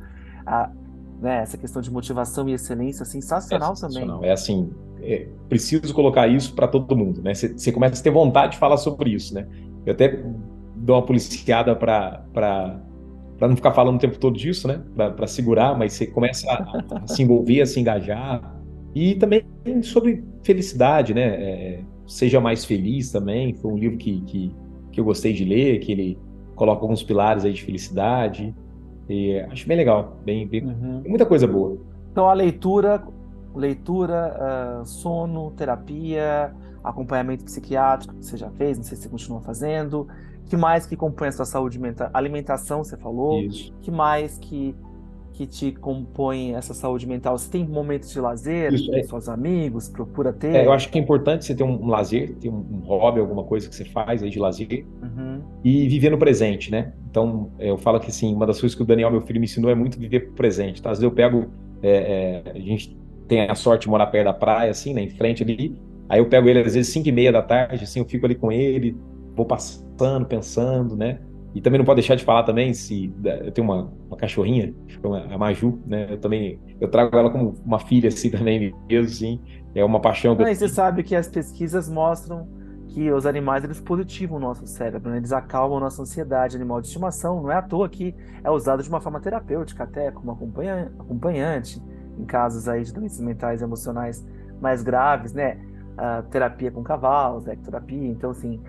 A, 0.47 0.71
né, 1.21 1.43
essa 1.43 1.57
questão 1.57 1.81
de 1.81 1.91
motivação 1.91 2.49
e 2.49 2.53
excelência 2.53 3.05
sensacional, 3.05 3.73
é 3.73 3.77
sensacional. 3.77 4.17
também. 4.17 4.31
É 4.31 4.33
assim, 4.33 4.71
é, 5.03 5.29
preciso 5.49 5.95
colocar 5.95 6.27
isso 6.29 6.55
para 6.55 6.69
todo 6.69 6.97
mundo, 6.97 7.23
né? 7.23 7.35
Você 7.35 7.73
começa 7.73 8.01
a 8.01 8.03
ter 8.03 8.11
vontade 8.11 8.53
de 8.53 8.59
falar 8.59 8.77
sobre 8.77 9.11
isso, 9.11 9.35
né? 9.35 9.47
Eu 9.87 9.93
até 9.93 10.23
dou 10.77 10.97
uma 10.97 11.03
policiada 11.05 11.75
para 11.75 12.25
para 12.35 13.49
não 13.49 13.57
ficar 13.57 13.73
falando 13.73 13.97
o 13.97 13.99
tempo 13.99 14.17
todo 14.19 14.37
disso, 14.37 14.69
né? 14.69 14.81
Para 14.95 15.27
segurar, 15.27 15.77
mas 15.77 15.93
você 15.93 16.07
começa 16.07 16.49
a, 16.51 17.03
a, 17.03 17.07
se 17.07 17.23
envolver, 17.23 17.61
a 17.61 17.67
se 17.67 17.81
engajar. 17.81 18.55
E 18.95 19.17
também 19.17 19.45
sobre 19.83 20.25
felicidade, 20.45 21.13
né? 21.13 21.23
É, 21.23 21.81
seja 22.07 22.41
mais 22.41 22.65
feliz 22.65 23.11
também. 23.11 23.55
Foi 23.55 23.73
um 23.73 23.77
livro 23.77 23.99
que, 23.99 24.21
que 24.21 24.55
que 24.95 25.01
eu 25.01 25.05
gostei 25.05 25.33
de 25.33 25.45
ler, 25.45 25.81
que 25.81 25.91
ele 25.91 26.19
coloca 26.55 26.83
alguns 26.83 27.03
pilares 27.03 27.45
aí 27.45 27.53
de 27.53 27.63
felicidade. 27.63 28.55
E 29.09 29.39
acho 29.41 29.67
bem 29.67 29.77
legal, 29.77 30.17
bem, 30.25 30.47
bem 30.47 30.65
uhum. 30.65 31.03
muita 31.07 31.27
coisa 31.27 31.47
boa. 31.47 31.77
Então 32.11 32.29
a 32.29 32.33
leitura, 32.33 33.03
leitura, 33.55 34.81
uh, 34.83 34.87
sono, 34.87 35.51
terapia, 35.53 36.53
acompanhamento 36.83 37.45
psiquiátrico 37.45 38.15
que 38.15 38.25
você 38.25 38.37
já 38.37 38.51
fez, 38.51 38.77
não 38.77 38.85
sei 38.85 38.97
se 38.97 39.05
você 39.05 39.09
continua 39.09 39.41
fazendo. 39.41 40.07
Que 40.47 40.57
mais 40.57 40.87
que 40.87 40.95
compõe 40.95 41.29
a 41.29 41.33
sua 41.33 41.47
saúde 41.47 41.79
mental? 41.79 42.11
Alimentação, 42.13 42.85
você 42.85 42.97
falou. 42.97 43.41
Isso. 43.41 43.73
Que 43.81 43.91
mais 43.91 44.39
que 44.39 44.75
que 45.35 45.47
te 45.47 45.73
compõe 45.73 46.55
essa 46.55 46.73
saúde 46.73 47.07
mental? 47.09 47.37
Você 47.37 47.51
tem 47.51 47.67
momentos 47.67 48.11
de 48.11 48.21
lazer 48.21 48.73
Isso, 48.73 48.89
com 48.89 48.97
é. 48.97 49.03
seus 49.03 49.29
amigos? 49.29 49.89
Procura 49.89 50.33
ter? 50.33 50.55
É, 50.55 50.65
eu 50.65 50.73
acho 50.73 50.89
que 50.89 50.97
é 50.97 51.03
importante 51.03 51.45
você 51.45 51.55
ter 51.55 51.65
um, 51.65 51.83
um 51.83 51.89
lazer, 51.89 52.37
ter 52.37 52.49
um, 52.49 52.65
um, 52.73 52.79
hobby, 52.87 53.19
alguma 53.19 53.43
coisa 53.43 53.69
que 53.69 53.75
você 53.75 53.85
faz 53.85 54.23
aí 54.23 54.31
de 54.31 54.39
lazer 54.39 54.87
uhum. 55.03 55.43
e 55.65 55.89
viver 55.89 56.11
no 56.11 56.19
presente, 56.19 56.71
né? 56.71 56.93
Então, 57.11 57.51
é, 57.59 57.69
eu 57.69 57.77
falo 57.77 57.99
que 57.99 58.09
assim, 58.09 58.33
uma 58.33 58.47
das 58.47 58.61
coisas 58.61 58.77
que 58.77 58.83
o 58.83 58.87
Daniel, 58.87 59.11
meu 59.11 59.23
filho, 59.23 59.41
me 59.41 59.47
ensinou 59.47 59.71
é 59.71 59.75
muito 59.75 59.99
viver 59.99 60.21
pro 60.21 60.35
presente. 60.35 60.81
Tá? 60.81 60.91
Às 60.91 60.99
vezes 60.99 61.11
eu 61.11 61.15
pego, 61.15 61.47
é, 61.83 62.43
é, 62.47 62.51
a 62.53 62.59
gente 62.59 62.97
tem 63.27 63.43
a 63.43 63.55
sorte 63.57 63.83
de 63.83 63.89
morar 63.89 64.07
perto 64.07 64.27
da 64.27 64.35
praia, 64.35 64.71
assim, 64.71 64.95
né, 64.95 65.03
em 65.03 65.11
frente 65.11 65.43
ali, 65.43 65.77
aí 66.09 66.21
eu 66.21 66.27
pego 66.29 66.49
ele 66.49 66.61
às 66.61 66.75
vezes 66.75 66.93
5 66.93 67.09
e 67.09 67.13
meia 67.13 67.33
da 67.33 67.43
tarde, 67.43 67.83
assim, 67.83 67.99
eu 67.99 68.05
fico 68.05 68.25
ali 68.25 68.37
com 68.37 68.53
ele, 68.53 68.97
vou 69.35 69.45
passando, 69.45 70.27
pensando, 70.27 70.97
né? 70.97 71.19
E 71.55 71.61
também 71.61 71.79
não 71.79 71.85
pode 71.85 72.01
deixar 72.01 72.17
de 72.17 72.25
falar 72.25 72.43
também 72.43 72.75
se 72.75 73.15
eu 73.25 73.53
tenho 73.53 73.67
uma, 73.67 73.93
uma 74.09 74.17
cachorrinha, 74.17 74.75
a 75.31 75.39
Maju, 75.39 75.81
né? 75.87 76.09
Eu 76.11 76.19
também 76.19 76.59
eu 76.81 76.91
trago 76.91 77.17
ela 77.17 77.31
como 77.31 77.55
uma 77.65 77.79
filha 77.79 78.09
assim 78.09 78.29
também 78.31 78.75
mesmo, 78.89 79.07
assim. 79.07 79.41
É 79.75 79.85
uma 79.85 80.01
paixão. 80.01 80.35
Não, 80.35 80.49
e 80.49 80.55
você 80.55 80.69
sabe 80.69 81.03
que 81.03 81.15
as 81.15 81.29
pesquisas 81.29 81.89
mostram 81.89 82.49
que 82.89 83.11
os 83.11 83.27
animais 83.27 83.65
eles 83.65 83.81
positivam 83.81 84.37
o 84.37 84.41
nosso 84.41 84.67
cérebro, 84.67 85.11
né? 85.11 85.17
eles 85.17 85.33
acalmam 85.33 85.79
a 85.79 85.81
nossa 85.81 86.03
ansiedade. 86.03 86.57
Animal 86.57 86.81
de 86.81 86.89
estimação 86.89 87.43
não 87.43 87.51
é 87.51 87.57
à 87.57 87.63
toa 87.63 87.89
que 87.89 88.15
é 88.43 88.51
usado 88.51 88.83
de 88.83 88.89
uma 88.89 89.01
forma 89.01 89.21
terapêutica 89.21 89.85
até 89.85 90.11
como 90.11 90.33
acompanhante 90.33 91.83
em 92.19 92.25
casos 92.25 92.69
aí 92.69 92.85
de 92.85 92.93
doenças 92.93 93.21
mentais 93.21 93.61
e 93.61 93.65
emocionais 93.65 94.25
mais 94.61 94.83
graves, 94.83 95.33
né? 95.33 95.59
a 95.97 96.23
terapia 96.23 96.71
com 96.71 96.83
cavalos, 96.83 97.49
a 97.49 97.53
ecterapia. 97.53 98.09
Então, 98.09 98.31
assim, 98.31 98.61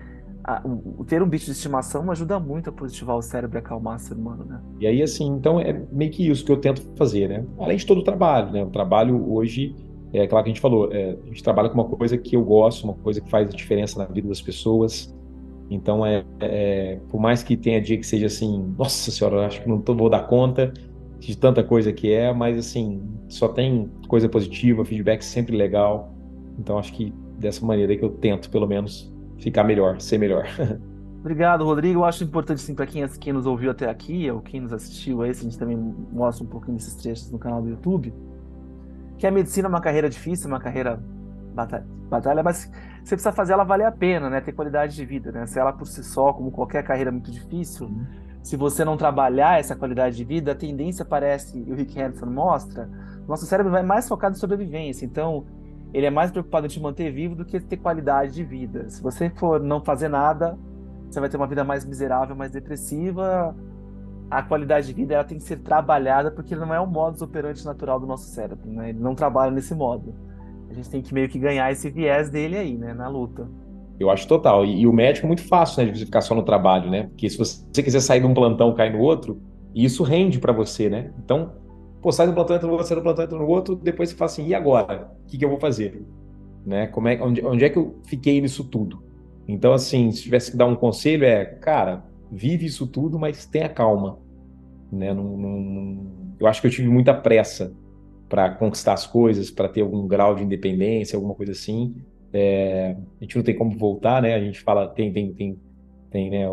a, 0.46 0.62
o, 0.64 1.04
ter 1.04 1.20
um 1.20 1.28
bicho 1.28 1.46
de 1.46 1.50
estimação 1.50 2.08
ajuda 2.08 2.38
muito 2.38 2.70
a 2.70 2.72
positivar 2.72 3.16
o 3.16 3.22
cérebro 3.22 3.58
e 3.58 3.60
acalmar 3.60 3.96
o 3.96 3.98
ser 3.98 4.14
humano, 4.14 4.44
né? 4.44 4.60
E 4.78 4.86
aí, 4.86 5.02
assim, 5.02 5.26
então 5.26 5.58
é 5.58 5.82
meio 5.90 6.12
que 6.12 6.30
isso 6.30 6.44
que 6.44 6.52
eu 6.52 6.56
tento 6.56 6.80
fazer, 6.96 7.28
né? 7.28 7.44
Além 7.58 7.76
de 7.76 7.84
todo 7.84 7.98
o 7.98 8.04
trabalho, 8.04 8.52
né? 8.52 8.62
O 8.62 8.70
trabalho 8.70 9.28
hoje, 9.32 9.74
é 10.12 10.24
claro 10.28 10.44
que 10.44 10.50
a 10.50 10.52
gente 10.54 10.60
falou, 10.60 10.92
é, 10.92 11.18
a 11.20 11.26
gente 11.26 11.42
trabalha 11.42 11.68
com 11.68 11.74
uma 11.74 11.88
coisa 11.88 12.16
que 12.16 12.36
eu 12.36 12.44
gosto, 12.44 12.84
uma 12.84 12.94
coisa 12.94 13.20
que 13.20 13.28
faz 13.28 13.48
a 13.48 13.52
diferença 13.52 13.98
na 13.98 14.04
vida 14.04 14.28
das 14.28 14.40
pessoas. 14.40 15.12
Então, 15.68 16.06
é, 16.06 16.24
é 16.40 17.00
por 17.08 17.20
mais 17.20 17.42
que 17.42 17.56
tenha 17.56 17.80
dia 17.80 17.98
que 17.98 18.06
seja 18.06 18.26
assim, 18.26 18.72
nossa 18.78 19.10
senhora, 19.10 19.46
acho 19.46 19.60
que 19.60 19.68
não 19.68 19.80
tô, 19.80 19.96
vou 19.96 20.08
dar 20.08 20.28
conta 20.28 20.72
de 21.18 21.36
tanta 21.36 21.64
coisa 21.64 21.92
que 21.92 22.12
é, 22.12 22.32
mas 22.32 22.56
assim, 22.56 23.02
só 23.28 23.48
tem 23.48 23.90
coisa 24.06 24.28
positiva, 24.28 24.84
feedback 24.84 25.22
sempre 25.22 25.56
legal. 25.56 26.14
Então, 26.56 26.78
acho 26.78 26.92
que 26.92 27.12
dessa 27.36 27.66
maneira 27.66 27.96
que 27.96 28.04
eu 28.04 28.10
tento, 28.10 28.48
pelo 28.48 28.68
menos, 28.68 29.12
ficar 29.38 29.64
melhor, 29.64 30.00
ser 30.00 30.18
melhor. 30.18 30.46
Obrigado, 31.20 31.64
Rodrigo. 31.64 32.00
Eu 32.00 32.04
acho 32.04 32.22
importante, 32.22 32.60
sim, 32.60 32.74
para 32.74 32.86
quem, 32.86 33.06
quem 33.08 33.32
nos 33.32 33.46
ouviu 33.46 33.70
até 33.72 33.90
aqui, 33.90 34.30
ou 34.30 34.40
quem 34.40 34.60
nos 34.60 34.72
assistiu 34.72 35.22
a 35.22 35.28
esse, 35.28 35.40
a 35.40 35.44
gente 35.44 35.58
também 35.58 35.76
mostra 36.12 36.44
um 36.44 36.48
pouquinho 36.48 36.76
desses 36.76 36.94
trechos 36.94 37.30
no 37.32 37.38
canal 37.38 37.60
do 37.60 37.68
YouTube, 37.68 38.14
que 39.18 39.26
a 39.26 39.30
medicina 39.30 39.66
é 39.66 39.70
uma 39.70 39.80
carreira 39.80 40.08
difícil, 40.08 40.46
uma 40.46 40.60
carreira 40.60 41.02
batalha, 42.08 42.42
mas 42.42 42.70
você 43.02 43.14
precisa 43.14 43.32
fazer 43.32 43.54
ela 43.54 43.64
valer 43.64 43.86
a 43.86 43.92
pena, 43.92 44.28
né? 44.28 44.40
Ter 44.40 44.52
qualidade 44.52 44.94
de 44.94 45.04
vida, 45.04 45.32
né? 45.32 45.46
Se 45.46 45.58
ela 45.58 45.72
por 45.72 45.86
si 45.86 46.04
só, 46.04 46.32
como 46.32 46.50
qualquer 46.50 46.84
carreira 46.84 47.10
muito 47.10 47.30
difícil, 47.30 47.86
uhum. 47.86 48.06
se 48.42 48.56
você 48.56 48.84
não 48.84 48.96
trabalhar 48.96 49.58
essa 49.58 49.74
qualidade 49.74 50.16
de 50.16 50.24
vida, 50.24 50.52
a 50.52 50.54
tendência 50.54 51.04
parece, 51.04 51.58
e 51.58 51.72
o 51.72 51.74
Rick 51.74 52.00
Hanson 52.00 52.26
mostra, 52.26 52.88
nosso 53.26 53.46
cérebro 53.46 53.72
vai 53.72 53.82
mais 53.82 54.06
focado 54.06 54.36
em 54.36 54.38
sobrevivência. 54.38 55.04
Então, 55.04 55.46
ele 55.96 56.04
é 56.04 56.10
mais 56.10 56.30
preocupado 56.30 56.66
em 56.66 56.68
te 56.68 56.78
manter 56.78 57.10
vivo 57.10 57.34
do 57.34 57.42
que 57.42 57.58
ter 57.58 57.78
qualidade 57.78 58.34
de 58.34 58.44
vida. 58.44 58.86
Se 58.90 59.02
você 59.02 59.30
for 59.30 59.58
não 59.58 59.82
fazer 59.82 60.08
nada, 60.08 60.58
você 61.08 61.18
vai 61.18 61.26
ter 61.30 61.38
uma 61.38 61.46
vida 61.46 61.64
mais 61.64 61.86
miserável, 61.86 62.36
mais 62.36 62.52
depressiva. 62.52 63.56
A 64.30 64.42
qualidade 64.42 64.88
de 64.88 64.92
vida 64.92 65.14
ela 65.14 65.24
tem 65.24 65.38
que 65.38 65.44
ser 65.44 65.56
trabalhada 65.60 66.30
porque 66.30 66.54
não 66.54 66.74
é 66.74 66.78
o 66.78 66.86
modus 66.86 67.22
operandi 67.22 67.64
natural 67.64 67.98
do 67.98 68.06
nosso 68.06 68.26
cérebro, 68.26 68.70
né? 68.70 68.90
Ele 68.90 68.98
não 68.98 69.14
trabalha 69.14 69.50
nesse 69.50 69.74
modo. 69.74 70.14
A 70.68 70.74
gente 70.74 70.90
tem 70.90 71.00
que 71.00 71.14
meio 71.14 71.30
que 71.30 71.38
ganhar 71.38 71.72
esse 71.72 71.88
viés 71.88 72.28
dele 72.28 72.58
aí, 72.58 72.76
né, 72.76 72.92
na 72.92 73.08
luta. 73.08 73.48
Eu 73.98 74.10
acho 74.10 74.28
total. 74.28 74.66
E, 74.66 74.80
e 74.82 74.86
o 74.86 74.92
médico 74.92 75.26
é 75.26 75.28
muito 75.28 75.48
fácil, 75.48 75.82
né, 75.82 75.92
de 75.92 76.04
ficar 76.04 76.20
só 76.20 76.34
no 76.34 76.42
trabalho, 76.42 76.90
né? 76.90 77.04
Porque 77.04 77.30
se 77.30 77.38
você 77.38 77.82
quiser 77.82 78.00
sair 78.00 78.20
de 78.20 78.26
um 78.26 78.34
plantão, 78.34 78.74
cair 78.74 78.92
no 78.92 78.98
outro, 78.98 79.40
isso 79.74 80.02
rende 80.02 80.38
para 80.38 80.52
você, 80.52 80.90
né? 80.90 81.10
Então, 81.24 81.52
Pô, 82.06 82.12
sai 82.12 82.28
do 82.28 82.34
plantão, 82.34 82.54
entra 82.54 82.68
no 82.68 82.74
outro, 82.74 82.86
sai 82.86 82.96
do 82.96 83.02
plantão, 83.02 83.24
entra 83.24 83.36
no 83.36 83.48
outro, 83.48 83.74
depois 83.74 84.10
você 84.10 84.14
fala 84.14 84.30
assim, 84.30 84.46
e 84.46 84.54
agora? 84.54 85.10
O 85.24 85.26
que, 85.26 85.36
que 85.36 85.44
eu 85.44 85.48
vou 85.48 85.58
fazer? 85.58 86.06
Né? 86.64 86.86
Como 86.86 87.08
é, 87.08 87.20
onde, 87.20 87.44
onde 87.44 87.64
é 87.64 87.68
que 87.68 87.76
eu 87.76 87.96
fiquei 88.04 88.40
nisso 88.40 88.62
tudo? 88.62 89.02
Então, 89.48 89.72
assim, 89.72 90.12
se 90.12 90.22
tivesse 90.22 90.52
que 90.52 90.56
dar 90.56 90.66
um 90.66 90.76
conselho, 90.76 91.24
é, 91.24 91.44
cara, 91.44 92.04
vive 92.30 92.64
isso 92.64 92.86
tudo, 92.86 93.18
mas 93.18 93.44
tenha 93.46 93.68
calma. 93.68 94.20
Né? 94.92 95.12
Não, 95.12 95.36
não, 95.36 96.06
eu 96.38 96.46
acho 96.46 96.60
que 96.60 96.68
eu 96.68 96.70
tive 96.70 96.86
muita 96.86 97.12
pressa 97.12 97.74
para 98.28 98.50
conquistar 98.50 98.92
as 98.92 99.04
coisas, 99.04 99.50
para 99.50 99.68
ter 99.68 99.80
algum 99.80 100.06
grau 100.06 100.36
de 100.36 100.44
independência, 100.44 101.16
alguma 101.16 101.34
coisa 101.34 101.50
assim. 101.50 101.96
É, 102.32 102.96
a 103.20 103.24
gente 103.24 103.34
não 103.34 103.42
tem 103.42 103.56
como 103.56 103.76
voltar, 103.76 104.22
né? 104.22 104.32
A 104.32 104.40
gente 104.40 104.60
fala, 104.60 104.86
tem, 104.86 105.12
tem, 105.12 105.34
tem, 105.34 105.58
tem, 106.08 106.30
né? 106.30 106.46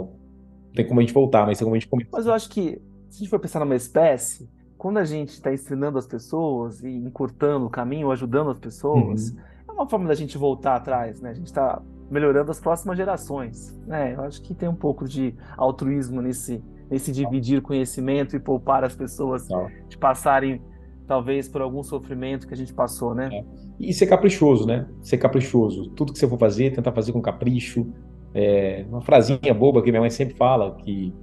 Tem 0.73 0.87
como 0.87 0.99
a 0.99 1.03
gente 1.03 1.13
voltar, 1.13 1.45
mas 1.45 1.59
tem 1.59 1.63
como 1.63 1.75
a 1.75 1.79
gente 1.79 1.87
começar. 1.87 2.09
Mas 2.11 2.25
eu 2.25 2.33
acho 2.33 2.49
que, 2.49 2.81
se 3.07 3.17
a 3.17 3.19
gente 3.19 3.29
for 3.29 3.39
pensar 3.39 3.59
numa 3.59 3.75
espécie, 3.75 4.49
quando 4.83 4.97
a 4.97 5.05
gente 5.05 5.29
está 5.29 5.53
ensinando 5.53 5.97
as 5.97 6.05
pessoas 6.05 6.83
e 6.83 6.89
encurtando 6.89 7.67
o 7.67 7.69
caminho, 7.69 8.11
ajudando 8.11 8.49
as 8.49 8.59
pessoas, 8.59 9.29
uhum. 9.29 9.37
é 9.69 9.71
uma 9.71 9.87
forma 9.87 10.09
da 10.09 10.13
gente 10.13 10.37
voltar 10.37 10.75
atrás, 10.75 11.21
né? 11.21 11.29
A 11.29 11.33
gente 11.33 11.45
está 11.45 11.81
melhorando 12.11 12.51
as 12.51 12.59
próximas 12.59 12.97
gerações, 12.97 13.73
né? 13.87 14.13
Eu 14.13 14.23
acho 14.23 14.41
que 14.41 14.53
tem 14.53 14.67
um 14.67 14.75
pouco 14.75 15.07
de 15.07 15.33
altruísmo 15.55 16.21
nesse, 16.21 16.61
nesse 16.91 17.13
dividir 17.13 17.61
conhecimento 17.61 18.35
e 18.35 18.41
poupar 18.41 18.83
as 18.83 18.93
pessoas 18.93 19.47
de 19.87 19.97
passarem 19.97 20.61
talvez 21.07 21.47
por 21.47 21.61
algum 21.61 21.81
sofrimento 21.81 22.45
que 22.45 22.53
a 22.53 22.57
gente 22.57 22.73
passou, 22.73 23.15
né? 23.15 23.29
É. 23.31 23.45
E 23.79 23.93
ser 23.93 24.07
caprichoso, 24.07 24.67
né? 24.67 24.85
Ser 25.01 25.17
caprichoso. 25.17 25.91
Tudo 25.91 26.11
que 26.11 26.19
você 26.19 26.27
for 26.27 26.37
fazer, 26.37 26.75
tentar 26.75 26.91
fazer 26.91 27.13
com 27.13 27.21
capricho. 27.21 27.87
É, 28.33 28.85
uma 28.89 29.01
frasinha 29.01 29.53
boba 29.53 29.81
que 29.81 29.91
minha 29.91 30.01
mãe 30.01 30.09
sempre 30.09 30.35
fala, 30.35 30.75
que 30.75 31.13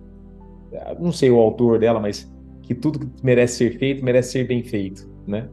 não 0.99 1.13
sei 1.13 1.31
o 1.31 1.39
autor 1.39 1.79
dela, 1.79 2.01
mas 2.01 2.27
que 2.71 2.75
tudo 2.77 3.01
que 3.01 3.27
merece 3.27 3.57
ser 3.57 3.79
feito, 3.81 4.05
merece 4.05 4.31
ser 4.31 4.47
bem 4.47 4.63
feito, 4.63 5.05
né? 5.27 5.49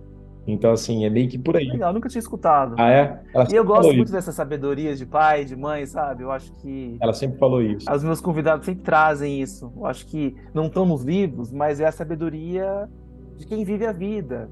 Então, 0.45 0.71
assim, 0.71 1.03
é 1.03 1.09
meio 1.09 1.27
que 1.27 1.35
por 1.35 1.57
aí. 1.57 1.67
Legal, 1.67 1.91
nunca 1.91 2.07
tinha 2.07 2.19
escutado. 2.19 2.75
Ah, 2.77 2.91
é? 2.91 3.23
Ela 3.33 3.47
e 3.51 3.55
eu 3.55 3.65
gosto 3.65 3.87
muito 3.87 4.03
isso. 4.03 4.13
dessas 4.13 4.35
sabedorias 4.35 4.99
de 4.99 5.05
pai, 5.07 5.43
de 5.43 5.55
mãe, 5.55 5.83
sabe? 5.87 6.21
Eu 6.21 6.31
acho 6.31 6.51
que. 6.61 6.95
Ela 7.01 7.13
sempre 7.13 7.39
falou 7.39 7.59
isso. 7.59 7.91
Os 7.91 8.03
meus 8.03 8.21
convidados 8.21 8.67
sempre 8.67 8.83
trazem 8.83 9.41
isso. 9.41 9.73
Eu 9.75 9.87
acho 9.87 10.05
que 10.05 10.35
não 10.53 10.67
estão 10.67 10.85
nos 10.85 11.03
livros, 11.03 11.51
mas 11.51 11.79
é 11.79 11.87
a 11.87 11.91
sabedoria 11.91 12.87
de 13.35 13.47
quem 13.47 13.65
vive 13.65 13.87
a 13.87 13.91
vida. 13.91 14.47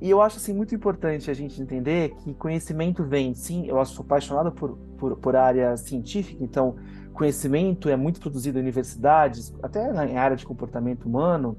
E 0.00 0.08
eu 0.08 0.22
acho, 0.22 0.36
assim, 0.36 0.54
muito 0.54 0.76
importante 0.76 1.32
a 1.32 1.34
gente 1.34 1.60
entender 1.60 2.14
que 2.22 2.32
conhecimento 2.32 3.02
vem, 3.02 3.34
sim, 3.34 3.66
eu 3.66 3.84
sou 3.84 4.04
apaixonado 4.04 4.52
por, 4.52 4.78
por, 4.98 5.16
por 5.16 5.34
área 5.34 5.76
científica, 5.76 6.44
então 6.44 6.76
conhecimento 7.12 7.88
é 7.88 7.96
muito 7.96 8.20
produzido 8.20 8.58
em 8.58 8.62
universidades, 8.62 9.52
até 9.60 9.92
na 9.92 10.02
área 10.20 10.36
de 10.36 10.46
comportamento 10.46 11.06
humano, 11.06 11.56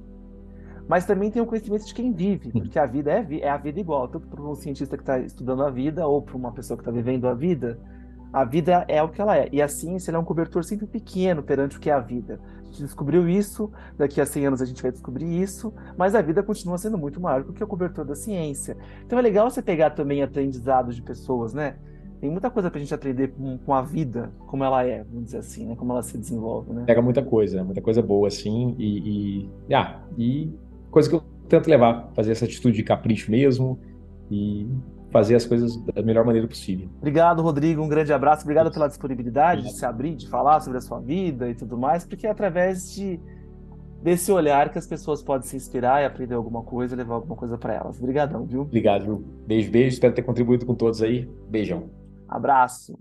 mas 0.87 1.05
também 1.05 1.31
tem 1.31 1.41
o 1.41 1.45
conhecimento 1.45 1.85
de 1.85 1.93
quem 1.93 2.11
vive, 2.11 2.51
porque 2.51 2.77
a 2.77 2.85
vida 2.85 3.11
é, 3.11 3.25
é 3.39 3.49
a 3.49 3.57
vida 3.57 3.79
igual, 3.79 4.07
tanto 4.07 4.27
para 4.27 4.41
um 4.41 4.55
cientista 4.55 4.97
que 4.97 5.03
está 5.03 5.19
estudando 5.19 5.63
a 5.63 5.69
vida 5.69 6.05
ou 6.05 6.21
para 6.21 6.35
uma 6.35 6.51
pessoa 6.51 6.77
que 6.77 6.81
está 6.81 6.91
vivendo 6.91 7.27
a 7.27 7.33
vida. 7.33 7.79
A 8.31 8.43
vida 8.43 8.83
é 8.87 9.01
o 9.01 9.09
que 9.09 9.21
ela 9.21 9.37
é. 9.37 9.47
E 9.51 9.61
a 9.61 9.67
ciência 9.67 10.11
é 10.11 10.17
um 10.17 10.23
cobertor 10.23 10.63
sempre 10.63 10.87
pequeno 10.87 11.43
perante 11.43 11.77
o 11.77 11.79
que 11.79 11.89
é 11.89 11.93
a 11.93 11.99
vida. 11.99 12.39
A 12.61 12.65
gente 12.65 12.81
descobriu 12.81 13.29
isso, 13.29 13.71
daqui 13.95 14.19
a 14.19 14.25
100 14.25 14.47
anos 14.47 14.61
a 14.61 14.65
gente 14.65 14.81
vai 14.81 14.91
descobrir 14.91 15.39
isso, 15.39 15.71
mas 15.95 16.15
a 16.15 16.21
vida 16.21 16.41
continua 16.41 16.79
sendo 16.79 16.97
muito 16.97 17.21
maior 17.21 17.43
do 17.43 17.53
que 17.53 17.63
o 17.63 17.67
cobertor 17.67 18.03
da 18.03 18.15
ciência. 18.15 18.75
Então 19.05 19.19
é 19.19 19.21
legal 19.21 19.49
você 19.51 19.61
pegar 19.61 19.91
também 19.91 20.23
aprendizados 20.23 20.95
de 20.95 21.03
pessoas, 21.03 21.53
né? 21.53 21.75
Tem 22.19 22.31
muita 22.31 22.49
coisa 22.49 22.71
pra 22.71 22.79
gente 22.79 22.93
aprender 22.93 23.33
com, 23.33 23.57
com, 23.59 23.73
a 23.73 23.81
vida, 23.81 24.31
como 24.47 24.63
ela 24.63 24.83
é, 24.83 25.03
vamos 25.03 25.25
dizer 25.25 25.39
assim, 25.39 25.67
né? 25.67 25.75
Como 25.75 25.91
ela 25.91 26.01
se 26.01 26.17
desenvolve, 26.17 26.73
né? 26.73 26.85
Pega 26.87 27.01
muita 27.01 27.21
coisa, 27.21 27.63
muita 27.63 27.81
coisa 27.81 28.01
boa, 28.01 28.29
assim, 28.29 28.73
e... 28.79 29.49
e 29.67 29.73
ah, 29.75 30.01
e 30.17 30.51
coisa 30.93 31.09
que 31.09 31.15
eu 31.15 31.21
tento 31.49 31.67
levar, 31.67 32.11
fazer 32.13 32.31
essa 32.31 32.45
atitude 32.45 32.77
de 32.77 32.83
capricho 32.83 33.29
mesmo 33.29 33.79
e 34.31 34.69
fazer 35.11 35.35
as 35.35 35.45
coisas 35.45 35.75
da 35.77 36.01
melhor 36.01 36.25
maneira 36.25 36.47
possível. 36.47 36.89
Obrigado, 36.97 37.41
Rodrigo. 37.41 37.83
Um 37.83 37.89
grande 37.89 38.13
abraço. 38.13 38.43
Obrigado 38.43 38.71
pela 38.71 38.87
disponibilidade 38.87 39.63
de 39.63 39.73
se 39.73 39.85
abrir, 39.85 40.15
de 40.15 40.29
falar 40.29 40.59
sobre 40.61 40.77
a 40.77 40.81
sua 40.81 40.99
vida 40.99 41.49
e 41.49 41.55
tudo 41.55 41.77
mais, 41.77 42.05
porque 42.05 42.25
é 42.25 42.29
através 42.29 42.93
de 42.93 43.19
desse 44.01 44.31
olhar 44.31 44.69
que 44.69 44.77
as 44.77 44.85
pessoas 44.85 45.23
podem 45.23 45.47
se 45.47 45.55
inspirar 45.55 46.01
e 46.01 46.05
aprender 46.05 46.35
alguma 46.35 46.61
coisa, 46.61 46.95
levar 46.95 47.15
alguma 47.15 47.35
coisa 47.35 47.57
para 47.57 47.73
elas. 47.73 47.97
Obrigadão, 47.99 48.45
viu? 48.45 48.61
Obrigado, 48.61 49.05
viu? 49.05 49.17
Beijo, 49.47 49.71
beijo. 49.71 49.93
Espero 49.93 50.13
ter 50.13 50.23
contribuído 50.23 50.65
com 50.65 50.75
todos 50.75 51.01
aí. 51.01 51.29
Beijão. 51.49 51.89
Abraço. 52.27 52.97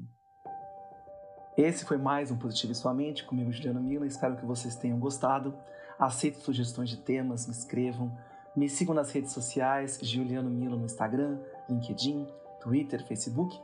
Esse 1.56 1.85
foi 1.85 1.98
mais 1.98 2.31
um 2.31 2.36
Positivo 2.36 2.73
e 2.73 2.74
Sua 2.74 2.94
Mente, 2.94 3.24
comigo, 3.24 3.52
Juliano 3.52 3.82
Mila. 3.82 4.06
Espero 4.06 4.36
que 4.36 4.47
vocês 4.47 4.77
tenham 4.77 4.98
gostado. 4.98 5.55
Aceito 6.02 6.40
sugestões 6.40 6.90
de 6.90 6.96
temas, 6.96 7.46
me 7.46 7.52
escrevam. 7.52 8.10
Me 8.56 8.68
sigam 8.68 8.92
nas 8.92 9.12
redes 9.12 9.30
sociais, 9.30 10.00
Juliano 10.02 10.50
Milo 10.50 10.76
no 10.76 10.84
Instagram, 10.84 11.38
LinkedIn, 11.68 12.26
Twitter, 12.60 13.06
Facebook. 13.06 13.56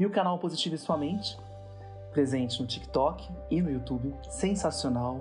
E 0.00 0.06
o 0.06 0.10
canal 0.10 0.38
Positivo 0.38 0.76
e 0.76 0.78
Sua 0.78 0.96
Mente, 0.96 1.38
presente 2.10 2.58
no 2.58 2.66
TikTok 2.66 3.30
e 3.50 3.60
no 3.60 3.70
YouTube, 3.70 4.14
sensacional, 4.30 5.20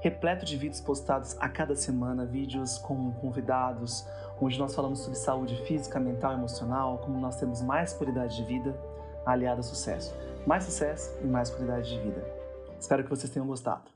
repleto 0.00 0.44
de 0.44 0.56
vídeos 0.56 0.80
postados 0.80 1.36
a 1.38 1.48
cada 1.48 1.76
semana, 1.76 2.26
vídeos 2.26 2.76
com 2.76 3.12
convidados, 3.12 4.04
onde 4.40 4.58
nós 4.58 4.74
falamos 4.74 4.98
sobre 4.98 5.16
saúde 5.16 5.56
física, 5.64 6.00
mental 6.00 6.32
e 6.32 6.34
emocional, 6.34 6.98
como 6.98 7.20
nós 7.20 7.36
temos 7.36 7.62
mais 7.62 7.92
qualidade 7.92 8.34
de 8.34 8.42
vida 8.42 8.76
aliada 9.24 9.60
a 9.60 9.62
sucesso. 9.62 10.12
Mais 10.44 10.64
sucesso 10.64 11.16
e 11.22 11.24
mais 11.24 11.50
qualidade 11.50 11.88
de 11.88 12.00
vida. 12.00 12.20
Espero 12.80 13.04
que 13.04 13.10
vocês 13.10 13.32
tenham 13.32 13.46
gostado. 13.46 13.93